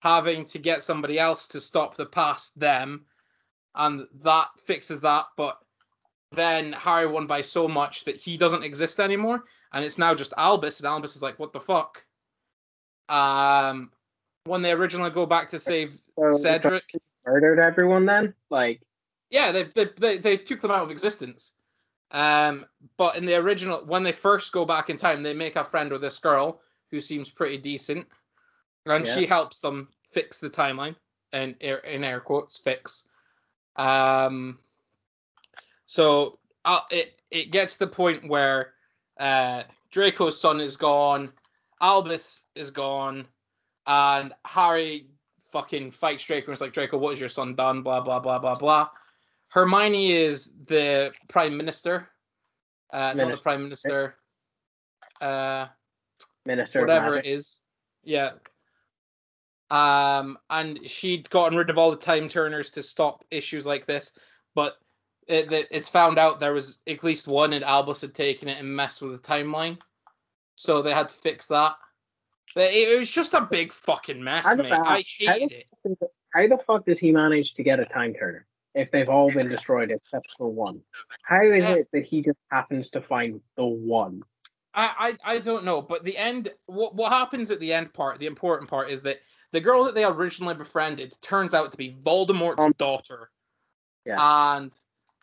having 0.00 0.44
to 0.44 0.58
get 0.58 0.82
somebody 0.82 1.18
else 1.18 1.48
to 1.48 1.60
stop 1.60 1.96
the 1.96 2.06
past 2.06 2.58
them, 2.58 3.04
and 3.74 4.06
that 4.22 4.48
fixes 4.64 5.00
that. 5.00 5.26
But 5.36 5.58
then 6.32 6.72
Harry 6.72 7.06
won 7.06 7.26
by 7.26 7.42
so 7.42 7.66
much 7.66 8.04
that 8.04 8.16
he 8.16 8.36
doesn't 8.36 8.62
exist 8.62 9.00
anymore, 9.00 9.44
and 9.72 9.84
it's 9.84 9.98
now 9.98 10.14
just 10.14 10.32
Albus, 10.36 10.78
and 10.80 10.86
Albus 10.86 11.16
is 11.16 11.22
like, 11.22 11.38
"What 11.38 11.52
the 11.52 11.60
fuck?" 11.60 12.04
Um, 13.08 13.90
when 14.44 14.62
they 14.62 14.72
originally 14.72 15.10
go 15.10 15.26
back 15.26 15.48
to 15.50 15.58
save 15.58 15.98
So, 16.16 16.30
Cedric, 16.30 16.94
murdered 17.26 17.58
everyone 17.58 18.06
then? 18.06 18.34
Like, 18.48 18.80
yeah, 19.30 19.52
they, 19.52 19.64
they 19.64 19.86
they 19.96 20.18
they 20.18 20.36
took 20.36 20.60
them 20.60 20.70
out 20.70 20.82
of 20.82 20.90
existence. 20.90 21.52
Um, 22.12 22.66
but 22.96 23.16
in 23.16 23.24
the 23.24 23.36
original, 23.36 23.84
when 23.86 24.02
they 24.02 24.12
first 24.12 24.52
go 24.52 24.64
back 24.64 24.90
in 24.90 24.96
time, 24.96 25.22
they 25.22 25.34
make 25.34 25.56
a 25.56 25.64
friend 25.64 25.92
with 25.92 26.00
this 26.00 26.18
girl 26.18 26.60
who 26.90 27.00
seems 27.00 27.30
pretty 27.30 27.56
decent, 27.56 28.06
and 28.86 29.06
Yeah. 29.06 29.14
she 29.14 29.26
helps 29.26 29.60
them 29.60 29.88
fix 30.12 30.40
the 30.40 30.50
timeline, 30.50 30.96
and 31.32 31.54
in 31.60 32.02
air 32.04 32.20
quotes 32.20 32.56
fix. 32.58 33.08
Um, 33.76 34.58
so 35.86 36.38
uh, 36.64 36.80
it 36.90 37.20
it 37.30 37.52
gets 37.52 37.74
to 37.74 37.80
the 37.80 37.86
point 37.86 38.28
where 38.28 38.74
uh, 39.18 39.62
Draco's 39.90 40.40
son 40.40 40.60
is 40.60 40.76
gone, 40.76 41.32
Albus 41.80 42.42
is 42.56 42.70
gone, 42.70 43.26
and 43.86 44.32
Harry 44.44 45.06
fucking 45.52 45.90
fights 45.92 46.24
Draco 46.24 46.46
and 46.46 46.54
is 46.54 46.60
like, 46.60 46.72
Draco, 46.72 46.98
what 46.98 47.10
has 47.10 47.20
your 47.20 47.28
son 47.28 47.54
done? 47.54 47.82
Blah 47.82 48.00
blah 48.00 48.18
blah 48.18 48.38
blah 48.38 48.56
blah. 48.56 48.88
Hermione 49.50 50.12
is 50.12 50.52
the 50.66 51.12
prime 51.28 51.56
minister, 51.56 52.08
uh, 52.92 53.12
not 53.14 53.30
the 53.32 53.36
prime 53.36 53.62
minister. 53.62 54.16
Uh, 55.20 55.66
Minister. 56.46 56.80
whatever 56.80 57.18
it 57.18 57.26
is. 57.26 57.60
Yeah. 58.02 58.30
Um, 59.70 60.38
and 60.48 60.80
she'd 60.88 61.28
gotten 61.30 61.58
rid 61.58 61.68
of 61.68 61.78
all 61.78 61.90
the 61.90 61.96
time 61.96 62.28
turners 62.28 62.70
to 62.70 62.82
stop 62.82 63.24
issues 63.30 63.66
like 63.66 63.86
this, 63.86 64.12
but 64.54 64.78
it, 65.28 65.52
it, 65.52 65.68
it's 65.70 65.88
found 65.88 66.18
out 66.18 66.40
there 66.40 66.54
was 66.54 66.78
at 66.88 67.04
least 67.04 67.28
one, 67.28 67.52
and 67.52 67.64
Albus 67.64 68.00
had 68.00 68.14
taken 68.14 68.48
it 68.48 68.58
and 68.58 68.74
messed 68.74 69.02
with 69.02 69.12
the 69.12 69.28
timeline, 69.28 69.78
so 70.56 70.80
they 70.82 70.92
had 70.94 71.08
to 71.10 71.14
fix 71.14 71.46
that. 71.48 71.76
It, 72.56 72.88
it 72.94 72.98
was 72.98 73.10
just 73.10 73.34
a 73.34 73.42
big 73.42 73.72
fucking 73.72 74.22
mess, 74.22 74.44
How 74.44 74.54
mate. 74.56 74.72
I 74.72 74.76
how 74.76 74.94
hated 75.18 75.48
did- 75.48 75.52
it. 76.00 76.10
How 76.32 76.46
the 76.46 76.58
fuck 76.66 76.86
does 76.86 76.98
he 76.98 77.10
manage 77.12 77.54
to 77.54 77.62
get 77.62 77.80
a 77.80 77.84
time 77.84 78.14
turner 78.14 78.46
if 78.74 78.90
they've 78.90 79.08
all 79.08 79.30
been 79.30 79.48
destroyed 79.48 79.90
except 79.90 80.28
for 80.36 80.48
one? 80.50 80.80
How 81.22 81.42
is 81.42 81.62
Yeah. 81.62 81.74
it 81.74 81.88
that 81.92 82.04
he 82.04 82.22
just 82.22 82.38
happens 82.50 82.90
to 82.90 83.00
find 83.00 83.40
the 83.56 83.64
one? 83.64 84.22
I, 84.72 85.16
I 85.24 85.34
I 85.34 85.38
don't 85.38 85.64
know, 85.64 85.82
but 85.82 86.04
the 86.04 86.16
end 86.16 86.52
what 86.66 86.94
what 86.94 87.12
happens 87.12 87.50
at 87.50 87.60
the 87.60 87.72
end 87.72 87.92
part, 87.92 88.18
the 88.20 88.26
important 88.26 88.70
part 88.70 88.90
is 88.90 89.02
that 89.02 89.20
the 89.50 89.60
girl 89.60 89.82
that 89.84 89.94
they 89.96 90.04
originally 90.04 90.54
befriended 90.54 91.16
turns 91.22 91.54
out 91.54 91.72
to 91.72 91.76
be 91.76 91.96
Voldemort's 92.04 92.64
Um, 92.64 92.74
daughter. 92.78 93.30
Yeah. 94.04 94.16
And 94.52 94.72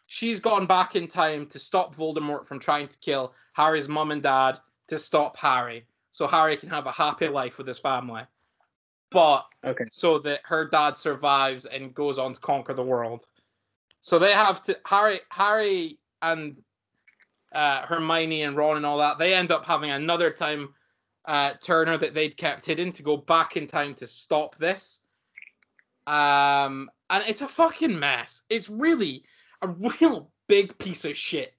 she's 0.08 0.40
gone 0.42 0.68
back 0.68 0.96
in 0.98 1.08
time 1.08 1.46
to 1.48 1.60
stop 1.60 1.96
Voldemort 1.96 2.46
from 2.46 2.60
trying 2.60 2.90
to 2.90 2.98
kill 3.00 3.34
Harry's 3.54 3.88
mum 3.88 4.12
and 4.12 4.22
dad 4.22 4.60
to 4.90 5.00
stop 5.00 5.38
Harry. 5.38 5.86
So 6.12 6.28
Harry 6.28 6.58
can 6.58 6.70
have 6.70 6.88
a 6.88 6.92
happy 6.92 7.28
life 7.30 7.58
with 7.58 7.68
his 7.68 7.80
family. 7.80 8.24
But 9.12 9.46
Okay. 9.64 9.86
so 9.92 10.20
that 10.20 10.42
her 10.44 10.66
dad 10.68 10.98
survives 10.98 11.66
and 11.66 11.94
goes 11.96 12.20
on 12.20 12.34
to 12.34 12.40
conquer 12.40 12.74
the 12.74 12.84
world. 12.84 13.26
So 14.08 14.20
they 14.20 14.32
have 14.32 14.62
to 14.62 14.80
Harry 14.86 15.20
Harry 15.32 16.00
and 16.22 16.56
uh, 17.52 17.82
Hermione 17.82 18.44
and 18.44 18.56
Ron 18.56 18.78
and 18.78 18.86
all 18.86 19.00
that. 19.00 19.18
They 19.18 19.34
end 19.34 19.52
up 19.52 19.66
having 19.66 19.92
another 19.92 20.32
time 20.32 20.74
uh, 21.26 21.56
Turner 21.62 21.98
that 21.98 22.14
they'd 22.14 22.38
kept 22.38 22.66
hidden 22.66 22.94
to 22.94 23.04
go 23.04 23.18
back 23.18 23.58
in 23.58 23.68
time 23.68 23.94
to 23.96 24.08
stop 24.08 24.56
this. 24.56 25.02
Um, 26.08 26.90
and 27.10 27.22
it's 27.28 27.42
a 27.42 27.50
fucking 27.50 28.00
mess. 28.00 28.44
It's 28.50 28.70
really 28.70 29.26
a 29.62 29.68
real 29.68 30.32
big 30.48 30.78
piece 30.78 31.04
of 31.04 31.18
shit. 31.18 31.54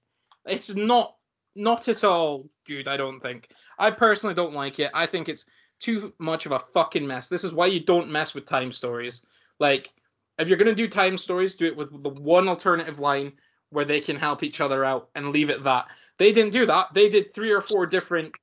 It's 0.47 0.75
not 0.75 1.17
not 1.55 1.87
at 1.89 2.03
all 2.03 2.49
good. 2.67 2.89
I 2.89 2.97
don't 2.97 3.21
think. 3.21 3.51
I 3.79 3.91
personally 3.91 4.35
don't 4.35 4.55
like 4.55 4.79
it. 4.79 4.91
I 4.95 5.05
think 5.05 5.29
it's 5.29 5.45
too 5.81 6.15
much 6.19 6.47
of 6.47 6.53
a 6.53 6.65
fucking 6.73 7.07
mess. 7.07 7.29
This 7.29 7.45
is 7.45 7.53
why 7.53 7.67
you 7.67 7.81
don't 7.81 8.11
mess 8.11 8.35
with 8.35 8.47
time 8.47 8.73
stories. 8.73 9.27
Like, 9.59 9.93
if 10.39 10.49
you're 10.49 10.59
gonna 10.59 10.75
do 10.75 10.89
time 10.89 11.19
stories, 11.19 11.55
do 11.55 11.67
it 11.67 11.77
with 11.77 12.03
the 12.03 12.11
one 12.11 12.49
alternative 12.49 13.01
line 13.01 13.33
where 13.71 13.85
they 13.85 14.01
can 14.01 14.17
help 14.17 14.43
each 14.43 14.61
other 14.61 14.85
out 14.85 15.11
and 15.15 15.31
leave 15.31 15.51
it 15.51 15.65
that. 15.65 15.89
They 16.19 16.33
didn't 16.33 16.53
do 16.53 16.67
that. 16.67 16.95
They 16.95 17.09
did 17.09 17.35
three 17.35 17.51
or 17.51 17.61
four 17.61 17.87
different 17.87 18.35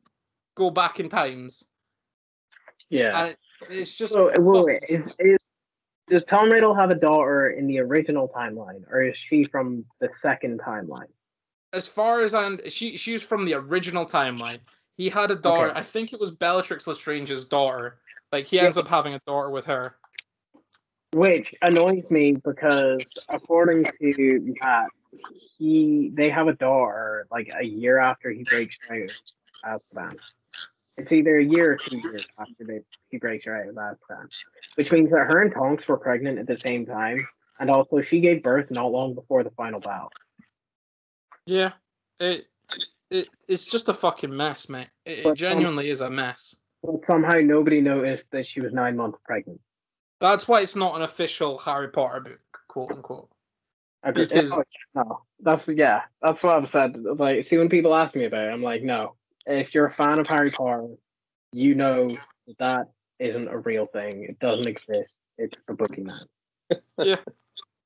go 0.56 0.70
back 0.70 1.00
in 1.00 1.10
times, 1.10 1.66
Yeah. 2.90 3.18
and 3.18 3.30
it, 3.30 3.38
it's 3.70 3.96
just. 3.96 4.14
So, 4.14 4.32
wait, 4.38 4.66
wait, 4.66 4.84
is, 4.88 5.10
is, 5.20 5.38
does 6.08 6.24
Tom 6.28 6.52
Riddle 6.52 6.76
have 6.76 6.92
a 6.92 6.96
daughter 6.96 7.50
in 7.50 7.68
the 7.68 7.80
original 7.80 8.30
timeline, 8.30 8.84
or 8.92 9.02
is 9.02 9.18
she 9.18 9.44
from 9.44 9.86
the 10.00 10.10
second 10.22 10.60
timeline? 10.60 11.08
as 11.74 11.88
far 11.90 12.22
as 12.22 12.34
I'm, 12.34 12.60
she 12.70 12.96
she's 12.96 13.22
from 13.22 13.44
the 13.44 13.54
original 13.56 14.06
timeline. 14.06 14.60
He 14.96 15.10
had 15.10 15.30
a 15.30 15.36
daughter. 15.36 15.72
Okay. 15.72 15.80
I 15.80 15.84
think 15.84 16.14
it 16.14 16.20
was 16.22 16.32
Bellatrix 16.32 16.88
Lestrange's 16.88 17.44
daughter. 17.44 17.98
Like 18.32 18.46
he 18.46 18.56
Yeah. 18.56 18.64
ends 18.64 18.78
up 18.78 18.88
having 18.88 19.14
a 19.14 19.20
daughter 19.26 19.50
with 19.50 19.66
her. 19.66 19.98
Which 21.16 21.56
annoys 21.62 22.04
me 22.10 22.34
because 22.34 23.00
according 23.30 23.86
to 23.86 24.56
Matt, 24.62 24.90
he 25.58 26.12
they 26.14 26.30
have 26.30 26.50
a 26.50 26.54
daughter 26.54 27.26
like 27.32 27.50
a 27.58 27.64
year 27.64 28.00
after 28.00 28.30
he 28.32 28.44
breaks 28.44 28.76
out 28.92 29.00
of 29.64 29.82
Azkaban. 29.96 30.18
It's 30.98 31.14
either 31.14 31.38
a 31.38 31.44
year 31.44 31.72
or 31.72 31.76
two 31.78 32.00
years 32.00 32.26
after 32.38 32.66
they, 32.66 32.82
he 33.12 33.18
breaks 33.18 33.46
her 33.46 33.56
out 33.56 33.70
of 33.70 33.76
Azkaban, 33.76 34.28
which 34.76 34.92
means 34.92 35.10
that 35.12 35.20
her 35.20 35.42
and 35.42 35.54
Tonks 35.54 35.88
were 35.88 35.96
pregnant 35.96 36.38
at 36.38 36.48
the 36.48 36.58
same 36.58 36.86
time, 36.86 37.26
and 37.62 37.72
also 37.72 38.02
she 38.02 38.20
gave 38.20 38.44
birth 38.44 38.70
not 38.70 38.92
long 38.92 39.16
before 39.16 39.46
the 39.46 39.52
final 39.52 39.80
battle. 39.80 40.12
Yeah, 41.46 41.72
it 42.20 42.48
it 43.10 43.30
it's 43.48 43.64
just 43.64 43.88
a 43.88 43.94
fucking 43.94 44.36
mess, 44.36 44.68
mate. 44.68 44.90
It, 45.06 45.20
it 45.20 45.26
um, 45.28 45.36
genuinely 45.36 45.90
is 45.90 46.02
a 46.02 46.10
mess. 46.10 46.58
But 46.84 46.96
somehow 47.08 47.40
nobody 47.40 47.80
noticed 47.80 48.26
that 48.32 48.46
she 48.46 48.60
was 48.60 48.74
nine 48.74 48.98
months 48.98 49.18
pregnant. 49.24 49.62
That's 50.20 50.48
why 50.48 50.62
it's 50.62 50.76
not 50.76 50.96
an 50.96 51.02
official 51.02 51.58
Harry 51.58 51.90
Potter 51.90 52.22
book, 52.22 52.40
quote 52.68 52.92
unquote. 52.92 53.30
Because- 54.14 54.54
oh, 54.54 54.64
no, 54.94 55.22
that's 55.40 55.68
yeah, 55.68 56.04
that's 56.22 56.42
what 56.44 56.56
I've 56.56 56.70
said. 56.72 56.96
Like, 57.04 57.46
see, 57.46 57.58
when 57.58 57.70
people 57.70 57.96
ask 57.96 58.16
me 58.16 58.26
about 58.26 58.48
it, 58.48 58.52
I'm 58.52 58.64
like, 58.64 58.84
no. 58.84 59.16
If 59.46 59.74
you're 59.74 59.88
a 59.88 59.94
fan 59.94 60.20
of 60.20 60.28
Harry 60.28 60.52
Potter, 60.52 60.88
you 61.54 61.76
know 61.76 62.10
that, 62.48 62.58
that 62.60 62.90
isn't 63.20 63.48
a 63.48 63.58
real 63.60 63.86
thing. 63.88 64.24
It 64.24 64.40
doesn't 64.40 64.68
exist. 64.68 65.20
It's 65.38 65.60
the 65.68 65.74
boogeyman. 65.74 66.26
Yeah, 66.98 67.18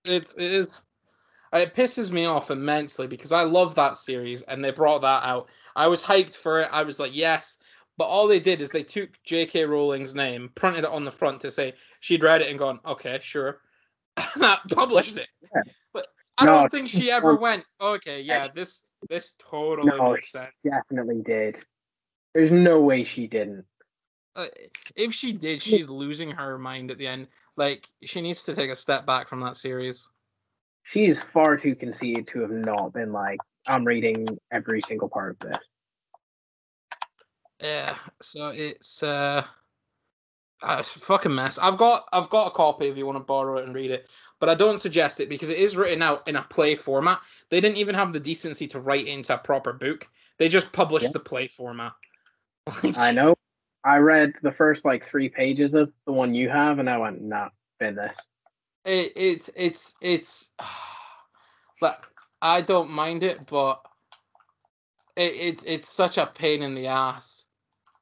it 0.05 0.33
it 0.37 0.51
is. 0.51 0.81
Uh, 1.51 1.57
it 1.57 1.75
pisses 1.75 2.11
me 2.11 2.25
off 2.25 2.51
immensely 2.51 3.07
because 3.07 3.31
I 3.31 3.43
love 3.43 3.75
that 3.75 3.97
series 3.97 4.43
and 4.43 4.63
they 4.63 4.71
brought 4.71 5.01
that 5.01 5.23
out. 5.23 5.49
I 5.75 5.87
was 5.87 6.03
hyped 6.03 6.35
for 6.35 6.61
it. 6.61 6.69
I 6.71 6.83
was 6.83 6.99
like, 6.99 7.15
yes. 7.15 7.57
But 7.99 8.05
all 8.05 8.29
they 8.29 8.39
did 8.39 8.61
is 8.61 8.69
they 8.69 8.81
took 8.81 9.09
J.K. 9.25 9.65
Rowling's 9.65 10.15
name, 10.15 10.51
printed 10.55 10.85
it 10.85 10.89
on 10.89 11.03
the 11.03 11.11
front 11.11 11.41
to 11.41 11.51
say 11.51 11.73
she'd 11.99 12.23
read 12.23 12.41
it 12.41 12.49
and 12.49 12.57
gone, 12.57 12.79
okay, 12.85 13.19
sure, 13.21 13.59
and 14.17 14.41
that 14.41 14.61
published 14.71 15.17
it. 15.17 15.27
Yeah. 15.53 15.63
But 15.91 16.07
I 16.37 16.45
No, 16.45 16.53
don't 16.53 16.71
think 16.71 16.87
she 16.87 17.11
ever 17.11 17.35
went, 17.35 17.65
okay, 17.81 18.21
yeah, 18.21 18.47
this 18.47 18.83
this 19.09 19.33
totally 19.37 19.97
No, 19.97 20.13
makes 20.13 20.31
sense. 20.31 20.53
Definitely 20.63 21.23
did. 21.25 21.57
There's 22.33 22.53
no 22.53 22.79
way 22.79 23.03
she 23.03 23.27
didn't. 23.27 23.65
Uh, 24.33 24.45
if 24.95 25.13
she 25.13 25.33
did, 25.33 25.61
she's 25.61 25.89
losing 25.89 26.31
her 26.31 26.57
mind 26.57 26.91
at 26.91 26.97
the 26.97 27.07
end. 27.07 27.27
Like 27.57 27.85
she 28.05 28.21
needs 28.21 28.45
to 28.45 28.55
take 28.55 28.69
a 28.69 28.77
step 28.77 29.05
back 29.05 29.27
from 29.27 29.41
that 29.41 29.57
series. 29.57 30.07
She 30.83 31.07
is 31.07 31.17
far 31.33 31.57
too 31.57 31.75
conceited 31.75 32.29
to 32.29 32.39
have 32.39 32.51
not 32.51 32.93
been 32.93 33.11
like, 33.11 33.39
I'm 33.67 33.83
reading 33.83 34.25
every 34.53 34.81
single 34.87 35.09
part 35.09 35.31
of 35.31 35.49
this. 35.49 35.59
Yeah, 37.61 37.95
so 38.21 38.49
it's 38.49 39.03
uh, 39.03 39.45
uh, 40.61 40.77
it's 40.79 40.95
a 40.95 40.99
fucking 40.99 41.33
mess. 41.33 41.57
I've 41.57 41.77
got 41.77 42.07
I've 42.13 42.29
got 42.29 42.47
a 42.47 42.51
copy 42.51 42.87
if 42.87 42.97
you 42.97 43.05
want 43.05 43.17
to 43.17 43.23
borrow 43.23 43.57
it 43.57 43.65
and 43.65 43.75
read 43.75 43.91
it, 43.91 44.07
but 44.39 44.49
I 44.49 44.55
don't 44.55 44.79
suggest 44.79 45.19
it 45.19 45.29
because 45.29 45.49
it 45.49 45.57
is 45.57 45.75
written 45.75 46.01
out 46.01 46.27
in 46.27 46.35
a 46.37 46.43
play 46.43 46.75
format. 46.75 47.19
They 47.49 47.59
didn't 47.61 47.77
even 47.77 47.95
have 47.95 48.13
the 48.13 48.19
decency 48.19 48.67
to 48.67 48.79
write 48.79 49.07
it 49.07 49.11
into 49.11 49.33
a 49.33 49.37
proper 49.37 49.73
book. 49.73 50.07
They 50.37 50.47
just 50.47 50.71
published 50.71 51.07
Yeah. 51.07 51.11
the 51.13 51.19
play 51.19 51.47
format. 51.47 51.93
I 52.95 53.11
know. 53.11 53.35
I 53.83 53.97
read 53.97 54.33
the 54.41 54.51
first 54.51 54.85
like 54.85 55.07
three 55.07 55.29
pages 55.29 55.73
of 55.73 55.91
the 56.05 56.11
one 56.13 56.33
you 56.33 56.49
have, 56.49 56.79
and 56.79 56.89
I 56.89 56.97
went, 56.97 57.21
nah, 57.21 57.49
been 57.79 57.95
this. 57.95 58.15
it, 58.85 59.13
it's 59.15 59.49
it's 59.55 59.95
it's 60.01 60.51
but 61.81 62.05
I 62.41 62.61
don't 62.61 62.89
mind 62.89 63.23
it, 63.23 63.45
but 63.45 63.81
it, 65.15 65.33
it 65.35 65.63
it's 65.65 65.87
such 65.87 66.17
a 66.17 66.25
pain 66.25 66.61
in 66.61 66.75
the 66.75 66.87
ass. 66.87 67.38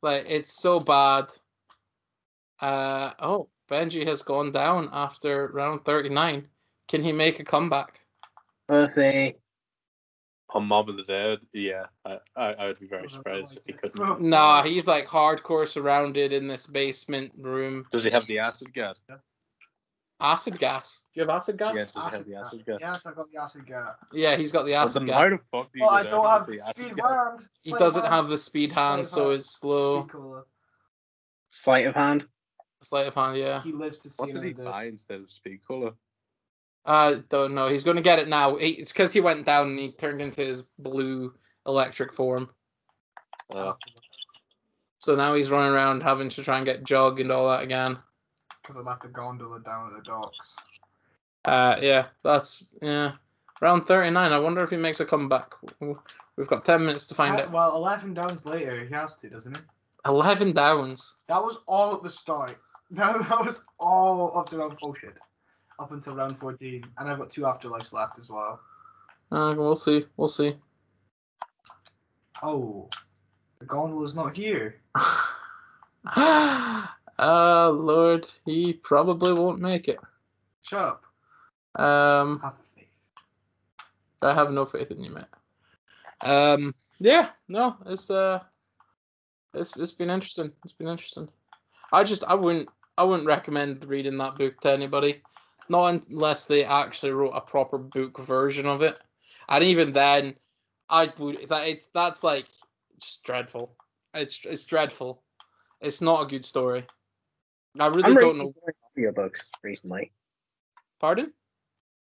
Like 0.01 0.25
it's 0.27 0.61
so 0.61 0.79
bad. 0.79 1.25
Uh 2.59 3.13
oh, 3.19 3.49
Benji 3.69 4.05
has 4.07 4.21
gone 4.21 4.51
down 4.51 4.89
after 4.91 5.47
round 5.47 5.85
thirty 5.85 6.09
nine. 6.09 6.47
Can 6.87 7.03
he 7.03 7.11
make 7.11 7.39
a 7.39 7.43
comeback? 7.43 7.99
Let's 8.69 8.95
see. 8.95 9.35
On 10.51 10.65
Mob 10.65 10.87
of 10.89 10.95
the 10.95 11.03
Dead, 11.03 11.39
yeah, 11.51 11.87
I, 12.05 12.19
I, 12.37 12.53
I 12.53 12.67
would 12.67 12.79
be 12.79 12.87
very 12.87 13.09
surprised 13.09 13.49
like 13.49 13.63
if 13.65 13.75
he 13.81 13.89
couldn't. 13.89 14.21
Nah, 14.21 14.63
he's 14.63 14.87
like 14.87 15.05
hardcore 15.05 15.67
surrounded 15.67 16.31
in 16.31 16.47
this 16.47 16.65
basement 16.65 17.33
room. 17.37 17.85
Does 17.91 18.05
he 18.05 18.09
have 18.11 18.25
the 18.27 18.39
acid 18.39 18.73
gas? 18.73 19.01
Acid 20.19 20.57
gas. 20.57 21.03
Do 21.13 21.19
you 21.21 21.27
have 21.27 21.35
acid 21.35 21.57
gas? 21.59 21.75
Yeah. 21.75 21.83
Does 21.93 22.07
it 22.07 22.17
have 22.17 22.25
the 22.25 22.35
acid 22.35 22.65
gas? 22.65 22.77
Yes, 22.81 23.05
I've 23.05 23.15
got 23.15 23.31
the 23.31 23.39
acid 23.39 23.65
gas. 23.67 23.95
Yeah, 24.11 24.35
he's 24.35 24.51
got 24.51 24.65
the 24.65 24.73
acid 24.73 25.01
then 25.01 25.05
gas. 25.07 25.15
how 25.15 25.29
the 25.29 25.39
fuck 25.51 25.71
do 25.73 25.79
you 25.79 25.85
Well, 25.85 25.93
I 25.93 26.03
don't 26.03 26.25
have 26.27 26.47
the 26.47 26.55
speed 26.57 26.99
hand. 26.99 27.47
He 27.61 27.69
Sleight 27.69 27.79
doesn't 27.79 28.01
hand. 28.03 28.13
have 28.15 28.27
the 28.29 28.37
speed 28.37 28.71
hand, 28.71 29.05
Sleight 29.05 29.05
of 29.05 29.07
so 29.09 29.23
hand. 29.29 29.33
it's 29.39 29.59
slow. 29.59 30.01
Speed 30.01 30.11
cola. 30.11 30.43
Sleight 31.51 31.85
of 31.85 31.93
hand. 31.95 32.25
Sleight 32.81 33.07
of 33.07 33.13
hand, 33.13 33.37
yeah. 33.37 33.61
He 33.61 33.71
lives 33.71 33.97
to 33.99 34.09
see 34.09 34.21
What 34.23 34.33
did 34.33 34.43
he 34.43 34.49
another 34.49 34.63
day. 34.63 34.69
buy 34.71 34.83
instead 34.85 35.21
of 35.21 35.31
speed 35.31 35.59
cola? 35.67 35.91
I 36.85 37.21
don't 37.29 37.53
know. 37.53 37.67
He's 37.67 37.83
going 37.83 37.97
to 37.97 38.01
get 38.01 38.17
it 38.17 38.27
now. 38.27 38.55
He, 38.55 38.69
it's 38.69 38.91
because 38.93 39.11
he 39.13 39.19
went 39.19 39.45
down 39.45 39.67
and 39.69 39.77
he 39.79 39.91
turned 39.91 40.21
into 40.21 40.41
his 40.41 40.63
blue 40.79 41.33
electric 41.67 42.13
form. 42.13 42.49
Uh, 43.53 43.73
So 44.99 45.13
now 45.15 45.35
he's 45.35 45.49
running 45.51 45.71
around 45.73 46.01
having 46.01 46.29
to 46.29 46.43
try 46.43 46.57
and 46.57 46.65
get 46.65 46.83
Jog 46.83 47.19
and 47.19 47.31
all 47.31 47.49
that 47.49 47.61
again. 47.63 47.97
Because 48.67 48.81
I'm 48.81 48.87
at 48.89 49.01
the 49.01 49.07
gondola 49.07 49.61
down 49.61 49.87
at 49.87 49.93
the 49.95 50.01
docks. 50.03 50.55
Uh, 51.45 51.77
yeah, 51.81 52.07
that's 52.21 52.65
yeah. 52.81 53.13
Round 53.61 53.87
thirty 53.87 54.09
nine. 54.09 54.33
I 54.33 54.39
wonder 54.39 54.61
if 54.61 54.69
he 54.69 54.75
makes 54.75 54.99
a 54.99 55.05
comeback. 55.05 55.53
We've 55.79 56.47
got 56.47 56.65
ten 56.65 56.85
minutes 56.85 57.07
to 57.07 57.15
find 57.15 57.39
out. 57.39 57.49
Well, 57.49 57.77
11 57.77 58.13
downs 58.13 58.45
later, 58.45 58.85
he 58.85 58.93
has 58.93 59.15
to, 59.17 59.29
doesn't 59.29 59.55
he? 59.55 59.61
Eleven 60.05 60.51
downs. 60.51 61.15
That 61.29 61.41
was 61.41 61.59
all 61.65 61.95
at 61.95 62.03
the 62.03 62.09
start. 62.09 62.57
That, 62.91 63.19
that 63.27 63.45
was 63.45 63.65
all 63.81 64.37
up 64.37 64.47
to 64.47 64.59
round. 64.59 64.77
Oh 64.81 64.93
shit. 64.93 65.19
Up 65.77 65.91
until 65.91 66.15
round 66.15 66.39
14. 66.39 66.85
And 66.97 67.11
I've 67.11 67.19
got 67.19 67.29
two 67.29 67.41
afterlives 67.41 67.91
left 67.91 68.17
as 68.17 68.29
well. 68.29 68.61
Uh, 69.29 69.55
we'll 69.57 69.75
see. 69.75 70.05
We'll 70.15 70.29
see. 70.29 70.55
Oh. 72.41 72.89
The 73.59 73.65
gondola's 73.65 74.15
not 74.15 74.33
here. 74.33 74.79
uh, 77.19 77.69
Lord, 77.69 78.27
he 78.45 78.73
probably 78.73 79.33
won't 79.33 79.59
make 79.59 79.87
it. 79.87 79.99
Shut 80.61 80.99
up. 81.75 81.81
Um, 81.81 82.39
Have 82.39 82.55
faith. 82.75 82.87
I 84.21 84.33
have 84.33 84.51
no 84.51 84.65
faith 84.65 84.91
in 84.91 85.03
you, 85.03 85.11
mate. 85.11 85.25
Um, 86.21 86.73
yeah, 86.99 87.29
no, 87.47 87.75
it's 87.85 88.09
uh, 88.09 88.39
it's 89.53 89.75
it's 89.77 89.91
been 89.91 90.09
interesting. 90.09 90.51
It's 90.63 90.73
been 90.73 90.87
interesting. 90.87 91.29
I 91.91 92.03
just 92.03 92.23
I 92.25 92.33
wouldn't 92.33 92.69
I 92.97 93.03
wouldn't 93.03 93.27
recommend 93.27 93.85
reading 93.85 94.17
that 94.17 94.35
book 94.35 94.59
to 94.61 94.71
anybody, 94.71 95.21
not 95.69 96.07
unless 96.09 96.45
they 96.45 96.63
actually 96.63 97.11
wrote 97.11 97.31
a 97.31 97.41
proper 97.41 97.77
book 97.77 98.17
version 98.19 98.65
of 98.65 98.81
it, 98.81 98.97
and 99.49 99.63
even 99.63 99.91
then, 99.91 100.35
I 100.89 101.11
would 101.17 101.47
that 101.49 101.67
it's 101.67 101.85
that's 101.87 102.23
like 102.23 102.47
just 102.99 103.23
dreadful. 103.23 103.75
It's 104.13 104.39
it's 104.43 104.65
dreadful. 104.65 105.21
It's 105.81 106.01
not 106.01 106.23
a 106.23 106.27
good 106.27 106.43
story. 106.43 106.85
I 107.79 107.87
really 107.87 108.03
I'm 108.03 108.15
don't 108.15 108.37
really 108.37 108.39
know. 108.39 108.53
enjoying 108.95 109.13
audiobooks 109.13 109.39
recently. 109.63 110.11
Pardon? 110.99 111.31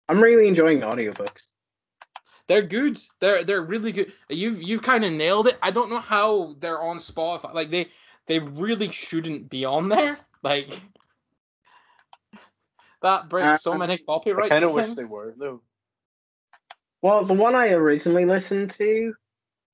I'm 0.10 0.22
really 0.22 0.48
enjoying 0.48 0.81
audiobooks. 0.81 1.41
They're 2.48 2.61
good. 2.61 2.99
They're 3.19 3.43
they're 3.43 3.61
really 3.61 3.91
good. 3.91 4.11
You've 4.30 4.61
you've 4.61 4.81
kind 4.81 5.06
of 5.06 5.14
nailed 5.14 5.48
it. 5.48 5.57
I 5.61 5.72
don't 5.72 5.89
know 5.89 5.99
how 5.99 6.56
they're 6.60 6.81
on 6.81 6.98
Spotify. 6.98 7.53
Like 7.53 7.72
they 7.72 7.89
they 8.27 8.39
really 8.39 8.91
shouldn't 8.91 9.49
be 9.49 9.65
on 9.65 9.89
there. 9.89 10.18
Like 10.43 10.81
that 13.03 13.30
breaks 13.30 13.61
so 13.61 13.73
uh, 13.73 13.77
many 13.77 13.99
many 14.07 14.43
I 14.43 14.49
kind 14.49 14.65
of 14.65 14.73
wish 14.73 14.89
they 14.89 15.06
were 15.06 15.35
though. 15.38 15.61
Well, 17.03 17.26
the 17.26 17.34
one 17.34 17.56
I 17.56 17.68
originally 17.69 18.26
listened 18.26 18.73
to 18.77 19.14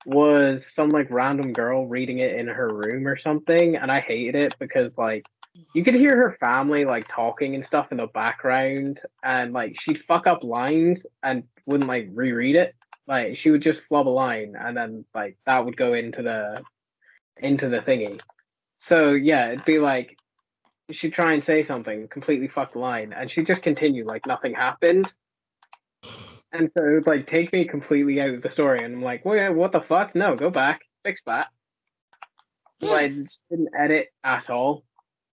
was 0.06 0.66
some 0.74 0.90
like 0.90 1.10
random 1.10 1.54
girl 1.54 1.88
reading 1.88 2.20
it 2.20 2.36
in 2.36 2.48
her 2.48 2.74
room 2.74 3.08
or 3.08 3.18
something, 3.18 3.76
and 3.76 3.92
I 3.92 4.02
hated 4.02 4.36
it 4.36 4.54
because 4.60 4.92
like 4.98 5.26
you 5.74 5.84
could 5.84 5.96
hear 5.96 6.16
her 6.16 6.38
family 6.44 6.86
like 6.86 7.08
talking 7.08 7.56
and 7.56 7.66
stuff 7.66 7.92
in 7.92 7.98
the 7.98 8.08
background, 8.08 9.00
and 9.24 9.54
like 9.54 9.76
she'd 9.82 10.04
fuck 10.08 10.28
up 10.28 10.44
lines 10.44 11.06
and 11.24 11.44
wouldn't 11.66 11.90
like 11.90 12.10
reread 12.14 12.56
it. 12.56 12.76
Like 13.08 13.38
she 13.38 13.52
would 13.52 13.62
just 13.62 13.82
flub 13.88 14.08
a 14.08 14.10
line, 14.10 14.56
and 14.60 14.76
then 14.76 15.06
like 15.14 15.38
that 15.46 15.66
would 15.66 15.78
go 15.78 15.94
into 15.94 16.22
the 16.22 16.62
into 17.38 17.70
the 17.70 17.80
thingy. 17.80 18.20
So 18.80 19.12
yeah, 19.12 19.50
it'd 19.50 19.66
be 19.66 19.80
like 19.80 20.18
she'd 20.92 21.14
try 21.14 21.34
and 21.34 21.44
say 21.44 21.66
something, 21.66 22.08
completely 22.08 22.48
fuck 22.48 22.74
the 22.74 22.80
line, 22.80 23.14
and 23.14 23.30
she'd 23.30 23.48
just 23.48 23.62
continue 23.62 24.06
like 24.06 24.26
nothing 24.26 24.54
happened. 24.54 25.12
And 26.54 26.72
so 26.78 26.84
it 26.84 26.94
would 26.94 27.08
like 27.08 27.28
take 27.28 27.52
me 27.54 27.66
completely 27.66 28.22
out 28.22 28.30
of 28.30 28.42
the 28.42 28.50
story, 28.50 28.84
and 28.84 28.96
I'm 28.96 29.02
like, 29.02 29.26
well, 29.26 29.36
yeah, 29.36 29.50
what 29.50 29.74
the 29.74 29.82
fuck? 29.82 30.16
No, 30.16 30.36
go 30.36 30.50
back, 30.50 30.82
fix 31.04 31.22
that. 31.26 31.48
Hmm. 32.82 32.88
So 32.88 32.96
I 32.96 33.08
didn't 33.50 33.70
edit 33.78 34.08
at 34.24 34.50
all. 34.50 34.84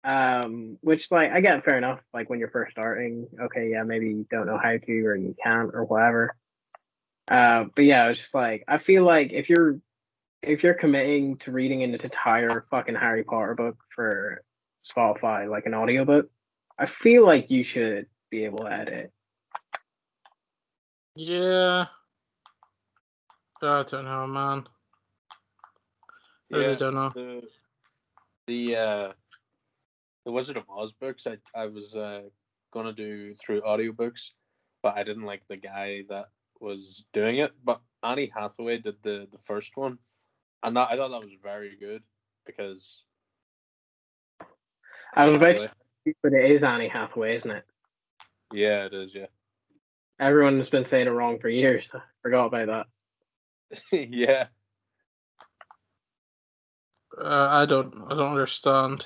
Um, 0.05 0.79
which 0.81 1.07
like 1.11 1.31
I 1.31 1.41
get 1.41 1.65
fair 1.65 1.79
enough. 1.79 2.01
Like 2.13 2.29
when 2.29 2.39
you're 2.39 2.51
first 2.51 2.73
starting, 2.73 3.27
okay, 3.41 3.71
yeah, 3.71 3.85
maybe 3.85 4.09
you 4.09 4.27
don't 4.31 4.47
know 4.47 4.59
how 4.63 4.77
to 4.77 5.07
or 5.07 5.15
you 5.15 5.37
can't 5.43 5.71
or 5.73 5.85
whatever. 5.85 6.37
Uh, 7.31 7.67
but 7.75 7.83
yeah, 7.85 8.09
it's 8.09 8.21
just 8.21 8.35
like 8.35 8.65
I 8.67 8.79
feel 8.79 9.05
like 9.05 9.33
if 9.33 9.49
you're 9.49 9.79
if 10.43 10.63
you're 10.63 10.75
committing 10.75 11.37
to 11.39 11.53
reading 11.53 11.83
an 11.83 11.95
entire 11.95 12.67
fucking 12.71 12.97
Harry 12.97 13.23
Potter 13.23 13.55
book 13.55 13.77
for 13.95 14.43
Spotify, 14.95 15.49
like 15.49 15.67
an 15.67 15.75
audiobook, 15.75 16.31
I 16.79 16.89
feel 17.03 17.25
like 17.25 17.51
you 17.51 17.63
should 17.63 18.07
be 18.31 18.45
able 18.45 18.65
to 18.65 18.73
edit. 18.73 19.13
Yeah. 21.15 21.87
I 23.63 23.85
don't 23.85 24.05
know, 24.05 24.27
man. 24.27 24.67
I 26.53 26.57
really 26.57 26.77
don't 26.77 26.95
know. 26.95 27.13
the 27.15 27.43
the 28.47 28.77
uh 28.77 29.13
the 30.25 30.33
Wizard 30.33 30.57
of 30.57 30.65
Oz 30.69 30.93
books 30.93 31.27
I 31.27 31.39
I 31.55 31.67
was 31.67 31.97
uh 31.97 32.23
gonna 32.73 32.93
do 32.93 33.35
through 33.35 33.63
audiobooks, 33.63 34.31
but 34.83 34.97
I 34.97 35.03
didn't 35.03 35.25
like 35.25 35.43
the 35.49 35.57
guy 35.57 36.05
that 36.09 36.27
was 36.61 37.05
doing 37.13 37.39
it. 37.39 37.53
But 37.65 37.81
Annie 38.03 38.33
Hathaway 38.35 38.79
did 38.79 38.97
the 39.03 39.29
the 39.31 39.39
first 39.39 39.77
one, 39.77 39.99
and 40.63 40.77
that 40.77 40.91
I 40.91 40.97
thought 40.97 41.11
that 41.11 41.23
was 41.23 41.35
very 41.43 41.77
good 41.79 42.03
because 42.47 43.05
I 45.15 45.27
was 45.29 45.37
about 45.37 45.53
to 45.53 45.59
say, 46.05 46.15
but 46.23 46.33
it 46.33 46.51
is 46.51 46.63
Annie 46.63 46.89
Hathaway, 46.89 47.37
isn't 47.39 47.51
it? 47.51 47.65
yeah, 48.53 48.85
it 48.87 48.95
is 48.95 49.15
yeah 49.15 49.27
Everyone 50.21 50.59
has 50.61 50.69
been 50.71 50.87
saying 50.89 51.07
it 51.07 51.11
wrong 51.11 51.39
for 51.41 51.49
years. 51.49 51.85
I 51.93 51.99
forgot 52.23 52.47
about 52.47 52.87
that. 53.93 54.09
yeah 54.11 54.47
Uh, 57.19 57.49
I 57.51 57.67
don't 57.67 57.95
I 58.09 58.15
don't 58.15 58.31
understand. 58.33 59.05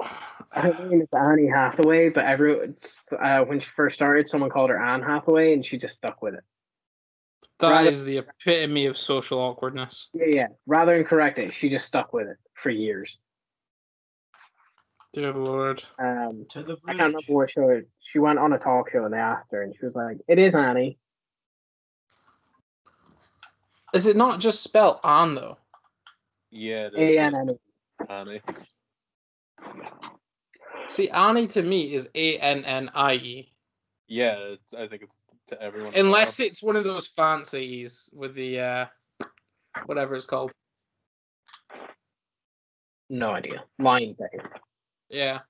I 0.00 0.62
don't 0.70 0.88
think 0.90 1.02
it's 1.02 1.12
Annie 1.14 1.48
Hathaway, 1.48 2.08
but 2.10 2.24
everyone 2.24 2.76
uh, 3.20 3.40
when 3.44 3.60
she 3.60 3.66
first 3.76 3.96
started, 3.96 4.28
someone 4.28 4.50
called 4.50 4.70
her 4.70 4.78
Anne 4.82 5.02
Hathaway, 5.02 5.52
and 5.52 5.64
she 5.64 5.78
just 5.78 5.94
stuck 5.94 6.22
with 6.22 6.34
it. 6.34 6.44
That 7.60 7.70
Rather- 7.70 7.88
is 7.90 8.04
the 8.04 8.18
epitome 8.18 8.86
of 8.86 8.96
social 8.98 9.38
awkwardness. 9.38 10.08
Yeah, 10.12 10.26
yeah. 10.32 10.46
Rather 10.66 10.96
than 10.96 11.04
correct 11.06 11.38
it, 11.38 11.52
she 11.54 11.68
just 11.70 11.86
stuck 11.86 12.12
with 12.12 12.26
it 12.28 12.36
for 12.62 12.70
years. 12.70 13.18
Dear 15.12 15.32
Lord. 15.32 15.82
Um, 15.98 16.44
To 16.50 16.62
the 16.64 16.72
I 16.72 16.76
bridge. 16.76 16.96
can't 16.98 16.98
remember 17.14 17.20
what 17.28 17.50
show. 17.52 17.68
It, 17.68 17.88
she 18.12 18.18
went 18.18 18.38
on 18.40 18.52
a 18.52 18.58
talk 18.58 18.90
show 18.90 19.04
and 19.04 19.14
they 19.14 19.18
asked 19.18 19.46
her, 19.52 19.62
and 19.62 19.72
she 19.78 19.86
was 19.86 19.94
like, 19.94 20.18
"It 20.26 20.38
is 20.40 20.54
Annie." 20.54 20.98
Is 23.92 24.06
it 24.08 24.16
not 24.16 24.40
just 24.40 24.62
spelled 24.62 24.98
Anne 25.04 25.34
though? 25.36 25.58
yeah 26.50 26.86
it 26.86 26.94
is 26.94 27.12
A 27.12 27.18
N 27.18 27.34
N 27.36 27.50
E. 27.50 28.04
Annie 28.08 28.40
See, 30.88 31.08
Annie 31.10 31.46
to 31.48 31.62
me 31.62 31.94
is 31.94 32.08
A 32.14 32.38
N 32.38 32.64
N 32.64 32.90
I 32.94 33.14
E. 33.14 33.52
yeah 34.06 34.34
it's, 34.36 34.74
I 34.74 34.86
think 34.86 35.02
it's 35.02 35.16
to 35.48 35.60
everyone 35.60 35.92
Unless 35.94 36.40
it's 36.40 36.62
one 36.62 36.76
of 36.76 36.84
those 36.84 37.08
fancies 37.08 38.08
with 38.12 38.34
the 38.34 38.60
uh 38.60 38.86
whatever 39.86 40.14
it's 40.14 40.26
called. 40.26 40.52
No 43.10 43.30
idea. 43.32 43.64
Line 43.78 44.14
thing. 44.14 44.40
Yeah. 45.10 45.40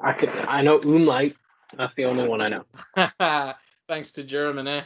I 0.00 0.12
could. 0.12 0.30
I 0.30 0.62
know 0.62 0.80
umlaut. 0.80 1.32
That's 1.76 1.94
the 1.94 2.06
only 2.06 2.26
one 2.26 2.40
I 2.40 2.48
know. 2.48 2.64
Thanks 3.88 4.12
to 4.12 4.24
German, 4.24 4.66
eh? 4.66 4.84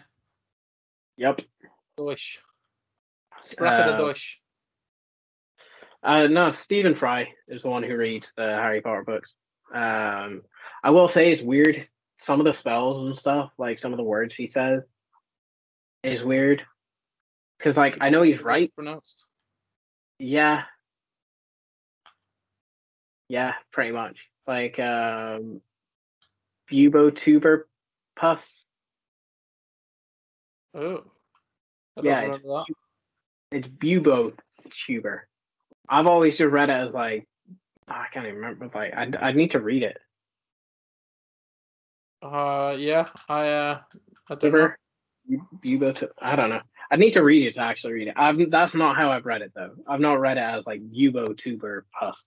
Yep. 1.16 1.42
Deutsch. 1.96 2.40
Sprache 3.40 3.84
der 3.86 3.94
Uh, 3.94 3.96
Deutsch. 3.96 4.41
Uh, 6.02 6.26
no, 6.26 6.52
Stephen 6.64 6.96
Fry 6.96 7.28
is 7.46 7.62
the 7.62 7.68
one 7.68 7.82
who 7.82 7.96
reads 7.96 8.32
the 8.36 8.42
Harry 8.42 8.80
Potter 8.80 9.04
books. 9.04 9.32
Um, 9.72 10.42
I 10.82 10.90
will 10.90 11.08
say 11.08 11.32
it's 11.32 11.42
weird. 11.42 11.86
Some 12.20 12.40
of 12.40 12.46
the 12.46 12.52
spells 12.52 13.06
and 13.06 13.16
stuff, 13.16 13.50
like 13.58 13.78
some 13.78 13.92
of 13.92 13.96
the 13.96 14.04
words 14.04 14.34
he 14.36 14.48
says, 14.48 14.82
is 16.02 16.24
weird. 16.24 16.62
Because, 17.58 17.76
like, 17.76 17.96
I 18.00 18.10
know 18.10 18.22
he's 18.22 18.40
right. 18.40 18.72
pronounced. 18.74 19.24
Yeah. 20.18 20.62
Yeah, 23.28 23.52
pretty 23.72 23.92
much. 23.92 24.18
Like, 24.46 24.78
um, 24.80 25.60
bubotuber 26.70 27.62
puffs. 28.16 28.64
Oh. 30.74 31.04
Yeah, 32.02 32.34
it's-. 32.34 32.66
It's 33.52 33.68
bubotuber. 33.68 35.20
I've 35.92 36.06
always 36.08 36.38
just 36.38 36.50
read 36.50 36.70
it 36.70 36.72
as 36.88 36.94
like, 36.94 37.28
I 37.88 38.06
can't 38.12 38.26
even 38.26 38.38
remember. 38.38 38.70
Like, 38.74 38.94
I 38.94 39.28
I 39.28 39.32
need 39.32 39.52
to 39.52 39.60
read 39.60 39.82
it. 39.84 39.98
Uh 42.22 42.74
yeah, 42.78 43.08
I 43.28 43.48
uh 43.48 43.80
I 44.30 44.34
don't 44.36 44.56
know. 44.56 44.70
Tuber, 44.70 44.78
bubo. 45.64 46.08
I 46.20 46.36
don't 46.36 46.50
know. 46.50 46.62
I 46.90 46.96
need 46.96 47.14
to 47.14 47.22
read 47.24 47.46
it 47.46 47.54
to 47.54 47.60
actually 47.60 47.94
read 47.94 48.08
it. 48.08 48.14
I've 48.16 48.50
that's 48.50 48.74
not 48.74 48.96
how 48.96 49.12
I've 49.12 49.26
read 49.26 49.42
it 49.42 49.52
though. 49.54 49.72
I've 49.88 50.00
not 50.00 50.20
read 50.20 50.38
it 50.38 50.42
as 50.42 50.64
like 50.66 50.82
bubotuber 50.82 51.82
puff. 51.98 52.18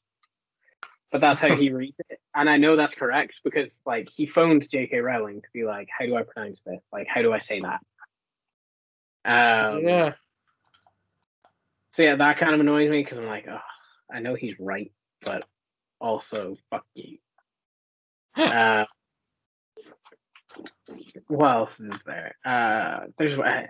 But 1.11 1.21
that's 1.21 1.39
how 1.39 1.55
he 1.55 1.71
reads 1.73 1.97
it, 2.09 2.19
and 2.35 2.49
I 2.49 2.57
know 2.57 2.75
that's 2.75 2.95
correct 2.95 3.35
because 3.43 3.71
like 3.85 4.09
he 4.15 4.27
phoned 4.27 4.67
J.K. 4.69 4.99
Rowling 4.99 5.41
to 5.41 5.47
be 5.53 5.63
like, 5.65 5.87
"How 5.97 6.05
do 6.05 6.15
I 6.15 6.23
pronounce 6.23 6.61
this? 6.65 6.81
Like, 6.93 7.07
how 7.07 7.21
do 7.21 7.33
I 7.33 7.39
say 7.39 7.61
that?" 7.61 7.81
Um, 9.25 9.85
yeah. 9.85 10.13
So 11.95 12.03
yeah, 12.03 12.15
that 12.17 12.37
kind 12.37 12.53
of 12.53 12.59
annoys 12.59 12.89
me 12.89 13.03
because 13.03 13.17
I'm 13.17 13.25
like, 13.25 13.45
oh, 13.49 13.57
I 14.13 14.19
know 14.19 14.35
he's 14.35 14.59
right, 14.59 14.91
but 15.23 15.43
also 15.99 16.57
fuck 16.69 16.85
you. 16.93 17.17
Uh, 18.37 18.85
what 21.27 21.51
else 21.51 21.71
is 21.79 22.01
there? 22.05 22.35
Uh, 22.45 23.07
there's 23.17 23.39
I, 23.39 23.67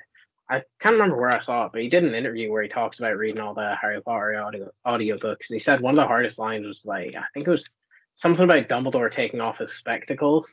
I 0.50 0.64
can't 0.80 0.94
remember 0.94 1.18
where 1.18 1.30
I 1.30 1.42
saw 1.42 1.66
it, 1.66 1.72
but 1.72 1.82
he 1.82 1.90
did 1.90 2.04
an 2.04 2.16
interview 2.16 2.52
where 2.52 2.64
he 2.64 2.70
talks 2.70 2.98
about 3.00 3.18
reading 3.18 3.42
all 3.42 3.54
the 3.54 3.76
Harry 3.80 4.02
Potter 4.02 4.36
audio 4.36 4.72
audiobooks, 4.86 5.48
and 5.50 5.58
he 5.58 5.60
said 5.60 5.82
one 5.82 5.98
of 5.98 6.04
the 6.04 6.08
hardest 6.08 6.40
lines 6.40 6.66
was 6.66 6.82
like 6.84 7.14
I 7.16 7.26
think 7.34 7.48
it 7.48 7.52
was 7.52 7.68
something 8.16 8.44
about 8.44 8.68
Dumbledore 8.68 9.12
taking 9.12 9.42
off 9.42 9.60
his 9.60 9.74
spectacles. 9.74 10.48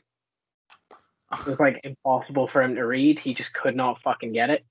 It 1.32 1.46
was 1.46 1.58
like 1.58 1.80
impossible 1.84 2.48
for 2.48 2.62
him 2.62 2.74
to 2.74 2.86
read. 2.86 3.18
He 3.18 3.34
just 3.34 3.52
could 3.52 3.76
not 3.76 4.02
fucking 4.02 4.32
get 4.34 4.50
it. 4.50 4.64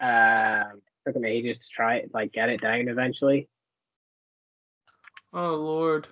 Um, 0.00 0.82
took 1.06 1.16
him 1.16 1.24
ages 1.24 1.58
to 1.58 1.68
try 1.74 1.96
it, 1.96 2.10
like 2.12 2.32
get 2.32 2.48
it 2.48 2.60
down 2.60 2.88
eventually. 2.88 3.48
Oh 5.32 5.54
lord. 5.54 6.06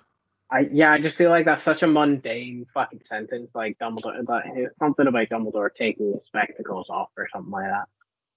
I 0.51 0.67
yeah, 0.71 0.91
I 0.91 0.99
just 0.99 1.15
feel 1.15 1.29
like 1.29 1.45
that's 1.45 1.63
such 1.63 1.81
a 1.81 1.87
mundane 1.87 2.65
fucking 2.73 3.03
sentence, 3.05 3.51
like 3.55 3.77
Dumbledore. 3.79 4.25
But 4.25 4.43
something 4.79 5.07
about 5.07 5.29
Dumbledore 5.29 5.69
taking 5.73 6.13
his 6.13 6.25
spectacles 6.25 6.87
off 6.89 7.09
or 7.17 7.27
something 7.31 7.51
like 7.51 7.69
that. 7.69 7.85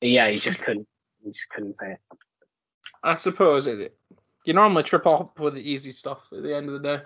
But 0.00 0.10
yeah, 0.10 0.30
he 0.30 0.38
just 0.38 0.60
couldn't. 0.60 0.86
He 1.24 1.30
just 1.30 1.48
couldn't 1.50 1.76
say 1.76 1.92
it. 1.92 2.00
I 3.02 3.16
suppose 3.16 3.66
it. 3.66 3.96
You 4.44 4.52
normally 4.52 4.82
trip 4.84 5.06
up 5.06 5.40
with 5.40 5.54
the 5.54 5.70
easy 5.70 5.90
stuff 5.90 6.28
at 6.32 6.42
the 6.42 6.54
end 6.54 6.68
of 6.68 6.74
the 6.74 6.96
day, 6.96 7.02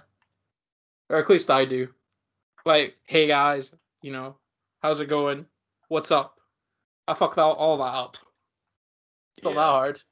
or 1.09 1.17
at 1.17 1.31
least 1.31 1.51
I 1.51 1.65
do. 1.65 1.89
Like, 2.67 2.97
hey 3.05 3.27
guys, 3.27 3.75
you 4.03 4.13
know, 4.13 4.37
how's 4.83 5.01
it 5.01 5.07
going? 5.07 5.47
What's 5.89 6.11
up? 6.11 6.39
I 7.07 7.15
fucked 7.15 7.37
that, 7.37 7.43
all 7.43 7.79
that 7.79 7.85
up. 7.85 8.17
It's 9.39 9.45
not 9.45 9.51
Yeah. 9.55 9.57
that 9.61 9.71
hard. 9.71 10.03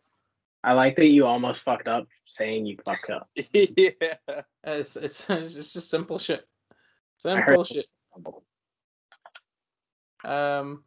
I 0.62 0.73
like 0.73 0.97
that 0.97 1.07
you 1.07 1.27
almost 1.27 1.62
fucked 1.62 1.89
up 1.89 2.07
saying 2.27 2.66
you 2.66 2.77
fucked 2.85 3.11
up. 3.11 3.28
yeah. 3.53 3.90
It's 4.65 4.97
it's 4.97 5.28
it's 5.28 5.73
just 5.73 5.90
simple 5.90 6.19
shit. 6.19 6.47
Simple 7.19 7.65
shit. 7.65 7.86
Um. 10.24 10.85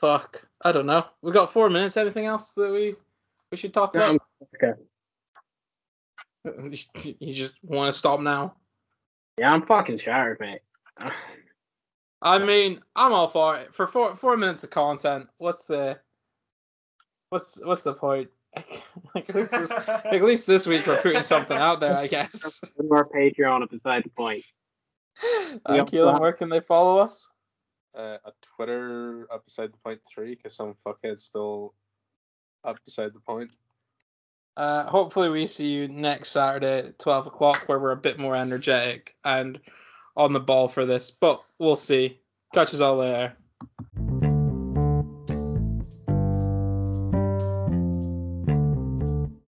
Fuck. 0.00 0.48
I 0.62 0.72
don't 0.72 0.86
know. 0.86 1.06
We 1.22 1.30
got 1.32 1.52
four 1.52 1.70
minutes. 1.70 1.96
Anything 1.96 2.26
else 2.26 2.52
that 2.54 2.70
we 2.72 2.96
we 3.52 3.56
should 3.56 3.72
talk 3.72 3.94
No, 3.94 4.16
about? 4.16 4.22
Okay. 4.56 4.80
You 7.20 7.32
just 7.32 7.54
want 7.62 7.90
to 7.92 7.98
stop 7.98 8.20
now? 8.20 8.54
Yeah, 9.38 9.50
I'm 9.50 9.64
fucking 9.66 9.98
shattered, 9.98 10.38
mate. 10.40 10.60
I 12.22 12.38
mean, 12.38 12.80
I'm 12.96 13.12
all 13.12 13.28
for 13.28 13.56
it. 13.56 13.74
For 13.74 13.86
four 13.86 14.14
four 14.16 14.36
minutes 14.36 14.64
of 14.64 14.70
content, 14.70 15.28
what's 15.38 15.64
the 15.66 15.98
what's 17.34 17.60
what's 17.64 17.82
the 17.82 17.92
point? 17.92 18.30
like, 19.14 19.28
at, 19.28 19.34
least 19.34 19.50
this, 19.50 19.70
at 19.88 20.22
least 20.22 20.46
this 20.46 20.66
week 20.66 20.86
we're 20.86 21.02
putting 21.02 21.22
something 21.22 21.56
out 21.56 21.80
there, 21.80 21.96
I 21.96 22.06
guess. 22.16 22.60
One 22.76 22.88
more 22.88 23.08
Patreon 23.08 23.62
up 23.62 23.70
beside 23.70 24.04
the 24.04 24.10
point. 24.10 24.44
Uh, 25.68 25.74
Yep. 25.74 25.86
Keelan, 25.90 26.20
where 26.20 26.32
can 26.32 26.48
they 26.48 26.60
follow 26.60 26.98
us? 26.98 27.28
Uh, 27.96 28.18
a 28.24 28.32
Twitter 28.56 29.26
up 29.32 29.44
beside 29.44 29.72
the 29.72 29.78
point 29.78 30.00
three 30.08 30.36
because 30.36 30.54
some 30.54 30.76
fuckhead 30.86 31.18
still 31.18 31.74
up 32.64 32.76
beside 32.84 33.12
the 33.12 33.20
point. 33.20 33.50
Uh, 34.56 34.84
hopefully, 34.84 35.28
we 35.28 35.46
see 35.46 35.68
you 35.68 35.88
next 35.88 36.30
Saturday 36.30 36.88
at 36.88 36.98
12 37.00 37.26
o'clock 37.26 37.64
where 37.66 37.80
we're 37.80 37.90
a 37.90 37.96
bit 37.96 38.20
more 38.20 38.36
energetic 38.36 39.16
and 39.24 39.60
on 40.16 40.32
the 40.32 40.40
ball 40.40 40.68
for 40.68 40.86
this, 40.86 41.10
but 41.10 41.42
we'll 41.58 41.74
see. 41.74 42.20
Catch 42.52 42.72
us 42.74 42.80
all 42.80 42.98
there. 42.98 43.36